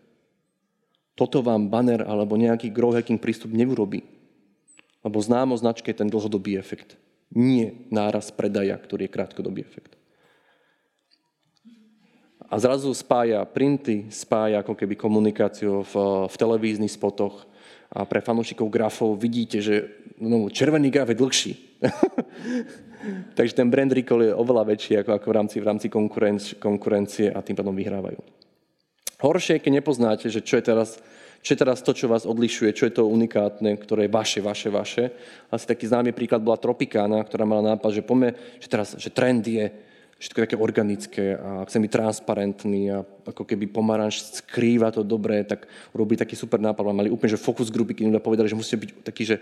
toto 1.20 1.43
vám 1.43 1.67
banner 1.67 2.07
alebo 2.07 2.39
nejaký 2.39 2.72
grow 2.72 2.95
hacking 2.95 3.20
prístup 3.20 3.51
neurobí. 3.51 3.99
Lebo 5.03 5.20
známo 5.20 5.59
značke 5.59 5.91
je 5.91 5.99
ten 5.99 6.07
dlhodobý 6.07 6.55
efekt. 6.55 6.95
Nie 7.36 7.76
náraz 7.91 8.32
predaja, 8.32 8.80
ktorý 8.80 9.11
je 9.11 9.11
krátkodobý 9.11 9.67
efekt. 9.67 9.99
A 12.50 12.56
zrazu 12.58 12.89
spája 12.97 13.45
printy, 13.45 14.10
spája 14.10 14.66
ako 14.66 14.74
keby 14.74 14.97
komunikáciu 14.97 15.86
v, 15.86 15.93
v 16.26 16.36
televíznych 16.36 16.89
spotoch, 16.89 17.50
a 17.89 18.06
pre 18.06 18.22
fanúšikov 18.22 18.70
grafov 18.70 19.18
vidíte, 19.18 19.58
že 19.66 19.89
no, 20.22 20.45
červený 20.54 20.93
graf 20.93 21.10
je 21.10 21.18
dlhší. 21.18 21.54
Takže 23.38 23.58
ten 23.58 23.72
brand 23.72 23.89
recall 23.89 24.22
je 24.22 24.36
oveľa 24.36 24.64
väčší 24.76 25.02
ako, 25.02 25.12
ako 25.18 25.28
v 25.32 25.36
rámci, 25.36 25.56
v 25.58 25.66
rámci 25.66 25.88
konkurencie, 25.89 26.54
konkurencie 26.62 27.28
a 27.34 27.41
tým 27.41 27.58
pádom 27.58 27.74
vyhrávajú. 27.74 28.22
Horšie 29.20 29.58
keď 29.58 29.82
nepoznáte, 29.82 30.30
že 30.30 30.45
čo 30.45 30.62
je 30.62 30.64
teraz 30.70 31.02
čo 31.39 31.56
je 31.56 31.62
teraz 31.64 31.80
to, 31.80 31.95
čo 31.95 32.12
vás 32.12 32.28
odlišuje, 32.28 32.76
čo 32.76 32.84
je 32.84 33.00
to 33.00 33.08
unikátne, 33.08 33.80
ktoré 33.80 34.06
je 34.06 34.12
vaše, 34.12 34.39
vaše, 34.43 34.68
vaše. 34.68 35.08
Asi 35.47 35.64
taký 35.64 35.88
známy 35.88 36.12
príklad 36.12 36.43
bola 36.43 36.60
Tropikána, 36.60 37.24
ktorá 37.24 37.47
mala 37.47 37.74
nápad, 37.74 37.95
že 37.95 38.04
poďme, 38.04 38.36
že 38.60 38.68
teraz, 38.68 38.91
že 39.00 39.08
trend 39.08 39.47
je 39.47 39.72
všetko 40.20 40.43
také 40.43 40.57
organické 40.59 41.26
a 41.39 41.63
chcem 41.63 41.80
byť 41.88 41.91
transparentný 41.95 42.82
a 42.91 43.07
ako 43.24 43.47
keby 43.47 43.72
pomaranč 43.72 44.20
skrýva 44.43 44.91
to 44.91 44.99
dobré, 44.99 45.47
tak 45.47 45.63
robí 45.95 46.20
taký 46.20 46.36
super 46.36 46.59
nápad. 46.59 46.84
Mali 46.91 47.07
úplne, 47.07 47.32
že 47.32 47.39
fokus 47.39 47.72
grupy, 47.72 47.95
keď 47.95 48.11
ľudia 48.11 48.24
povedali, 48.24 48.51
že 48.51 48.59
musíte 48.59 48.84
byť 48.84 48.91
taký, 49.07 49.24
že 49.24 49.36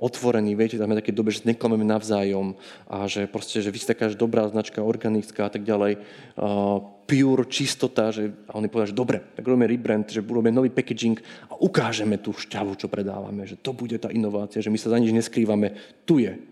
otvorení, 0.00 0.56
viete, 0.56 0.80
tam 0.80 0.88
je 0.96 1.04
také 1.04 1.12
dobe, 1.12 1.36
že 1.36 1.44
neklameme 1.44 1.84
navzájom 1.84 2.56
a 2.88 3.04
že 3.04 3.28
proste, 3.28 3.60
že 3.60 3.68
vy 3.68 3.76
ste 3.76 3.92
taká 3.92 4.08
dobrá 4.16 4.48
značka, 4.48 4.80
organická 4.80 5.46
a 5.46 5.52
tak 5.52 5.68
ďalej. 5.68 6.00
Uh, 6.40 6.80
pure, 7.04 7.44
čistota, 7.52 8.08
že, 8.08 8.32
a 8.48 8.56
oni 8.56 8.72
povedali, 8.72 8.88
že 8.88 8.96
dobre, 8.96 9.18
tak 9.36 9.44
robíme 9.44 9.68
rebrand, 9.68 10.08
že 10.08 10.24
robíme 10.24 10.48
nový 10.48 10.72
packaging 10.72 11.20
a 11.52 11.60
ukážeme 11.60 12.16
tú 12.16 12.32
šťavu, 12.32 12.72
čo 12.80 12.88
predávame, 12.88 13.44
že 13.44 13.60
to 13.60 13.76
bude 13.76 14.00
tá 14.00 14.08
inovácia, 14.08 14.64
že 14.64 14.72
my 14.72 14.80
sa 14.80 14.96
za 14.96 14.96
nič 14.96 15.12
neskrývame, 15.12 15.76
tu 16.08 16.24
je. 16.24 16.51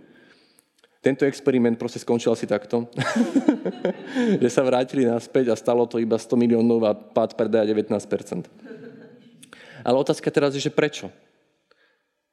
Tento 1.00 1.24
experiment 1.24 1.80
proste 1.80 1.96
skončil 1.96 2.28
asi 2.28 2.44
takto, 2.44 2.84
že 4.44 4.48
sa 4.52 4.60
vrátili 4.60 5.08
naspäť 5.08 5.48
a 5.48 5.56
stalo 5.56 5.88
to 5.88 5.96
iba 5.96 6.20
100 6.20 6.36
miliónov 6.36 6.84
a 6.84 6.92
pád 6.92 7.40
predaja 7.40 7.64
19%. 7.64 7.88
Ale 9.80 9.96
otázka 9.96 10.28
teraz 10.28 10.52
je, 10.52 10.60
že 10.60 10.68
prečo? 10.68 11.08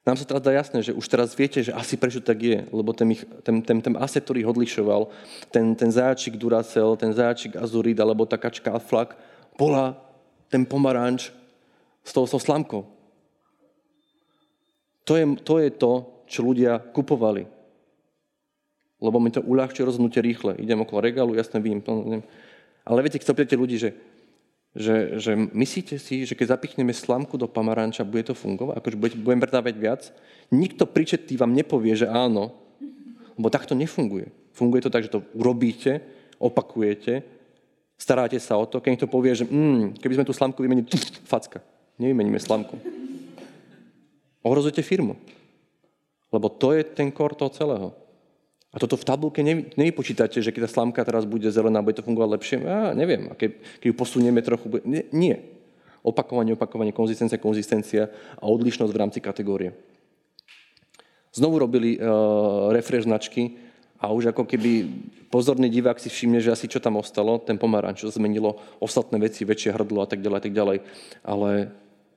Nám 0.03 0.19
sa 0.19 0.27
teraz 0.27 0.43
dá 0.43 0.51
jasné, 0.51 0.83
že 0.83 0.91
už 0.91 1.07
teraz 1.07 1.31
viete, 1.31 1.63
že 1.63 1.71
asi 1.71 1.95
prečo 1.95 2.19
tak 2.19 2.43
je, 2.43 2.67
lebo 2.67 2.91
ten, 2.91 3.07
ten, 3.39 3.63
ten, 3.63 3.79
ten 3.79 3.95
aset, 3.95 4.23
ktorý 4.27 4.43
ich 4.43 4.51
odlišoval, 4.51 5.11
ten, 5.47 5.71
ten 5.71 5.87
záčik 5.87 6.35
Duracell, 6.35 6.99
ten 6.99 7.15
záčik 7.15 7.55
Azurid 7.55 7.95
alebo 8.03 8.27
tá 8.27 8.35
kačka 8.35 8.75
Aflak, 8.75 9.15
bola 9.55 9.95
ten 10.51 10.67
pomaranč 10.67 11.31
s 12.03 12.11
tou 12.11 12.27
so 12.27 12.35
slamkou. 12.35 12.83
To 15.07 15.15
je, 15.15 15.23
to 15.39 15.55
je 15.63 15.69
to, 15.71 15.93
čo 16.27 16.43
ľudia 16.43 16.83
kupovali 16.91 17.56
lebo 18.97 19.21
mi 19.21 19.29
to 19.29 19.45
uľahčuje 19.45 19.85
rozhodnutie 19.85 20.21
rýchle. 20.25 20.57
Idem 20.57 20.81
okolo 20.81 21.05
regálu, 21.05 21.37
jasne 21.37 21.61
vidím. 21.61 21.85
Ale 22.87 23.03
viete, 23.05 23.21
keď 23.21 23.27
sa 23.29 23.37
pýtate 23.37 23.57
ľudí, 23.59 23.77
že, 23.77 23.93
že, 24.73 25.21
že 25.21 25.31
myslíte 25.35 26.01
si, 26.01 26.25
že 26.25 26.33
keď 26.33 26.57
zapichneme 26.57 26.93
slamku 26.93 27.37
do 27.37 27.45
pamaranča, 27.45 28.07
bude 28.07 28.25
to 28.25 28.33
fungovať? 28.33 28.81
Akože 28.81 28.97
budem 29.21 29.41
predávať 29.41 29.75
viac? 29.77 30.01
Nikto 30.49 30.89
pričetý 30.89 31.37
vám 31.37 31.53
nepovie, 31.53 31.93
že 31.93 32.09
áno, 32.09 32.57
lebo 33.37 33.53
takto 33.53 33.77
nefunguje. 33.77 34.33
Funguje 34.57 34.81
to 34.81 34.89
tak, 34.89 35.05
že 35.05 35.13
to 35.13 35.21
urobíte, 35.37 36.01
opakujete, 36.41 37.21
staráte 37.97 38.41
sa 38.41 38.57
o 38.57 38.65
to, 38.65 38.81
keď 38.81 38.89
niekto 38.97 39.09
povie, 39.09 39.37
že 39.37 39.45
mm, 39.45 40.01
keby 40.01 40.17
sme 40.17 40.25
tú 40.25 40.33
slamku 40.33 40.65
vymenili, 40.65 40.89
facka, 41.31 41.61
nevymeníme 42.01 42.41
slamku. 42.41 42.81
Ohrozujete 44.41 44.81
firmu. 44.81 45.13
Lebo 46.33 46.49
to 46.49 46.73
je 46.73 46.81
ten 46.83 47.13
kor 47.13 47.37
toho 47.37 47.53
celého. 47.53 48.06
A 48.77 48.81
toto 48.85 48.93
v 48.93 49.09
tabulke 49.09 49.41
nevy, 49.41 49.73
nevypočítate, 49.73 50.37
že 50.37 50.53
keď 50.53 50.69
tá 50.69 50.77
slamka 50.77 51.01
teraz 51.01 51.25
bude 51.25 51.49
zelená, 51.49 51.81
bude 51.81 51.97
to 51.97 52.05
fungovať 52.05 52.29
lepšie? 52.29 52.55
Ja 52.61 52.93
neviem. 52.93 53.25
A 53.25 53.33
keď, 53.33 53.57
keď 53.81 53.87
ju 53.89 53.95
posunieme 53.97 54.45
trochu, 54.45 54.69
bude... 54.69 54.85
Nie. 54.85 55.09
nie. 55.09 55.35
Opakovanie, 56.05 56.53
opakovanie, 56.53 56.93
konzistencia, 56.93 57.41
konzistencia 57.41 58.13
a 58.37 58.45
odlišnosť 58.45 58.93
v 58.93 59.01
rámci 59.01 59.17
kategórie. 59.17 59.73
Znovu 61.33 61.57
robili 61.57 61.97
uh, 61.97 62.69
refresh 62.69 63.09
značky 63.09 63.57
a 63.97 64.13
už 64.13 64.29
ako 64.29 64.45
keby 64.45 64.85
pozorný 65.33 65.73
divák 65.73 65.97
si 65.97 66.13
všimne, 66.13 66.37
že 66.37 66.53
asi 66.53 66.69
čo 66.69 66.77
tam 66.77 67.01
ostalo, 67.01 67.41
ten 67.41 67.57
pomaranč, 67.57 68.05
čo 68.05 68.13
zmenilo 68.13 68.61
ostatné 68.77 69.17
veci, 69.17 69.41
väčšie 69.41 69.73
hrdlo 69.73 70.05
a 70.05 70.07
tak 70.07 70.21
ďalej, 70.21 70.37
a 70.37 70.43
tak 70.45 70.53
ďalej. 70.53 70.77
Ale 71.25 71.49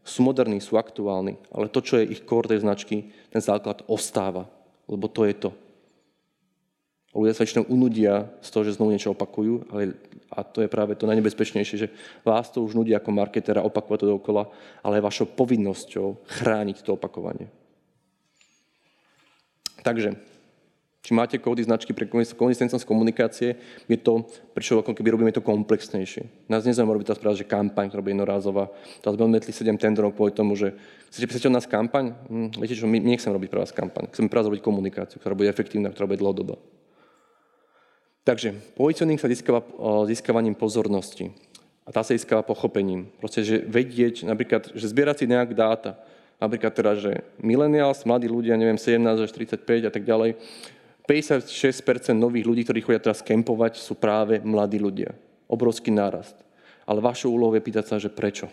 sú 0.04 0.20
moderní, 0.28 0.60
sú 0.60 0.76
aktuálni, 0.76 1.40
ale 1.48 1.72
to, 1.72 1.80
čo 1.80 1.96
je 1.96 2.12
ich 2.12 2.20
core 2.28 2.52
tej 2.52 2.60
značky, 2.68 3.08
ten 3.32 3.40
základ 3.40 3.80
ostáva, 3.88 4.44
lebo 4.84 5.08
to 5.08 5.24
je 5.24 5.34
to. 5.40 5.50
Ľudia 7.10 7.34
sa 7.34 7.42
väčšinou 7.42 7.66
unudia 7.66 8.30
z 8.38 8.48
toho, 8.54 8.62
že 8.62 8.78
znovu 8.78 8.94
niečo 8.94 9.10
opakujú, 9.10 9.66
ale, 9.74 9.98
a 10.30 10.46
to 10.46 10.62
je 10.62 10.70
práve 10.70 10.94
to 10.94 11.10
najnebezpečnejšie, 11.10 11.76
že 11.76 11.88
vás 12.22 12.54
to 12.54 12.62
už 12.62 12.78
nudí 12.78 12.94
ako 12.94 13.10
marketera 13.10 13.66
opakovať 13.66 13.98
to 14.06 14.14
dokola, 14.14 14.46
ale 14.86 15.02
je 15.02 15.06
vašou 15.10 15.26
povinnosťou 15.34 16.22
chrániť 16.38 16.86
to 16.86 16.94
opakovanie. 16.94 17.50
Takže, 19.82 20.14
či 21.02 21.10
máte 21.16 21.40
kódy 21.42 21.66
značky 21.66 21.90
pre 21.90 22.06
konzistentnosť 22.36 22.86
komunikácie, 22.86 23.58
je 23.90 23.98
to, 23.98 24.22
prečo 24.54 24.78
ako 24.78 24.94
keby 24.94 25.10
robíme 25.10 25.32
to 25.34 25.42
komplexnejšie. 25.42 26.46
Nás 26.46 26.62
nezaujíma 26.62 26.94
robiť 26.94 27.10
teraz 27.10 27.18
práve, 27.18 27.42
že 27.42 27.48
kampaň, 27.48 27.90
ktorá 27.90 28.06
bude 28.06 28.14
jednorázová. 28.14 28.70
Teraz 29.02 29.18
sme 29.18 29.26
odmetli 29.26 29.50
7 29.50 29.74
tendrov 29.82 30.14
kvôli 30.14 30.30
tomu, 30.30 30.54
že 30.54 30.78
chcete 31.10 31.26
písať 31.26 31.50
od 31.50 31.56
nás 31.58 31.66
kampaň? 31.66 32.14
Hm, 32.30 32.54
viete 32.54 32.78
čo, 32.78 32.86
my, 32.86 33.02
nechceme 33.02 33.34
robiť 33.34 33.50
pre 33.50 33.60
vás 33.66 33.74
kampaň. 33.74 34.14
Chceme 34.14 34.30
práve 34.30 34.54
robiť 34.54 34.62
komunikáciu, 34.62 35.18
ktorá 35.18 35.34
bude 35.34 35.50
efektívna, 35.50 35.90
ktorá 35.90 36.06
bude 36.06 36.22
dlhodobá. 36.22 36.60
Takže 38.30 38.54
pozicioning 38.78 39.18
sa 39.18 39.26
získava 39.26 39.58
získavaním 40.06 40.54
pozornosti. 40.54 41.34
A 41.82 41.90
tá 41.90 42.06
sa 42.06 42.14
získava 42.14 42.46
pochopením. 42.46 43.10
Proste, 43.18 43.42
že 43.42 43.58
vedieť, 43.66 44.22
napríklad, 44.22 44.70
že 44.70 44.86
zbierať 44.86 45.16
si 45.18 45.26
nejak 45.26 45.50
dáta. 45.50 45.98
Napríklad 46.38 46.70
teraz, 46.70 47.02
že 47.02 47.26
millennials, 47.42 48.06
mladí 48.06 48.30
ľudia, 48.30 48.54
neviem, 48.54 48.78
17 48.78 49.26
až 49.26 49.34
35 49.34 49.66
a 49.82 49.90
tak 49.90 50.06
ďalej, 50.06 50.38
56% 51.10 52.14
nových 52.14 52.46
ľudí, 52.46 52.62
ktorí 52.62 52.78
chodia 52.86 53.02
teraz 53.02 53.18
kempovať, 53.18 53.82
sú 53.82 53.98
práve 53.98 54.38
mladí 54.38 54.78
ľudia. 54.78 55.10
Obrovský 55.50 55.90
nárast. 55.90 56.38
Ale 56.86 57.02
vašou 57.02 57.34
úlohou 57.34 57.58
je 57.58 57.66
pýtať 57.66 57.84
sa, 57.90 57.98
že 57.98 58.14
prečo. 58.14 58.46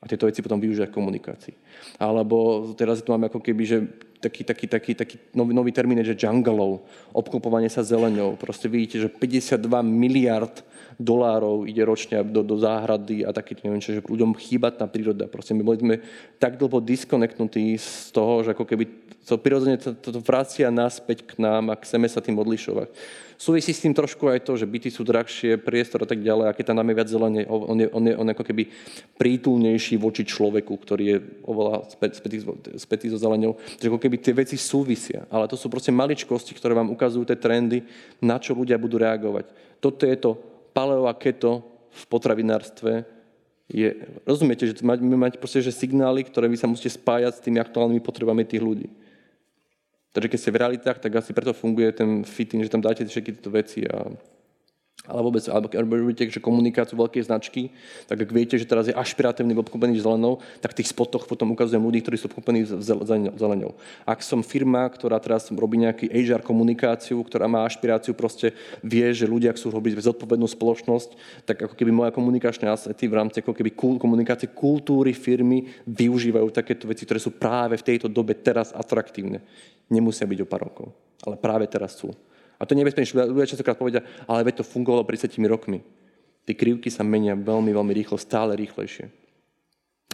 A 0.00 0.08
tieto 0.08 0.24
veci 0.24 0.40
potom 0.40 0.56
využiť 0.56 0.88
v 0.88 0.96
komunikácii. 0.96 1.54
Alebo 2.00 2.72
teraz 2.72 3.04
tu 3.04 3.12
máme 3.12 3.28
ako 3.28 3.44
keby, 3.44 3.62
že 3.68 3.84
taký, 4.20 4.42
taký, 4.44 4.66
taký, 4.66 4.92
taký 4.94 5.16
nový, 5.34 5.54
nový 5.54 5.70
termín 5.72 6.02
že 6.02 6.18
junglov, 6.18 6.82
obklopovanie 7.14 7.70
sa 7.70 7.86
zeleňou. 7.86 8.34
Proste 8.36 8.66
vidíte, 8.66 9.06
že 9.06 9.08
52 9.08 9.62
miliard 9.82 10.62
dolárov 10.98 11.62
ide 11.70 11.86
ročne 11.86 12.26
do, 12.26 12.42
do 12.42 12.58
záhrady 12.58 13.22
a 13.22 13.30
taký, 13.30 13.54
neviem 13.62 13.78
čo, 13.78 13.94
že 13.94 14.02
ľuďom 14.02 14.34
chýba 14.34 14.74
tá 14.74 14.90
príroda. 14.90 15.30
Proste 15.30 15.54
my 15.54 15.62
boli 15.62 15.78
sme 15.78 15.96
tak 16.42 16.58
dlho 16.58 16.82
diskoneknutí 16.82 17.78
z 17.78 18.10
toho, 18.10 18.42
že 18.42 18.50
ako 18.52 18.66
keby 18.66 18.84
to 19.22 19.38
prirodzene 19.38 19.78
to, 19.78 19.94
to 19.94 20.18
vracia 20.24 20.72
naspäť 20.72 21.22
k 21.22 21.38
nám 21.38 21.70
a 21.70 21.78
chceme 21.78 22.10
sa 22.10 22.18
tým 22.18 22.40
odlišovať. 22.42 22.90
Súvisí 23.38 23.70
s 23.70 23.86
tým 23.86 23.94
trošku 23.94 24.26
aj 24.26 24.42
to, 24.42 24.58
že 24.58 24.66
byty 24.66 24.90
sú 24.90 25.06
drahšie, 25.06 25.62
priestor 25.62 26.02
a 26.02 26.10
tak 26.10 26.18
ďalej, 26.18 26.50
a 26.50 26.56
keď 26.58 26.74
tam 26.74 26.82
máme 26.82 26.90
viac 26.90 27.06
zelenie, 27.06 27.46
on 27.46 27.78
je, 27.78 27.86
on 27.86 28.02
je, 28.02 28.14
on 28.18 28.26
je 28.26 28.34
ako 28.34 28.42
keby 28.50 28.66
prítulnejší 29.14 29.94
voči 29.94 30.26
človeku, 30.26 30.74
ktorý 30.74 31.04
je 31.06 31.18
oveľa 31.46 31.86
spätý, 31.86 32.42
spätý 32.74 33.06
so 33.06 33.14
zeleňou. 33.14 33.54
Takže 33.78 33.94
ako 33.94 34.02
keby 34.02 34.18
tie 34.18 34.34
veci 34.34 34.58
súvisia. 34.58 35.22
Ale 35.30 35.46
to 35.46 35.54
sú 35.54 35.70
proste 35.70 35.94
maličkosti, 35.94 36.50
ktoré 36.58 36.74
vám 36.74 36.90
ukazujú 36.90 37.30
tie 37.30 37.38
trendy, 37.38 37.86
na 38.18 38.42
čo 38.42 38.58
ľudia 38.58 38.74
budú 38.74 38.98
reagovať. 38.98 39.54
Toto 39.78 40.02
je 40.02 40.18
to 40.18 40.34
paleo 40.74 41.06
a 41.06 41.14
keto 41.14 41.62
v 41.94 42.04
potravinárstve, 42.10 43.06
je, 43.68 43.92
rozumiete, 44.24 44.64
že 44.64 44.80
máme 44.80 45.28
mať 45.28 45.36
proste, 45.36 45.60
že 45.60 45.76
signály, 45.76 46.24
ktoré 46.24 46.48
vy 46.48 46.56
sa 46.56 46.64
musíte 46.64 46.88
spájať 46.88 47.36
s 47.36 47.44
tými 47.44 47.60
aktuálnymi 47.60 48.00
potrebami 48.00 48.42
tých 48.48 48.64
ľudí. 48.64 48.88
Takže 50.12 50.28
keď 50.28 50.38
ste 50.40 50.54
v 50.54 50.60
realitách, 50.60 50.98
tak 50.98 51.12
asi 51.16 51.32
preto 51.32 51.52
funguje 51.52 51.92
ten 51.92 52.24
fitting, 52.24 52.64
že 52.64 52.72
tam 52.72 52.80
dáte 52.80 53.04
všetky 53.04 53.32
tieto 53.38 53.50
veci 53.50 53.84
a 53.84 54.08
ale 55.08 55.24
vôbec, 55.24 55.40
alebo 55.48 55.70
keď 55.72 55.78
robíte 55.80 56.24
že 56.28 56.42
komunikáciu 56.42 56.98
veľkej 57.00 57.24
značky, 57.24 57.72
tak 58.04 58.20
ak 58.20 58.30
viete, 58.34 58.60
že 58.60 58.68
teraz 58.68 58.90
je 58.90 58.94
ašpiratívny 58.96 59.56
obklopený 59.56 59.96
zelenou, 60.02 60.42
tak 60.60 60.76
v 60.76 60.82
tých 60.82 60.92
spotoch 60.92 61.24
potom 61.24 61.54
ukazujem 61.56 61.80
ľudí, 61.80 62.04
ktorí 62.04 62.20
sú 62.20 62.28
obklopení 62.28 62.68
zelenou. 63.38 63.72
Ak 64.04 64.20
som 64.20 64.44
firma, 64.44 64.84
ktorá 64.90 65.16
teraz 65.16 65.48
robí 65.48 65.80
nejaký 65.80 66.12
HR 66.12 66.44
komunikáciu, 66.44 67.24
ktorá 67.24 67.48
má 67.48 67.64
ašpiráciu, 67.64 68.12
proste 68.12 68.52
vie, 68.84 69.08
že 69.16 69.24
ľudia 69.24 69.56
chcú 69.56 69.72
robiť 69.72 70.02
zodpovednú 70.02 70.44
spoločnosť, 70.44 71.10
tak 71.48 71.56
ako 71.64 71.72
keby 71.72 71.88
moja 71.88 72.10
komunikačné 72.12 72.68
asety 72.68 73.08
v 73.08 73.16
rámci 73.16 73.40
ako 73.40 73.56
keby 73.56 73.72
komunikácie 73.78 74.52
kultúry 74.52 75.16
firmy 75.16 75.72
využívajú 75.88 76.52
takéto 76.52 76.84
veci, 76.84 77.08
ktoré 77.08 77.22
sú 77.22 77.32
práve 77.32 77.80
v 77.80 77.86
tejto 77.86 78.12
dobe 78.12 78.36
teraz 78.36 78.76
atraktívne 78.76 79.40
nemusia 79.88 80.28
byť 80.28 80.38
o 80.44 80.46
pár 80.46 80.68
rokov, 80.68 80.92
ale 81.24 81.40
práve 81.40 81.64
teraz 81.64 81.96
sú. 81.96 82.12
A 82.58 82.66
to 82.66 82.74
nebezpečné, 82.74 83.22
ľudia 83.22 83.54
častokrát 83.54 83.78
povedia, 83.78 84.02
ale 84.26 84.42
veď 84.42 84.62
to 84.62 84.64
fungovalo 84.66 85.06
pred 85.06 85.18
30 85.18 85.38
rokmi. 85.46 85.80
Tie 86.42 86.58
krivky 86.58 86.90
sa 86.90 87.06
menia 87.06 87.38
veľmi, 87.38 87.70
veľmi 87.70 87.92
rýchlo, 87.94 88.18
stále 88.18 88.58
rýchlejšie. 88.58 89.12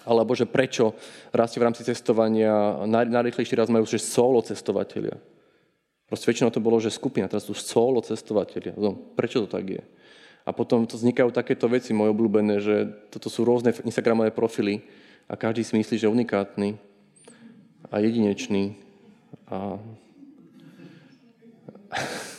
Alebo 0.05 0.37
že 0.37 0.45
prečo 0.45 0.93
rastie 1.33 1.57
v 1.57 1.67
rámci 1.71 1.87
cestovania, 1.87 2.85
najrychlejší 2.85 3.57
raz 3.57 3.73
majú 3.73 3.89
že 3.89 4.03
solo 4.03 4.45
cestovateľia. 4.45 5.17
Proste 6.05 6.29
väčšinou 6.29 6.53
to 6.53 6.61
bolo, 6.61 6.77
že 6.77 6.93
skupina, 6.93 7.31
teraz 7.31 7.49
sú 7.49 7.57
solo 7.57 8.05
cestovateľia. 8.05 8.77
No, 8.77 8.93
prečo 8.93 9.41
to 9.47 9.49
tak 9.49 9.65
je? 9.65 9.83
A 10.45 10.53
potom 10.53 10.85
to 10.85 11.01
vznikajú 11.01 11.33
takéto 11.33 11.65
veci 11.73 11.97
moje 11.97 12.13
obľúbené, 12.13 12.61
že 12.61 12.93
toto 13.09 13.33
sú 13.33 13.49
rôzne 13.49 13.73
Instagramové 13.81 14.29
profily 14.29 14.85
a 15.25 15.41
každý 15.41 15.65
si 15.65 15.73
myslí, 15.81 15.97
že 15.97 16.05
je 16.05 16.13
unikátny 16.13 16.77
a 17.89 17.95
jedinečný. 18.05 18.77
A... 19.49 19.81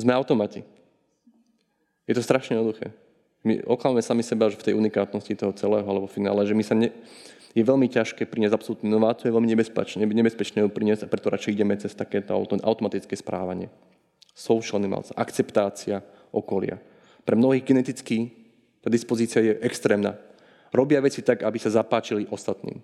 Sme 0.00 0.16
automati. 0.16 0.64
Je 2.08 2.16
to 2.16 2.24
strašne 2.24 2.56
jednoduché. 2.56 2.96
My 3.44 3.60
oklameme 3.68 4.00
sami 4.00 4.24
seba 4.24 4.48
že 4.48 4.56
v 4.56 4.72
tej 4.72 4.74
unikátnosti 4.76 5.36
toho 5.36 5.52
celého, 5.52 5.84
alebo 5.84 6.08
finále, 6.08 6.48
že 6.48 6.56
my 6.56 6.64
sa 6.64 6.72
ne, 6.72 6.88
je 7.52 7.60
veľmi 7.60 7.88
ťažké 7.88 8.24
priniesť 8.24 8.56
absolútnu 8.56 8.88
inováciu, 8.88 9.28
je 9.28 9.36
veľmi 9.36 9.50
nebezpečné, 9.52 10.06
nebezpečné 10.06 10.64
ju 10.64 10.70
priniesť 10.72 11.04
a 11.04 11.10
preto 11.12 11.28
radšej 11.28 11.52
ideme 11.52 11.74
cez 11.76 11.92
takéto 11.92 12.32
automatické 12.40 13.12
správanie. 13.18 13.68
Social 14.32 14.80
animals, 14.80 15.12
akceptácia 15.12 16.00
okolia. 16.32 16.78
Pre 17.26 17.34
mnohých 17.36 17.66
geneticky 17.66 18.32
tá 18.80 18.88
dispozícia 18.88 19.44
je 19.44 19.58
extrémna. 19.60 20.16
Robia 20.70 21.02
veci 21.02 21.20
tak, 21.20 21.42
aby 21.42 21.58
sa 21.58 21.74
zapáčili 21.74 22.30
ostatným. 22.30 22.78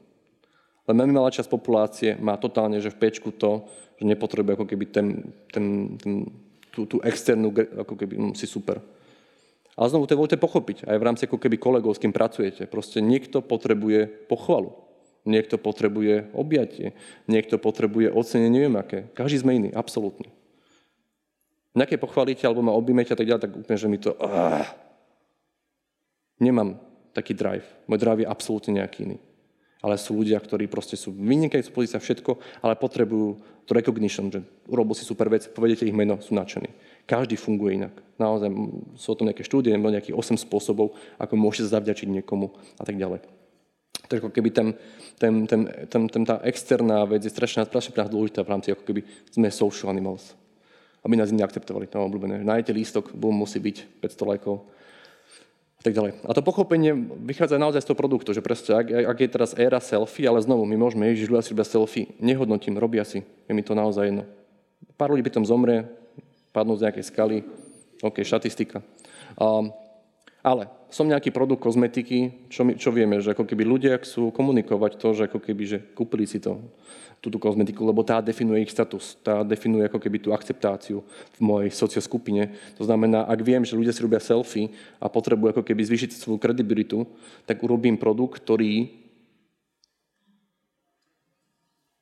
Len 0.86 0.94
veľmi 0.94 1.14
malá 1.14 1.30
časť 1.30 1.50
populácie 1.50 2.10
má 2.18 2.38
totálne, 2.38 2.78
že 2.78 2.94
v 2.94 3.00
pečku 3.00 3.34
to, 3.34 3.66
že 3.98 4.04
nepotrebuje 4.06 4.54
ako 4.54 4.66
keby 4.66 4.84
ten, 4.90 5.06
ten, 5.50 5.96
ten, 5.98 6.26
tú, 6.76 6.84
tú 6.84 6.96
externú, 7.00 7.48
ako 7.56 7.96
keby, 7.96 8.14
hm, 8.20 8.34
si 8.36 8.44
super. 8.44 8.84
Ale 9.76 9.88
znovu 9.88 10.04
to 10.04 10.16
dôležité 10.16 10.36
pochopiť, 10.36 10.84
aj 10.84 10.96
v 11.00 11.06
rámci 11.06 11.22
ako 11.24 11.40
keby 11.40 11.56
kolegov, 11.56 11.96
s 11.96 12.00
kým 12.00 12.12
pracujete. 12.12 12.68
Proste 12.68 13.00
niekto 13.00 13.40
potrebuje 13.40 14.28
pochvalu, 14.28 14.76
niekto 15.24 15.56
potrebuje 15.56 16.32
objatie, 16.36 16.92
niekto 17.28 17.56
potrebuje 17.56 18.12
ocenenie, 18.12 18.52
neviem 18.52 18.76
aké. 18.76 19.08
Každý 19.16 19.40
sme 19.40 19.56
iný, 19.56 19.70
absolútne. 19.72 20.28
Nejaké 21.76 22.00
pochvalíte 22.00 22.48
alebo 22.48 22.64
ma 22.64 22.72
objímete 22.72 23.12
a 23.12 23.18
tak 23.20 23.28
ďalej, 23.28 23.42
tak 23.48 23.52
úplne, 23.52 23.76
že 23.80 23.88
mi 23.88 24.00
to... 24.00 24.16
Uh, 24.16 24.64
nemám 26.40 26.80
taký 27.12 27.36
drive. 27.36 27.68
Môj 27.84 28.00
drive 28.00 28.20
je 28.24 28.32
absolútne 28.32 28.80
nejaký 28.80 29.12
iný. 29.12 29.18
Ale 29.86 29.94
sú 29.94 30.18
ľudia, 30.18 30.42
ktorí 30.42 30.66
proste 30.66 30.98
sú 30.98 31.14
vynikajúci 31.14 31.70
pozícia 31.70 32.02
všetko, 32.02 32.34
ale 32.58 32.74
potrebujú 32.74 33.38
to 33.66 33.74
recognition, 33.74 34.26
že 34.30 34.42
urobil 34.66 34.98
si 34.98 35.06
super 35.06 35.30
vec, 35.30 35.46
povedete 35.50 35.86
ich 35.86 35.94
meno, 35.94 36.18
sú 36.18 36.34
nadšení. 36.34 36.70
Každý 37.06 37.38
funguje 37.38 37.78
inak. 37.78 37.94
Naozaj 38.18 38.50
sú 38.98 39.06
o 39.14 39.18
tom 39.18 39.30
nejaké 39.30 39.46
štúdie, 39.46 39.70
nebo 39.70 39.90
nejakých 39.90 40.18
8 40.18 40.42
spôsobov, 40.42 40.98
ako 41.22 41.34
môžete 41.38 41.70
zavďačiť 41.70 42.10
niekomu 42.18 42.50
a 42.78 42.82
tak 42.82 42.98
ďalej. 42.98 43.22
Takže 44.06 44.22
ako 44.22 44.30
keby 44.30 44.50
ten, 44.54 44.68
ten, 45.18 45.34
ten, 45.50 45.66
ten, 45.90 46.02
ten, 46.06 46.22
tá 46.22 46.38
externá 46.46 47.02
vec 47.10 47.26
je 47.26 47.30
strašne, 47.30 47.66
strašne 47.66 47.90
pre 47.90 48.06
nás 48.06 48.10
dôležitá 48.10 48.46
v 48.46 48.52
rámci, 48.54 48.70
ako 48.70 48.86
keby 48.86 49.02
sme 49.34 49.50
social 49.50 49.90
animals. 49.90 50.38
Aby 51.02 51.18
nás 51.18 51.30
iní 51.30 51.42
akceptovali, 51.42 51.90
to 51.90 51.98
obľúbené. 51.98 52.42
Nájdete 52.46 52.74
lístok, 52.74 53.04
boom, 53.14 53.34
musí 53.34 53.58
byť 53.58 54.02
500 54.02 54.30
lajkov, 54.30 54.62
a 55.76 55.82
tak 55.84 55.92
ďalej. 55.92 56.24
A 56.24 56.32
to 56.32 56.42
pochopenie 56.42 56.96
vychádza 57.20 57.60
naozaj 57.60 57.84
z 57.84 57.88
toho 57.92 58.00
produktu, 58.00 58.32
že 58.32 58.40
presne, 58.40 58.80
ak, 58.80 58.86
ak 58.90 59.18
je 59.20 59.28
teraz 59.28 59.50
éra 59.54 59.78
selfie, 59.78 60.24
ale 60.24 60.40
znovu, 60.40 60.64
my 60.64 60.76
môžeme, 60.80 61.04
ježiš, 61.12 61.28
ľudia 61.28 61.44
si 61.44 61.52
robia 61.52 61.66
selfie, 61.68 62.04
nehodnotím, 62.18 62.80
robia 62.80 63.04
si, 63.04 63.22
je 63.22 63.52
mi 63.52 63.60
to 63.60 63.76
naozaj 63.76 64.08
jedno. 64.08 64.24
Pár 64.96 65.12
ľudí 65.12 65.22
by 65.28 65.32
tom 65.36 65.44
zomrie, 65.44 65.84
padnú 66.50 66.72
z 66.80 66.88
nejakej 66.88 67.04
skaly, 67.04 67.38
OK, 68.00 68.24
štatistika. 68.24 68.80
Um, 69.36 69.72
ale 70.40 70.72
som 70.90 71.06
nejaký 71.10 71.34
produkt 71.34 71.62
kozmetiky, 71.62 72.48
čo, 72.50 72.62
my, 72.62 72.78
čo 72.78 72.94
vieme, 72.94 73.18
že 73.18 73.34
ako 73.34 73.44
keby 73.44 73.66
ľudia 73.66 73.98
chcú 73.98 74.30
komunikovať 74.30 74.92
to, 74.98 75.08
že 75.12 75.22
ako 75.26 75.38
keby, 75.42 75.64
že 75.66 75.78
kúpili 75.94 76.24
si 76.24 76.38
to, 76.38 76.62
túto 77.18 77.42
kozmetiku, 77.42 77.82
lebo 77.82 78.06
tá 78.06 78.22
definuje 78.22 78.62
ich 78.62 78.70
status, 78.70 79.18
tá 79.24 79.42
definuje 79.42 79.88
ako 79.88 79.98
keby 79.98 80.22
tú 80.22 80.30
akceptáciu 80.30 81.02
v 81.36 81.40
mojej 81.42 81.70
socioskupine. 81.74 82.54
To 82.78 82.86
znamená, 82.86 83.26
ak 83.26 83.40
viem, 83.42 83.66
že 83.66 83.74
ľudia 83.74 83.90
si 83.90 84.04
robia 84.04 84.22
selfie 84.22 84.70
a 85.02 85.10
potrebujú 85.10 85.56
ako 85.56 85.62
keby 85.66 85.82
zvýšiť 85.82 86.10
svoju 86.14 86.38
kredibilitu, 86.38 87.02
tak 87.48 87.64
urobím 87.66 87.98
produkt, 87.98 88.38
ktorý 88.44 88.92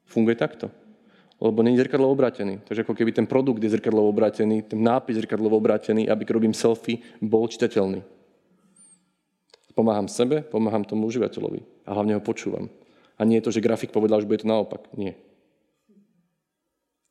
funguje 0.05 0.37
takto 0.37 0.69
lebo 1.45 1.61
není 1.61 1.77
zrkadlo 1.77 2.09
obrátený. 2.09 2.65
Takže 2.65 2.89
ako 2.89 2.95
keby 2.95 3.13
ten 3.13 3.27
produkt 3.27 3.61
je 3.61 3.69
zrkadlo 3.69 4.07
obrátený, 4.09 4.65
ten 4.65 4.81
nápis 4.81 5.21
zrkadlo 5.21 5.53
obrátený, 5.53 6.09
aby 6.09 6.25
robím 6.25 6.55
selfie, 6.57 7.05
bol 7.21 7.45
čitateľný. 7.45 8.01
Pomáham 9.75 10.07
sebe, 10.07 10.47
pomáham 10.47 10.87
tomu 10.87 11.11
užívateľovi 11.11 11.67
a 11.83 11.91
hlavne 11.99 12.15
ho 12.15 12.23
počúvam. 12.23 12.71
A 13.19 13.27
nie 13.27 13.39
je 13.39 13.51
to, 13.51 13.55
že 13.55 13.63
grafik 13.63 13.91
povedal, 13.91 14.23
že 14.23 14.31
bude 14.31 14.43
to 14.43 14.51
naopak. 14.51 14.87
Nie. 14.95 15.19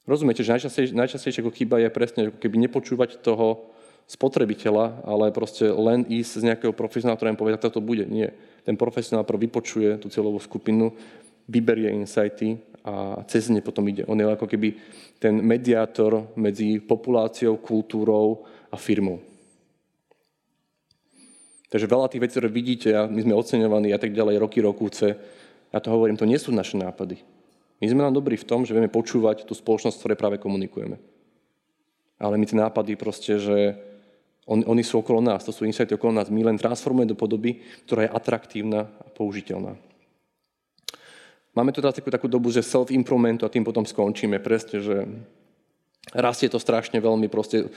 Rozumiete, 0.04 0.44
že 0.44 0.52
najčastejšie, 0.52 0.96
najčastejšie 0.96 1.40
ako 1.44 1.56
chyba 1.56 1.80
je 1.80 1.90
presne, 1.92 2.22
ako 2.28 2.40
keby 2.40 2.56
nepočúvať 2.68 3.24
toho 3.24 3.72
spotrebiteľa, 4.04 5.08
ale 5.08 5.32
proste 5.32 5.64
len 5.72 6.04
ísť 6.04 6.32
z 6.44 6.46
nejakého 6.52 6.76
profesionála, 6.76 7.16
ktorý 7.16 7.40
povie, 7.40 7.56
tak 7.56 7.72
to 7.72 7.80
bude. 7.80 8.04
Nie. 8.12 8.36
Ten 8.68 8.76
profesionál 8.76 9.24
prv 9.24 9.48
vypočuje 9.48 9.96
tú 10.04 10.12
celovú 10.12 10.44
skupinu, 10.44 10.92
vyberie 11.48 11.92
insighty 11.96 12.60
a 12.84 13.24
cez 13.32 13.48
ne 13.48 13.64
potom 13.64 13.88
ide. 13.88 14.04
On 14.12 14.20
je 14.20 14.28
ako 14.28 14.48
keby 14.48 14.76
ten 15.24 15.40
mediátor 15.40 16.36
medzi 16.36 16.84
populáciou, 16.84 17.56
kultúrou 17.56 18.44
a 18.68 18.76
firmou. 18.76 19.24
Takže 21.74 21.90
veľa 21.90 22.06
tých 22.06 22.22
vecí, 22.22 22.38
ktoré 22.38 22.50
vidíte, 22.54 22.94
a 22.94 23.10
my 23.10 23.18
sme 23.26 23.34
oceňovaní 23.34 23.90
a 23.90 23.98
tak 23.98 24.14
ďalej, 24.14 24.38
roky, 24.38 24.62
rokúce, 24.62 25.18
ja 25.74 25.80
to 25.82 25.90
hovorím, 25.90 26.14
to 26.14 26.30
nie 26.30 26.38
sú 26.38 26.54
naše 26.54 26.78
nápady. 26.78 27.18
My 27.82 27.90
sme 27.90 28.06
nám 28.06 28.14
dobrí 28.14 28.38
v 28.38 28.46
tom, 28.46 28.62
že 28.62 28.78
vieme 28.78 28.94
počúvať 28.94 29.50
tú 29.50 29.58
spoločnosť, 29.58 29.98
ktoré 29.98 30.14
práve 30.14 30.38
komunikujeme. 30.38 31.02
Ale 32.22 32.38
my 32.38 32.46
tie 32.46 32.62
nápady 32.62 32.94
proste, 32.94 33.42
že 33.42 33.74
on, 34.46 34.62
oni 34.70 34.86
sú 34.86 35.02
okolo 35.02 35.18
nás, 35.18 35.42
to 35.42 35.50
sú 35.50 35.66
insighty 35.66 35.98
okolo 35.98 36.14
nás. 36.14 36.30
My 36.30 36.46
len 36.46 36.62
transformujeme 36.62 37.10
do 37.10 37.18
podoby, 37.18 37.66
ktorá 37.90 38.06
je 38.06 38.16
atraktívna 38.22 38.94
a 39.02 39.10
použiteľná. 39.10 39.74
Máme 41.58 41.74
tu 41.74 41.82
teraz 41.82 41.98
takú, 41.98 42.14
takú 42.14 42.30
dobu, 42.30 42.54
že 42.54 42.62
self-improvementu 42.62 43.50
a 43.50 43.54
tým 43.54 43.66
potom 43.66 43.82
skončíme. 43.82 44.38
Presne, 44.38 44.78
že 44.78 45.10
rastie 46.14 46.54
to 46.54 46.62
strašne 46.62 47.02
veľmi 47.02 47.26
proste 47.34 47.74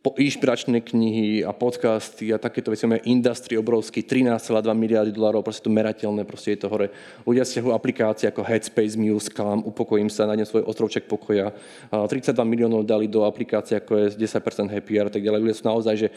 po 0.00 0.16
inšpiračné 0.16 0.80
knihy 0.80 1.44
a 1.44 1.52
podcasty 1.52 2.32
a 2.32 2.40
takéto 2.40 2.72
veci. 2.72 2.88
Máme 2.88 3.04
industry 3.04 3.60
obrovský, 3.60 4.00
13,2 4.00 4.72
miliardy 4.72 5.12
dolárov, 5.12 5.44
proste 5.44 5.68
to 5.68 5.68
merateľné, 5.68 6.24
proste 6.24 6.56
je 6.56 6.64
to 6.64 6.72
hore. 6.72 6.88
Ľudia 7.28 7.44
stiahujú 7.44 7.76
aplikácie 7.76 8.32
ako 8.32 8.40
Headspace, 8.40 8.96
Muse, 8.96 9.28
Calm, 9.28 9.60
upokojím 9.60 10.08
sa, 10.08 10.24
nájdem 10.24 10.48
svoj 10.48 10.64
ostrovček 10.64 11.04
pokoja. 11.04 11.52
32 11.92 12.32
miliónov 12.48 12.88
dali 12.88 13.12
do 13.12 13.28
aplikácie, 13.28 13.76
ako 13.76 14.08
je 14.08 14.24
10% 14.24 14.72
happier 14.72 15.04
a 15.04 15.12
tak 15.12 15.20
ďalej. 15.20 15.40
Ľudia 15.44 15.56
sú 15.60 15.64
naozaj, 15.68 15.94
že 16.00 16.08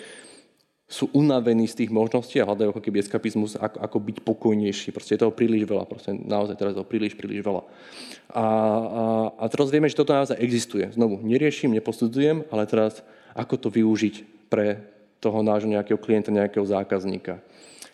sú 0.87 1.11
unavení 1.11 1.67
z 1.67 1.83
tých 1.83 1.91
možností 1.91 2.39
a 2.39 2.47
hľadajú 2.47 2.71
ako 2.71 2.83
keby 2.83 3.03
eskapizmus, 3.03 3.59
ako, 3.59 3.83
ako 3.83 3.97
byť 3.99 4.17
pokojnejší. 4.23 4.95
Proste 4.95 5.19
je 5.19 5.27
toho 5.27 5.33
príliš 5.35 5.67
veľa, 5.67 5.89
proste 5.89 6.15
naozaj 6.15 6.55
teraz 6.55 6.71
toho 6.71 6.87
príliš, 6.87 7.19
príliš 7.19 7.43
veľa. 7.43 7.67
A, 8.31 8.45
a, 8.45 9.03
a 9.41 9.43
teraz 9.51 9.67
vieme, 9.73 9.91
že 9.91 9.97
toto 9.99 10.15
naozaj 10.15 10.39
existuje. 10.39 10.87
Znovu, 10.95 11.19
neriešim, 11.19 11.73
neposudzujem, 11.75 12.47
ale 12.47 12.63
teraz 12.69 13.03
ako 13.33 13.55
to 13.57 13.67
využiť 13.69 14.47
pre 14.49 14.81
toho 15.17 15.41
nášho 15.41 15.69
nejakého 15.69 15.97
klienta, 15.97 16.29
nejakého 16.29 16.63
zákazníka. 16.63 17.41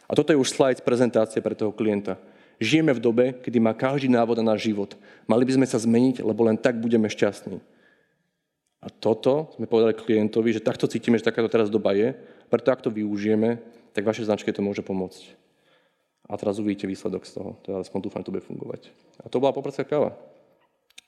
A 0.09 0.11
toto 0.17 0.33
je 0.33 0.41
už 0.41 0.49
slide 0.49 0.81
prezentácie 0.81 1.39
pre 1.39 1.53
toho 1.53 1.69
klienta. 1.69 2.17
Žijeme 2.59 2.91
v 2.91 3.03
dobe, 3.03 3.25
kedy 3.39 3.57
má 3.61 3.71
každý 3.71 4.11
návod 4.11 4.41
na 4.43 4.51
náš 4.53 4.67
život. 4.67 4.97
Mali 5.29 5.47
by 5.47 5.61
sme 5.61 5.67
sa 5.69 5.79
zmeniť, 5.79 6.25
lebo 6.25 6.43
len 6.43 6.59
tak 6.59 6.75
budeme 6.81 7.07
šťastní. 7.07 7.61
A 8.79 8.87
toto 8.91 9.53
sme 9.55 9.67
povedali 9.67 9.95
klientovi, 9.95 10.55
že 10.55 10.63
takto 10.63 10.87
cítime, 10.87 11.19
že 11.19 11.27
takáto 11.27 11.51
teraz 11.51 11.71
doba 11.71 11.95
je, 11.95 12.15
preto 12.47 12.71
ak 12.71 12.83
to 12.83 12.91
využijeme, 12.91 13.59
tak 13.91 14.07
vašej 14.07 14.27
značke 14.27 14.51
to 14.51 14.63
môže 14.63 14.83
pomôcť. 14.83 15.35
A 16.29 16.37
teraz 16.37 16.61
uvidíte 16.61 16.85
výsledok 16.85 17.25
z 17.25 17.41
toho. 17.41 17.57
Teda 17.65 17.81
aspoň 17.81 17.99
dúfam, 18.05 18.21
že 18.21 18.27
to 18.29 18.35
bude 18.35 18.45
fungovať. 18.45 18.81
A 19.23 19.27
to 19.27 19.41
bola 19.41 19.55
popracká 19.55 19.83
káva. 19.83 20.13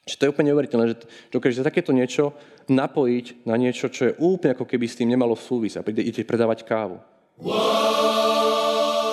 Čiže 0.06 0.18
to 0.18 0.24
je 0.26 0.32
úplne 0.34 0.48
neuveriteľné, 0.52 0.86
že 0.92 0.98
dokážete 1.30 1.62
takéto 1.62 1.94
niečo 1.94 2.34
napojiť 2.68 3.46
na 3.46 3.56
niečo, 3.56 3.88
čo 3.88 4.12
je 4.12 4.18
úplne 4.18 4.58
ako 4.58 4.66
keby 4.66 4.86
s 4.90 4.98
tým 4.98 5.14
nemalo 5.14 5.38
súvis 5.38 5.78
a 5.78 5.86
idete 5.86 6.26
predávať 6.26 6.66
kávu. 6.66 6.98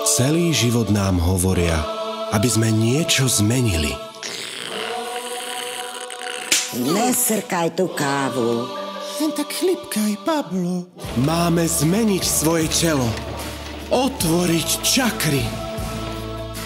Celý 0.09 0.51
život 0.51 0.89
nám 0.89 1.21
hovoria, 1.21 1.77
aby 2.33 2.49
sme 2.49 2.73
niečo 2.73 3.29
zmenili– 3.29 3.93
Nesrkaj 6.69 7.73
tú 7.73 7.89
kávu. 7.89 8.69
Len 9.17 9.33
tak 9.33 9.49
chlipkaj, 9.49 10.21
Pablo. 10.21 10.85
Máme 11.17 11.65
zmeniť 11.65 12.21
svoje 12.21 12.69
telo. 12.69 13.09
Otvoriť 13.89 14.69
čakry. 14.85 15.41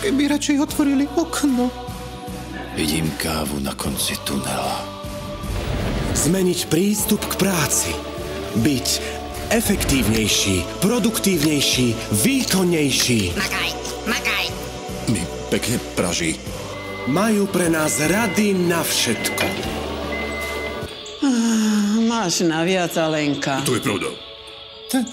Keby 0.04 0.28
radšej 0.28 0.60
otvorili 0.60 1.08
okno. 1.16 1.72
Vidím 2.74 3.06
kávu 3.22 3.62
na 3.62 3.78
konci 3.78 4.18
tunela. 4.26 4.82
Zmeniť 6.18 6.74
prístup 6.74 7.22
k 7.22 7.38
práci. 7.38 7.94
Byť 8.58 8.88
efektívnejší, 9.54 10.82
produktívnejší, 10.82 11.94
výkonnejší. 12.26 13.38
Makaj, 13.38 13.70
makaj. 14.10 14.46
Mi 15.14 15.22
pekne 15.54 15.78
praží. 15.94 16.42
Majú 17.06 17.46
pre 17.46 17.70
nás 17.70 18.02
rady 18.02 18.58
na 18.58 18.82
všetko. 18.82 19.46
Máš 22.10 22.42
na 22.42 22.66
viac, 22.66 22.98
Alenka. 22.98 23.62
To 23.70 23.78
je 23.78 23.82
pravda. 23.86 24.10
Tá, 24.90 25.06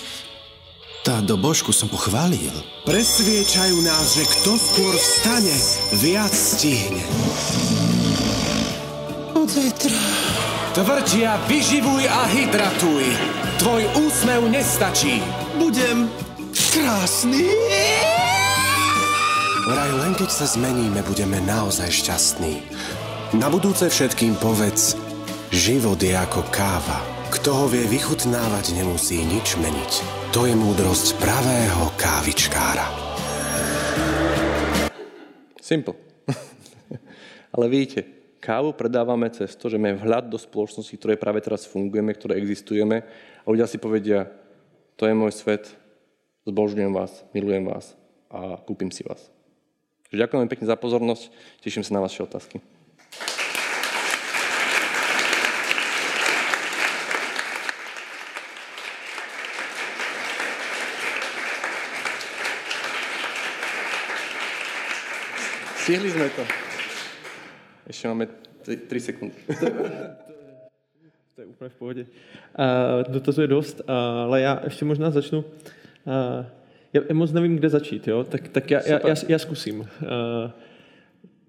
tá 1.03 1.25
do 1.25 1.37
božku 1.41 1.73
som 1.73 1.89
pochválil. 1.89 2.53
Presviečajú 2.85 3.77
nás, 3.81 4.21
že 4.21 4.25
kto 4.27 4.57
skôr 4.61 4.95
vstane, 4.97 5.57
viac 5.97 6.33
stihne. 6.33 7.05
Od 9.33 9.49
vetra. 9.49 10.01
Tvrdia, 10.71 11.41
vyživuj 11.51 12.05
a 12.07 12.23
hydratuj. 12.31 13.05
Tvoj 13.59 13.83
úsmev 14.07 14.47
nestačí. 14.53 15.19
Budem 15.59 16.07
krásny. 16.71 17.51
Vraj 19.67 19.91
len 19.99 20.13
keď 20.15 20.31
sa 20.31 20.47
zmeníme, 20.47 21.03
budeme 21.07 21.43
naozaj 21.43 21.91
šťastní. 21.91 22.63
Na 23.39 23.47
budúce 23.47 23.87
všetkým 23.87 24.35
povedz, 24.39 24.99
život 25.55 25.99
je 26.03 26.15
ako 26.15 26.43
káva. 26.51 26.99
Kto 27.31 27.55
ho 27.55 27.67
vie 27.71 27.87
vychutnávať, 27.87 28.75
nemusí 28.75 29.23
nič 29.23 29.55
meniť. 29.55 30.20
To 30.31 30.47
je 30.47 30.55
múdrosť 30.55 31.19
pravého 31.19 31.91
kávičkára. 31.99 32.87
Simple. 35.59 35.99
Ale 37.59 37.67
vidíte, 37.67 38.07
kávu 38.39 38.71
predávame 38.79 39.27
cez 39.35 39.59
to, 39.59 39.67
že 39.67 39.75
máme 39.75 39.99
vhľad 39.99 40.31
do 40.31 40.39
spoločnosti, 40.39 40.95
v 40.95 41.01
ktorej 41.03 41.19
práve 41.19 41.43
teraz 41.43 41.67
fungujeme, 41.67 42.15
ktoré 42.15 42.39
existujeme 42.39 43.03
a 43.43 43.47
ľudia 43.51 43.67
si 43.67 43.83
povedia, 43.83 44.31
to 44.95 45.11
je 45.11 45.19
môj 45.19 45.35
svet, 45.35 45.67
zbožňujem 46.47 46.95
vás, 46.95 47.27
milujem 47.35 47.67
vás 47.67 47.99
a 48.31 48.55
kúpim 48.63 48.95
si 48.95 49.03
vás. 49.03 49.35
Ďakujem 50.15 50.47
pekne 50.47 50.71
za 50.71 50.79
pozornosť, 50.79 51.27
teším 51.59 51.83
sa 51.83 51.99
na 51.99 52.07
vaše 52.07 52.23
otázky. 52.23 52.63
Stihli 65.91 66.07
sme 66.07 66.31
to. 66.31 66.47
Ešte 67.91 68.07
máme 68.07 68.31
3 68.63 68.87
sekundy. 69.03 69.35
To 71.35 71.41
je 71.41 71.47
úplně 71.47 71.71
v 71.71 71.75
pohodě. 71.75 72.07
Uh, 72.59 73.13
dotazuje 73.13 73.47
dost, 73.47 73.81
uh, 73.81 73.95
ale 73.97 74.41
já 74.41 74.61
ještě 74.65 74.85
možná 74.85 75.11
začnu. 75.11 75.39
Uh, 75.39 76.47
já, 76.93 77.01
moc 77.13 77.33
nevím, 77.33 77.57
kde 77.57 77.69
začít, 77.69 78.09
jo? 78.09 78.25
tak, 78.25 78.49
tak 78.49 78.71
já, 78.71 78.81
já, 78.87 79.09
já, 79.09 79.15
já 79.29 79.39
zkusím. 79.39 79.81
Uh, 79.81 79.87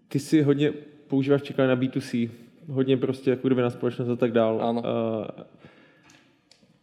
ty 0.07 0.19
si 0.19 0.41
hodně 0.41 0.73
používáš 1.07 1.41
příklad 1.41 1.67
na 1.67 1.75
B2C, 1.75 2.29
hodně 2.67 2.97
prostě 2.97 3.29
jako 3.29 3.47
kdyby 3.47 3.61
na 3.61 3.69
společnost 3.69 4.09
a 4.09 4.15
tak 4.15 4.31
dál. 4.31 4.61
Ano. 4.61 4.81
Uh, 4.81 5.43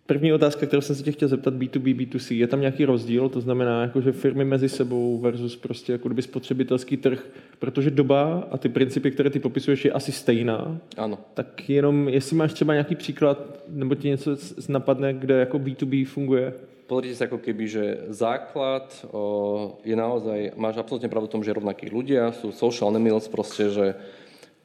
První 0.09 0.33
otázka, 0.33 0.67
kterou 0.67 0.81
jsem 0.81 0.97
se 0.97 1.03
tě 1.03 1.13
chtěl 1.13 1.29
zeptat, 1.29 1.55
B2B, 1.55 1.97
B2C, 1.97 2.35
je 2.35 2.47
tam 2.47 2.61
nějaký 2.61 2.85
rozdíl? 2.85 3.29
To 3.29 3.41
znamená, 3.41 3.83
jako, 3.83 4.01
že 4.01 4.13
firmy 4.13 4.45
mezi 4.45 4.69
sebou 4.69 5.19
versus 5.19 5.57
prostě 5.57 5.93
jako 5.93 6.09
kdyby 6.09 6.23
spotřebitelský 6.23 6.97
trh, 6.97 7.27
protože 7.59 7.91
doba 7.91 8.49
a 8.51 8.59
ty 8.59 8.69
principy, 8.69 9.11
které 9.11 9.31
ty 9.31 9.41
popisuješ, 9.41 9.85
je 9.85 9.93
asi 9.93 10.13
stejná. 10.13 10.79
Áno. 10.97 11.19
Tak 11.35 11.71
jenom, 11.71 12.09
jestli 12.09 12.37
máš 12.37 12.53
třeba 12.53 12.73
nějaký 12.73 12.95
příklad, 12.95 13.39
nebo 13.69 13.95
ti 13.95 14.09
něco 14.09 14.37
napadne, 14.69 15.13
kde 15.13 15.35
jako 15.35 15.59
B2B 15.59 16.07
funguje? 16.07 16.53
Pozrite 16.89 17.21
sa 17.21 17.29
ako 17.29 17.45
keby, 17.45 17.69
že 17.69 17.85
základ 18.09 18.89
o, 19.13 19.77
je 19.85 19.93
naozaj, 19.93 20.57
máš 20.57 20.81
absolútne 20.81 21.13
pravdu 21.13 21.29
v 21.29 21.35
tom, 21.37 21.45
že 21.45 21.53
rovnakí 21.53 21.93
ľudia, 21.93 22.33
sú 22.33 22.49
social 22.49 22.89
animals 22.89 23.29
proste, 23.29 23.69
že 23.69 23.93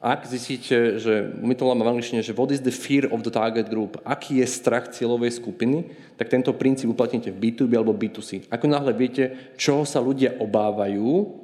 ak 0.04 0.28
zistíte, 0.28 1.00
že 1.00 1.32
my 1.40 1.56
to 1.56 1.64
voláme 1.64 1.80
v 1.80 1.96
angličtine, 1.96 2.20
že 2.20 2.36
what 2.36 2.52
is 2.52 2.60
the 2.60 2.68
fear 2.68 3.08
of 3.08 3.24
the 3.24 3.32
target 3.32 3.72
group, 3.72 3.96
aký 4.04 4.44
je 4.44 4.46
strach 4.52 4.92
cieľovej 4.92 5.40
skupiny, 5.40 5.88
tak 6.20 6.28
tento 6.28 6.52
princíp 6.52 6.92
uplatníte 6.92 7.32
v 7.32 7.40
B2B 7.40 7.72
alebo 7.72 7.96
B2C. 7.96 8.52
Ako 8.52 8.68
náhle 8.68 8.92
viete, 8.92 9.56
čoho 9.56 9.88
sa 9.88 10.04
ľudia 10.04 10.36
obávajú, 10.36 11.40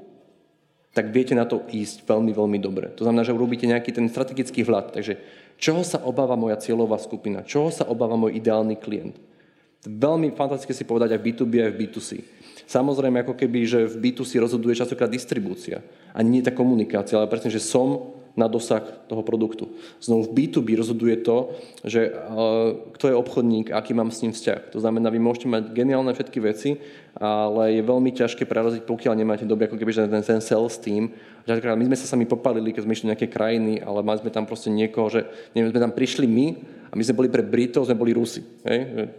tak 0.92 1.08
viete 1.08 1.32
na 1.32 1.48
to 1.48 1.64
ísť 1.72 2.04
veľmi, 2.04 2.36
veľmi 2.36 2.58
dobre. 2.60 2.92
To 3.00 3.08
znamená, 3.08 3.24
že 3.24 3.32
urobíte 3.32 3.64
nejaký 3.64 3.96
ten 3.96 4.04
strategický 4.12 4.60
vhľad. 4.68 4.92
Takže 4.92 5.16
čoho 5.56 5.80
sa 5.80 6.04
obáva 6.04 6.36
moja 6.36 6.60
cieľová 6.60 7.00
skupina? 7.00 7.40
Čoho 7.40 7.72
sa 7.72 7.88
obáva 7.88 8.20
môj 8.20 8.36
ideálny 8.36 8.76
klient? 8.76 9.16
Veľmi 9.88 10.36
fantastické 10.36 10.76
si 10.76 10.84
povedať 10.84 11.16
aj 11.16 11.20
v 11.24 11.26
B2B, 11.32 11.52
aj 11.64 11.72
v 11.72 11.78
B2C. 11.80 12.10
Samozrejme, 12.68 13.24
ako 13.24 13.34
keby, 13.40 13.60
že 13.64 13.80
v 13.88 14.12
B2C 14.12 14.36
rozhoduje 14.36 14.76
častokrát 14.76 15.08
distribúcia. 15.08 15.80
Ani 16.12 16.38
nie 16.38 16.42
tá 16.44 16.52
komunikácia, 16.52 17.16
ale 17.16 17.32
presne, 17.32 17.48
že 17.48 17.64
som 17.64 18.19
na 18.38 18.46
dosah 18.46 18.82
toho 19.10 19.26
produktu. 19.26 19.68
Znovu 19.98 20.30
v 20.30 20.34
B2B 20.46 20.78
rozhoduje 20.78 21.18
to, 21.20 21.50
že 21.82 22.14
uh, 22.14 22.78
kto 22.94 23.10
je 23.10 23.18
obchodník, 23.18 23.66
aký 23.74 23.90
mám 23.92 24.14
s 24.14 24.22
ním 24.22 24.30
vzťah. 24.30 24.70
To 24.70 24.78
znamená, 24.78 25.10
vy 25.10 25.18
môžete 25.18 25.50
mať 25.50 25.74
geniálne 25.74 26.14
všetky 26.14 26.38
veci, 26.38 26.78
ale 27.18 27.80
je 27.80 27.82
veľmi 27.82 28.10
ťažké 28.14 28.46
preraziť, 28.46 28.86
pokiaľ 28.86 29.14
nemáte 29.18 29.42
doby, 29.42 29.66
ako 29.66 29.76
keby, 29.76 29.90
ten, 29.92 30.22
ten 30.22 30.42
sales 30.42 30.78
team. 30.78 31.10
My 31.44 31.84
sme 31.90 31.98
sa 31.98 32.06
sami 32.06 32.24
popalili, 32.24 32.70
keď 32.70 32.86
sme 32.86 32.94
išli 32.94 33.10
nejaké 33.10 33.26
krajiny, 33.26 33.82
ale 33.82 34.06
mali 34.06 34.22
sme 34.22 34.30
tam 34.30 34.46
proste 34.46 34.70
niekoho, 34.70 35.10
že 35.10 35.26
neviem, 35.52 35.74
sme 35.74 35.82
tam 35.82 35.92
prišli 35.92 36.26
my 36.30 36.46
a 36.90 36.94
my 36.94 37.02
sme 37.02 37.18
boli 37.18 37.28
pre 37.28 37.42
Britov, 37.42 37.90
sme 37.90 37.98
boli 37.98 38.14
Rusi. 38.14 38.46
Hej? 38.62 39.10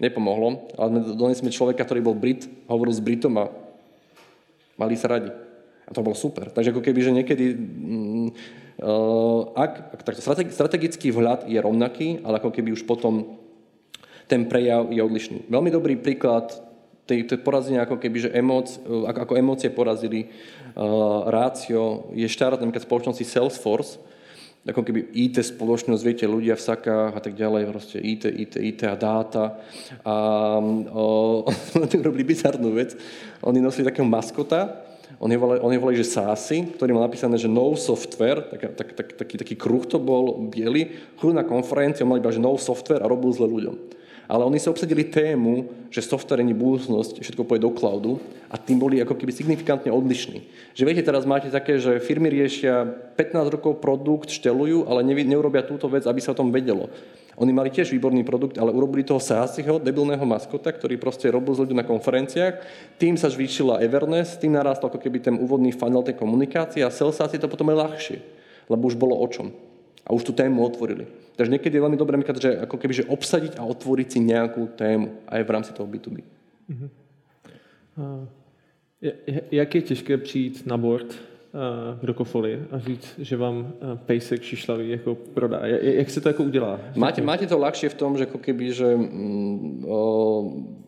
Nepomohlo, 0.00 0.72
ale 0.76 0.88
sme 0.92 1.00
donesli 1.16 1.52
človeka, 1.52 1.84
ktorý 1.84 2.00
bol 2.00 2.16
Brit, 2.16 2.48
hovoril 2.68 2.92
s 2.92 3.04
Britom 3.04 3.36
a 3.36 3.52
mali 4.80 4.96
sa 4.96 5.12
radi. 5.12 5.45
A 5.86 5.94
to 5.94 6.02
bolo 6.02 6.18
super. 6.18 6.50
Takže 6.50 6.74
ako 6.74 6.82
keby, 6.82 7.00
že 7.00 7.14
niekedy, 7.14 7.44
mm, 7.54 8.28
uh, 8.82 9.54
ak, 9.54 9.72
ak 9.94 10.00
tak 10.02 10.14
strategi- 10.18 10.52
strategický 10.52 11.14
vhľad 11.14 11.46
je 11.46 11.62
rovnaký, 11.62 12.26
ale 12.26 12.42
ako 12.42 12.50
keby 12.50 12.74
už 12.74 12.84
potom 12.84 13.38
ten 14.26 14.50
prejav 14.50 14.90
je 14.90 14.98
odlišný. 14.98 15.46
Veľmi 15.46 15.70
dobrý 15.70 15.94
príklad 15.94 16.50
tej, 17.06 17.30
tej 17.30 17.38
porazenia, 17.38 17.86
ako 17.86 18.02
keby, 18.02 18.26
že 18.26 18.34
emóc, 18.34 18.66
ako, 18.82 19.18
ako 19.22 19.32
emócie 19.38 19.70
porazili 19.70 20.26
uh, 20.26 21.30
rácio, 21.30 22.10
je 22.10 22.26
štart 22.26 22.58
napríklad 22.58 22.82
spoločnosti 22.82 23.22
Salesforce, 23.22 24.02
ako 24.66 24.82
keby 24.82 25.14
IT 25.14 25.38
spoločnosť, 25.38 26.02
viete, 26.02 26.26
ľudia 26.26 26.58
v 26.58 26.66
sakách 26.66 27.14
a 27.14 27.20
tak 27.22 27.38
ďalej, 27.38 27.70
proste 27.70 28.02
IT, 28.02 28.26
IT, 28.26 28.54
IT 28.58 28.80
a 28.90 28.98
dáta. 28.98 29.62
A 30.02 30.14
o, 30.90 31.46
oni 31.86 31.96
robili 32.02 32.26
bizarnú 32.26 32.74
vec. 32.74 32.98
Oni 33.46 33.62
nosili 33.62 33.86
takého 33.86 34.02
maskota, 34.02 34.82
oni 35.22 35.34
volali, 35.38 35.60
oni 35.62 35.76
volali 35.78 35.96
že 35.96 36.12
SASI, 36.12 36.76
ktorý 36.76 36.92
mal 36.92 37.06
napísané, 37.06 37.38
že 37.38 37.48
no 37.48 37.72
software, 37.78 38.42
tak, 38.52 38.74
tak, 38.76 38.88
tak, 38.92 39.08
taký, 39.16 39.34
taký 39.38 39.54
kruh 39.54 39.86
to 39.86 39.96
bol, 39.96 40.50
biely, 40.50 40.92
chodil 41.16 41.38
na 41.38 41.46
konferenciu, 41.46 42.04
mali 42.04 42.20
iba, 42.20 42.34
že 42.34 42.42
no 42.42 42.58
software 42.58 43.00
a 43.00 43.10
robil 43.10 43.32
zle 43.32 43.48
ľuďom. 43.48 43.76
Ale 44.26 44.42
oni 44.42 44.58
sa 44.58 44.74
obsadili 44.74 45.06
tému, 45.06 45.70
že 45.90 46.02
software 46.02 46.42
nie 46.42 46.54
budúcnosť, 46.54 47.22
všetko 47.22 47.46
pôjde 47.46 47.62
do 47.62 47.70
cloudu 47.70 48.12
a 48.50 48.58
tým 48.58 48.82
boli 48.82 48.98
ako 48.98 49.14
keby 49.14 49.30
signifikantne 49.30 49.94
odlišní. 49.94 50.42
Že 50.74 50.82
viete, 50.82 51.06
teraz 51.06 51.22
máte 51.22 51.46
také, 51.46 51.78
že 51.78 52.02
firmy 52.02 52.26
riešia 52.26 52.86
15 53.14 53.54
rokov 53.54 53.78
produkt, 53.78 54.34
štelujú, 54.34 54.90
ale 54.90 55.06
neurobia 55.06 55.62
túto 55.62 55.86
vec, 55.86 56.02
aby 56.10 56.18
sa 56.18 56.34
o 56.34 56.38
tom 56.38 56.50
vedelo. 56.50 56.90
Oni 57.36 57.52
mali 57.52 57.68
tiež 57.68 57.92
výborný 57.92 58.24
produkt, 58.24 58.56
ale 58.56 58.72
urobili 58.72 59.04
toho 59.04 59.20
SASIho, 59.20 59.76
debilného 59.76 60.24
maskota, 60.24 60.72
ktorý 60.72 60.96
proste 60.96 61.28
robil 61.28 61.52
z 61.52 61.68
ľudí 61.68 61.74
na 61.76 61.84
konferenciách. 61.84 62.64
Tým 62.96 63.20
sa 63.20 63.28
zvýšila 63.28 63.84
Everness, 63.84 64.40
tým 64.40 64.56
narastol 64.56 64.88
ako 64.88 65.04
keby 65.04 65.20
ten 65.20 65.36
úvodný 65.36 65.68
funnel 65.70 66.00
tej 66.00 66.16
komunikácie 66.16 66.80
a 66.80 66.88
SalesAsi 66.88 67.36
to 67.36 67.46
potom 67.46 67.68
je 67.68 67.76
ľahšie, 67.76 68.18
lebo 68.72 68.88
už 68.88 68.96
bolo 68.96 69.20
o 69.20 69.26
čom. 69.28 69.52
A 70.08 70.16
už 70.16 70.24
tú 70.24 70.32
tému 70.32 70.64
otvorili. 70.64 71.25
Takže 71.36 71.52
niekedy 71.52 71.76
je 71.76 71.84
veľmi 71.84 71.96
dobré, 72.00 72.16
že 72.40 72.64
ako 72.64 72.76
keby, 72.80 72.92
že 72.96 73.04
obsadiť 73.04 73.60
a 73.60 73.62
otvoriť 73.68 74.08
si 74.08 74.18
nejakú 74.24 74.72
tému 74.72 75.20
aj 75.28 75.40
v 75.44 75.50
rámci 75.52 75.70
toho 75.76 75.84
B2B. 75.84 76.24
Je- 79.00 79.16
je- 79.26 79.44
Jak 79.50 79.74
je 79.74 79.82
těžké 79.82 80.16
přijít 80.18 80.66
na 80.66 80.76
board 80.76 81.12
do 82.02 82.14
a 82.70 82.78
říct, 82.78 83.14
že 83.18 83.36
vám 83.36 83.72
pejsek 84.06 84.42
šišlavý 84.42 84.90
jako 84.90 85.14
prodá? 85.14 85.60
Jak 85.66 86.10
se 86.10 86.20
to 86.20 86.28
jako 86.28 86.42
udělá? 86.42 86.80
Máte, 86.96 87.22
máte 87.22 87.46
to 87.46 87.56
ľahšie 87.58 87.88
v 87.88 87.94
tom, 87.96 88.16
že 88.20 88.28
ako 88.28 88.38
keby, 88.38 88.66
že 88.76 88.88
mm, 88.92 89.84
o, 89.88 90.00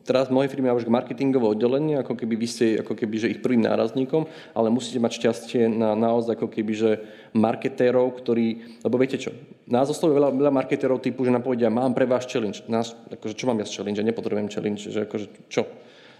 teraz 0.05 0.29
v 0.29 0.37
mojej 0.37 0.61
máš 0.61 0.85
marketingové 0.85 1.57
oddelenie, 1.57 1.97
ako 1.97 2.17
keby 2.17 2.37
vy 2.37 2.47
ste 2.47 2.67
ako 2.81 2.93
keby, 2.93 3.17
že 3.17 3.33
ich 3.33 3.41
prvým 3.41 3.65
nárazníkom, 3.65 4.29
ale 4.53 4.69
musíte 4.69 5.01
mať 5.01 5.13
šťastie 5.17 5.73
na 5.73 5.97
naozaj 5.97 6.37
ako 6.37 6.49
keby, 6.53 6.73
že 6.77 6.91
marketérov, 7.33 8.13
ktorí, 8.21 8.81
lebo 8.85 9.01
viete 9.01 9.17
čo, 9.17 9.33
nás 9.65 9.89
oslovuje 9.89 10.21
veľa, 10.21 10.31
veľa 10.37 10.53
marketérov 10.53 11.01
typu, 11.01 11.25
že 11.25 11.33
nám 11.33 11.49
povedia, 11.49 11.73
mám 11.73 11.97
pre 11.97 12.05
vás 12.05 12.29
challenge. 12.29 12.61
Nás, 12.69 12.93
akože, 13.09 13.33
čo 13.37 13.49
mám 13.49 13.57
ja 13.61 13.65
z 13.65 13.73
challenge? 13.73 14.01
Ja 14.01 14.05
nepotrebujem 14.05 14.53
challenge, 14.53 14.85
že 14.89 15.09
akože, 15.09 15.49
čo? 15.49 15.65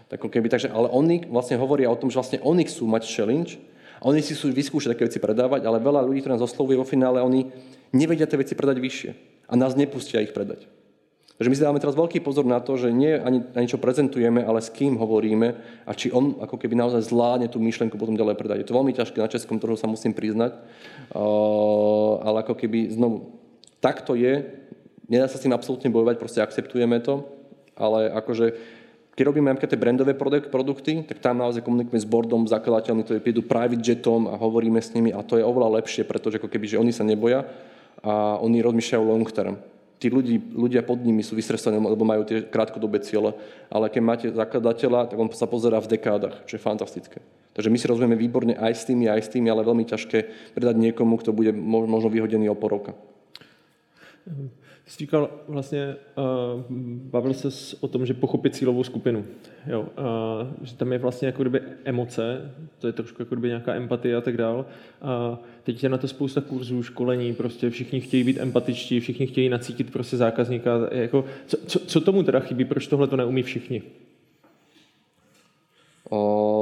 Tak 0.09 0.25
keby, 0.25 0.49
takže, 0.49 0.73
ale 0.73 0.89
oni 0.89 1.29
vlastne 1.29 1.61
hovoria 1.61 1.93
o 1.93 1.99
tom, 2.01 2.09
že 2.09 2.17
vlastne 2.17 2.41
oni 2.41 2.65
chcú 2.65 2.89
mať 2.89 3.05
challenge 3.05 3.61
oni 4.03 4.23
si 4.23 4.35
chcú 4.35 4.55
vyskúšať 4.55 4.95
také 4.95 5.11
veci 5.11 5.19
predávať, 5.19 5.67
ale 5.67 5.83
veľa 5.83 6.07
ľudí, 6.07 6.23
ktorí 6.23 6.39
nás 6.39 6.47
oslovuje 6.47 6.79
vo 6.79 6.87
finále, 6.87 7.25
oni 7.25 7.51
nevedia 7.91 8.29
tie 8.31 8.39
veci 8.39 8.55
predať 8.55 8.79
vyššie 8.79 9.11
a 9.49 9.53
nás 9.57 9.75
nepustia 9.75 10.23
ich 10.23 10.37
predať. 10.37 10.69
Takže 11.39 11.51
my 11.51 11.55
si 11.55 11.63
dávame 11.63 11.79
teraz 11.79 11.95
veľký 11.95 12.19
pozor 12.19 12.43
na 12.43 12.59
to, 12.59 12.75
že 12.75 12.91
nie 12.91 13.15
ani 13.15 13.47
na 13.55 13.63
niečo 13.63 13.79
prezentujeme, 13.79 14.43
ale 14.43 14.59
s 14.59 14.75
kým 14.75 14.99
hovoríme 14.99 15.55
a 15.87 15.95
či 15.95 16.11
on 16.11 16.35
ako 16.43 16.59
keby 16.59 16.75
naozaj 16.75 17.07
zvládne 17.07 17.47
tú 17.47 17.63
myšlenku 17.63 17.95
potom 17.95 18.19
ďalej 18.19 18.35
predať. 18.35 18.67
Je 18.67 18.67
to 18.67 18.75
veľmi 18.75 18.91
ťažké 18.91 19.23
na 19.23 19.31
českom 19.31 19.63
trhu, 19.63 19.79
sa 19.79 19.87
musím 19.87 20.19
priznať, 20.19 20.59
uh, 20.59 22.27
ale 22.27 22.43
ako 22.43 22.59
keby 22.59 22.91
znovu, 22.91 23.39
tak 23.79 24.03
to 24.03 24.19
je, 24.19 24.51
nedá 25.07 25.31
sa 25.31 25.39
s 25.39 25.47
tým 25.47 25.55
absolútne 25.55 25.95
bojovať, 25.95 26.19
proste 26.19 26.43
akceptujeme 26.43 26.99
to, 27.07 27.23
ale 27.79 28.11
akože 28.11 28.59
keď 29.19 29.35
robíme 29.35 29.51
nejaké 29.51 29.67
tie 29.67 29.75
brandové 29.75 30.15
produkty, 30.47 31.03
tak 31.03 31.19
tam 31.19 31.43
naozaj 31.43 31.67
komunikujeme 31.67 31.99
s 31.99 32.07
boardom, 32.07 32.47
zakladateľmi, 32.47 33.03
ktorí 33.03 33.19
prídu 33.19 33.43
private 33.43 33.83
jetom 33.83 34.31
a 34.31 34.39
hovoríme 34.39 34.79
s 34.79 34.95
nimi 34.95 35.11
a 35.11 35.27
to 35.27 35.35
je 35.35 35.43
oveľa 35.43 35.83
lepšie, 35.83 36.07
pretože 36.07 36.39
ako 36.39 36.47
keby, 36.47 36.71
že 36.71 36.79
oni 36.79 36.95
sa 36.95 37.03
neboja 37.03 37.43
a 37.99 38.39
oni 38.39 38.63
rozmýšľajú 38.63 39.03
long 39.03 39.27
term 39.27 39.59
tí 39.99 40.07
ľudí, 40.09 40.55
ľudia 40.55 40.87
pod 40.87 41.03
nimi 41.03 41.27
sú 41.27 41.35
vystresovaní, 41.35 41.83
lebo 41.83 42.07
majú 42.07 42.23
tie 42.23 42.47
krátkodobé 42.47 43.03
ciele. 43.03 43.35
Ale 43.67 43.91
keď 43.91 44.03
máte 44.03 44.27
zakladateľa, 44.31 45.11
tak 45.11 45.19
on 45.19 45.29
sa 45.35 45.51
pozerá 45.51 45.83
v 45.83 45.91
dekádach, 45.91 46.47
čo 46.47 46.57
je 46.57 46.63
fantastické. 46.63 47.19
Takže 47.59 47.69
my 47.69 47.79
si 47.79 47.91
rozumieme 47.91 48.15
výborne 48.15 48.55
aj 48.55 48.73
s 48.79 48.83
tými, 48.87 49.11
aj 49.11 49.27
s 49.27 49.29
tými, 49.35 49.51
ale 49.51 49.67
veľmi 49.67 49.83
ťažké 49.83 50.19
predať 50.55 50.79
niekomu, 50.79 51.19
kto 51.19 51.35
bude 51.35 51.51
možno 51.51 52.07
vyhodený 52.07 52.47
o 52.47 52.55
pol 52.55 52.79
roka. 52.79 52.93
Jsi 54.89 54.99
říkal 54.99 55.31
vlastně, 55.49 55.97
uh, 56.17 56.63
bavil 57.11 57.35
se 57.35 57.77
o 57.81 57.89
tom, 57.89 58.07
že 58.07 58.15
pochopit 58.15 58.55
cílovou 58.55 58.85
skupinu, 58.85 59.25
jo, 59.67 59.81
uh, 59.81 59.87
že 60.63 60.77
tam 60.77 60.93
je 60.93 60.99
vlastně 60.99 61.27
jako 61.27 61.43
kdyby 61.43 61.61
emoce, 61.85 62.53
to 62.79 62.87
je 62.87 62.93
trošku 62.93 63.23
jako 63.23 63.35
kdyby 63.35 63.49
nějaká 63.49 63.75
empatie 63.75 64.17
a 64.17 64.21
tak 64.21 64.37
dál. 64.37 64.67
Uh, 65.03 65.39
teď 65.63 65.83
je 65.83 65.89
na 65.89 65.99
to 65.99 66.09
spousta 66.09 66.41
kurzů, 66.41 66.83
školení, 66.83 67.35
prostě 67.35 67.71
všichni 67.71 68.01
chtějí 68.01 68.25
být 68.25 68.39
empatičtí, 68.41 69.01
všichni 69.01 69.27
chtějí 69.27 69.49
nacítit 69.49 69.93
prostě 69.93 70.17
zákazníka. 70.17 70.71
Jako, 70.91 71.25
co, 71.47 71.57
co, 71.67 71.79
co 71.79 72.01
tomu 72.01 72.23
teda 72.23 72.41
chybí, 72.41 72.65
proč 72.65 72.87
tohle 72.87 73.07
to 73.07 73.17
neumí 73.17 73.43
všichni? 73.43 73.83
Um, 76.11 76.58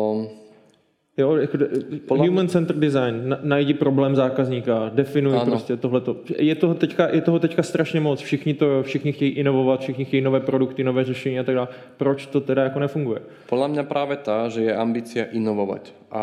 Jo, 1.16 1.36
jako 1.36 2.14
human 2.14 2.48
centered 2.48 2.80
design, 2.80 3.36
najdi 3.42 3.74
problém 3.74 4.16
zákazníka, 4.16 4.90
definuj 4.94 5.32
ano. 5.32 5.44
prostě 5.46 5.76
tohleto. 5.76 6.16
Je 6.38 6.54
toho, 6.54 6.74
teďka, 6.74 7.08
je 7.08 7.20
toho 7.20 7.38
teďka 7.38 7.62
strašně 7.62 8.00
moc, 8.00 8.20
všichni, 8.20 8.54
to, 8.54 8.82
všichni 8.82 9.12
chtějí 9.12 9.30
inovovat, 9.30 9.80
všichni 9.80 10.04
chtějí 10.04 10.22
nové 10.22 10.40
produkty, 10.40 10.84
nové 10.84 11.04
řešení 11.04 11.38
a 11.38 11.44
tak 11.44 11.54
dále. 11.54 11.68
Proč 11.96 12.26
to 12.26 12.40
teda 12.40 12.62
jako 12.62 12.78
nefunguje? 12.80 13.20
Podľa 13.48 13.68
mňa 13.72 13.82
práve 13.88 14.20
tá, 14.20 14.52
že 14.52 14.68
je 14.68 14.76
ambícia 14.76 15.24
inovovať. 15.32 15.96
A 16.12 16.22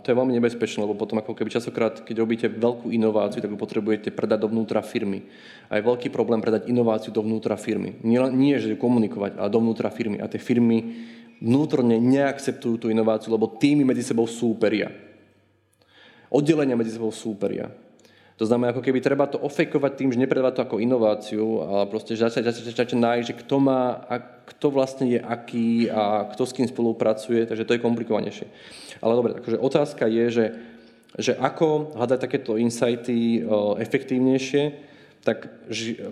to 0.00 0.10
je 0.10 0.16
veľmi 0.16 0.32
nebezpečné, 0.32 0.88
lebo 0.88 0.96
potom 0.96 1.20
ako 1.20 1.36
keby 1.36 1.52
časokrát, 1.52 2.00
keď 2.00 2.16
robíte 2.24 2.46
veľkú 2.48 2.88
inováciu, 2.88 3.44
tak 3.44 3.52
ju 3.52 3.60
potrebujete 3.60 4.08
predať 4.08 4.48
dovnútra 4.48 4.80
firmy. 4.80 5.20
A 5.68 5.76
je 5.76 5.84
veľký 5.84 6.08
problém 6.08 6.40
predať 6.40 6.64
inováciu 6.72 7.12
dovnútra 7.12 7.60
firmy. 7.60 8.00
Nie, 8.00 8.24
nie 8.32 8.56
že 8.56 8.72
komunikovať, 8.72 9.36
ale 9.36 9.52
dovnútra 9.52 9.92
firmy. 9.92 10.16
A 10.16 10.32
tie 10.32 10.40
firmy 10.40 10.96
vnútorne 11.40 11.96
neakceptujú 11.96 12.76
tú 12.76 12.86
inováciu, 12.92 13.32
lebo 13.32 13.48
týmy 13.48 13.82
medzi 13.82 14.04
sebou 14.04 14.28
súperia. 14.28 14.92
Oddelenia 16.28 16.78
medzi 16.78 16.94
sebou 16.94 17.10
súperia. 17.10 17.72
To 18.40 18.48
znamená, 18.48 18.72
ako 18.72 18.80
keby 18.80 19.04
treba 19.04 19.28
to 19.28 19.36
ofejkovať 19.36 19.92
tým, 20.00 20.08
že 20.16 20.20
nepredávať 20.20 20.52
to 20.56 20.64
ako 20.64 20.80
inováciu, 20.80 21.60
ale 21.60 21.84
proste 21.92 22.16
začať, 22.16 22.48
začať, 22.48 22.64
začať 22.72 22.88
nájsť, 22.96 23.26
že 23.28 23.38
kto 23.44 23.56
má, 23.60 24.00
a 24.08 24.16
kto 24.20 24.72
vlastne 24.72 25.12
je 25.12 25.20
aký 25.20 25.92
a 25.92 26.24
kto 26.32 26.48
s 26.48 26.56
kým 26.56 26.64
spolupracuje, 26.64 27.44
takže 27.44 27.68
to 27.68 27.76
je 27.76 27.84
komplikovanejšie. 27.84 28.48
Ale 29.04 29.12
dobre, 29.12 29.36
takže 29.36 29.60
otázka 29.60 30.08
je, 30.08 30.24
že, 30.32 30.46
že 31.20 31.32
ako 31.36 31.92
hľadať 32.00 32.18
takéto 32.20 32.56
insighty 32.56 33.44
efektívnejšie, 33.76 34.88
tak 35.20 35.52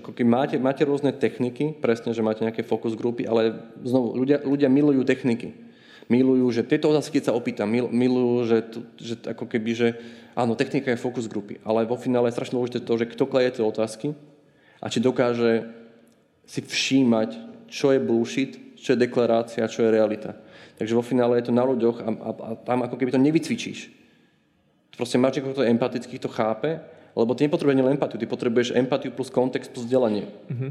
ako 0.04 0.12
keď 0.12 0.26
máte, 0.28 0.56
máte 0.60 0.84
rôzne 0.84 1.16
techniky, 1.16 1.72
presne, 1.72 2.12
že 2.12 2.20
máte 2.20 2.44
nejaké 2.44 2.60
focus 2.60 2.92
grupy, 2.92 3.24
ale 3.24 3.56
znovu, 3.80 4.12
ľudia, 4.20 4.44
ľudia 4.44 4.68
milujú 4.68 5.00
techniky. 5.08 5.56
Milujú, 6.08 6.48
že 6.52 6.64
tieto 6.64 6.88
otázky, 6.88 7.20
keď 7.20 7.32
sa 7.32 7.36
opýtam, 7.36 7.68
milujú, 7.72 8.48
že, 8.48 8.58
že 8.96 9.14
ako 9.28 9.44
keby, 9.44 9.70
že 9.76 9.88
áno, 10.32 10.56
technika 10.56 10.92
je 10.92 11.00
focus 11.00 11.28
grupy, 11.28 11.60
ale 11.64 11.84
vo 11.84 12.00
finále 12.00 12.32
je 12.32 12.36
strašne 12.36 12.56
dôležité 12.56 12.80
to, 12.84 12.94
že 12.96 13.10
kto 13.12 13.24
kleje 13.28 13.60
tie 13.60 13.64
otázky 13.64 14.16
a 14.80 14.88
či 14.88 15.04
dokáže 15.04 15.68
si 16.48 16.64
všímať, 16.64 17.30
čo 17.68 17.92
je 17.92 18.00
bullshit, 18.00 18.52
čo 18.80 18.96
je 18.96 19.02
deklarácia, 19.04 19.68
čo 19.68 19.84
je 19.84 19.92
realita. 19.92 20.36
Takže 20.80 20.96
vo 20.96 21.04
finále 21.04 21.40
je 21.40 21.48
to 21.48 21.52
na 21.52 21.64
ľuďoch 21.64 21.96
a, 22.00 22.08
a, 22.08 22.30
a 22.32 22.50
tam 22.56 22.84
ako 22.88 22.96
keby 22.96 23.12
to 23.12 23.20
nevycvičíš. 23.20 23.92
Proste 24.96 25.20
máš 25.20 25.40
niekoho, 25.40 25.52
kto 25.52 25.64
je 25.64 25.72
empatický, 25.76 26.16
to 26.16 26.32
chápe 26.32 26.80
lebo 27.16 27.32
ty 27.36 27.46
nepotrebuješ 27.46 27.78
len 27.78 27.94
empatiu, 27.94 28.16
ty 28.20 28.26
potrebuješ 28.26 28.68
empatiu 28.76 29.10
plus 29.14 29.32
kontext 29.32 29.72
plus 29.72 29.84
vzdelanie. 29.86 30.28
Mm-hmm. 30.48 30.70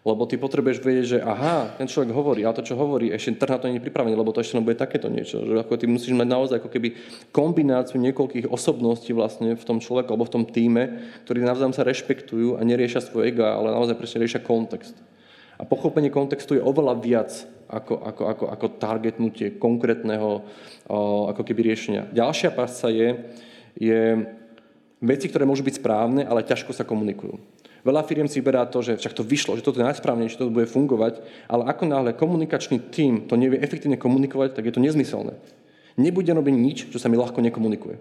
Lebo 0.00 0.24
ty 0.24 0.40
potrebuješ 0.40 0.80
vedieť, 0.80 1.06
že 1.12 1.18
aha, 1.20 1.76
ten 1.76 1.84
človek 1.84 2.16
hovorí, 2.16 2.40
a 2.48 2.56
to, 2.56 2.64
čo 2.64 2.72
hovorí, 2.72 3.12
ešte 3.12 3.36
trh 3.36 3.52
na 3.52 3.58
to 3.60 3.68
nie 3.68 3.76
je 3.76 3.84
pripravený, 3.84 4.16
lebo 4.16 4.32
to 4.32 4.40
ešte 4.40 4.56
len 4.56 4.64
bude 4.64 4.80
takéto 4.80 5.12
niečo. 5.12 5.44
Že 5.44 5.60
ako 5.60 5.76
ty 5.76 5.84
musíš 5.84 6.16
mať 6.16 6.24
naozaj 6.24 6.56
ako 6.56 6.72
keby 6.72 6.96
kombináciu 7.36 8.00
niekoľkých 8.00 8.48
osobností 8.48 9.12
vlastne 9.12 9.52
v 9.52 9.60
tom 9.60 9.76
človeku 9.76 10.08
alebo 10.08 10.24
v 10.24 10.34
tom 10.40 10.44
týme, 10.48 11.04
ktorí 11.28 11.44
navzájom 11.44 11.76
sa 11.76 11.84
rešpektujú 11.84 12.56
a 12.56 12.64
neriešia 12.64 13.04
svoje 13.04 13.36
ega, 13.36 13.52
ale 13.52 13.76
naozaj 13.76 14.00
presne 14.00 14.24
riešia 14.24 14.40
kontext. 14.40 14.96
A 15.60 15.68
pochopenie 15.68 16.08
kontextu 16.08 16.56
je 16.56 16.64
oveľa 16.64 16.96
viac 17.04 17.30
ako, 17.68 18.00
ako, 18.00 18.22
ako, 18.24 18.44
ako 18.56 18.66
targetnutie 18.80 19.60
konkrétneho 19.60 20.48
ako 21.28 21.44
keby 21.44 21.76
riešenia. 21.76 22.08
Ďalšia 22.16 22.56
pasca 22.56 22.88
je, 22.88 23.36
je 23.76 24.00
veci, 25.00 25.26
ktoré 25.28 25.48
môžu 25.48 25.64
byť 25.64 25.80
správne, 25.80 26.22
ale 26.28 26.46
ťažko 26.46 26.76
sa 26.76 26.84
komunikujú. 26.84 27.40
Veľa 27.80 28.04
firiem 28.04 28.28
si 28.28 28.44
vyberá 28.44 28.68
to, 28.68 28.84
že 28.84 29.00
však 29.00 29.16
to 29.16 29.24
vyšlo, 29.24 29.56
že 29.56 29.64
toto 29.64 29.80
je 29.80 29.88
najsprávnejšie, 29.88 30.36
že 30.36 30.40
to 30.44 30.52
bude 30.52 30.68
fungovať, 30.68 31.24
ale 31.48 31.64
ako 31.64 31.88
náhle 31.88 32.12
komunikačný 32.12 32.92
tím 32.92 33.24
to 33.24 33.40
nevie 33.40 33.56
efektívne 33.56 33.96
komunikovať, 33.96 34.52
tak 34.52 34.68
je 34.68 34.74
to 34.76 34.84
nezmyselné. 34.84 35.40
Nebude 35.96 36.28
robiť 36.28 36.54
nič, 36.54 36.78
čo 36.92 37.00
sa 37.00 37.08
mi 37.08 37.16
ľahko 37.16 37.40
nekomunikuje. 37.40 37.96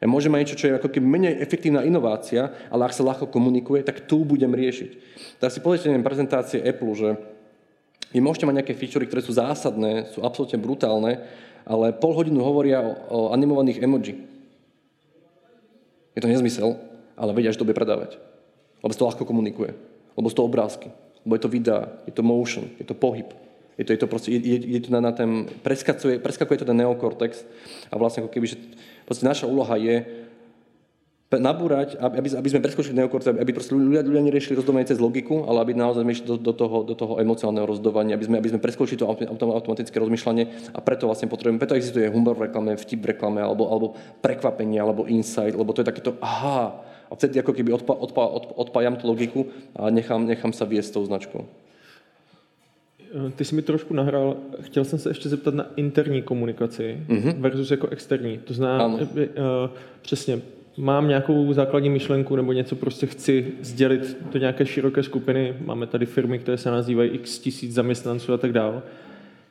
Ja 0.00 0.06
môžem 0.08 0.28
mať 0.32 0.40
niečo, 0.44 0.60
čo 0.60 0.66
je 0.68 0.76
ako 0.76 0.92
keby 0.92 1.06
menej 1.08 1.40
efektívna 1.40 1.80
inovácia, 1.84 2.52
ale 2.68 2.84
ak 2.84 2.96
sa 2.96 3.04
ľahko 3.04 3.32
komunikuje, 3.32 3.80
tak 3.80 4.04
tu 4.04 4.28
budem 4.28 4.52
riešiť. 4.52 4.90
Tak 5.40 5.48
si 5.48 5.64
pozrite 5.64 5.88
prezentácie 6.04 6.60
Apple, 6.60 6.92
že 6.92 7.08
vy 8.12 8.20
môžete 8.20 8.44
mať 8.44 8.60
nejaké 8.60 8.74
featurey, 8.76 9.08
ktoré 9.08 9.24
sú 9.24 9.32
zásadné, 9.36 10.12
sú 10.12 10.20
absolútne 10.20 10.60
brutálne, 10.60 11.24
ale 11.64 11.96
pol 11.96 12.12
hodinu 12.12 12.44
hovoria 12.44 12.84
o, 12.84 12.92
o 13.08 13.18
animovaných 13.32 13.80
emoji. 13.82 14.35
Je 16.16 16.24
to 16.24 16.32
nezmysel, 16.32 16.80
ale 17.14 17.36
vedia, 17.36 17.52
že 17.52 17.60
to 17.60 17.68
bude 17.68 17.76
predávať. 17.76 18.16
Lebo 18.80 18.92
sa 18.92 18.98
to 18.98 19.08
ľahko 19.12 19.24
komunikuje. 19.28 19.76
Lebo 20.16 20.26
sú 20.32 20.40
to 20.40 20.48
obrázky. 20.48 20.88
Lebo 21.28 21.36
je 21.36 21.42
to 21.44 21.52
videa, 21.52 21.92
je 22.08 22.12
to 22.16 22.24
motion, 22.24 22.64
je 22.80 22.84
to 22.88 22.96
pohyb. 22.96 23.28
Je 23.76 23.84
to, 23.84 23.92
je 23.92 24.00
to 24.00 24.08
proste, 24.08 24.32
je, 24.32 24.56
je 24.56 24.80
to 24.80 24.88
na, 24.88 25.04
na 25.04 25.12
ten, 25.12 25.44
preskakuje, 25.60 26.16
preskakuje 26.16 26.64
to 26.64 26.68
ten 26.72 26.80
neokortex 26.80 27.44
a 27.92 28.00
vlastne 28.00 28.24
ako 28.24 28.32
keby, 28.32 28.48
že 28.48 28.56
naša 29.20 29.44
úloha 29.44 29.76
je 29.76 30.24
nabúrať, 31.38 31.96
aby, 31.96 32.28
aby 32.32 32.48
sme 32.48 32.60
preskočili 32.60 32.94
neokortex, 32.98 33.38
aby 33.38 33.52
proste 33.52 33.76
ľudia, 33.76 34.02
ľudia 34.02 34.22
neriešili 34.26 34.58
rozdovanie 34.58 34.88
cez 34.88 35.00
logiku, 35.00 35.44
ale 35.48 35.62
aby 35.62 35.72
naozaj 35.76 36.04
išli 36.04 36.26
do, 36.26 36.36
do, 36.36 36.52
toho, 36.52 36.82
do 36.82 36.94
toho 36.94 37.20
emocionálneho 37.20 37.66
rozdovania, 37.66 38.16
aby 38.16 38.26
sme, 38.26 38.36
aby 38.38 38.48
sme 38.52 38.60
preskočili 38.60 38.98
to 39.00 39.06
automatické 39.06 39.96
rozmýšľanie 39.96 40.74
a 40.74 40.78
preto 40.80 41.06
vlastne 41.06 41.28
potrebujeme, 41.28 41.62
preto 41.62 41.76
existuje 41.78 42.08
humor 42.08 42.36
v 42.36 42.50
reklame, 42.50 42.76
vtip 42.76 43.00
v 43.02 43.16
reklame, 43.16 43.40
alebo, 43.40 43.68
alebo 43.68 43.86
prekvapenie, 44.20 44.80
alebo 44.80 45.06
insight, 45.06 45.54
lebo 45.56 45.72
to 45.72 45.82
je 45.82 45.90
takéto 45.90 46.14
aha, 46.20 46.82
a 47.06 47.14
vtedy 47.14 47.38
ako 47.38 47.52
keby 47.54 47.70
odpá, 47.72 47.94
odpá, 47.94 48.26
odpá, 48.26 48.52
odpájam 48.58 48.96
tú 48.98 49.06
logiku 49.06 49.46
a 49.78 49.90
nechám, 49.90 50.26
nechám 50.26 50.50
sa 50.50 50.66
viesť 50.66 50.98
tou 50.98 51.06
značkou. 51.06 51.46
Ty 53.36 53.44
jsi 53.44 53.54
mi 53.54 53.62
trošku 53.62 53.94
nahrál, 53.94 54.36
chtěl 54.60 54.84
jsem 54.84 54.98
se 54.98 55.10
ještě 55.10 55.28
zeptat 55.28 55.54
na 55.54 55.66
interní 55.76 56.22
komunikaci 56.22 57.00
mm-hmm. 57.08 57.40
versus 57.40 57.70
jako 57.70 57.88
externí. 57.88 58.38
To 58.38 58.54
znamená, 58.54 58.86
uh, 58.86 59.00
přesně, 60.02 60.40
mám 60.76 61.08
nějakou 61.08 61.52
základní 61.52 61.90
myšlenku 61.90 62.36
nebo 62.36 62.52
něco 62.52 62.76
prostě 62.76 63.06
chci 63.06 63.52
sdělit 63.60 64.16
do 64.32 64.38
nějaké 64.38 64.66
široké 64.66 65.02
skupiny, 65.02 65.54
máme 65.64 65.86
tady 65.86 66.06
firmy, 66.06 66.38
které 66.38 66.58
se 66.58 66.70
nazývají 66.70 67.10
x 67.10 67.38
tisíc 67.38 67.74
zaměstnanců 67.74 68.32
a 68.32 68.38
tak 68.38 68.52
dále. 68.52 68.82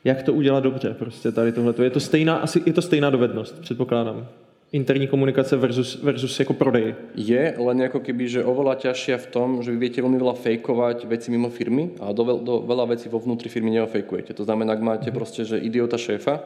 Jak 0.04 0.24
to 0.24 0.34
udělat 0.34 0.64
dobře 0.64 0.96
prostě 1.00 1.32
tady 1.32 1.52
tohle? 1.52 1.74
Je 1.84 1.90
to 1.90 2.00
stejná, 2.00 2.36
asi 2.36 2.64
je 2.66 2.74
to 2.74 2.82
stejná 2.82 3.10
dovednost, 3.10 3.60
předpokládám 3.62 4.28
interní 4.72 5.08
komunikace 5.08 5.56
versus, 5.56 5.96
versus 6.04 6.40
ako 6.40 6.54
prodej? 6.54 6.96
Je, 7.16 7.56
len 7.56 7.78
ako 7.88 8.04
keby, 8.04 8.28
že 8.28 8.42
oveľa 8.44 8.76
ťažšia 8.76 9.16
v 9.24 9.28
tom, 9.32 9.48
že 9.64 9.72
vy 9.72 9.78
viete 9.80 10.04
veľmi 10.04 10.20
veľa 10.20 10.36
fejkovať 10.36 11.08
veci 11.08 11.32
mimo 11.32 11.48
firmy 11.48 11.96
a 12.04 12.12
do, 12.12 12.44
do 12.44 12.54
veľa 12.68 12.92
vecí 12.92 13.08
vo 13.08 13.24
vnútri 13.24 13.48
firmy 13.48 13.72
neofejkujete. 13.80 14.36
To 14.36 14.44
znamená, 14.44 14.76
ak 14.76 14.84
máte 14.84 15.08
mm-hmm. 15.08 15.16
proste, 15.16 15.48
že 15.48 15.64
idiota 15.64 15.96
šéfa, 15.96 16.44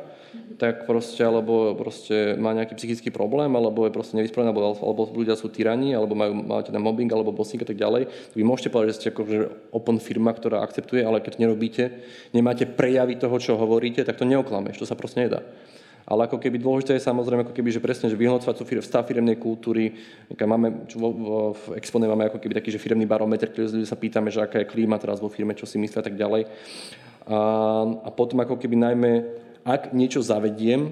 tak 0.59 0.84
proste, 0.84 1.23
alebo 1.23 1.71
proste 1.73 2.36
má 2.36 2.51
nejaký 2.51 2.75
psychický 2.75 3.09
problém, 3.09 3.47
alebo 3.55 3.88
je 3.88 3.95
proste 3.95 4.19
nevysporiadaný, 4.19 4.51
alebo, 4.51 4.75
alebo 4.75 5.01
ľudia 5.09 5.39
sú 5.39 5.47
tyrani, 5.47 5.95
alebo 5.95 6.13
majú, 6.13 6.36
máte 6.36 6.69
na 6.69 6.84
mobbing, 6.84 7.07
alebo 7.09 7.32
bossing 7.32 7.63
a 7.63 7.67
tak 7.67 7.80
ďalej, 7.80 8.11
vy 8.36 8.43
môžete 8.43 8.69
povedať, 8.69 8.89
že 8.91 8.97
ste 8.99 9.07
ako, 9.15 9.21
že 9.25 9.47
open 9.71 9.97
firma, 10.03 10.36
ktorá 10.36 10.61
akceptuje, 10.61 11.01
ale 11.01 11.23
keď 11.23 11.39
nerobíte, 11.39 12.03
nemáte 12.36 12.67
prejavy 12.67 13.15
toho, 13.15 13.39
čo 13.39 13.55
hovoríte, 13.55 14.03
tak 14.03 14.19
to 14.19 14.27
neoklameš, 14.27 14.82
to 14.82 14.89
sa 14.89 14.99
proste 14.99 15.25
nedá. 15.25 15.41
ale 16.09 16.25
ako 16.25 16.41
keby 16.41 16.57
dôležité 16.57 16.97
je 16.97 17.05
samozrejme, 17.05 17.45
ako 17.45 17.53
keby, 17.53 17.69
že 17.69 17.77
presne, 17.77 18.09
že 18.09 18.17
vyhodnocovať 18.17 18.55
tú 18.57 18.65
stav 18.82 19.05
firemnej 19.05 19.38
kultúry. 19.38 19.93
Máme, 20.34 20.89
vo, 20.97 21.09
vo, 21.13 21.38
v 21.53 21.77
Expone 21.77 22.09
máme 22.09 22.34
ako 22.34 22.41
keby 22.41 22.57
taký, 22.57 22.73
že 22.73 22.82
firemný 22.82 23.05
barometer, 23.05 23.53
ktorý 23.53 23.86
sa 23.86 23.93
pýtame, 23.93 24.34
že 24.34 24.41
aká 24.41 24.65
je 24.65 24.71
klíma 24.73 24.97
teraz 24.97 25.21
vo 25.21 25.30
firme, 25.30 25.53
čo 25.53 25.69
si 25.69 25.77
myslia 25.77 26.01
a 26.01 26.07
tak 26.09 26.17
ďalej. 26.17 26.49
A, 27.30 27.38
a 28.01 28.09
potom 28.09 28.41
ako 28.41 28.57
keby 28.57 28.73
najmä, 28.73 29.11
ak 29.64 29.91
niečo 29.95 30.24
zavediem, 30.24 30.91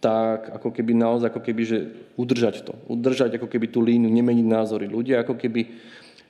tak 0.00 0.52
ako 0.60 0.68
keby 0.68 0.92
naozaj, 0.92 1.32
ako 1.32 1.40
keby, 1.40 1.62
že 1.64 1.78
udržať 2.20 2.68
to. 2.68 2.72
Udržať 2.92 3.40
ako 3.40 3.48
keby 3.48 3.72
tú 3.72 3.80
línu, 3.80 4.08
nemeniť 4.08 4.46
názory. 4.46 4.84
Ľudia 4.88 5.24
ako 5.24 5.40
keby 5.40 5.72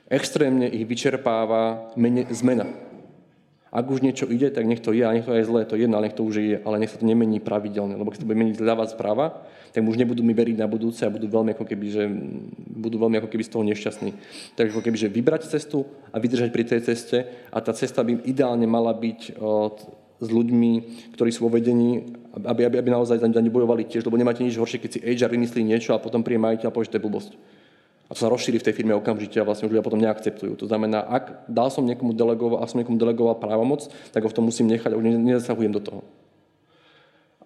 extrémne 0.07 0.71
ich 0.71 0.87
vyčerpáva 0.87 1.95
mene, 1.99 2.27
zmena. 2.31 2.71
Ak 3.75 3.91
už 3.91 4.07
niečo 4.07 4.31
ide, 4.31 4.55
tak 4.55 4.71
nech 4.71 4.79
to 4.79 4.95
je, 4.95 5.03
a 5.03 5.11
nech 5.11 5.27
to 5.27 5.35
je 5.35 5.43
zlé, 5.43 5.67
to 5.67 5.75
je 5.75 5.83
jedno, 5.83 5.99
ale 5.99 6.07
nech 6.07 6.15
to 6.15 6.23
už 6.23 6.39
je, 6.39 6.59
ale 6.62 6.79
nech 6.79 6.95
sa 6.95 7.03
to 7.03 7.11
nemení 7.11 7.43
pravidelne, 7.43 7.99
lebo 7.99 8.15
keď 8.15 8.23
to 8.23 8.29
bude 8.31 8.39
meniť 8.39 8.62
zľava 8.62 8.87
správa, 8.87 9.43
tak 9.75 9.83
už 9.83 9.99
nebudú 9.99 10.23
mi 10.23 10.31
veriť 10.31 10.55
na 10.55 10.71
budúce 10.71 11.03
a 11.03 11.11
budú 11.11 11.27
veľmi 11.27 11.59
ako 11.59 11.67
keby, 11.67 11.87
že 11.91 12.07
budú 12.79 13.03
veľmi 13.03 13.19
ako 13.19 13.27
keby 13.27 13.43
z 13.43 13.51
toho 13.51 13.67
nešťastní. 13.67 14.11
Takže 14.55 14.71
ako 14.71 14.85
keby, 14.87 14.95
že 14.95 15.11
vybrať 15.11 15.51
cestu 15.51 15.83
a 16.15 16.23
vydržať 16.23 16.55
pri 16.55 16.62
tej 16.62 16.81
ceste 16.87 17.27
a 17.51 17.59
tá 17.59 17.75
cesta 17.75 18.07
by 18.07 18.23
ideálne 18.23 18.71
mala 18.71 18.95
byť 18.95 19.43
od, 19.43 19.77
s 20.23 20.29
ľuďmi, 20.31 20.73
ktorí 21.19 21.31
sú 21.35 21.47
vo 21.47 21.55
vedení, 21.55 22.15
aby, 22.35 22.67
aby, 22.67 22.77
aby 22.79 22.91
naozaj 22.91 23.19
za 23.19 23.29
nebojovali 23.29 23.87
tiež, 23.89 24.07
lebo 24.07 24.19
nemáte 24.19 24.47
nič 24.47 24.59
horšie, 24.59 24.79
keď 24.79 24.91
si 24.91 25.01
HR 25.03 25.35
vymyslí 25.35 25.62
niečo 25.67 25.95
a 25.95 26.03
potom 26.03 26.23
príde 26.23 26.43
majiteľ 26.43 26.71
a 26.71 26.75
povie, 26.75 26.87
že 26.87 26.97
to 26.97 26.99
je 27.03 27.07
blbosť 27.07 27.33
a 28.05 28.12
to 28.12 28.19
sa 28.21 28.29
rozšíri 28.29 28.61
v 28.61 28.67
tej 28.69 28.77
firme 28.77 28.93
okamžite 28.93 29.41
a 29.41 29.49
vlastne 29.49 29.65
už 29.65 29.73
ľudia 29.77 29.87
potom 29.87 30.01
neakceptujú. 30.05 30.61
To 30.61 30.69
znamená, 30.69 31.01
ak 31.09 31.49
dal 31.49 31.73
som 31.73 31.89
niekomu 31.89 32.12
delegoval, 32.12 32.61
ak 32.61 32.69
som 32.69 32.79
niekomu 32.85 33.01
delegoval 33.01 33.41
právomoc, 33.41 33.89
tak 34.12 34.21
ho 34.21 34.29
v 34.29 34.37
tom 34.37 34.45
musím 34.45 34.69
nechať 34.69 34.93
a 34.93 34.99
už 35.01 35.05
nezasahujem 35.09 35.73
do 35.73 35.81
toho. 35.81 36.01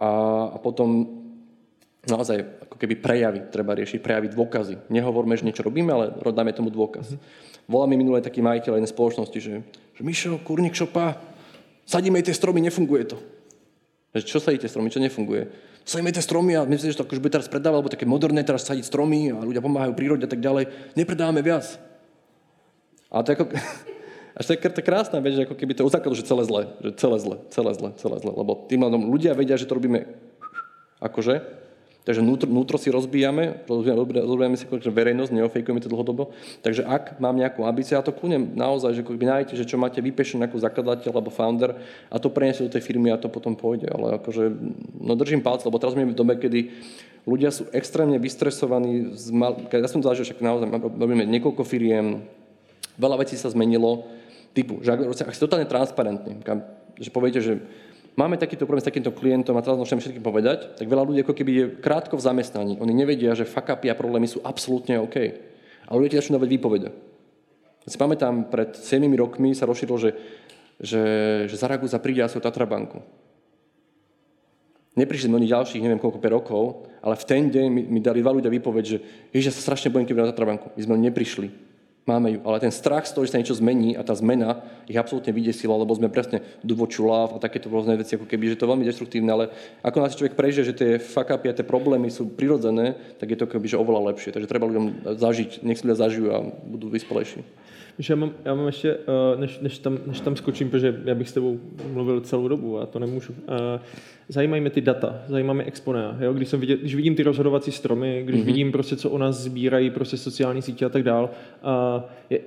A, 0.02 0.10
a 0.50 0.56
potom 0.58 1.06
naozaj 2.10 2.42
ako 2.66 2.74
keby 2.74 2.94
prejavy 2.98 3.40
treba 3.54 3.78
riešiť, 3.78 4.02
prejavy 4.02 4.34
dôkazy. 4.34 4.90
Nehovorme, 4.90 5.38
že 5.38 5.46
niečo 5.46 5.62
robíme, 5.62 5.94
ale 5.94 6.04
dáme 6.34 6.50
tomu 6.50 6.74
dôkaz. 6.74 7.14
Mm-hmm. 7.14 7.70
Volá 7.70 7.86
mi 7.86 7.94
minulé 7.94 8.18
taký 8.18 8.42
majiteľ 8.42 8.80
jednej 8.80 8.90
spoločnosti, 8.90 9.38
že, 9.38 9.54
že 9.94 10.02
Mišo, 10.02 10.42
kurník 10.42 10.74
šopa, 10.74 11.20
sadíme 11.88 12.20
tie 12.20 12.36
stromy, 12.36 12.60
nefunguje 12.60 13.16
to. 13.16 13.16
Čo 14.12 14.44
sadíte 14.44 14.68
stromy, 14.68 14.92
čo 14.92 15.00
nefunguje? 15.00 15.48
sadíme 15.88 16.12
tie 16.12 16.20
stromy 16.20 16.52
a 16.52 16.68
myslím, 16.68 16.92
že 16.92 17.00
to 17.00 17.08
akože 17.08 17.22
bude 17.24 17.32
teraz 17.32 17.48
predávať, 17.48 17.76
alebo 17.80 17.88
také 17.88 18.04
moderné 18.04 18.44
teraz 18.44 18.68
sadiť 18.68 18.84
stromy 18.84 19.32
a 19.32 19.40
ľudia 19.40 19.64
pomáhajú 19.64 19.96
prírode 19.96 20.28
a 20.28 20.30
tak 20.30 20.44
ďalej. 20.44 20.68
Nepredávame 20.92 21.40
viac. 21.40 21.80
A 23.08 23.24
to 23.24 23.32
je 23.32 23.36
ako... 23.40 23.44
Až 24.38 24.54
to 24.54 24.54
je, 24.54 24.70
to 24.70 24.86
krásna 24.86 25.18
vec, 25.18 25.34
že 25.34 25.50
ako 25.50 25.58
keby 25.58 25.74
to 25.74 25.82
uzákladu, 25.82 26.14
že 26.14 26.22
celé 26.22 26.46
zle, 26.46 26.70
že 26.78 26.94
celé 26.94 27.18
zle, 27.18 27.42
celé 27.50 27.74
zle, 27.74 27.90
celé 27.98 28.16
zle, 28.22 28.30
lebo 28.30 28.70
tým 28.70 28.86
ľudia 28.86 29.34
vedia, 29.34 29.58
že 29.58 29.66
to 29.66 29.74
robíme 29.74 30.06
akože, 31.02 31.42
Takže 32.08 32.24
vnútro, 32.24 32.48
vnútro 32.48 32.80
si 32.80 32.88
rozbijame, 32.88 33.68
rozbijame 33.68 34.56
si 34.56 34.64
akože 34.64 34.88
verejnosť, 34.88 35.28
neofejkujeme 35.28 35.76
to 35.84 35.92
dlhodobo. 35.92 36.32
Takže 36.64 36.88
ak 36.88 37.20
mám 37.20 37.36
nejakú 37.36 37.68
ambíciu, 37.68 38.00
ja 38.00 38.06
to 38.06 38.16
kľúnem 38.16 38.56
naozaj, 38.56 38.96
že 38.96 39.04
by 39.04 39.24
nájdete, 39.28 39.60
že 39.60 39.68
čo 39.68 39.76
máte 39.76 40.00
vypešené 40.00 40.48
ako 40.48 40.56
zakladateľ 40.56 41.12
alebo 41.12 41.28
founder 41.28 41.76
a 42.08 42.16
to 42.16 42.32
preniesie 42.32 42.64
do 42.64 42.72
tej 42.72 42.80
firmy 42.80 43.12
a 43.12 43.20
to 43.20 43.28
potom 43.28 43.52
pôjde. 43.52 43.92
Ale 43.92 44.16
akože, 44.24 44.48
no 45.04 45.12
držím 45.20 45.44
palce, 45.44 45.68
lebo 45.68 45.76
teraz 45.76 45.92
v 45.92 46.16
dobe, 46.16 46.40
kedy 46.40 46.72
ľudia 47.28 47.52
sú 47.52 47.68
extrémne 47.76 48.16
vystresovaní. 48.16 49.12
Mal... 49.28 49.68
Ja 49.68 49.92
som 49.92 50.00
zažil, 50.00 50.24
však 50.24 50.40
naozaj 50.40 50.64
robíme 50.80 51.28
niekoľko 51.28 51.60
firiem, 51.60 52.24
veľa 52.96 53.20
vecí 53.20 53.36
sa 53.36 53.52
zmenilo, 53.52 54.08
typu, 54.56 54.80
že 54.80 54.96
ak, 54.96 55.12
ak 55.12 55.36
ste 55.36 55.44
totálne 55.44 55.68
transparentní, 55.68 56.40
že 56.96 57.12
poviete, 57.12 57.44
že 57.44 57.60
máme 58.18 58.34
takýto 58.34 58.66
problém 58.66 58.82
s 58.82 58.90
takýmto 58.90 59.14
klientom 59.14 59.54
a 59.54 59.62
teraz 59.62 59.78
môžem 59.78 60.02
všetkým 60.02 60.26
povedať, 60.26 60.74
tak 60.74 60.90
veľa 60.90 61.06
ľudí 61.06 61.22
ako 61.22 61.38
keby 61.38 61.52
je 61.54 61.64
krátko 61.78 62.18
v 62.18 62.26
zamestnaní. 62.26 62.74
Oni 62.82 62.90
nevedia, 62.90 63.38
že 63.38 63.46
fuck 63.46 63.70
a 63.70 63.78
problémy 63.78 64.26
sú 64.26 64.42
absolútne 64.42 64.98
OK. 64.98 65.16
Ale 65.86 65.96
ľudia 66.02 66.18
ti 66.18 66.18
začnú 66.18 66.34
dávať 66.34 66.50
výpovede. 66.58 66.88
Ja 67.86 67.88
si 67.88 67.96
pamätám, 67.96 68.50
pred 68.50 68.74
7 68.74 69.06
rokmi 69.14 69.54
sa 69.54 69.70
rozšírilo, 69.70 69.96
že, 70.02 70.10
že, 70.82 71.02
že 71.46 71.56
Zaragoza 71.56 72.02
príde 72.02 72.26
asi 72.26 72.36
o 72.36 72.42
Tatrabanku. 72.42 73.00
Neprišli 74.98 75.30
oni 75.30 75.46
ďalších, 75.46 75.78
neviem 75.78 76.02
koľko 76.02 76.18
5 76.18 76.36
rokov, 76.42 76.90
ale 76.98 77.14
v 77.14 77.24
ten 77.24 77.46
deň 77.46 77.66
mi, 77.70 77.86
mi 77.86 78.00
dali 78.02 78.18
dva 78.18 78.34
ľudia 78.34 78.50
výpoveď, 78.50 78.84
že 78.84 78.98
ježiš, 79.30 79.46
ja 79.46 79.54
sa 79.54 79.62
strašne 79.62 79.94
bojím, 79.94 80.10
keď 80.10 80.26
na 80.26 80.30
Tatrabanku. 80.34 80.74
My 80.74 80.80
sme 80.82 80.98
neprišli 80.98 81.67
máme 82.08 82.28
ju. 82.32 82.40
Ale 82.48 82.64
ten 82.64 82.72
strach 82.72 83.04
z 83.04 83.12
toho, 83.12 83.28
že 83.28 83.36
sa 83.36 83.40
niečo 83.40 83.60
zmení 83.60 83.92
a 83.92 84.00
tá 84.00 84.16
zmena 84.16 84.64
ich 84.88 84.96
absolútne 84.96 85.28
vydesila, 85.36 85.76
lebo 85.76 85.92
sme 85.92 86.08
presne 86.08 86.40
do 86.64 86.72
a 86.72 87.36
takéto 87.36 87.68
rôzne 87.68 88.00
veci, 88.00 88.16
ako 88.16 88.24
keby, 88.24 88.56
že 88.56 88.56
to 88.56 88.64
je 88.64 88.72
veľmi 88.72 88.88
destruktívne, 88.88 89.28
ale 89.28 89.44
ako 89.84 90.00
nás 90.00 90.16
človek 90.16 90.32
prežije, 90.32 90.72
že 90.72 90.78
tie 90.80 90.90
fuck 90.96 91.28
a 91.28 91.36
tie 91.36 91.66
problémy 91.66 92.08
sú 92.08 92.32
prirodzené, 92.32 92.96
tak 93.20 93.28
je 93.28 93.38
to 93.38 93.44
keby, 93.44 93.68
že 93.68 93.76
oveľa 93.76 94.16
lepšie. 94.16 94.32
Takže 94.32 94.48
treba 94.48 94.66
ľuďom 94.72 95.14
zažiť, 95.20 95.50
nech 95.60 95.76
si 95.76 95.84
ľudia 95.84 96.00
zažijú 96.00 96.26
a 96.32 96.40
budú 96.64 96.88
vyspelejší. 96.88 97.44
Já 98.08 98.16
mám, 98.16 98.32
já 98.44 98.54
mám 98.54 98.66
ještě, 98.66 98.90
eh, 98.90 99.40
než, 99.40 99.58
než, 99.60 99.78
tam, 99.78 99.98
než 100.06 100.20
tam 100.20 100.36
skočím, 100.36 100.70
protože 100.70 101.02
já 101.04 101.14
bych 101.14 101.28
s 101.28 101.32
tebou 101.32 101.60
mluvil 101.92 102.20
celou 102.20 102.48
dobu 102.48 102.78
a 102.78 102.86
to 102.86 102.98
nemůžu. 102.98 103.34
Eh, 103.48 103.80
zajímají 104.28 104.60
mě 104.60 104.70
ty 104.70 104.80
data, 104.80 105.22
zajímá 105.26 105.52
mě 105.52 105.64
Exponea. 105.64 106.16
Jo? 106.20 106.32
Když, 106.32 106.48
jsem 106.48 106.60
viděl, 106.60 106.76
když 106.76 106.94
vidím 106.94 107.14
ty 107.14 107.22
rozhodovací 107.22 107.72
stromy, 107.72 108.22
když 108.24 108.40
mm-hmm. 108.40 108.46
vidím 108.46 108.72
prostě, 108.72 108.96
co 108.96 109.10
o 109.10 109.18
nás 109.18 109.36
sbírají, 109.36 109.90
prostě 109.90 110.16
sociální 110.16 110.62
sítě 110.62 110.84
a 110.84 110.88
tak 110.88 111.02
dál, 111.02 111.30
je, 112.30 112.40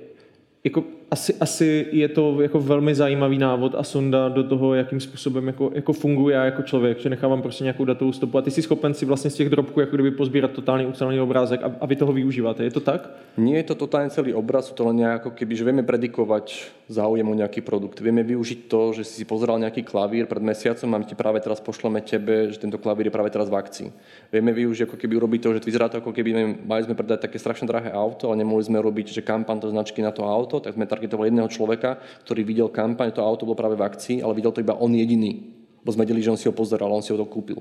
jako 0.64 0.84
asi, 1.12 1.34
asi 1.40 1.86
je 1.92 2.08
to 2.08 2.42
jako 2.42 2.60
velmi 2.60 2.94
zajímavý 2.94 3.38
návod 3.38 3.74
a 3.74 3.82
sonda 3.82 4.28
do 4.28 4.44
toho, 4.44 4.74
jakým 4.74 5.00
způsobem 5.00 5.46
jako, 5.46 5.70
jako 5.74 5.92
funguje 5.92 6.36
já 6.36 6.44
jako 6.44 6.62
člověk, 6.62 6.98
že 6.98 7.10
nechávám 7.10 7.42
prostě 7.42 7.64
nějakou 7.64 7.84
datovou 7.84 8.12
stopu 8.12 8.38
a 8.38 8.42
ty 8.42 8.50
jsi 8.50 8.62
schopen 8.62 8.94
si 8.94 9.04
vlastně 9.04 9.30
z 9.30 9.34
těch 9.34 9.48
drobků 9.48 9.80
jako 9.80 9.96
kdyby 9.96 10.10
pozbírat 10.10 10.50
totálně 10.50 10.86
ucelený 10.86 11.20
obrázek 11.20 11.62
a, 11.62 11.72
a 11.80 11.86
vy 11.86 11.96
toho 11.96 12.12
využíváte. 12.12 12.64
Je 12.64 12.70
to 12.70 12.80
tak? 12.80 13.10
Nie 13.36 13.56
je 13.64 13.72
to 13.72 13.74
totálne 13.74 14.12
celý 14.12 14.36
obraz, 14.36 14.68
to 14.72 14.84
len 14.84 15.00
nejako 15.00 15.32
keby, 15.32 15.56
že 15.56 15.64
vieme 15.64 15.80
predikovať 15.84 16.68
záujem 16.92 17.24
o 17.24 17.32
nejaký 17.32 17.64
produkt. 17.64 18.00
Vieme 18.04 18.20
využiť 18.20 18.68
to, 18.68 18.92
že 18.92 19.08
si 19.08 19.24
pozeral 19.24 19.56
nejaký 19.56 19.80
klavír 19.84 20.28
pred 20.28 20.44
mesiacom 20.44 20.92
a 20.92 21.00
my 21.00 21.06
ti 21.08 21.16
práve 21.16 21.40
teraz 21.40 21.60
pošleme 21.60 22.04
tebe, 22.04 22.52
že 22.52 22.60
tento 22.60 22.76
klavír 22.76 23.08
je 23.08 23.16
práve 23.16 23.32
teraz 23.32 23.48
v 23.48 23.56
akcii. 23.56 23.88
Vieme 24.28 24.52
využiť 24.52 24.84
ako 24.84 24.96
keby 25.00 25.16
urobiť 25.16 25.40
to, 25.40 25.48
že 25.56 25.64
vyzerá 25.64 25.88
to 25.88 26.04
ako 26.04 26.12
keby 26.12 26.60
mali 26.60 26.84
sme 26.84 26.92
predať 26.92 27.24
také 27.24 27.40
strašne 27.40 27.64
drahé 27.64 27.88
auto, 27.88 28.28
ale 28.28 28.44
nemohli 28.44 28.68
sme 28.68 28.76
robiť, 28.84 29.16
že 29.16 29.24
kampaň 29.24 29.64
to 29.64 29.72
značky 29.72 30.04
na 30.04 30.12
to 30.12 30.28
auto, 30.28 30.60
tak 30.60 30.76
sme 30.76 30.84
targetovali 31.02 31.34
jedného 31.34 31.50
človeka, 31.50 31.98
ktorý 32.22 32.46
videl 32.46 32.68
kampaň, 32.70 33.10
to 33.10 33.26
auto 33.26 33.42
bolo 33.42 33.58
práve 33.58 33.74
v 33.74 33.82
akcii, 33.82 34.22
ale 34.22 34.38
videl 34.38 34.54
to 34.54 34.62
iba 34.62 34.78
on 34.78 34.94
jediný. 34.94 35.42
Bo 35.82 35.90
sme 35.90 36.06
vedeli, 36.06 36.22
že 36.22 36.30
on 36.30 36.38
si 36.38 36.46
ho 36.46 36.54
pozeral, 36.54 36.94
on 36.94 37.02
si 37.02 37.10
ho 37.10 37.18
to 37.18 37.26
kúpil. 37.26 37.58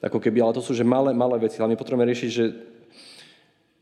Ako 0.00 0.16
keby, 0.16 0.40
ale 0.40 0.56
to 0.56 0.64
sú 0.64 0.72
že 0.72 0.80
malé, 0.80 1.12
malé 1.12 1.36
veci. 1.36 1.60
Ale 1.60 1.76
my 1.76 1.76
potrebujeme 1.76 2.08
riešiť, 2.08 2.30
že, 2.32 2.44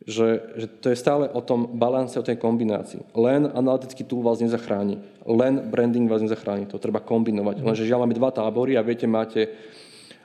že, 0.03 0.26
že 0.59 0.66
to 0.82 0.90
je 0.90 0.99
stále 0.99 1.30
o 1.30 1.38
tom 1.38 1.78
balance, 1.78 2.18
o 2.18 2.26
tej 2.26 2.42
kombinácii. 2.42 3.14
Len 3.14 3.46
analytický 3.46 4.03
tool 4.03 4.26
vás 4.26 4.42
nezachráni. 4.42 4.99
Len 5.22 5.70
branding 5.70 6.11
vás 6.11 6.18
nezachráni. 6.18 6.66
To 6.74 6.82
treba 6.82 6.99
kombinovať. 6.99 7.62
Lenže 7.62 7.86
žiaľ 7.86 8.03
máme 8.03 8.18
dva 8.18 8.34
tábory 8.34 8.74
a 8.74 8.82
viete, 8.82 9.07
máte 9.07 9.46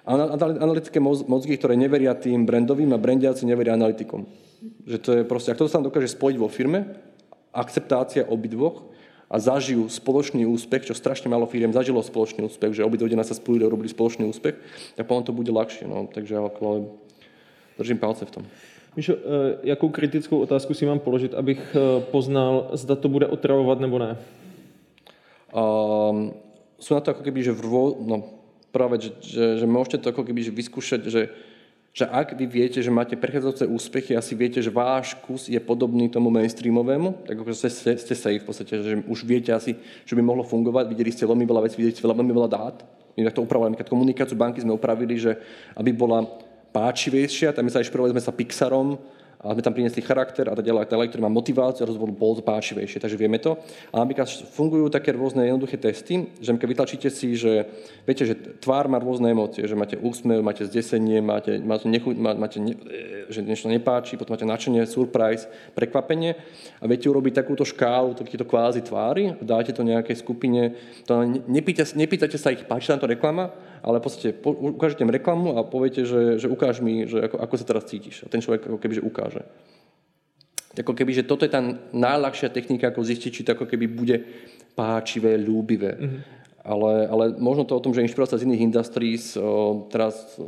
analytické 0.03 0.97
mozgy, 0.99 1.53
ktoré 1.61 1.77
neveria 1.77 2.17
tým 2.17 2.41
brandovým 2.43 2.89
a 2.91 2.97
brandiaci 2.97 3.45
neveria 3.45 3.77
analytikom. 3.77 4.25
Že 4.89 4.97
to 4.97 5.09
je 5.13 5.21
proste, 5.29 5.53
ak 5.53 5.61
to 5.61 5.69
sa 5.69 5.77
dokáže 5.77 6.09
spojiť 6.09 6.37
vo 6.41 6.49
firme, 6.49 7.12
akceptácia 7.53 8.25
obidvoch 8.25 8.89
a 9.29 9.39
zažijú 9.39 9.89
spoločný 9.89 10.45
úspech, 10.45 10.89
čo 10.89 10.97
strašne 10.97 11.29
málo 11.29 11.49
firiem 11.49 11.73
zažilo 11.73 12.01
spoločný 12.01 12.45
úspech, 12.49 12.77
že 12.77 12.85
obidve 12.85 13.09
sa 13.23 13.37
spojili 13.37 13.65
a 13.65 13.71
robili 13.71 13.89
spoločný 13.89 14.25
úspech, 14.29 14.57
tak 14.97 15.05
potom 15.05 15.23
to 15.25 15.33
bude 15.33 15.49
ľahšie. 15.49 15.89
No. 15.89 16.05
Takže 16.05 16.37
ale 16.37 16.49
držím 17.77 17.97
palce 17.97 18.25
v 18.25 18.41
tom. 18.41 18.43
Míšo, 18.93 19.13
eh, 19.17 19.73
jakou 19.73 19.89
kritickou 19.89 20.37
otázku 20.37 20.73
si 20.73 20.85
mám 20.85 20.99
položit, 20.99 21.33
abych 21.33 21.61
eh, 21.73 22.01
poznal, 22.13 22.69
zda 22.77 22.95
to 22.95 23.09
bude 23.09 23.25
otravovat 23.25 23.79
nebo 23.79 23.97
ne? 23.97 24.17
Um, 25.53 26.33
sú 26.81 26.97
na 26.97 27.01
to 27.01 27.13
ako 27.13 27.21
keby, 27.21 27.45
že 27.45 27.53
v 27.53 27.61
no, 28.09 28.25
práve, 28.73 28.97
že, 28.97 29.09
že, 29.21 29.45
že 29.61 29.65
môžete 29.69 30.01
to 30.01 30.09
ako 30.09 30.25
keby 30.25 30.41
že 30.41 30.49
vyskúšať, 30.49 31.01
že 31.05 31.29
že 31.93 32.09
ak 32.09 32.33
vy 32.33 32.49
viete, 32.49 32.81
že 32.81 32.89
máte 32.89 33.13
prechádzajúce 33.13 33.69
úspechy 33.69 34.17
a 34.17 34.25
si 34.25 34.33
viete, 34.33 34.57
že 34.57 34.73
váš 34.73 35.13
kus 35.21 35.45
je 35.45 35.61
podobný 35.61 36.09
tomu 36.09 36.33
mainstreamovému, 36.33 37.29
tak 37.29 37.37
ako 37.37 37.53
ste, 37.53 37.69
ste 37.69 38.15
safe 38.17 38.41
v 38.41 38.47
podstate, 38.49 38.73
že 38.81 38.97
už 39.05 39.19
viete 39.21 39.53
asi, 39.53 39.77
že 40.01 40.17
by 40.17 40.25
mohlo 40.25 40.41
fungovať, 40.41 40.89
videli 40.89 41.13
ste 41.13 41.29
veľmi 41.29 41.45
veľa 41.45 41.69
vecí, 41.69 41.77
videli 41.77 41.93
ste 41.93 42.01
veľmi 42.01 42.33
veľa 42.33 42.49
dát. 42.49 42.81
My 43.13 43.29
to 43.29 43.45
keď 43.45 43.85
komunikáciu 43.93 44.33
banky 44.33 44.65
sme 44.65 44.73
upravili, 44.73 45.21
že 45.21 45.37
aby 45.77 45.93
bola 45.93 46.25
páčivejšia, 46.73 47.53
tam 47.53 47.69
sa 47.69 47.85
inšpirovali 47.85 48.17
sme 48.17 48.25
sa 48.25 48.33
Pixarom, 48.33 48.97
a 49.43 49.51
sme 49.51 49.59
tam 49.59 49.75
priniesli 49.75 49.99
charakter 49.99 50.47
a 50.47 50.55
tak 50.55 50.63
ďalej, 50.63 50.87
ďalej, 50.87 51.07
ktorý 51.11 51.21
má 51.27 51.31
motiváciu 51.31 51.83
a 51.83 51.89
rozhovor 51.91 52.15
bol 52.15 52.39
páčivejšie, 52.39 53.03
takže 53.03 53.19
vieme 53.19 53.43
to. 53.43 53.59
A 53.91 53.99
napríklad 53.99 54.31
fungujú 54.55 54.87
také 54.87 55.11
rôzne 55.11 55.43
jednoduché 55.43 55.75
testy, 55.75 56.31
že 56.39 56.55
keď 56.55 56.67
vytlačíte 56.71 57.09
si, 57.11 57.35
že 57.35 57.67
viete, 58.07 58.23
že 58.23 58.39
tvár 58.63 58.87
má 58.87 59.03
rôzne 59.03 59.35
emócie, 59.35 59.67
že 59.67 59.75
máte 59.75 59.99
úsmev, 59.99 60.39
máte 60.39 60.63
zdesenie, 60.63 61.19
máte, 61.19 61.59
máte, 61.59 61.91
nechu, 61.91 62.15
máte 62.15 62.63
ne, 62.63 62.73
že 63.27 63.43
niečo 63.43 63.67
nepáči, 63.67 64.15
potom 64.15 64.39
máte 64.39 64.47
nadšenie, 64.47 64.87
surprise, 64.87 65.51
prekvapenie 65.75 66.39
a 66.79 66.87
viete 66.87 67.11
urobiť 67.11 67.43
takúto 67.43 67.67
škálu, 67.67 68.15
takýto 68.15 68.47
kvázi 68.47 68.79
tvári, 68.87 69.35
dáte 69.43 69.75
to 69.75 69.83
nejakej 69.83 70.23
skupine, 70.23 70.79
to 71.03 71.19
nepýtate, 71.51 71.99
nepýtate 71.99 72.39
sa 72.39 72.55
ich, 72.55 72.63
páči 72.63 72.95
sa 72.95 72.99
to 73.01 73.11
reklama, 73.11 73.51
ale 73.83 73.99
v 73.99 74.03
podstate 74.07 74.29
po, 74.31 74.55
ukážete 74.55 75.03
im 75.03 75.11
reklamu 75.11 75.59
a 75.59 75.67
poviete, 75.67 76.07
že, 76.07 76.39
že 76.39 76.47
ukáž 76.47 76.79
mi, 76.79 77.03
že 77.03 77.27
ako, 77.27 77.35
ako 77.43 77.55
sa 77.59 77.65
teraz 77.67 77.83
cítiš. 77.91 78.23
A 78.23 78.31
ten 78.31 78.39
človek 78.39 78.71
ako 78.71 78.79
keby, 78.79 78.93
že 78.95 79.03
ukáže. 79.03 79.43
Ako 80.73 80.95
keby, 80.95 81.11
že 81.11 81.27
toto 81.27 81.43
je 81.43 81.51
tá 81.51 81.61
najľahšia 81.91 82.49
technika, 82.49 82.89
ako 82.89 83.03
zistiť, 83.03 83.29
či 83.29 83.43
to 83.43 83.53
ako 83.53 83.67
keby 83.67 83.85
bude 83.91 84.15
páčivé, 84.73 85.35
ľúbivé. 85.37 85.99
Mm-hmm. 85.99 86.21
Ale, 86.63 87.11
ale 87.11 87.23
možno 87.43 87.67
to 87.67 87.75
o 87.75 87.83
tom, 87.83 87.91
že 87.91 87.99
inšpirácia 87.99 88.39
z 88.39 88.47
iných 88.47 88.71
industries, 88.71 89.35
teraz 89.91 90.39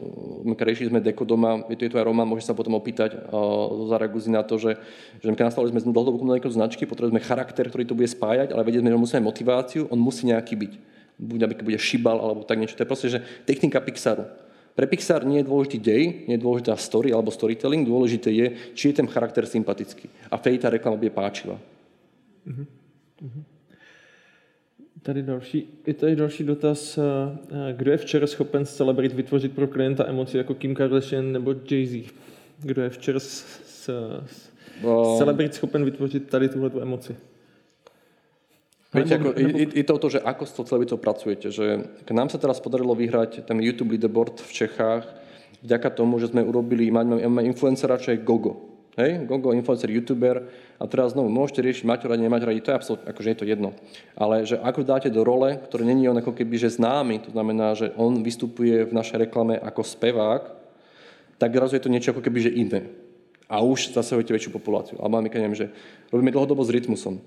my 0.48 0.56
riešili 0.56 0.88
sme 0.88 1.04
Deko 1.04 1.28
doma, 1.28 1.68
je 1.68 1.76
to, 1.76 1.84
je 1.84 1.92
to 1.92 2.00
aj 2.00 2.08
Roman, 2.08 2.24
môže 2.24 2.48
sa 2.48 2.56
potom 2.56 2.72
opýtať 2.80 3.20
zo 3.36 3.92
Zaraguzy 3.92 4.32
na 4.32 4.40
to, 4.40 4.56
že, 4.56 4.80
že 5.20 5.28
nastavili 5.28 5.76
sme 5.76 5.92
dlhodobú 5.92 6.24
komunikáciu 6.24 6.56
značky, 6.56 6.88
potrebujeme 6.88 7.20
charakter, 7.20 7.68
ktorý 7.68 7.84
to 7.84 8.00
bude 8.00 8.08
spájať, 8.08 8.56
ale 8.56 8.64
vedieť 8.64 8.88
sme, 8.88 8.96
že 8.96 9.04
musíme 9.04 9.28
motiváciu, 9.28 9.92
on 9.92 10.00
musí 10.00 10.32
nejaký 10.32 10.56
byť. 10.56 10.74
Buď 11.20 11.40
aby 11.44 11.56
bude 11.64 11.80
šibal, 11.80 12.20
alebo 12.20 12.44
tak 12.44 12.60
niečo. 12.60 12.76
To 12.76 12.84
je 12.84 12.92
proste, 12.92 13.10
že 13.10 13.24
technika 13.48 13.80
Pixaru. 13.80 14.28
Pre 14.76 14.88
Pixar 14.92 15.24
nie 15.24 15.40
je 15.40 15.48
dôležitý 15.48 15.80
dej, 15.80 16.04
nie 16.28 16.36
je 16.36 16.44
dôležitá 16.44 16.76
story 16.76 17.16
alebo 17.16 17.32
storytelling, 17.32 17.88
dôležité 17.88 18.28
je, 18.28 18.76
či 18.76 18.92
je 18.92 19.00
ten 19.00 19.08
charakter 19.08 19.48
sympatický. 19.48 20.12
A 20.28 20.36
vtedy 20.36 20.60
tá 20.60 20.68
reklama 20.68 21.00
bude 21.00 21.16
páčivá. 21.16 21.56
Uh-huh. 22.44 22.68
Uh-huh. 23.24 23.44
Tady 25.02 25.24
další, 25.24 25.68
je 25.88 25.94
tady 25.94 26.16
další 26.16 26.44
dotaz. 26.44 26.98
Eh, 26.98 27.02
eh, 27.52 27.74
kdo 27.74 27.92
je 27.92 27.98
včera 27.98 28.28
schopen 28.28 28.66
z 28.66 28.76
celebrit 28.76 29.14
vytvořit 29.14 29.56
pro 29.56 29.68
klienta 29.68 30.08
emoci 30.08 30.38
jako 30.38 30.54
Kim 30.54 30.76
Kardashian 30.76 31.32
nebo 31.32 31.52
Jay-Z? 31.52 32.12
Kdo 32.60 32.82
je 32.82 32.90
včera 32.90 33.20
z, 33.20 33.46
z, 33.66 33.90
z 34.28 35.18
celebrit 35.18 35.54
schopen 35.54 35.86
vytvořit 35.86 36.30
tady 36.30 36.50
tuhle 36.50 36.72
emoci? 36.82 37.16
Viete, 38.96 39.20
ako, 39.20 39.30
je, 39.36 39.66
je 39.76 39.86
to 39.86 39.94
o 39.96 40.02
to, 40.02 40.08
že 40.16 40.20
ako 40.24 40.44
s 40.48 40.56
tou 40.56 40.64
celebritou 40.64 40.98
pracujete. 40.98 41.52
Že 41.52 41.66
nám 42.16 42.32
sa 42.32 42.40
teraz 42.40 42.64
podarilo 42.64 42.96
vyhrať 42.96 43.44
ten 43.44 43.60
YouTube 43.60 43.94
leaderboard 43.94 44.40
v 44.40 44.52
Čechách 44.52 45.26
vďaka 45.66 45.90
tomu, 45.98 46.22
že 46.22 46.30
sme 46.30 46.46
urobili, 46.46 46.94
máme, 46.94 47.26
máme 47.26 47.42
influencera, 47.50 47.98
čo 47.98 48.14
je 48.14 48.22
Gogo. 48.22 48.76
Hej, 48.96 49.28
Gogo, 49.28 49.52
influencer, 49.52 49.92
youtuber 49.92 50.48
a 50.80 50.88
teraz 50.88 51.12
znovu 51.12 51.28
môžete 51.28 51.60
riešiť, 51.60 51.84
máte 51.84 52.08
radi, 52.08 52.24
nemáte 52.24 52.48
radi, 52.48 52.64
to 52.64 52.72
je 52.72 52.80
absolútne, 52.80 53.12
akože 53.12 53.28
je 53.28 53.40
to 53.44 53.50
jedno. 53.50 53.70
Ale 54.16 54.48
že 54.48 54.56
ako 54.56 54.88
dáte 54.88 55.12
do 55.12 55.28
role, 55.28 55.60
ktoré 55.68 55.84
není 55.84 56.08
on 56.08 56.16
ako 56.16 56.32
keby, 56.32 56.56
že 56.56 56.80
známy, 56.80 57.28
to 57.28 57.36
znamená, 57.36 57.76
že 57.76 57.92
on 58.00 58.24
vystupuje 58.24 58.88
v 58.88 58.96
našej 58.96 59.28
reklame 59.28 59.60
ako 59.60 59.84
spevák, 59.84 60.44
tak 61.36 61.52
zrazu 61.52 61.76
je 61.76 61.84
to 61.84 61.92
niečo 61.92 62.16
ako 62.16 62.24
keby, 62.24 62.40
že 62.48 62.56
iné. 62.56 62.88
A 63.52 63.60
už 63.60 63.92
zasahujete 63.92 64.32
väčšiu 64.32 64.56
populáciu. 64.56 64.96
Alebo 65.04 65.20
máme, 65.20 65.28
neviem, 65.28 65.60
že 65.60 65.76
robíme 66.08 66.32
dlhodobo 66.32 66.64
s 66.64 66.72
Rytmusom. 66.72 67.20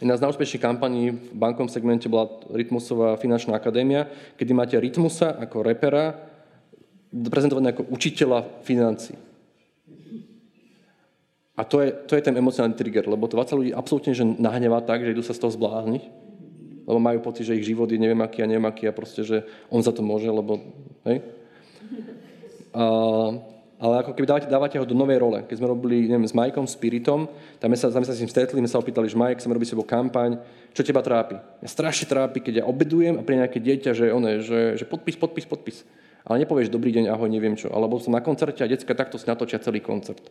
Jedna 0.00 0.16
z 0.16 0.24
najúspešnejších 0.24 0.64
kampaní 0.64 1.12
v 1.12 1.36
bankom 1.36 1.68
segmente 1.68 2.08
bola 2.08 2.40
Rytmusová 2.48 3.20
finančná 3.20 3.52
akadémia, 3.52 4.08
kedy 4.40 4.52
máte 4.56 4.80
Rytmusa 4.80 5.36
ako 5.36 5.60
repera 5.60 6.16
prezentovaný 7.12 7.76
ako 7.76 7.84
učiteľa 7.92 8.64
financí. 8.64 9.12
A 11.52 11.68
to 11.68 11.84
je, 11.84 11.92
to 12.08 12.16
je 12.16 12.24
ten 12.24 12.32
emocionálny 12.32 12.72
trigger, 12.72 13.04
lebo 13.04 13.28
to 13.28 13.36
20 13.36 13.60
ľudí 13.60 13.72
absolútne 13.76 14.16
že 14.16 14.24
nahnevá 14.24 14.80
tak, 14.80 15.04
že 15.04 15.12
idú 15.12 15.20
sa 15.20 15.36
z 15.36 15.44
toho 15.44 15.52
zblázniť, 15.52 16.02
lebo 16.88 16.96
majú 16.96 17.20
pocit, 17.20 17.44
že 17.44 17.60
ich 17.60 17.68
život 17.68 17.92
je 17.92 18.00
neviem 18.00 18.24
aký 18.24 18.40
a 18.40 18.48
neviem 18.48 18.64
aký 18.64 18.88
a 18.88 18.96
proste, 18.96 19.20
že 19.20 19.44
on 19.68 19.84
za 19.84 19.92
to 19.92 20.00
môže, 20.00 20.32
lebo... 20.32 20.64
Hej? 21.04 21.20
A, 22.72 22.84
ale 23.80 24.04
ako 24.04 24.12
keby 24.12 24.28
dávate, 24.28 24.46
dávate 24.46 24.76
ho 24.76 24.84
do 24.84 24.92
novej 24.92 25.16
role. 25.24 25.40
Keď 25.48 25.56
sme 25.56 25.72
robili 25.72 26.04
neviem, 26.04 26.28
s 26.28 26.36
Majkom, 26.36 26.68
Spiritom, 26.68 27.24
tam 27.56 27.72
sme 27.72 27.78
sa, 27.80 27.88
tam 27.88 28.04
sa 28.04 28.12
s 28.12 28.20
ním 28.20 28.28
stretli, 28.28 28.60
sme 28.60 28.68
sa 28.68 28.76
opýtali, 28.76 29.08
že 29.08 29.16
Mike, 29.16 29.40
chceme 29.40 29.56
robiť 29.56 29.72
sebou 29.72 29.88
kampaň, 29.88 30.36
čo 30.76 30.84
teba 30.84 31.00
trápi? 31.00 31.40
Ja 31.64 31.68
strašne 31.72 32.04
trápi, 32.04 32.44
keď 32.44 32.60
ja 32.60 32.64
obedujem 32.68 33.16
a 33.16 33.24
pri 33.24 33.40
nejaké 33.40 33.56
dieťa, 33.56 33.96
že, 33.96 34.12
one, 34.12 34.44
že, 34.44 34.76
že 34.76 34.84
podpis, 34.84 35.16
podpis, 35.16 35.48
podpis. 35.48 35.88
Ale 36.28 36.44
nepovieš 36.44 36.68
dobrý 36.68 36.92
deň, 36.92 37.08
ahoj, 37.08 37.32
neviem 37.32 37.56
čo. 37.56 37.72
Alebo 37.72 37.96
som 37.96 38.12
na 38.12 38.20
koncerte 38.20 38.60
a 38.60 38.68
detská 38.68 38.92
takto 38.92 39.16
si 39.16 39.24
celý 39.24 39.80
koncert. 39.80 40.28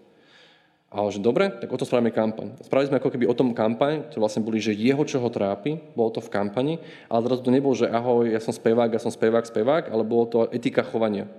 A 0.90 1.06
že 1.10 1.22
dobre, 1.22 1.54
tak 1.54 1.70
o 1.70 1.78
to 1.78 1.86
spravíme 1.86 2.10
kampaň. 2.10 2.54
Spravili 2.66 2.90
sme 2.90 2.98
ako 2.98 3.14
keby 3.14 3.26
o 3.30 3.38
tom 3.38 3.54
kampaň, 3.54 4.10
ktoré 4.10 4.26
vlastne 4.26 4.42
boli, 4.42 4.58
že 4.58 4.74
jeho 4.74 5.02
čo 5.06 5.22
ho 5.22 5.30
trápi, 5.30 5.78
bolo 5.94 6.10
to 6.10 6.22
v 6.22 6.34
kampani, 6.34 6.82
ale 7.06 7.26
zrazu 7.30 7.46
to 7.46 7.54
nebolo, 7.54 7.78
že 7.78 7.90
ahoj, 7.90 8.26
ja 8.26 8.42
som 8.42 8.50
spevák, 8.50 8.90
ja 8.90 9.02
som 9.02 9.14
spevák, 9.14 9.46
spevák, 9.46 9.84
ale 9.94 10.02
bolo 10.02 10.26
to 10.26 10.40
etika 10.50 10.82
chovania. 10.82 11.30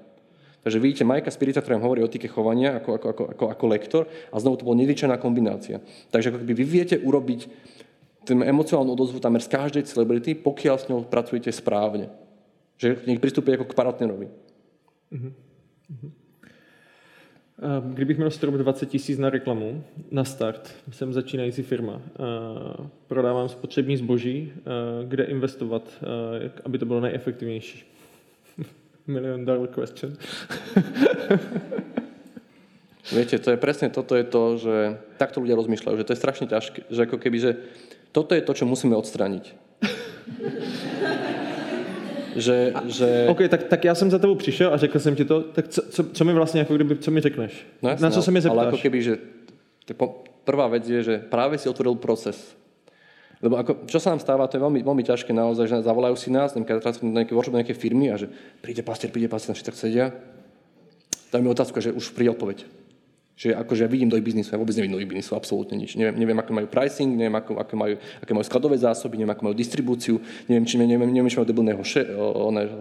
Takže 0.61 0.79
vidíte 0.79 1.05
Majka 1.09 1.33
Spirita, 1.33 1.65
ktorý 1.65 1.81
hovorí 1.81 2.01
o 2.05 2.09
etike 2.09 2.29
chovania 2.29 2.77
ako, 2.77 2.91
ako, 3.01 3.07
ako, 3.09 3.23
ako, 3.33 3.45
ako 3.49 3.65
lektor 3.73 4.03
a 4.29 4.37
znovu 4.37 4.61
to 4.61 4.67
bola 4.69 4.81
nevyčená 4.85 5.17
kombinácia. 5.17 5.81
Takže 6.13 6.29
ako 6.31 6.39
keby 6.45 6.53
vy 6.53 6.65
viete 6.69 6.97
urobiť 7.01 7.41
ten 8.29 8.45
emocionálnu 8.45 8.93
odozvu 8.93 9.17
tamer 9.25 9.41
z 9.41 9.49
každej 9.49 9.89
celebrity, 9.89 10.37
pokiaľ 10.37 10.77
s 10.77 10.89
ňou 10.93 11.09
pracujete 11.09 11.49
správne. 11.49 12.13
Že 12.77 13.09
nech 13.09 13.21
pristúpi 13.21 13.57
ako 13.57 13.65
k 13.65 13.77
partnerovi. 13.77 14.29
Uh-huh. 14.29 15.33
Uh-huh. 15.89 16.13
Ehm, 17.63 17.95
kdybych 17.95 18.17
měl 18.17 18.31
strop 18.31 18.55
20 18.55 18.87
tisíc 18.87 19.19
na 19.19 19.31
reklamu, 19.31 19.85
na 20.11 20.25
start, 20.25 20.75
jsem 20.91 21.13
začínající 21.13 21.63
firma, 21.63 22.03
ehm, 22.03 22.89
prodávám 23.07 23.49
spotřební 23.49 23.97
zboží, 23.97 24.53
ehm, 24.57 25.09
kde 25.09 25.25
investovat, 25.25 26.05
aby 26.65 26.79
to 26.79 26.87
bylo 26.87 27.01
nejefektivnější? 27.01 27.90
Million 29.11 29.45
dollar 29.45 29.69
question. 29.69 30.17
Viete, 33.11 33.43
to 33.43 33.51
je 33.51 33.59
presne 33.59 33.91
toto 33.91 34.15
je 34.15 34.23
to, 34.23 34.43
že 34.63 34.75
takto 35.19 35.43
ľudia 35.43 35.59
rozmýšľajú, 35.59 35.99
že 35.99 36.07
to 36.07 36.15
je 36.15 36.23
strašne 36.23 36.47
ťažké, 36.47 36.87
že 36.87 37.11
ako 37.11 37.19
keby, 37.19 37.43
že 37.43 37.59
toto 38.15 38.39
je 38.39 38.43
to, 38.47 38.55
čo 38.55 38.71
musíme 38.71 38.95
odstrániť 38.95 39.51
že... 42.37 42.73
že... 42.87 43.27
OK, 43.29 43.49
tak, 43.49 43.67
tak 43.67 43.85
já 43.85 43.95
jsem 43.95 44.11
za 44.11 44.19
tebou 44.19 44.35
přišel 44.35 44.75
a 44.75 44.77
řekl 44.77 44.99
jsem 44.99 45.17
ti 45.17 45.25
to, 45.25 45.43
tak 45.43 45.69
co, 45.69 45.83
co, 45.83 46.05
co 46.05 46.25
mi 46.25 46.33
vlastně, 46.33 46.61
jako 46.61 46.75
kdyby, 46.75 46.97
co 46.97 47.11
mi 47.11 47.21
řekneš? 47.21 47.67
No 47.83 47.91
jasne, 47.91 48.05
Na 48.05 48.11
co 48.11 48.23
se 48.23 48.31
mi 48.31 48.41
zeptáš? 48.41 48.59
Ale 48.59 48.69
ako 48.69 48.79
keby, 48.79 49.03
že 49.03 49.19
prvá 50.45 50.69
vec 50.69 50.89
je, 50.89 51.03
že 51.03 51.19
práve 51.19 51.59
si 51.59 51.69
otvoril 51.69 51.95
proces. 51.95 52.57
Lebo 53.41 53.57
ako, 53.57 53.89
čo 53.89 53.97
sa 53.97 54.13
nám 54.13 54.21
stáva, 54.21 54.45
to 54.45 54.61
je 54.61 54.63
veľmi, 54.63 54.85
veľmi 54.85 55.05
ťažké 55.05 55.33
naozaj, 55.33 55.65
že 55.65 55.77
zavolajú 55.81 56.13
si 56.13 56.29
nás, 56.29 56.53
keď 56.53 56.85
teraz 56.85 57.01
nejaké 57.01 57.33
workshop, 57.33 57.57
nejaké 57.57 57.73
firmy 57.73 58.13
a 58.13 58.21
že 58.21 58.29
príde 58.61 58.85
pastier, 58.85 59.09
príde 59.09 59.33
pastier, 59.33 59.57
všetci 59.57 59.69
tak 59.73 59.81
sedia. 59.81 60.07
Daj 61.33 61.41
mi 61.41 61.49
otázku, 61.49 61.81
že 61.81 61.89
už 61.89 62.13
príde 62.13 62.37
odpoveď. 62.37 62.69
Že 63.41 63.57
akože 63.57 63.81
ja 63.81 63.89
vidím 63.89 64.13
do 64.13 64.21
ich 64.21 64.27
biznisu, 64.29 64.53
ja 64.53 64.61
vôbec 64.61 64.77
nevidím 64.77 65.01
do 65.01 65.01
ich 65.01 65.09
biznisu, 65.09 65.33
absolútne 65.33 65.73
nič. 65.73 65.97
Neviem, 65.97 66.13
neviem 66.21 66.37
ako 66.37 66.53
majú 66.53 66.69
pricing, 66.69 67.17
neviem, 67.17 67.33
ako, 67.33 67.57
ako 67.57 67.73
majú, 67.73 67.95
aké 68.21 68.33
majú 68.37 68.45
skladové 68.45 68.77
zásoby, 68.77 69.17
neviem, 69.17 69.33
ako 69.33 69.49
majú 69.49 69.57
distribúciu, 69.57 70.21
neviem, 70.45 70.69
či, 70.69 70.77
neviem, 70.77 71.09
neviem, 71.09 71.33
či 71.33 71.41
majú 71.41 71.49
debilného 71.49 71.81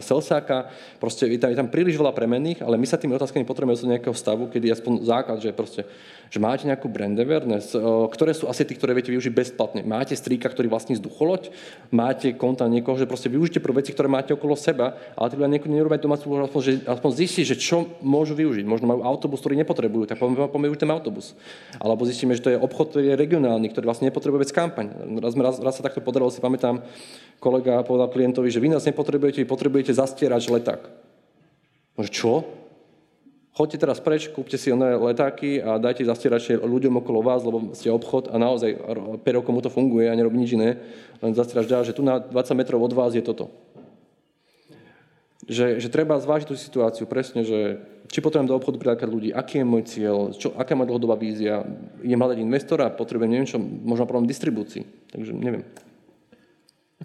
selsáka. 0.03 0.67
Proste 0.99 1.31
je 1.31 1.39
tam, 1.39 1.55
je 1.55 1.59
tam 1.63 1.71
príliš 1.71 1.95
veľa 1.95 2.11
premenných, 2.11 2.59
ale 2.59 2.75
my 2.75 2.83
sa 2.83 2.99
tými 2.99 3.15
otázkami 3.15 3.47
potrebujeme 3.47 3.79
do 3.79 3.91
nejakého 3.95 4.11
stavu, 4.11 4.51
kedy 4.51 4.67
aspoň 4.75 5.07
základ, 5.07 5.39
že 5.39 5.55
proste 5.55 5.87
že 6.29 6.37
máte 6.37 6.69
nejakú 6.69 6.85
brand 6.85 7.17
awareness, 7.17 7.73
ktoré 8.13 8.37
sú 8.37 8.45
asi 8.45 8.61
tí, 8.61 8.77
ktoré 8.77 8.93
viete 8.93 9.09
využiť 9.09 9.33
bezplatne. 9.33 9.81
Máte 9.81 10.13
strýka, 10.13 10.45
ktorý 10.45 10.69
vlastní 10.69 10.93
vzducholoď, 11.01 11.49
máte 11.89 12.37
konta 12.37 12.69
niekoho, 12.69 13.01
že 13.01 13.09
proste 13.09 13.33
využite 13.33 13.57
pro 13.57 13.73
veci, 13.73 13.89
ktoré 13.89 14.05
máte 14.05 14.37
okolo 14.37 14.53
seba, 14.53 14.93
ale 15.17 15.33
tí 15.33 15.35
ľudia 15.41 15.49
niekto 15.49 15.73
nerobia 15.73 15.97
domácu 15.97 16.29
aspoň, 16.45 16.61
že 16.61 16.71
aspoň 16.85 17.11
zistí, 17.17 17.41
že 17.41 17.57
čo 17.57 17.89
môžu 18.05 18.37
využiť. 18.37 18.61
Možno 18.69 18.85
majú 18.85 19.01
autobus, 19.01 19.41
ktorý 19.41 19.57
nepotrebujú, 19.57 20.05
tak 20.05 20.21
poďme 20.21 20.77
ten 20.77 20.93
autobus. 20.93 21.33
Alebo 21.81 22.05
zistíme, 22.05 22.37
že 22.37 22.45
to 22.45 22.53
je 22.53 22.61
obchod, 22.61 22.93
ktorý 22.93 23.09
je 23.09 23.15
regionálny, 23.17 23.67
ktorý 23.73 23.89
vlastne 23.89 24.13
nepotrebuje 24.13 24.45
vec 24.45 24.51
kampaň. 24.53 24.93
Raz, 25.17 25.33
raz, 25.33 25.55
raz 25.57 25.73
sa 25.77 25.83
takto 25.83 26.05
podarilo, 26.05 26.29
si 26.29 26.37
pamätám, 26.37 26.85
kolega 27.41 27.81
povedal 27.81 28.13
klientovi, 28.13 28.53
že 28.53 28.61
vy 28.61 28.69
nás 28.69 28.85
nepotrebujete, 28.85 29.41
vy 29.41 29.49
potrebujete 29.49 29.97
zastierať 29.97 30.43
leták. 30.53 30.81
Čo? 31.99 32.58
Choďte 33.53 33.77
teraz 33.81 33.99
preč, 33.99 34.29
kúpte 34.29 34.55
si 34.55 34.71
oné 34.71 34.95
letáky 34.95 35.59
a 35.59 35.81
dajte 35.81 36.07
zastieračie 36.07 36.59
ľuďom 36.59 37.01
okolo 37.03 37.19
vás, 37.23 37.43
lebo 37.43 37.73
ste 37.75 37.91
obchod 37.91 38.31
a 38.31 38.35
naozaj 38.39 38.75
5 39.21 39.37
rokov 39.37 39.51
mu 39.51 39.61
to 39.61 39.73
funguje 39.73 40.07
a 40.07 40.17
nerobí 40.17 40.37
nič 40.39 40.55
iné, 40.55 40.79
len 41.19 41.31
zastierač 41.35 41.67
dá, 41.67 41.83
že 41.83 41.95
tu 41.95 42.05
na 42.05 42.21
20 42.21 42.59
metrov 42.59 42.79
od 42.79 42.93
vás 42.95 43.11
je 43.13 43.23
toto. 43.25 43.51
Že, 45.49 45.81
že 45.81 45.89
treba 45.89 46.13
zvážiť 46.21 46.45
tú 46.45 46.53
situáciu 46.53 47.09
presne, 47.09 47.41
že 47.41 47.81
či 48.09 48.21
potrebujem 48.21 48.49
do 48.49 48.57
obchodu 48.57 48.77
prilákať 48.77 49.09
ľudí, 49.09 49.29
aký 49.33 49.61
je 49.61 49.65
môj 49.65 49.83
cieľ, 49.85 50.17
čo, 50.37 50.53
aká 50.53 50.77
je 50.77 50.85
dlhodobá 50.85 51.17
vízia, 51.17 51.65
idem 52.05 52.21
hľadať 52.21 52.37
investora, 52.41 52.93
potrebujem 52.93 53.33
neviem 53.33 53.49
čo, 53.49 53.57
možno 53.61 54.05
problém 54.05 54.29
distribúcii. 54.29 55.09
Takže 55.09 55.33
neviem. 55.33 55.65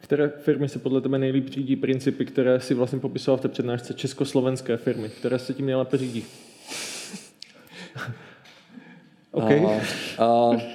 Které 0.01 0.29
firmy 0.29 0.69
se 0.69 0.79
podle 0.79 1.01
tebe 1.01 1.19
nejlíp 1.19 1.49
řídí 1.49 1.77
principy, 1.77 2.25
které 2.25 2.61
si 2.61 2.75
vlastně 2.75 2.99
popisoval 2.99 3.39
v 3.39 3.41
té 3.41 3.49
přednášce 3.49 3.95
československé 3.95 4.77
firmy, 4.77 5.09
které 5.09 5.39
se 5.39 5.55
tím 5.55 5.67
nejlépe 5.67 5.97
řídí? 5.97 6.25
Okay. 9.35 9.59
A, 9.67 9.71
a, 10.23 10.27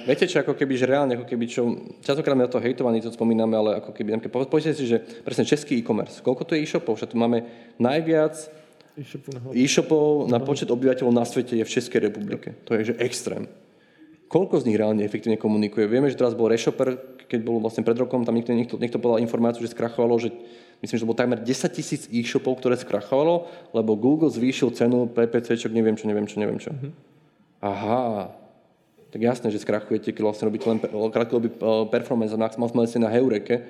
viete 0.04 0.28
čo, 0.28 0.44
ako 0.44 0.52
keby, 0.52 0.76
že 0.76 0.84
reálne, 0.84 1.16
ako 1.16 1.24
keby, 1.24 1.48
čo, 1.48 1.64
častokrát 2.04 2.36
na 2.36 2.44
to 2.44 2.60
hejtovaní, 2.60 3.00
to 3.00 3.08
spomíname, 3.08 3.56
ale 3.56 3.80
ako 3.80 3.96
keby, 3.96 4.20
povedzte 4.28 4.76
si, 4.76 4.84
že 4.84 5.00
presne 5.24 5.48
český 5.48 5.80
e-commerce, 5.80 6.20
koľko 6.20 6.44
tu 6.44 6.52
je 6.52 6.68
e-shopov, 6.68 7.00
že 7.00 7.08
tu 7.08 7.16
máme 7.16 7.40
najviac 7.80 8.36
e-shopov 9.00 9.32
na, 9.32 9.40
e-shopov 9.56 10.08
na 10.28 10.38
počet 10.44 10.68
obyvateľov 10.68 11.08
na 11.08 11.24
svete 11.24 11.56
je 11.56 11.64
v 11.64 11.72
Českej 11.72 12.12
republike. 12.12 12.52
To 12.68 12.76
je, 12.76 12.92
že 12.92 13.00
extrém. 13.00 13.48
Koľko 14.30 14.62
z 14.62 14.66
nich 14.70 14.78
reálne 14.78 15.02
efektívne 15.02 15.34
komunikuje. 15.34 15.90
Vieme, 15.90 16.06
že 16.06 16.14
teraz 16.14 16.38
bol 16.38 16.46
Reshopper, 16.46 17.18
keď 17.26 17.40
bol 17.42 17.58
vlastne 17.58 17.82
pred 17.82 17.98
rokom, 17.98 18.22
tam 18.22 18.38
niekto, 18.38 18.54
niekto, 18.54 18.78
niekto 18.78 19.02
podal 19.02 19.18
informáciu, 19.18 19.66
že 19.66 19.74
skrachovalo, 19.74 20.22
že 20.22 20.30
myslím, 20.86 20.96
že 20.96 21.02
to 21.02 21.10
bolo 21.10 21.18
takmer 21.18 21.42
10 21.42 21.50
tisíc 21.74 22.06
e-shopov, 22.14 22.62
ktoré 22.62 22.78
skrachovalo, 22.78 23.50
lebo 23.74 23.98
Google 23.98 24.30
zvýšil 24.30 24.70
cenu 24.78 25.10
PPC, 25.10 25.58
čo 25.58 25.68
neviem 25.74 25.98
čo, 25.98 26.06
neviem 26.06 26.30
čo, 26.30 26.38
neviem 26.38 26.62
čo. 26.62 26.70
Mm-hmm. 26.70 26.92
Aha, 27.60 28.30
tak 29.10 29.20
jasné, 29.20 29.50
že 29.50 29.58
skrachujete, 29.58 30.14
keď 30.14 30.22
vlastne 30.22 30.46
robíte 30.46 30.70
len 30.70 30.78
krátkodobý 31.10 31.50
eh, 31.50 31.84
performance 31.90 32.30
a 32.30 32.38
maximálne 32.38 32.86
ste 32.86 33.02
na 33.02 33.10
heureke. 33.10 33.66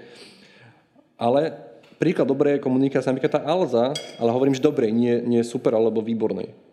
Ale 1.16 1.56
príklad 1.96 2.28
dobrej 2.28 2.60
komunikácie, 2.60 3.08
napríklad 3.08 3.40
tá 3.40 3.42
Alza, 3.48 3.96
ale 4.20 4.30
hovorím, 4.32 4.56
že 4.56 4.64
dobrej, 4.64 4.92
nie, 4.92 5.20
nie 5.24 5.40
super 5.40 5.72
alebo 5.72 6.04
výbornej. 6.04 6.69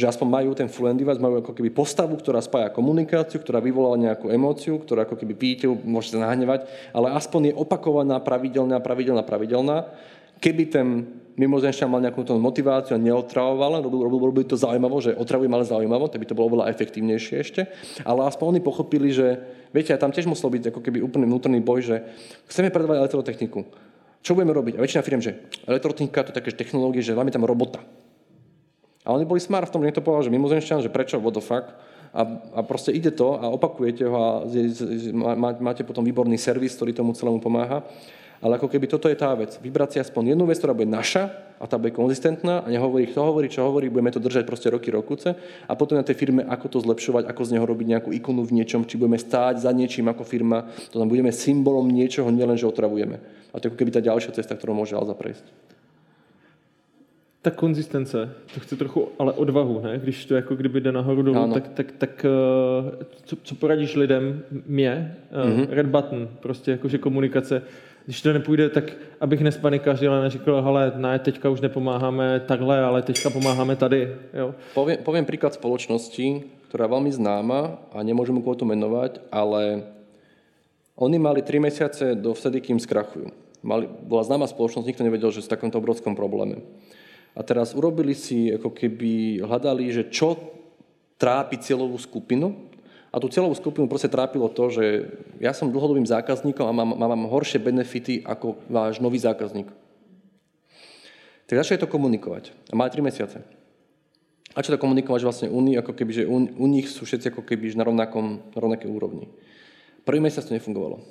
Že 0.00 0.16
aspoň 0.16 0.28
majú 0.32 0.50
ten 0.56 0.64
fluent 0.72 0.96
device, 0.96 1.20
majú 1.20 1.44
ako 1.44 1.52
keby 1.52 1.68
postavu, 1.76 2.16
ktorá 2.16 2.40
spája 2.40 2.72
komunikáciu, 2.72 3.36
ktorá 3.36 3.60
vyvolá 3.60 4.00
nejakú 4.00 4.32
emóciu, 4.32 4.80
ktorá 4.80 5.04
ako 5.04 5.20
keby 5.20 5.36
vidíte, 5.36 5.68
môžete 5.68 6.16
nahnevať, 6.16 6.64
ale 6.96 7.12
aspoň 7.12 7.52
je 7.52 7.58
opakovaná, 7.60 8.16
pravidelná, 8.16 8.80
pravidelná, 8.80 9.20
pravidelná. 9.20 9.92
Keby 10.40 10.72
ten 10.72 11.04
mimozemšťan 11.36 11.88
mal 11.92 12.00
nejakú 12.00 12.24
tú 12.24 12.32
motiváciu 12.40 12.96
a 12.96 13.00
neotravoval, 13.00 13.84
robil, 13.84 14.08
robil, 14.08 14.20
robil 14.32 14.44
to 14.48 14.56
zaujímavo, 14.56 15.04
že 15.04 15.12
otravujem, 15.12 15.52
ale 15.52 15.68
zaujímavo, 15.68 16.08
tak 16.08 16.24
by 16.24 16.26
to 16.32 16.32
bolo 16.32 16.48
oveľa 16.48 16.72
efektívnejšie 16.72 17.36
ešte. 17.44 17.68
Ale 18.00 18.24
aspoň 18.24 18.56
oni 18.56 18.60
pochopili, 18.64 19.12
že, 19.12 19.36
viete, 19.68 19.92
tam 20.00 20.16
tiež 20.16 20.24
musel 20.24 20.48
byť 20.48 20.72
ako 20.72 20.80
keby 20.80 21.04
úplný 21.04 21.28
vnútorný 21.28 21.60
boj, 21.60 21.84
že 21.84 21.96
chceme 22.48 22.72
predávať 22.72 23.04
elektrotechniku. 23.04 23.68
Čo 24.24 24.32
budeme 24.32 24.56
robiť? 24.56 24.76
A 24.76 24.84
väčšina 24.84 25.04
firm, 25.04 25.20
že 25.20 25.44
elektrotechnika 25.68 26.24
to 26.24 26.32
je 26.32 26.38
také 26.40 26.50
technológie, 26.56 27.04
že 27.04 27.12
máme 27.12 27.32
tam 27.32 27.44
robota. 27.44 27.84
A 29.10 29.18
oni 29.18 29.26
boli 29.26 29.42
smart 29.42 29.66
v 29.66 29.74
tom, 29.74 29.82
že 29.82 29.90
niekto 29.90 30.06
povedal, 30.06 30.30
že 30.30 30.34
mimozemšťan, 30.38 30.86
že 30.86 30.94
prečo, 30.94 31.18
what 31.18 31.34
the 31.34 31.42
fuck. 31.42 31.74
A, 32.14 32.22
a 32.54 32.60
proste 32.62 32.94
ide 32.94 33.10
to 33.10 33.34
a 33.34 33.50
opakujete 33.50 34.06
ho 34.06 34.14
a 34.14 34.24
máte 35.58 35.82
potom 35.82 36.06
výborný 36.06 36.38
servis, 36.38 36.78
ktorý 36.78 36.94
tomu 36.94 37.10
celému 37.10 37.42
pomáha. 37.42 37.82
Ale 38.40 38.56
ako 38.56 38.70
keby 38.70 38.86
toto 38.86 39.10
je 39.10 39.18
tá 39.18 39.34
vec. 39.34 39.58
Vybrať 39.58 39.88
si 39.90 39.98
aspoň 40.00 40.32
jednu 40.32 40.46
vec, 40.48 40.56
ktorá 40.62 40.72
bude 40.72 40.88
naša 40.88 41.28
a 41.60 41.68
tá 41.68 41.76
bude 41.76 41.92
konzistentná 41.92 42.64
a 42.64 42.72
nehovorí, 42.72 43.10
kto 43.10 43.20
hovorí, 43.20 43.52
čo 43.52 43.66
hovorí, 43.68 43.92
budeme 43.92 44.14
to 44.14 44.22
držať 44.22 44.48
proste 44.48 44.72
roky, 44.72 44.88
rokuce 44.88 45.36
a 45.68 45.72
potom 45.76 46.00
na 46.00 46.06
tej 46.06 46.16
firme, 46.16 46.48
ako 46.48 46.66
to 46.72 46.78
zlepšovať, 46.80 47.28
ako 47.28 47.42
z 47.44 47.52
neho 47.52 47.66
robiť 47.68 47.86
nejakú 47.98 48.10
ikonu 48.16 48.40
v 48.48 48.62
niečom, 48.62 48.88
či 48.88 48.96
budeme 48.96 49.20
stáť 49.20 49.68
za 49.68 49.70
niečím 49.76 50.08
ako 50.08 50.24
firma, 50.24 50.72
to 50.88 50.96
tam 50.96 51.10
budeme 51.12 51.28
symbolom 51.36 51.84
niečoho, 51.84 52.32
nielen, 52.32 52.56
že 52.56 52.64
otravujeme. 52.64 53.20
A 53.52 53.60
to 53.60 53.68
je 53.68 53.76
ako 53.76 53.78
keby 53.84 53.92
tá 53.92 54.00
ďalšia 54.00 54.32
cesta, 54.32 54.56
ktorú 54.56 54.72
môže 54.72 54.96
Alza 54.96 55.12
prejsť. 55.12 55.44
Ta 57.42 57.50
konzistence, 57.50 58.34
to 58.54 58.60
chce 58.60 58.76
trochu 58.76 59.08
ale 59.18 59.32
odvahu, 59.32 59.80
ne? 59.80 59.98
Když 59.98 60.24
to 60.26 60.34
jako 60.34 60.54
kdyby 60.54 60.80
jde 60.80 60.92
nahoru 60.92 61.22
dolů, 61.22 61.52
tak, 61.52 61.68
tak, 61.68 61.92
tak 61.92 62.24
eh, 62.24 63.04
co, 63.24 63.36
co 63.42 63.54
poradíš 63.54 63.96
lidem, 63.96 64.42
mě, 64.66 65.16
mm-hmm. 65.32 65.66
red 65.70 65.86
button, 65.86 66.28
prostě 66.40 66.70
jakože 66.70 66.98
komunikace, 66.98 67.62
když 68.04 68.22
to 68.22 68.32
nepůjde, 68.32 68.68
tak 68.68 68.92
abych 69.20 69.40
nespanikařil 69.40 70.14
a 70.14 70.20
neřekl, 70.20 70.62
hele, 70.62 70.92
ne, 70.96 71.18
teďka 71.18 71.48
už 71.50 71.60
nepomáháme 71.60 72.40
takhle, 72.40 72.80
ale 72.80 73.02
teďka 73.02 73.30
pomáháme 73.30 73.76
tady. 73.76 74.16
Jo? 74.34 74.54
Poviem, 74.74 74.98
poviem 75.04 75.24
príklad 75.24 75.54
spoločnosti, 75.54 76.42
ktorá 76.68 76.86
je 76.86 76.92
veľmi 76.92 77.12
známa 77.12 77.78
a 77.94 78.02
nemôžem 78.02 78.34
mu 78.34 78.42
to 78.42 78.66
menovať, 78.66 79.22
ale 79.30 79.86
oni 80.98 81.18
mali 81.22 81.42
3 81.42 81.60
mesiace 81.60 82.04
do 82.18 82.34
vtedy, 82.34 82.60
kým 82.60 82.82
skrachujú. 82.82 83.30
Mali, 83.62 83.86
bola 83.86 84.24
známa 84.24 84.48
spoločnosť, 84.48 84.88
nikto 84.88 85.06
nevedel, 85.06 85.30
že 85.30 85.44
v 85.44 85.52
takomto 85.52 85.78
obrovskom 85.78 86.16
probléme. 86.16 86.64
A 87.34 87.40
teraz 87.46 87.72
urobili 87.72 88.12
si, 88.12 88.50
ako 88.50 88.74
keby 88.74 89.42
hľadali, 89.44 89.90
že 89.94 90.10
čo 90.10 90.34
trápi 91.20 91.60
cieľovú 91.60 92.00
skupinu 92.00 92.70
a 93.10 93.18
tú 93.18 93.26
celovú 93.26 93.54
skupinu 93.58 93.90
proste 93.90 94.06
trápilo 94.06 94.46
to, 94.46 94.70
že 94.70 94.84
ja 95.42 95.50
som 95.50 95.70
dlhodobým 95.70 96.06
zákazníkom 96.06 96.62
a 96.62 96.72
mám, 96.72 96.94
mám 96.94 97.26
horšie 97.26 97.58
benefity 97.58 98.22
ako 98.22 98.58
váš 98.70 99.02
nový 99.02 99.18
zákazník. 99.18 99.66
Tak 101.50 101.66
začali 101.66 101.82
to 101.82 101.90
komunikovať. 101.90 102.54
A 102.70 102.78
mali 102.78 102.94
3 102.94 103.02
mesiace. 103.02 103.42
A 104.54 104.62
čo 104.62 104.74
to 104.74 104.82
komunikovať, 104.82 105.20
vlastne 105.22 105.48
u 105.50 105.58
nich, 105.62 105.78
ako 105.78 105.94
keby, 105.94 106.10
že 106.10 106.24
u, 106.26 106.38
u 106.42 106.66
nich 106.70 106.90
sú 106.90 107.06
všetci 107.06 107.34
ako 107.34 107.42
keby 107.42 107.74
na, 107.74 107.86
rovnakom, 107.86 108.54
na 108.54 108.58
rovnakej 108.58 108.90
úrovni. 108.90 109.30
Prvý 110.06 110.18
mesiac 110.22 110.46
to 110.46 110.54
nefungovalo. 110.54 111.02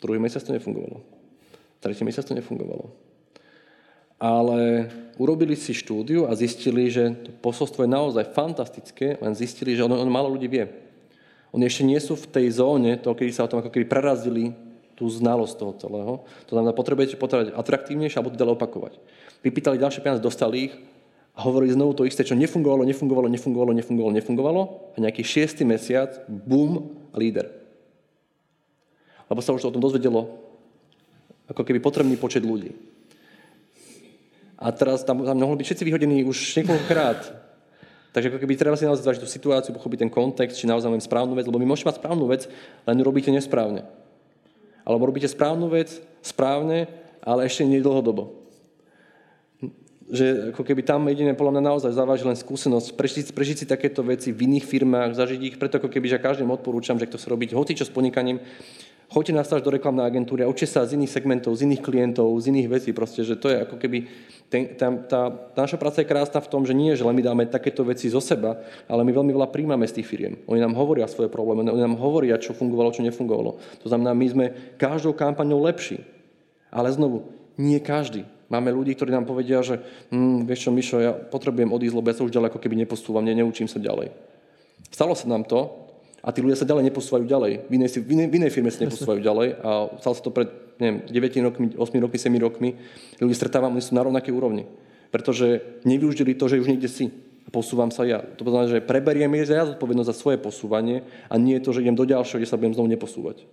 Druhý 0.00 0.20
mesiac 0.20 0.44
to 0.44 0.52
nefungovalo. 0.52 1.04
Tretí 1.80 2.04
mesiac 2.04 2.24
to 2.24 2.36
nefungovalo. 2.36 2.92
Ale 4.20 4.92
urobili 5.16 5.56
si 5.56 5.72
štúdiu 5.72 6.28
a 6.28 6.36
zistili, 6.36 6.92
že 6.92 7.16
to 7.24 7.32
posolstvo 7.40 7.88
je 7.88 7.90
naozaj 7.90 8.36
fantastické, 8.36 9.16
len 9.16 9.32
zistili, 9.32 9.72
že 9.72 9.84
ono, 9.84 9.96
ono 9.96 10.12
málo 10.12 10.28
ľudí 10.28 10.48
vie. 10.48 10.68
Oni 11.50 11.66
ešte 11.66 11.82
nie 11.82 11.98
sú 11.98 12.14
v 12.14 12.30
tej 12.30 12.46
zóne, 12.60 13.00
to, 13.00 13.16
kedy 13.16 13.32
sa 13.32 13.48
o 13.48 13.50
tom 13.50 13.64
ako 13.64 13.72
keby 13.74 13.88
prerazili 13.88 14.54
tú 14.94 15.08
znalosť 15.08 15.54
toho 15.56 15.72
celého. 15.80 16.12
To 16.46 16.52
znamená, 16.52 16.76
potrebujete 16.76 17.16
potrebovať 17.16 17.56
atraktívnejšie 17.56 18.20
alebo 18.20 18.36
ďalej 18.36 18.54
opakovať. 18.60 18.92
Vypýtali 19.40 19.80
ďalšie 19.80 20.04
peniaze, 20.04 20.20
dostali 20.20 20.68
ich 20.68 20.74
a 21.32 21.40
hovorili 21.40 21.72
znovu 21.72 21.96
to 21.96 22.04
isté, 22.04 22.20
čo 22.20 22.36
nefungovalo, 22.36 22.84
nefungovalo, 22.84 23.32
nefungovalo, 23.32 23.72
nefungovalo, 23.72 24.12
nefungovalo 24.12 24.62
a 24.92 24.96
nejaký 25.00 25.24
šiestý 25.24 25.64
mesiac, 25.64 26.20
bum, 26.28 26.92
líder. 27.16 27.48
Lebo 29.32 29.40
sa 29.40 29.56
už 29.56 29.64
o 29.64 29.72
tom 29.72 29.80
dozvedelo 29.80 30.36
ako 31.48 31.64
keby 31.64 31.80
potrebný 31.80 32.20
počet 32.20 32.44
ľudí. 32.44 32.76
A 34.60 34.68
teraz 34.76 35.00
tam, 35.08 35.24
tam 35.24 35.36
mohli 35.40 35.64
byť 35.64 35.66
všetci 35.72 35.84
vyhodení 35.88 36.20
už 36.28 36.36
niekoľkokrát. 36.60 37.20
Takže 38.12 38.28
ako 38.28 38.38
keby 38.42 38.58
treba 38.58 38.76
si 38.76 38.84
naozaj 38.84 39.06
zvážiť 39.06 39.22
tú 39.24 39.30
situáciu, 39.30 39.72
pochopiť 39.72 40.04
ten 40.04 40.12
kontext, 40.12 40.58
či 40.60 40.68
naozaj 40.68 40.90
len 40.92 41.00
správnu 41.00 41.32
vec, 41.32 41.48
lebo 41.48 41.62
my 41.62 41.66
môžete 41.72 41.88
mať 41.88 41.98
správnu 42.02 42.26
vec, 42.28 42.44
len 42.84 42.98
ju 42.98 43.04
robíte 43.06 43.32
nesprávne. 43.32 43.86
Alebo 44.84 45.08
robíte 45.08 45.30
správnu 45.30 45.70
vec 45.70 46.02
správne, 46.20 46.90
ale 47.24 47.46
ešte 47.46 47.64
nie 47.64 47.80
dlhodobo. 47.80 48.36
Že 50.10 50.50
ako 50.50 50.62
keby 50.66 50.82
tam 50.82 51.06
jediné 51.06 51.38
podľa 51.38 51.56
mňa 51.56 51.64
naozaj 51.70 51.94
zaváži 51.94 52.26
len 52.26 52.34
skúsenosť, 52.34 52.98
prežiť, 52.98 53.26
prežiť 53.30 53.56
si 53.62 53.66
takéto 53.70 54.02
veci 54.02 54.34
v 54.34 54.44
iných 54.50 54.66
firmách, 54.66 55.14
zažiť 55.14 55.40
ich, 55.40 55.56
preto 55.56 55.78
ako 55.78 55.86
keby, 55.86 56.10
že 56.10 56.18
každým 56.18 56.50
odporúčam, 56.50 56.98
že 56.98 57.06
kto 57.06 57.16
sa 57.16 57.30
robiť 57.30 57.54
hoci 57.54 57.78
čo 57.78 57.86
s 57.86 57.94
podnikaním, 57.94 58.42
choďte 59.10 59.34
na 59.34 59.42
stáž 59.42 59.66
do 59.66 59.74
reklamnej 59.74 60.06
agentúry 60.06 60.46
a 60.46 60.50
učte 60.50 60.70
sa 60.70 60.86
z 60.86 60.94
iných 60.94 61.10
segmentov, 61.10 61.58
z 61.58 61.66
iných 61.66 61.82
klientov, 61.82 62.30
z 62.38 62.54
iných 62.54 62.68
vecí. 62.70 62.90
Proste, 62.94 63.26
že 63.26 63.34
to 63.34 63.50
je 63.50 63.66
ako 63.66 63.76
keby... 63.76 64.06
Ten, 64.50 64.74
tá, 64.74 64.90
tá, 65.06 65.20
tá 65.30 65.60
naša 65.62 65.78
práca 65.78 66.02
je 66.02 66.10
krásna 66.10 66.42
v 66.42 66.50
tom, 66.50 66.66
že 66.66 66.74
nie, 66.74 66.94
že 66.98 67.06
len 67.06 67.14
my 67.14 67.22
dáme 67.22 67.46
takéto 67.46 67.86
veci 67.86 68.10
zo 68.10 68.18
seba, 68.18 68.58
ale 68.90 69.06
my 69.06 69.14
veľmi 69.14 69.30
veľa 69.30 69.46
príjmame 69.50 69.86
z 69.86 70.02
tých 70.02 70.10
firiem. 70.10 70.42
Oni 70.50 70.58
nám 70.58 70.74
hovoria 70.74 71.06
svoje 71.06 71.30
problémy, 71.30 71.70
oni 71.70 71.78
nám 71.78 71.94
hovoria, 72.02 72.34
čo 72.34 72.50
fungovalo, 72.50 72.90
čo 72.90 73.06
nefungovalo. 73.06 73.62
To 73.82 73.86
znamená, 73.86 74.10
my 74.10 74.26
sme 74.26 74.46
každou 74.74 75.14
kampaňou 75.14 75.62
lepší. 75.62 76.02
Ale 76.70 76.90
znovu, 76.90 77.30
nie 77.58 77.78
každý. 77.78 78.26
Máme 78.50 78.74
ľudí, 78.74 78.98
ktorí 78.98 79.14
nám 79.14 79.30
povedia, 79.30 79.62
že 79.62 79.78
hm, 80.10 80.42
vieš 80.50 80.66
čo, 80.66 80.70
Mišo, 80.74 80.98
ja 80.98 81.14
potrebujem 81.14 81.70
odísť, 81.70 81.94
lebo 81.94 82.10
ja 82.10 82.18
sa 82.18 82.26
už 82.26 82.34
ďalej 82.34 82.50
ako 82.50 82.58
keby 82.58 82.74
neposúvam, 82.82 83.22
ne, 83.22 83.34
neučím 83.38 83.70
sa 83.70 83.78
ďalej. 83.78 84.10
Stalo 84.90 85.14
sa 85.14 85.30
nám 85.30 85.46
to, 85.46 85.89
a 86.20 86.28
tí 86.32 86.44
ľudia 86.44 86.56
sa 86.56 86.68
ďalej 86.68 86.92
neposúvajú 86.92 87.24
ďalej. 87.24 87.52
V 87.68 87.72
inej, 87.72 87.88
v 88.04 88.10
inej, 88.12 88.26
v 88.28 88.34
inej 88.40 88.50
firme 88.52 88.68
sa 88.68 88.84
neposúvajú 88.84 89.20
ďalej 89.24 89.48
a 89.60 89.70
stalo 90.00 90.14
sa 90.16 90.22
to 90.22 90.32
pred 90.32 90.48
neviem, 90.80 91.04
9 91.04 91.46
rokmi, 91.46 91.66
8 91.76 92.04
rokmi, 92.04 92.18
7 92.18 92.32
rokmi. 92.40 92.70
Ľudí 93.20 93.36
stretávam, 93.36 93.76
oni 93.76 93.84
sú 93.84 93.92
na 93.92 94.02
rovnakej 94.02 94.32
úrovni. 94.32 94.64
Pretože 95.12 95.80
nevyužili 95.84 96.32
to, 96.34 96.48
že 96.48 96.58
už 96.58 96.70
niekde 96.72 96.88
si. 96.88 97.12
A 97.44 97.52
posúvam 97.52 97.92
sa 97.92 98.08
ja. 98.08 98.24
To 98.40 98.42
znamená, 98.44 98.68
že 98.68 98.84
preberiem 98.84 99.32
ja 99.36 99.68
zodpovednosť 99.68 100.10
za 100.10 100.16
svoje 100.16 100.38
posúvanie 100.40 101.04
a 101.28 101.36
nie 101.36 101.60
to, 101.60 101.72
že 101.76 101.84
idem 101.84 101.96
do 101.96 102.08
ďalšieho, 102.08 102.40
kde 102.40 102.48
sa 102.48 102.56
budem 102.56 102.76
znovu 102.76 102.88
neposúvať. 102.88 103.44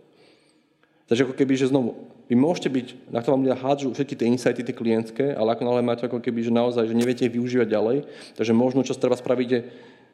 Takže 1.07 1.23
ako 1.23 1.39
keby, 1.39 1.53
že 1.56 1.72
znovu, 1.72 2.11
vy 2.27 2.35
môžete 2.35 2.68
byť, 2.68 2.88
na 3.15 3.23
to 3.23 3.31
vám 3.31 3.48
ľudia 3.48 3.56
hádžu 3.56 3.95
všetky 3.95 4.19
tie 4.19 4.27
insighty, 4.27 4.60
tie 4.60 4.76
klientské, 4.76 5.31
ale 5.31 5.56
ako 5.56 5.64
náhle 5.64 5.80
máte 5.80 6.03
ako 6.03 6.19
keby, 6.19 6.44
že 6.44 6.52
naozaj, 6.52 6.84
že 6.84 6.99
neviete 6.99 7.23
ich 7.23 7.31
využívať 7.31 7.68
ďalej, 7.72 7.98
takže 8.35 8.52
možno, 8.52 8.84
čo 8.84 8.91
treba 8.91 9.15
spraviť, 9.15 9.48
je 9.48 9.60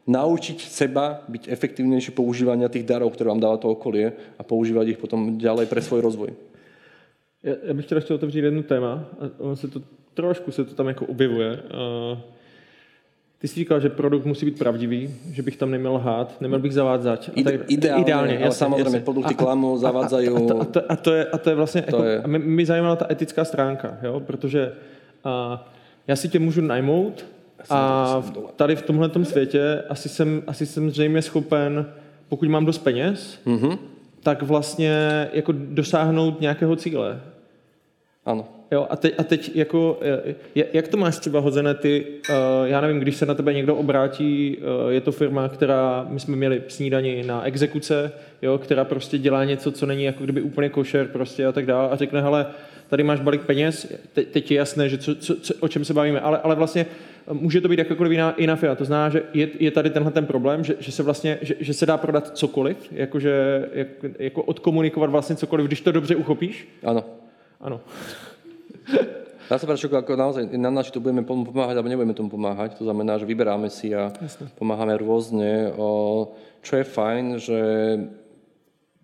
naučiť 0.03 0.57
seba 0.67 1.23
byť 1.31 1.47
efektívnejšie 1.47 2.11
používania 2.11 2.67
tých 2.67 2.83
darov, 2.83 3.15
ktoré 3.15 3.31
vám 3.31 3.39
dáva 3.39 3.57
to 3.57 3.71
okolie 3.71 4.11
a 4.35 4.43
používať 4.43 4.95
ich 4.95 4.99
potom 4.99 5.39
ďalej 5.39 5.65
pre 5.71 5.81
svoj 5.81 6.01
rozvoj. 6.03 6.31
Já, 7.43 7.53
já 7.63 7.73
bych 7.73 7.85
chtěl 7.85 7.97
ještě 7.97 8.13
otevřít 8.13 8.43
jednu 8.43 8.63
téma. 8.63 9.05
Ono 9.39 9.55
se 9.55 9.67
to, 9.67 9.81
trošku 10.13 10.51
se 10.51 10.65
to 10.65 10.75
tam 10.75 10.87
jako 10.87 11.05
objevuje. 11.05 11.59
Ty 13.39 13.47
jsi 13.47 13.55
říkal, 13.55 13.79
že 13.79 13.89
produkt 13.89 14.25
musí 14.25 14.45
být 14.45 14.59
pravdivý, 14.59 15.15
že 15.31 15.41
bych 15.41 15.57
tam 15.57 15.71
neměl 15.71 15.93
lhát, 15.93 16.41
neměl 16.41 16.59
bych 16.59 16.73
zavádzať. 16.73 17.29
A 17.29 17.43
tak, 17.43 17.55
ideálně, 17.67 18.01
ideálně 18.01 18.35
ale 18.37 18.45
jasne, 18.45 18.59
samozřejmě 18.59 18.79
jasne. 18.79 18.99
produkty 18.99 19.35
klamu, 19.35 19.77
zavádzají. 19.77 20.27
A, 20.27 20.31
a, 20.31 20.61
a, 20.61 20.65
to, 20.65 20.91
a, 20.91 20.95
to 20.95 21.13
je, 21.13 21.25
a 21.25 21.37
to 21.37 21.49
je 21.49 21.55
vlastně, 21.55 21.81
to 21.81 21.95
jako, 21.95 22.03
je. 22.07 22.21
A 22.21 22.27
mě, 22.27 22.39
mě 22.39 22.65
zajímala 22.65 22.95
ta 22.95 23.07
etická 23.11 23.45
stránka, 23.45 23.97
jo? 24.03 24.19
protože 24.19 24.71
a, 25.23 25.67
já 26.07 26.15
si 26.15 26.29
tě 26.29 26.39
můžu 26.39 26.61
najmout, 26.61 27.25
a 27.69 28.23
tady 28.55 28.75
v 28.75 28.81
tomhle 28.81 29.09
světě 29.23 29.83
asi 29.89 30.09
jsem, 30.09 30.43
asi 30.47 30.65
jsem 30.65 30.89
zřejmě 30.89 31.21
schopen, 31.21 31.85
pokud 32.29 32.49
mám 32.49 32.65
dost 32.65 32.77
peněz, 32.77 33.39
mm-hmm. 33.45 33.77
tak 34.23 34.41
vlastně 34.41 35.29
jako 35.33 35.53
dosáhnout 35.57 36.41
nějakého 36.41 36.75
cíle. 36.75 37.21
Ano. 38.25 38.45
Jo, 38.71 38.87
a, 38.89 38.95
teď, 38.95 39.13
a 39.17 39.23
teď 39.23 39.55
jako, 39.55 39.99
jak 40.55 40.87
to 40.87 40.97
máš 40.97 41.17
třeba 41.17 41.39
hozené 41.39 41.73
ty, 41.73 42.05
já 42.63 42.81
nevím, 42.81 42.99
když 42.99 43.15
se 43.15 43.25
na 43.25 43.33
tebe 43.33 43.53
někdo 43.53 43.75
obrátí, 43.75 44.57
je 44.89 45.01
to 45.01 45.11
firma, 45.11 45.49
která, 45.49 46.05
my 46.09 46.19
jsme 46.19 46.35
měli 46.35 46.63
snídani 46.67 47.23
na 47.23 47.43
exekuce, 47.43 48.11
jo, 48.41 48.57
která 48.57 48.85
prostě 48.85 49.17
dělá 49.17 49.45
něco, 49.45 49.71
co 49.71 49.85
není 49.85 50.03
jako 50.03 50.23
kdyby 50.23 50.41
úplně 50.41 50.69
košer 50.69 51.07
prostě 51.07 51.45
a 51.45 51.51
tak 51.51 51.65
dále 51.65 51.89
a 51.89 51.95
řekne, 51.95 52.21
hele, 52.21 52.45
tady 52.89 53.03
máš 53.03 53.19
balík 53.19 53.41
peněz, 53.41 53.93
te, 54.13 54.23
teď 54.23 54.51
je 54.51 54.57
jasné, 54.57 54.89
že 54.89 54.97
co, 54.97 55.15
co, 55.15 55.35
co, 55.35 55.53
o 55.59 55.67
čem 55.67 55.85
se 55.85 55.93
bavíme, 55.93 56.19
ale, 56.19 56.37
ale 56.37 56.55
vlastně 56.55 56.85
může 57.31 57.61
to 57.61 57.67
být 57.69 57.79
jakkoliv 57.79 58.11
jiná, 58.11 58.35
jiná 58.37 58.55
firma. 58.55 58.75
To 58.75 58.85
znamená, 58.85 59.09
že 59.09 59.23
je, 59.33 59.49
je 59.59 59.71
tady 59.71 59.89
tenhle 59.89 60.11
ten 60.11 60.25
problém, 60.25 60.63
že, 60.63 60.75
že 60.79 60.91
se 60.91 61.03
vlastně, 61.03 61.37
že, 61.41 61.55
že, 61.59 61.73
se 61.73 61.85
dá 61.85 61.97
prodat 61.97 62.37
cokoliv, 62.37 62.77
jakože, 62.91 63.65
jak, 63.73 63.87
jako 64.19 64.43
odkomunikovat 64.43 65.09
vlastně 65.09 65.35
cokoliv, 65.35 65.65
když 65.65 65.81
to 65.81 65.91
dobře 65.91 66.15
uchopíš? 66.15 66.67
Ano. 66.83 67.03
Ano. 67.61 67.79
Dá 69.51 69.59
sa 69.59 69.67
povedať, 69.67 69.91
ako 69.91 70.15
naozaj 70.15 70.43
na 70.55 70.71
nás 70.71 70.87
to 70.87 71.03
budeme 71.03 71.27
pomáhať, 71.27 71.75
alebo 71.75 71.91
nebudeme 71.91 72.15
tomu 72.15 72.31
pomáhať. 72.31 72.79
To 72.79 72.87
znamená, 72.87 73.19
že 73.19 73.27
vyberáme 73.27 73.67
si 73.67 73.91
a 73.91 74.07
Jasne. 74.15 74.47
pomáhame 74.55 74.95
rôzne. 74.95 75.75
O, 75.75 76.31
čo 76.63 76.79
je 76.79 76.85
fajn, 76.87 77.25
že 77.43 77.59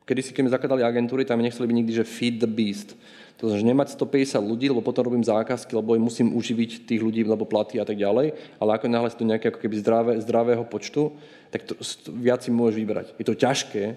kedy 0.07 0.21
si, 0.23 0.31
keď 0.31 0.55
zakladali 0.55 0.81
agentúry, 0.87 1.27
tam 1.27 1.43
nechceli 1.43 1.67
by 1.67 1.75
nikdy, 1.75 1.91
že 1.91 2.07
feed 2.07 2.39
the 2.39 2.47
beast. 2.47 2.95
To 3.39 3.47
znamená, 3.47 3.71
nemať 3.71 3.95
150 3.95 4.35
ľudí, 4.43 4.67
lebo 4.67 4.83
potom 4.83 5.07
robím 5.07 5.23
zákazky, 5.23 5.71
lebo 5.71 5.95
im 5.95 6.03
musím 6.03 6.35
uživiť 6.35 6.83
tých 6.83 6.99
ľudí, 6.99 7.23
lebo 7.23 7.47
platy 7.47 7.79
a 7.79 7.87
tak 7.87 7.95
ďalej. 7.95 8.35
Ale 8.59 8.69
ako 8.75 8.91
náhle 8.91 9.07
tu 9.15 9.23
nejaké 9.23 9.47
ako 9.47 9.63
keby 9.63 9.75
zdravé, 9.79 10.11
zdravého 10.19 10.67
počtu, 10.67 11.15
tak 11.47 11.63
to, 11.63 11.79
viac 12.19 12.43
si 12.43 12.51
môžeš 12.51 12.75
vybrať. 12.75 13.07
Je 13.15 13.23
to 13.23 13.39
ťažké, 13.39 13.95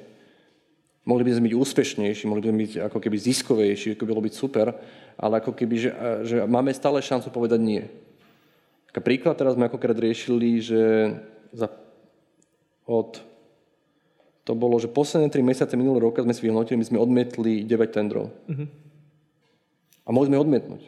mohli 1.02 1.26
by 1.26 1.34
sme 1.34 1.50
byť 1.50 1.58
úspešnejší, 1.58 2.24
mohli 2.30 2.42
by 2.46 2.48
sme 2.54 2.60
byť 2.62 2.72
ako 2.86 2.98
keby 3.02 3.16
ziskovejší, 3.18 3.88
ako 3.98 4.06
bolo 4.06 4.22
byť 4.22 4.34
super, 4.38 4.78
ale 5.18 5.34
ako 5.42 5.58
keby, 5.58 5.74
že, 5.74 5.90
že 6.22 6.36
máme 6.46 6.70
stále 6.70 7.02
šancu 7.02 7.34
povedať 7.34 7.58
nie. 7.58 7.82
Taký 8.94 9.02
príklad 9.02 9.34
teraz 9.34 9.58
sme 9.58 9.66
akokrát 9.66 9.98
riešili, 9.98 10.62
že 10.62 10.82
za, 11.50 11.66
od, 12.86 13.18
to 14.46 14.54
bolo, 14.54 14.78
že 14.78 14.86
posledné 14.86 15.34
3 15.34 15.42
mesiace 15.42 15.74
minulého 15.74 16.14
roka 16.14 16.22
sme 16.22 16.30
si 16.30 16.46
vyhodnotili, 16.46 16.78
my 16.78 16.86
sme 16.86 17.02
odmietli 17.02 17.66
9 17.66 17.90
tendrov. 17.90 18.30
Mm-hmm. 18.46 18.91
A 20.06 20.12
sme 20.26 20.38
odmietnúť. 20.38 20.82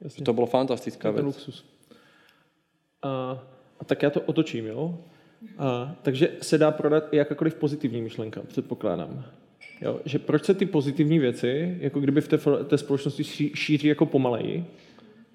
Jasne. 0.00 0.24
To 0.24 0.32
bolo 0.32 0.46
fantastická 0.46 1.10
vec. 1.10 1.24
Luxus. 1.24 1.64
A, 3.02 3.38
a 3.80 3.84
tak 3.84 4.02
já 4.02 4.10
to 4.10 4.20
otočím, 4.20 4.66
jo? 4.66 4.98
A, 5.58 5.96
takže 6.02 6.28
se 6.42 6.58
dá 6.58 6.70
prodat 6.70 7.08
i 7.10 7.16
jakákoliv 7.16 7.54
pozitivní 7.54 8.02
myšlenka, 8.02 8.42
předpokládám. 8.42 9.24
Jo? 9.80 10.00
Že 10.04 10.18
proč 10.18 10.44
se 10.44 10.54
ty 10.54 10.66
pozitivní 10.66 11.18
věci, 11.18 11.78
jako 11.80 12.00
kdyby 12.00 12.20
v 12.20 12.28
té, 12.28 12.38
té 12.64 12.78
společnosti 12.78 13.24
šíří 13.54 13.88
jako 13.88 14.06
pomaleji, 14.06 14.64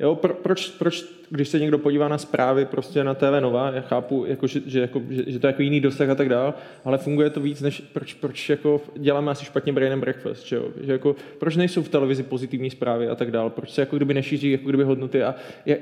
Jo, 0.02 0.16
pro, 0.16 0.34
proč, 0.34 0.70
proč, 0.70 1.06
když 1.30 1.50
se 1.50 1.60
někdo 1.60 1.78
podívá 1.78 2.08
na 2.08 2.18
zprávy 2.18 2.66
prostě 2.66 3.04
na 3.04 3.14
TV 3.14 3.40
Nova, 3.40 3.72
já 3.72 3.82
chápu, 3.82 4.26
jako, 4.28 4.48
že, 4.48 4.62
že, 4.66 4.80
jako, 4.80 5.02
že, 5.10 5.24
že, 5.28 5.40
to 5.40 5.48
je 5.48 5.50
jako 5.50 5.62
jiný 5.62 5.82
dosah 5.82 6.10
a 6.10 6.16
tak 6.16 6.30
dál, 6.30 6.54
ale 6.86 6.98
funguje 6.98 7.30
to 7.30 7.40
víc, 7.40 7.62
než 7.62 7.82
proč, 7.94 8.14
proč 8.14 8.50
jako 8.50 8.82
děláme 8.96 9.32
asi 9.32 9.46
špatně 9.46 9.74
brain 9.74 9.94
and 9.94 10.00
breakfast, 10.00 10.48
že, 10.48 10.56
jo? 10.56 10.66
že 10.82 10.92
jako, 10.92 11.16
proč 11.40 11.56
nejsou 11.56 11.84
v 11.84 11.90
televizi 11.90 12.24
pozitivní 12.24 12.70
zprávy 12.70 13.10
a 13.10 13.16
tak 13.16 13.32
dál, 13.32 13.50
proč 13.50 13.72
se 13.72 13.82
jako 13.82 13.96
kdyby 13.96 14.14
nešíří 14.14 14.52
jako 14.52 14.68
kdyby 14.70 14.84
hodnoty 14.84 15.24
a, 15.24 15.36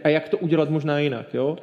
a 0.04 0.10
jak 0.10 0.30
to 0.30 0.38
udělat 0.38 0.70
možná 0.70 1.00
jinak, 1.00 1.34
jo? 1.34 1.58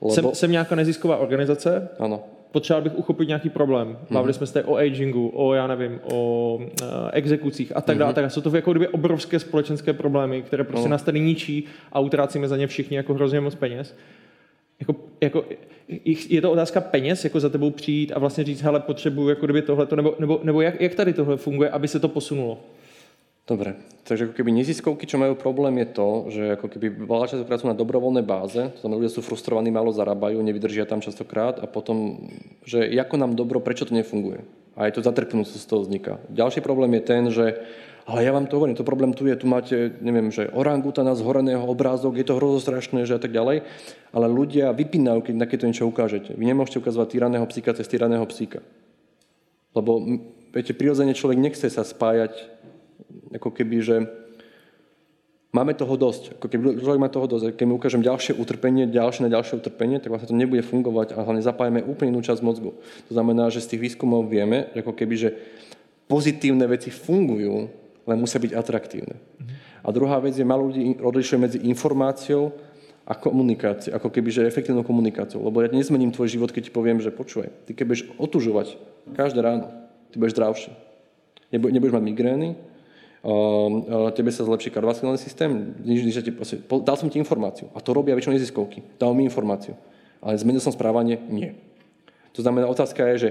Lebo... 0.00 0.14
Jsem, 0.14 0.34
jsem 0.34 0.52
nějaká 0.52 0.74
nezisková 0.74 1.16
organizace, 1.16 1.88
ano 1.98 2.24
potřeboval 2.52 2.82
bych 2.82 2.98
uchopit 2.98 3.28
nějaký 3.28 3.50
problém. 3.50 3.98
Bavili 4.10 4.32
mm-hmm. 4.32 4.36
jsme 4.36 4.46
se 4.46 4.64
o 4.64 4.76
agingu, 4.76 5.32
o, 5.34 5.54
já 5.54 5.66
nevím, 5.66 6.00
o 6.02 6.54
uh, 6.60 6.66
exekucích 7.12 7.76
a 7.76 7.80
tak 7.80 7.98
dále. 7.98 8.12
Mm-hmm. 8.12 8.14
Tak 8.14 8.30
jsou 8.30 8.40
to 8.40 8.56
jako 8.56 8.70
kdyby 8.70 8.88
obrovské 8.88 9.38
společenské 9.38 9.92
problémy, 9.92 10.42
které 10.42 10.64
prostě 10.64 10.88
no. 10.88 10.90
nás 10.90 11.02
tady 11.02 11.20
ničí 11.20 11.64
a 11.92 12.00
utrácíme 12.00 12.48
za 12.48 12.56
ně 12.56 12.66
všichni 12.66 12.96
jako 12.96 13.14
hrozně 13.14 13.40
moc 13.40 13.54
peněz. 13.54 13.96
Jako, 14.80 14.94
jako, 15.20 15.44
je 16.28 16.40
to 16.40 16.50
otázka 16.50 16.80
peněz, 16.80 17.24
jako 17.24 17.40
za 17.40 17.48
tebou 17.48 17.70
přijít 17.70 18.12
a 18.12 18.18
vlastně 18.18 18.44
říct, 18.44 18.62
hele, 18.62 18.80
potřebuju 18.80 19.28
jako 19.28 19.46
kdyby 19.46 19.62
tohleto, 19.62 19.96
nebo, 19.96 20.14
nebo, 20.18 20.40
nebo 20.42 20.60
jak, 20.60 20.80
jak 20.80 20.94
tady 20.94 21.12
tohle 21.12 21.36
funguje, 21.36 21.70
aby 21.70 21.88
se 21.88 22.00
to 22.00 22.08
posunulo? 22.08 22.58
Dobre, 23.48 23.80
takže 24.04 24.28
ako 24.28 24.36
keby 24.36 24.52
neziskovky, 24.60 25.08
čo 25.08 25.16
majú 25.16 25.32
problém 25.32 25.80
je 25.80 25.88
to, 25.96 26.08
že 26.28 26.42
ako 26.60 26.68
keby 26.68 27.08
veľa 27.08 27.32
často 27.32 27.48
pracujú 27.48 27.72
na 27.72 27.80
dobrovoľnej 27.80 28.20
báze, 28.20 28.60
to 28.76 28.84
znamená, 28.84 29.00
ľudia 29.00 29.12
sú 29.16 29.24
frustrovaní, 29.24 29.72
málo 29.72 29.88
zarábajú, 29.88 30.36
nevydržia 30.44 30.84
tam 30.84 31.00
častokrát 31.00 31.56
a 31.56 31.64
potom, 31.64 32.28
že 32.68 32.92
ako 32.92 33.16
nám 33.16 33.32
dobro, 33.40 33.64
prečo 33.64 33.88
to 33.88 33.96
nefunguje. 33.96 34.44
A 34.76 34.92
aj 34.92 35.00
to 35.00 35.02
zatrpnúť 35.02 35.48
z 35.48 35.64
toho 35.64 35.80
vzniká. 35.80 36.20
Ďalší 36.28 36.60
problém 36.60 36.92
je 37.00 37.02
ten, 37.02 37.22
že 37.32 37.46
ale 38.08 38.24
ja 38.24 38.32
vám 38.32 38.48
to 38.48 38.56
hovorím, 38.56 38.72
to 38.72 38.88
problém 38.88 39.12
tu 39.12 39.28
je, 39.28 39.36
tu 39.36 39.44
máte, 39.44 39.92
neviem, 40.00 40.32
že 40.32 40.48
orangutana 40.48 41.12
zhoreného 41.12 41.60
obrázok, 41.60 42.16
je 42.16 42.24
to 42.24 42.40
hrozostrašné, 42.40 43.04
že 43.04 43.16
a 43.16 43.20
tak 43.20 43.36
ďalej, 43.36 43.68
ale 44.16 44.26
ľudia 44.32 44.72
vypínajú, 44.72 45.28
keď 45.28 45.44
takéto 45.44 45.68
niečo 45.68 45.84
ukážete. 45.84 46.32
Vy 46.32 46.44
nemôžete 46.48 46.80
ukazovať 46.80 47.08
tyraného 47.12 47.44
psíka 47.44 47.76
cez 47.76 47.84
tyraného 47.84 48.24
psíka. 48.24 48.64
Lebo, 49.76 50.00
viete, 50.56 50.72
prirodzene 50.72 51.12
človek 51.12 51.36
nechce 51.36 51.68
sa 51.68 51.84
spájať 51.84 52.57
ako 53.34 53.50
keby, 53.52 53.76
že 53.80 53.96
máme 55.52 55.72
toho 55.74 55.96
dosť. 55.96 56.38
Ako 56.38 56.46
keby 56.46 56.80
človek 56.80 57.00
má 57.00 57.10
toho 57.10 57.26
dosť. 57.26 57.56
Keď 57.56 57.66
mu 57.66 57.80
ukážem 57.80 58.04
ďalšie 58.04 58.36
utrpenie, 58.36 58.86
ďalšie 58.88 59.26
na 59.26 59.30
ďalšie 59.32 59.58
utrpenie, 59.58 59.98
tak 59.98 60.12
vlastne 60.12 60.30
to 60.30 60.36
nebude 60.36 60.62
fungovať 60.64 61.16
a 61.16 61.24
hlavne 61.24 61.42
zapájame 61.42 61.80
úplne 61.84 62.14
inú 62.14 62.20
časť 62.20 62.40
mozgu. 62.44 62.76
To 63.08 63.12
znamená, 63.12 63.48
že 63.48 63.64
z 63.64 63.76
tých 63.76 63.92
výskumov 63.92 64.28
vieme, 64.28 64.68
ako 64.76 64.92
keby, 64.92 65.14
že 65.16 65.30
pozitívne 66.08 66.64
veci 66.68 66.88
fungujú, 66.92 67.68
len 68.08 68.16
musia 68.16 68.40
byť 68.40 68.52
atraktívne. 68.56 69.20
A 69.84 69.88
druhá 69.92 70.20
vec 70.20 70.36
je, 70.36 70.44
malo 70.44 70.68
ľudí 70.68 71.00
odlišuje 71.00 71.38
medzi 71.38 71.58
informáciou 71.68 72.52
a 73.08 73.16
komunikáciou, 73.16 73.96
ako 73.96 74.12
keby, 74.12 74.28
že 74.28 74.48
efektívnou 74.48 74.84
komunikáciou. 74.84 75.40
Lebo 75.40 75.64
ja 75.64 75.72
nezmením 75.72 76.12
tvoj 76.12 76.28
život, 76.28 76.52
keď 76.52 76.68
ti 76.68 76.72
poviem, 76.72 77.00
že 77.00 77.08
počuj, 77.08 77.48
ty 77.64 77.72
keď 77.72 77.84
budeš 77.88 78.04
otužovať 78.20 78.76
každé 79.16 79.40
ráno, 79.40 79.72
ty 80.12 80.20
budeš 80.20 80.36
zdravší. 80.36 80.72
Nebudeš 81.48 81.96
mať 81.96 82.04
migrény, 82.04 82.48
tebe 84.14 84.30
sa 84.30 84.46
zlepší 84.46 84.70
kardiovaskulárny 84.70 85.18
systém, 85.18 85.74
dal 86.86 86.96
som 86.96 87.10
ti 87.10 87.18
informáciu. 87.18 87.66
A 87.74 87.82
to 87.82 87.90
robia 87.90 88.14
väčšinou 88.14 88.38
neziskovky. 88.38 88.82
Dal 88.94 89.10
mi 89.14 89.26
informáciu. 89.26 89.74
Ale 90.22 90.38
zmenil 90.38 90.62
som 90.62 90.70
správanie? 90.70 91.18
Nie. 91.26 91.58
To 92.38 92.42
znamená, 92.46 92.70
otázka 92.70 93.02
je, 93.14 93.16
že 93.18 93.30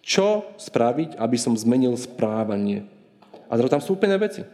čo 0.00 0.48
spraviť, 0.56 1.20
aby 1.20 1.36
som 1.36 1.52
zmenil 1.52 1.92
správanie? 2.00 2.88
A 3.52 3.60
tam 3.68 3.84
sú 3.84 4.00
úplné 4.00 4.16
veci. 4.16 4.48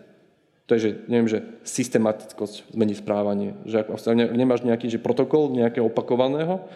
To 0.66 0.74
je, 0.74 0.80
že, 0.82 0.90
neviem, 1.06 1.30
že 1.30 1.46
systematickosť 1.62 2.74
zmení 2.74 2.98
správanie. 2.98 3.54
Že 3.70 3.86
ak 3.86 4.34
nemáš 4.34 4.66
nejaký 4.66 4.90
že 4.90 4.98
protokol 4.98 5.54
nejakého 5.54 5.86
opakovaného, 5.86 6.66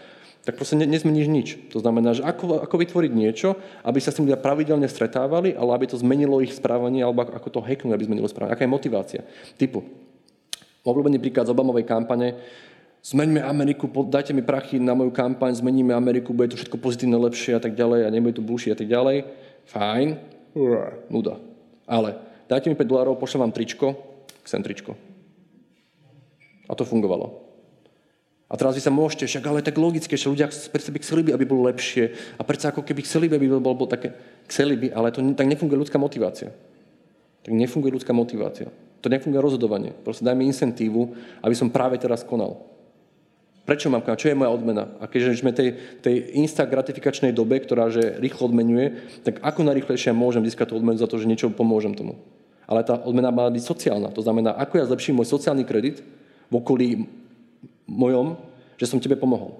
tak 0.40 0.56
proste 0.56 0.76
ne, 0.76 0.88
nezmeníš 0.88 1.28
nič. 1.28 1.48
To 1.76 1.84
znamená, 1.84 2.16
že 2.16 2.24
ako, 2.24 2.64
ako 2.64 2.76
vytvoriť 2.80 3.12
niečo, 3.12 3.60
aby 3.84 4.00
sa 4.00 4.08
s 4.08 4.16
tým 4.16 4.24
ľudia 4.24 4.40
pravidelne 4.40 4.88
stretávali, 4.88 5.52
ale 5.52 5.76
aby 5.76 5.92
to 5.92 6.00
zmenilo 6.00 6.40
ich 6.40 6.56
správanie, 6.56 7.04
alebo 7.04 7.28
ako, 7.28 7.32
ako 7.36 7.48
to 7.52 7.60
hacknúť, 7.60 7.92
aby 7.92 8.08
zmenilo 8.08 8.28
správanie. 8.28 8.56
Aká 8.56 8.64
je 8.64 8.72
motivácia? 8.72 9.20
Typu, 9.60 9.84
obľúbený 10.80 11.20
príklad 11.20 11.44
z 11.44 11.52
Obamovej 11.52 11.84
kampane, 11.84 12.40
zmeňme 13.04 13.44
Ameriku, 13.44 13.84
dajte 14.08 14.32
mi 14.32 14.40
prachy 14.40 14.80
na 14.80 14.96
moju 14.96 15.12
kampaň, 15.12 15.60
zmeníme 15.60 15.92
Ameriku, 15.92 16.32
bude 16.32 16.56
to 16.56 16.60
všetko 16.60 16.80
pozitívne, 16.80 17.20
lepšie 17.20 17.56
a 17.56 17.60
tak 17.60 17.76
ďalej 17.76 18.08
a 18.08 18.12
nebude 18.12 18.40
tu 18.40 18.42
bullshit 18.44 18.72
a 18.72 18.78
tak 18.80 18.88
ďalej. 18.88 19.28
Fajn, 19.68 20.08
nuda. 21.12 21.36
Ale 21.84 22.16
dajte 22.48 22.72
mi 22.72 22.80
5 22.80 22.88
dolárov, 22.88 23.20
pošlem 23.20 23.44
vám 23.44 23.52
tričko, 23.52 23.92
chcem 24.48 24.64
tričko. 24.64 24.96
A 26.64 26.72
to 26.72 26.88
fungovalo. 26.88 27.49
A 28.50 28.58
teraz 28.58 28.74
vy 28.74 28.82
sa 28.82 28.90
môžete, 28.90 29.30
však 29.30 29.46
ale 29.46 29.62
tak 29.62 29.78
logické, 29.78 30.18
že 30.18 30.26
ľudia 30.26 30.50
predsa 30.50 30.90
by 30.90 30.98
chceli 30.98 31.22
by, 31.22 31.30
aby 31.38 31.46
bolo 31.46 31.70
lepšie. 31.70 32.34
A 32.34 32.42
predsa 32.42 32.74
ako 32.74 32.82
keby 32.82 33.06
chceli 33.06 33.30
by, 33.30 33.38
aby 33.38 33.46
bolo, 33.46 33.62
bolo 33.62 33.86
také, 33.86 34.10
chceli 34.50 34.74
by, 34.74 34.90
ale 34.90 35.14
to 35.14 35.22
tak 35.38 35.46
nefunguje 35.46 35.78
ľudská 35.78 36.02
motivácia. 36.02 36.50
Tak 37.46 37.52
nefunguje 37.54 37.94
ľudská 37.94 38.10
motivácia. 38.10 38.66
To 39.00 39.08
nefunguje 39.08 39.38
rozhodovanie. 39.38 39.94
Proste 40.02 40.26
daj 40.26 40.34
mi 40.34 40.50
incentívu, 40.50 41.14
aby 41.46 41.54
som 41.54 41.70
práve 41.70 41.94
teraz 42.02 42.26
konal. 42.26 42.58
Prečo 43.70 43.86
mám 43.86 44.02
konať? 44.02 44.18
Čo 44.18 44.30
je 44.34 44.40
moja 44.42 44.50
odmena? 44.50 44.98
A 44.98 45.06
keďže 45.06 45.46
sme 45.46 45.54
tej, 45.54 45.78
tej 46.02 46.34
insta 46.34 46.66
gratifikačnej 46.66 47.30
dobe, 47.30 47.62
ktorá 47.62 47.86
že 47.86 48.18
rýchlo 48.18 48.50
odmenuje, 48.50 48.98
tak 49.22 49.38
ako 49.46 49.62
najrychlejšie 49.62 50.10
môžem 50.10 50.42
získať 50.42 50.74
tú 50.74 50.82
odmenu 50.82 50.98
za 50.98 51.06
to, 51.06 51.22
že 51.22 51.30
niečo 51.30 51.54
pomôžem 51.54 51.94
tomu. 51.94 52.18
Ale 52.66 52.82
tá 52.82 52.98
odmena 52.98 53.30
má 53.30 53.46
byť 53.46 53.62
sociálna. 53.62 54.10
To 54.10 54.26
znamená, 54.26 54.58
ako 54.58 54.74
ja 54.74 54.90
zlepším 54.90 55.22
môj 55.22 55.30
sociálny 55.30 55.62
kredit 55.62 56.02
v 56.50 56.54
okolí 56.58 57.06
mojom, 57.90 58.38
že 58.78 58.86
som 58.86 59.02
tebe 59.02 59.18
pomohol. 59.18 59.58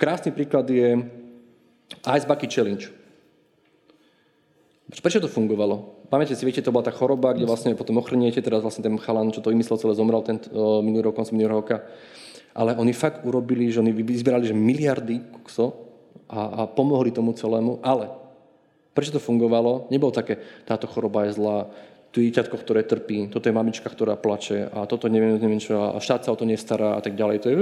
Krásny 0.00 0.32
príklad 0.32 0.64
je 0.72 0.96
Ice 2.16 2.24
Bucket 2.24 2.48
Challenge. 2.48 2.84
Prečo 4.90 5.20
to 5.22 5.28
fungovalo? 5.28 6.08
Pamätáte 6.10 6.34
si, 6.34 6.42
viete, 6.42 6.64
to 6.64 6.74
bola 6.74 6.82
tá 6.82 6.90
choroba, 6.90 7.30
kde 7.30 7.46
vlastne 7.46 7.78
potom 7.78 8.02
ochrniete, 8.02 8.42
teraz 8.42 8.66
vlastne 8.66 8.82
ten 8.82 8.98
chalan, 8.98 9.30
čo 9.30 9.38
to 9.38 9.54
vymyslel 9.54 9.78
celé, 9.78 9.94
zomrel 9.94 10.26
ten 10.26 10.42
minulý 10.82 11.06
rok, 11.06 11.22
koncom 11.22 11.36
minulého 11.38 11.62
roka. 11.62 11.86
Ale 12.50 12.74
oni 12.74 12.90
fakt 12.90 13.22
urobili, 13.22 13.70
že 13.70 13.78
oni 13.78 13.94
vyzbierali 13.94 14.50
že 14.50 14.56
miliardy 14.56 15.22
kukso 15.30 15.86
a, 16.26 16.66
a 16.66 16.66
pomohli 16.66 17.14
tomu 17.14 17.30
celému, 17.30 17.78
ale 17.86 18.10
prečo 18.90 19.14
to 19.14 19.22
fungovalo? 19.22 19.86
Nebolo 19.94 20.10
také, 20.10 20.42
táto 20.66 20.90
choroba 20.90 21.30
je 21.30 21.38
zlá, 21.38 21.70
tu 22.10 22.18
dieťatko, 22.18 22.56
ktoré 22.58 22.82
trpí, 22.82 23.30
toto 23.30 23.46
je 23.46 23.54
mamička, 23.54 23.86
ktorá 23.86 24.18
plače 24.18 24.66
a 24.70 24.86
toto 24.86 25.06
neviem, 25.06 25.38
neviem 25.38 25.62
čo, 25.62 25.78
a 25.78 25.98
štát 26.02 26.26
sa 26.26 26.34
o 26.34 26.38
to 26.38 26.42
nestará 26.42 26.98
a 26.98 27.00
tak 27.02 27.14
ďalej. 27.14 27.36
To 27.42 27.46
je, 27.50 27.56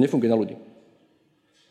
nefunguje 0.00 0.32
na 0.32 0.40
ľudí. 0.40 0.56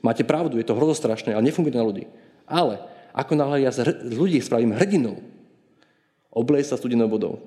Máte 0.06 0.22
pravdu, 0.22 0.62
je 0.62 0.68
to 0.68 0.78
hrozostrašné, 0.78 1.34
ale 1.34 1.50
nefunguje 1.50 1.74
na 1.74 1.82
ľudí. 1.82 2.06
Ale 2.46 2.78
ako 3.18 3.34
náhle 3.34 3.66
ja 3.66 3.74
z 3.74 3.82
ľudí 4.14 4.38
spravím 4.38 4.78
hrdinou, 4.78 5.18
oblej 6.30 6.70
sa 6.70 6.78
studenou 6.78 7.10
vodou. 7.10 7.42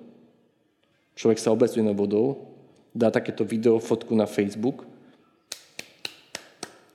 Človek 1.14 1.38
sa 1.38 1.54
obleje 1.54 1.78
studenou 1.78 1.94
vodou, 1.94 2.50
dá 2.90 3.06
takéto 3.14 3.46
video, 3.46 3.78
fotku 3.78 4.18
na 4.18 4.26
Facebook 4.26 4.82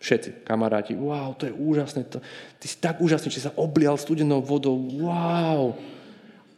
Všetci 0.05 0.45
kamaráti, 0.45 0.93
wow, 0.93 1.33
to 1.33 1.49
je 1.49 1.53
úžasné, 1.57 2.05
to, 2.05 2.21
ty 2.61 2.69
si 2.69 2.77
tak 2.77 3.01
úžasný, 3.01 3.33
že 3.33 3.49
sa 3.49 3.51
oblial 3.57 3.97
studenou 3.97 4.37
vodou, 4.37 4.77
wow. 5.01 5.73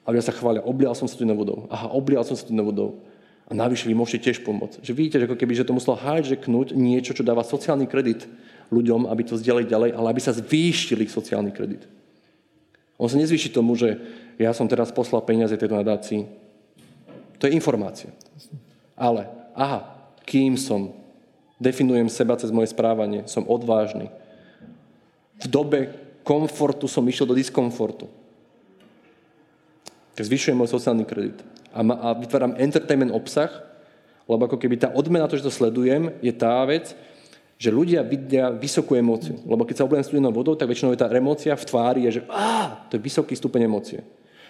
A 0.07 0.15
ľudia 0.15 0.23
sa 0.23 0.31
chvália, 0.31 0.63
oblial 0.63 0.95
som 0.95 1.03
studenou 1.03 1.35
vodou. 1.35 1.67
Aha, 1.67 1.91
oblial 1.91 2.23
som 2.23 2.39
studenou 2.39 2.71
vodou. 2.71 3.03
A 3.47 3.51
navyše 3.51 3.91
vy 3.91 3.95
môžete 3.95 4.31
tiež 4.31 4.47
pomôcť. 4.47 4.79
Že 4.79 4.95
vidíte, 4.95 5.17
že 5.19 5.27
ako 5.27 5.35
keby, 5.35 5.53
že 5.55 5.67
to 5.67 5.75
muselo 5.75 5.99
hijacknúť 5.99 6.71
niečo, 6.71 7.11
čo 7.11 7.27
dáva 7.27 7.43
sociálny 7.43 7.91
kredit 7.91 8.23
ľuďom, 8.71 9.07
aby 9.11 9.21
to 9.27 9.39
zdieľali 9.39 9.67
ďalej, 9.67 9.89
ale 9.95 10.07
aby 10.15 10.21
sa 10.23 10.35
zvýšili 10.35 11.07
sociálny 11.11 11.51
kredit. 11.51 11.83
On 12.95 13.11
sa 13.11 13.19
nezvýši 13.19 13.51
tomu, 13.51 13.75
že 13.75 13.99
ja 14.39 14.55
som 14.55 14.67
teraz 14.71 14.95
poslal 14.95 15.23
peniaze 15.27 15.55
tejto 15.59 15.75
nadácii. 15.75 16.23
To 17.39 17.47
je 17.47 17.55
informácia. 17.55 18.11
Ale, 18.95 19.27
aha, 19.55 19.91
kým 20.23 20.55
som, 20.55 20.91
Definujem 21.57 22.05
seba 22.05 22.37
cez 22.37 22.53
moje 22.53 22.69
správanie. 22.69 23.25
Som 23.25 23.49
odvážny. 23.49 24.13
V 25.41 25.45
dobe 25.49 25.89
komfortu 26.21 26.85
som 26.85 27.05
išiel 27.09 27.25
do 27.25 27.37
diskomfortu. 27.37 28.05
Zvyšujem 30.23 30.57
môj 30.57 30.73
sociálny 30.73 31.05
kredit. 31.05 31.37
A, 31.69 31.85
ma, 31.85 31.93
a 32.01 32.07
vytváram 32.17 32.57
entertainment 32.57 33.13
obsah, 33.13 33.53
lebo 34.25 34.49
ako 34.49 34.57
keby 34.57 34.81
tá 34.81 34.89
odmena, 34.91 35.29
to, 35.29 35.37
že 35.37 35.45
to 35.45 35.53
sledujem, 35.53 36.09
je 36.25 36.33
tá 36.33 36.65
vec, 36.65 36.97
že 37.57 37.73
ľudia 37.73 38.05
vidia 38.05 38.53
vysokú 38.53 38.93
emóciu. 38.93 39.41
Lebo 39.45 39.65
keď 39.65 39.81
sa 39.81 39.85
oblejem 39.89 40.05
studenou 40.05 40.33
vodou, 40.33 40.53
tak 40.53 40.69
väčšinou 40.69 40.93
je 40.93 41.01
tá 41.01 41.09
emócia 41.09 41.53
v 41.57 41.65
tvári, 41.65 42.01
je, 42.05 42.21
že 42.21 42.21
to 42.89 42.97
je 42.97 43.01
vysoký 43.01 43.33
stupeň 43.33 43.65
emócie. 43.65 43.99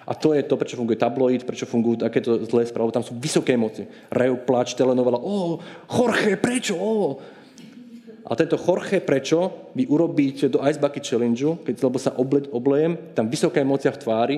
A 0.07 0.15
to 0.15 0.31
je 0.31 0.39
to, 0.43 0.55
prečo 0.55 0.79
funguje 0.79 0.95
tabloid, 0.95 1.43
prečo 1.43 1.67
fungujú 1.67 2.07
takéto 2.07 2.39
zlé 2.47 2.63
správy. 2.63 2.95
Tam 2.95 3.03
sú 3.03 3.11
vysoké 3.19 3.59
emócie. 3.59 3.91
Rev, 4.07 4.39
plač, 4.47 4.71
telenovela. 4.71 5.19
Ó, 5.19 5.59
Jorge, 5.83 6.39
prečo? 6.39 6.79
Ó. 6.79 7.19
A 8.27 8.31
tento 8.35 8.55
Jorge, 8.55 9.03
prečo 9.03 9.67
vy 9.75 9.83
urobíte 9.87 10.47
do 10.47 10.63
Ice 10.63 10.79
Bucket 10.79 11.03
Challenge, 11.03 11.59
keď 11.63 11.75
lebo 11.83 11.99
sa 11.99 12.15
oble, 12.15 12.47
oblejem, 12.55 12.95
tam 13.15 13.27
vysoká 13.27 13.59
emócia 13.59 13.91
v 13.91 13.99
tvári 13.99 14.37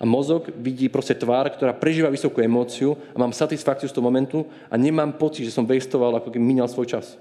a 0.00 0.08
mozog 0.08 0.48
vidí 0.56 0.88
proste 0.88 1.12
tvár, 1.12 1.52
ktorá 1.52 1.76
prežíva 1.76 2.08
vysokú 2.08 2.40
emóciu 2.40 2.96
a 3.12 3.20
mám 3.20 3.36
satisfakciu 3.36 3.84
z 3.84 3.92
toho 3.92 4.08
momentu 4.08 4.48
a 4.72 4.80
nemám 4.80 5.12
pocit, 5.20 5.44
že 5.44 5.52
som 5.52 5.68
vestoval, 5.68 6.16
ako 6.16 6.32
keby 6.32 6.40
minal 6.40 6.72
svoj 6.72 6.88
čas. 6.88 7.20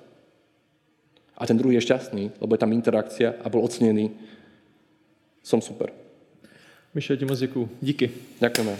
A 1.36 1.44
ten 1.44 1.60
druhý 1.60 1.76
je 1.76 1.84
šťastný, 1.84 2.40
lebo 2.40 2.56
je 2.56 2.64
tam 2.64 2.72
interakcia 2.72 3.36
a 3.44 3.48
bol 3.52 3.68
ocenený. 3.68 4.16
Som 5.44 5.60
super. 5.60 5.92
Mišo, 6.96 7.20
ti 7.20 7.28
moc. 7.28 7.40
Díky. 7.84 8.08
Ďakujeme. 8.40 8.74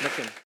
Ďakujem. 0.00 0.40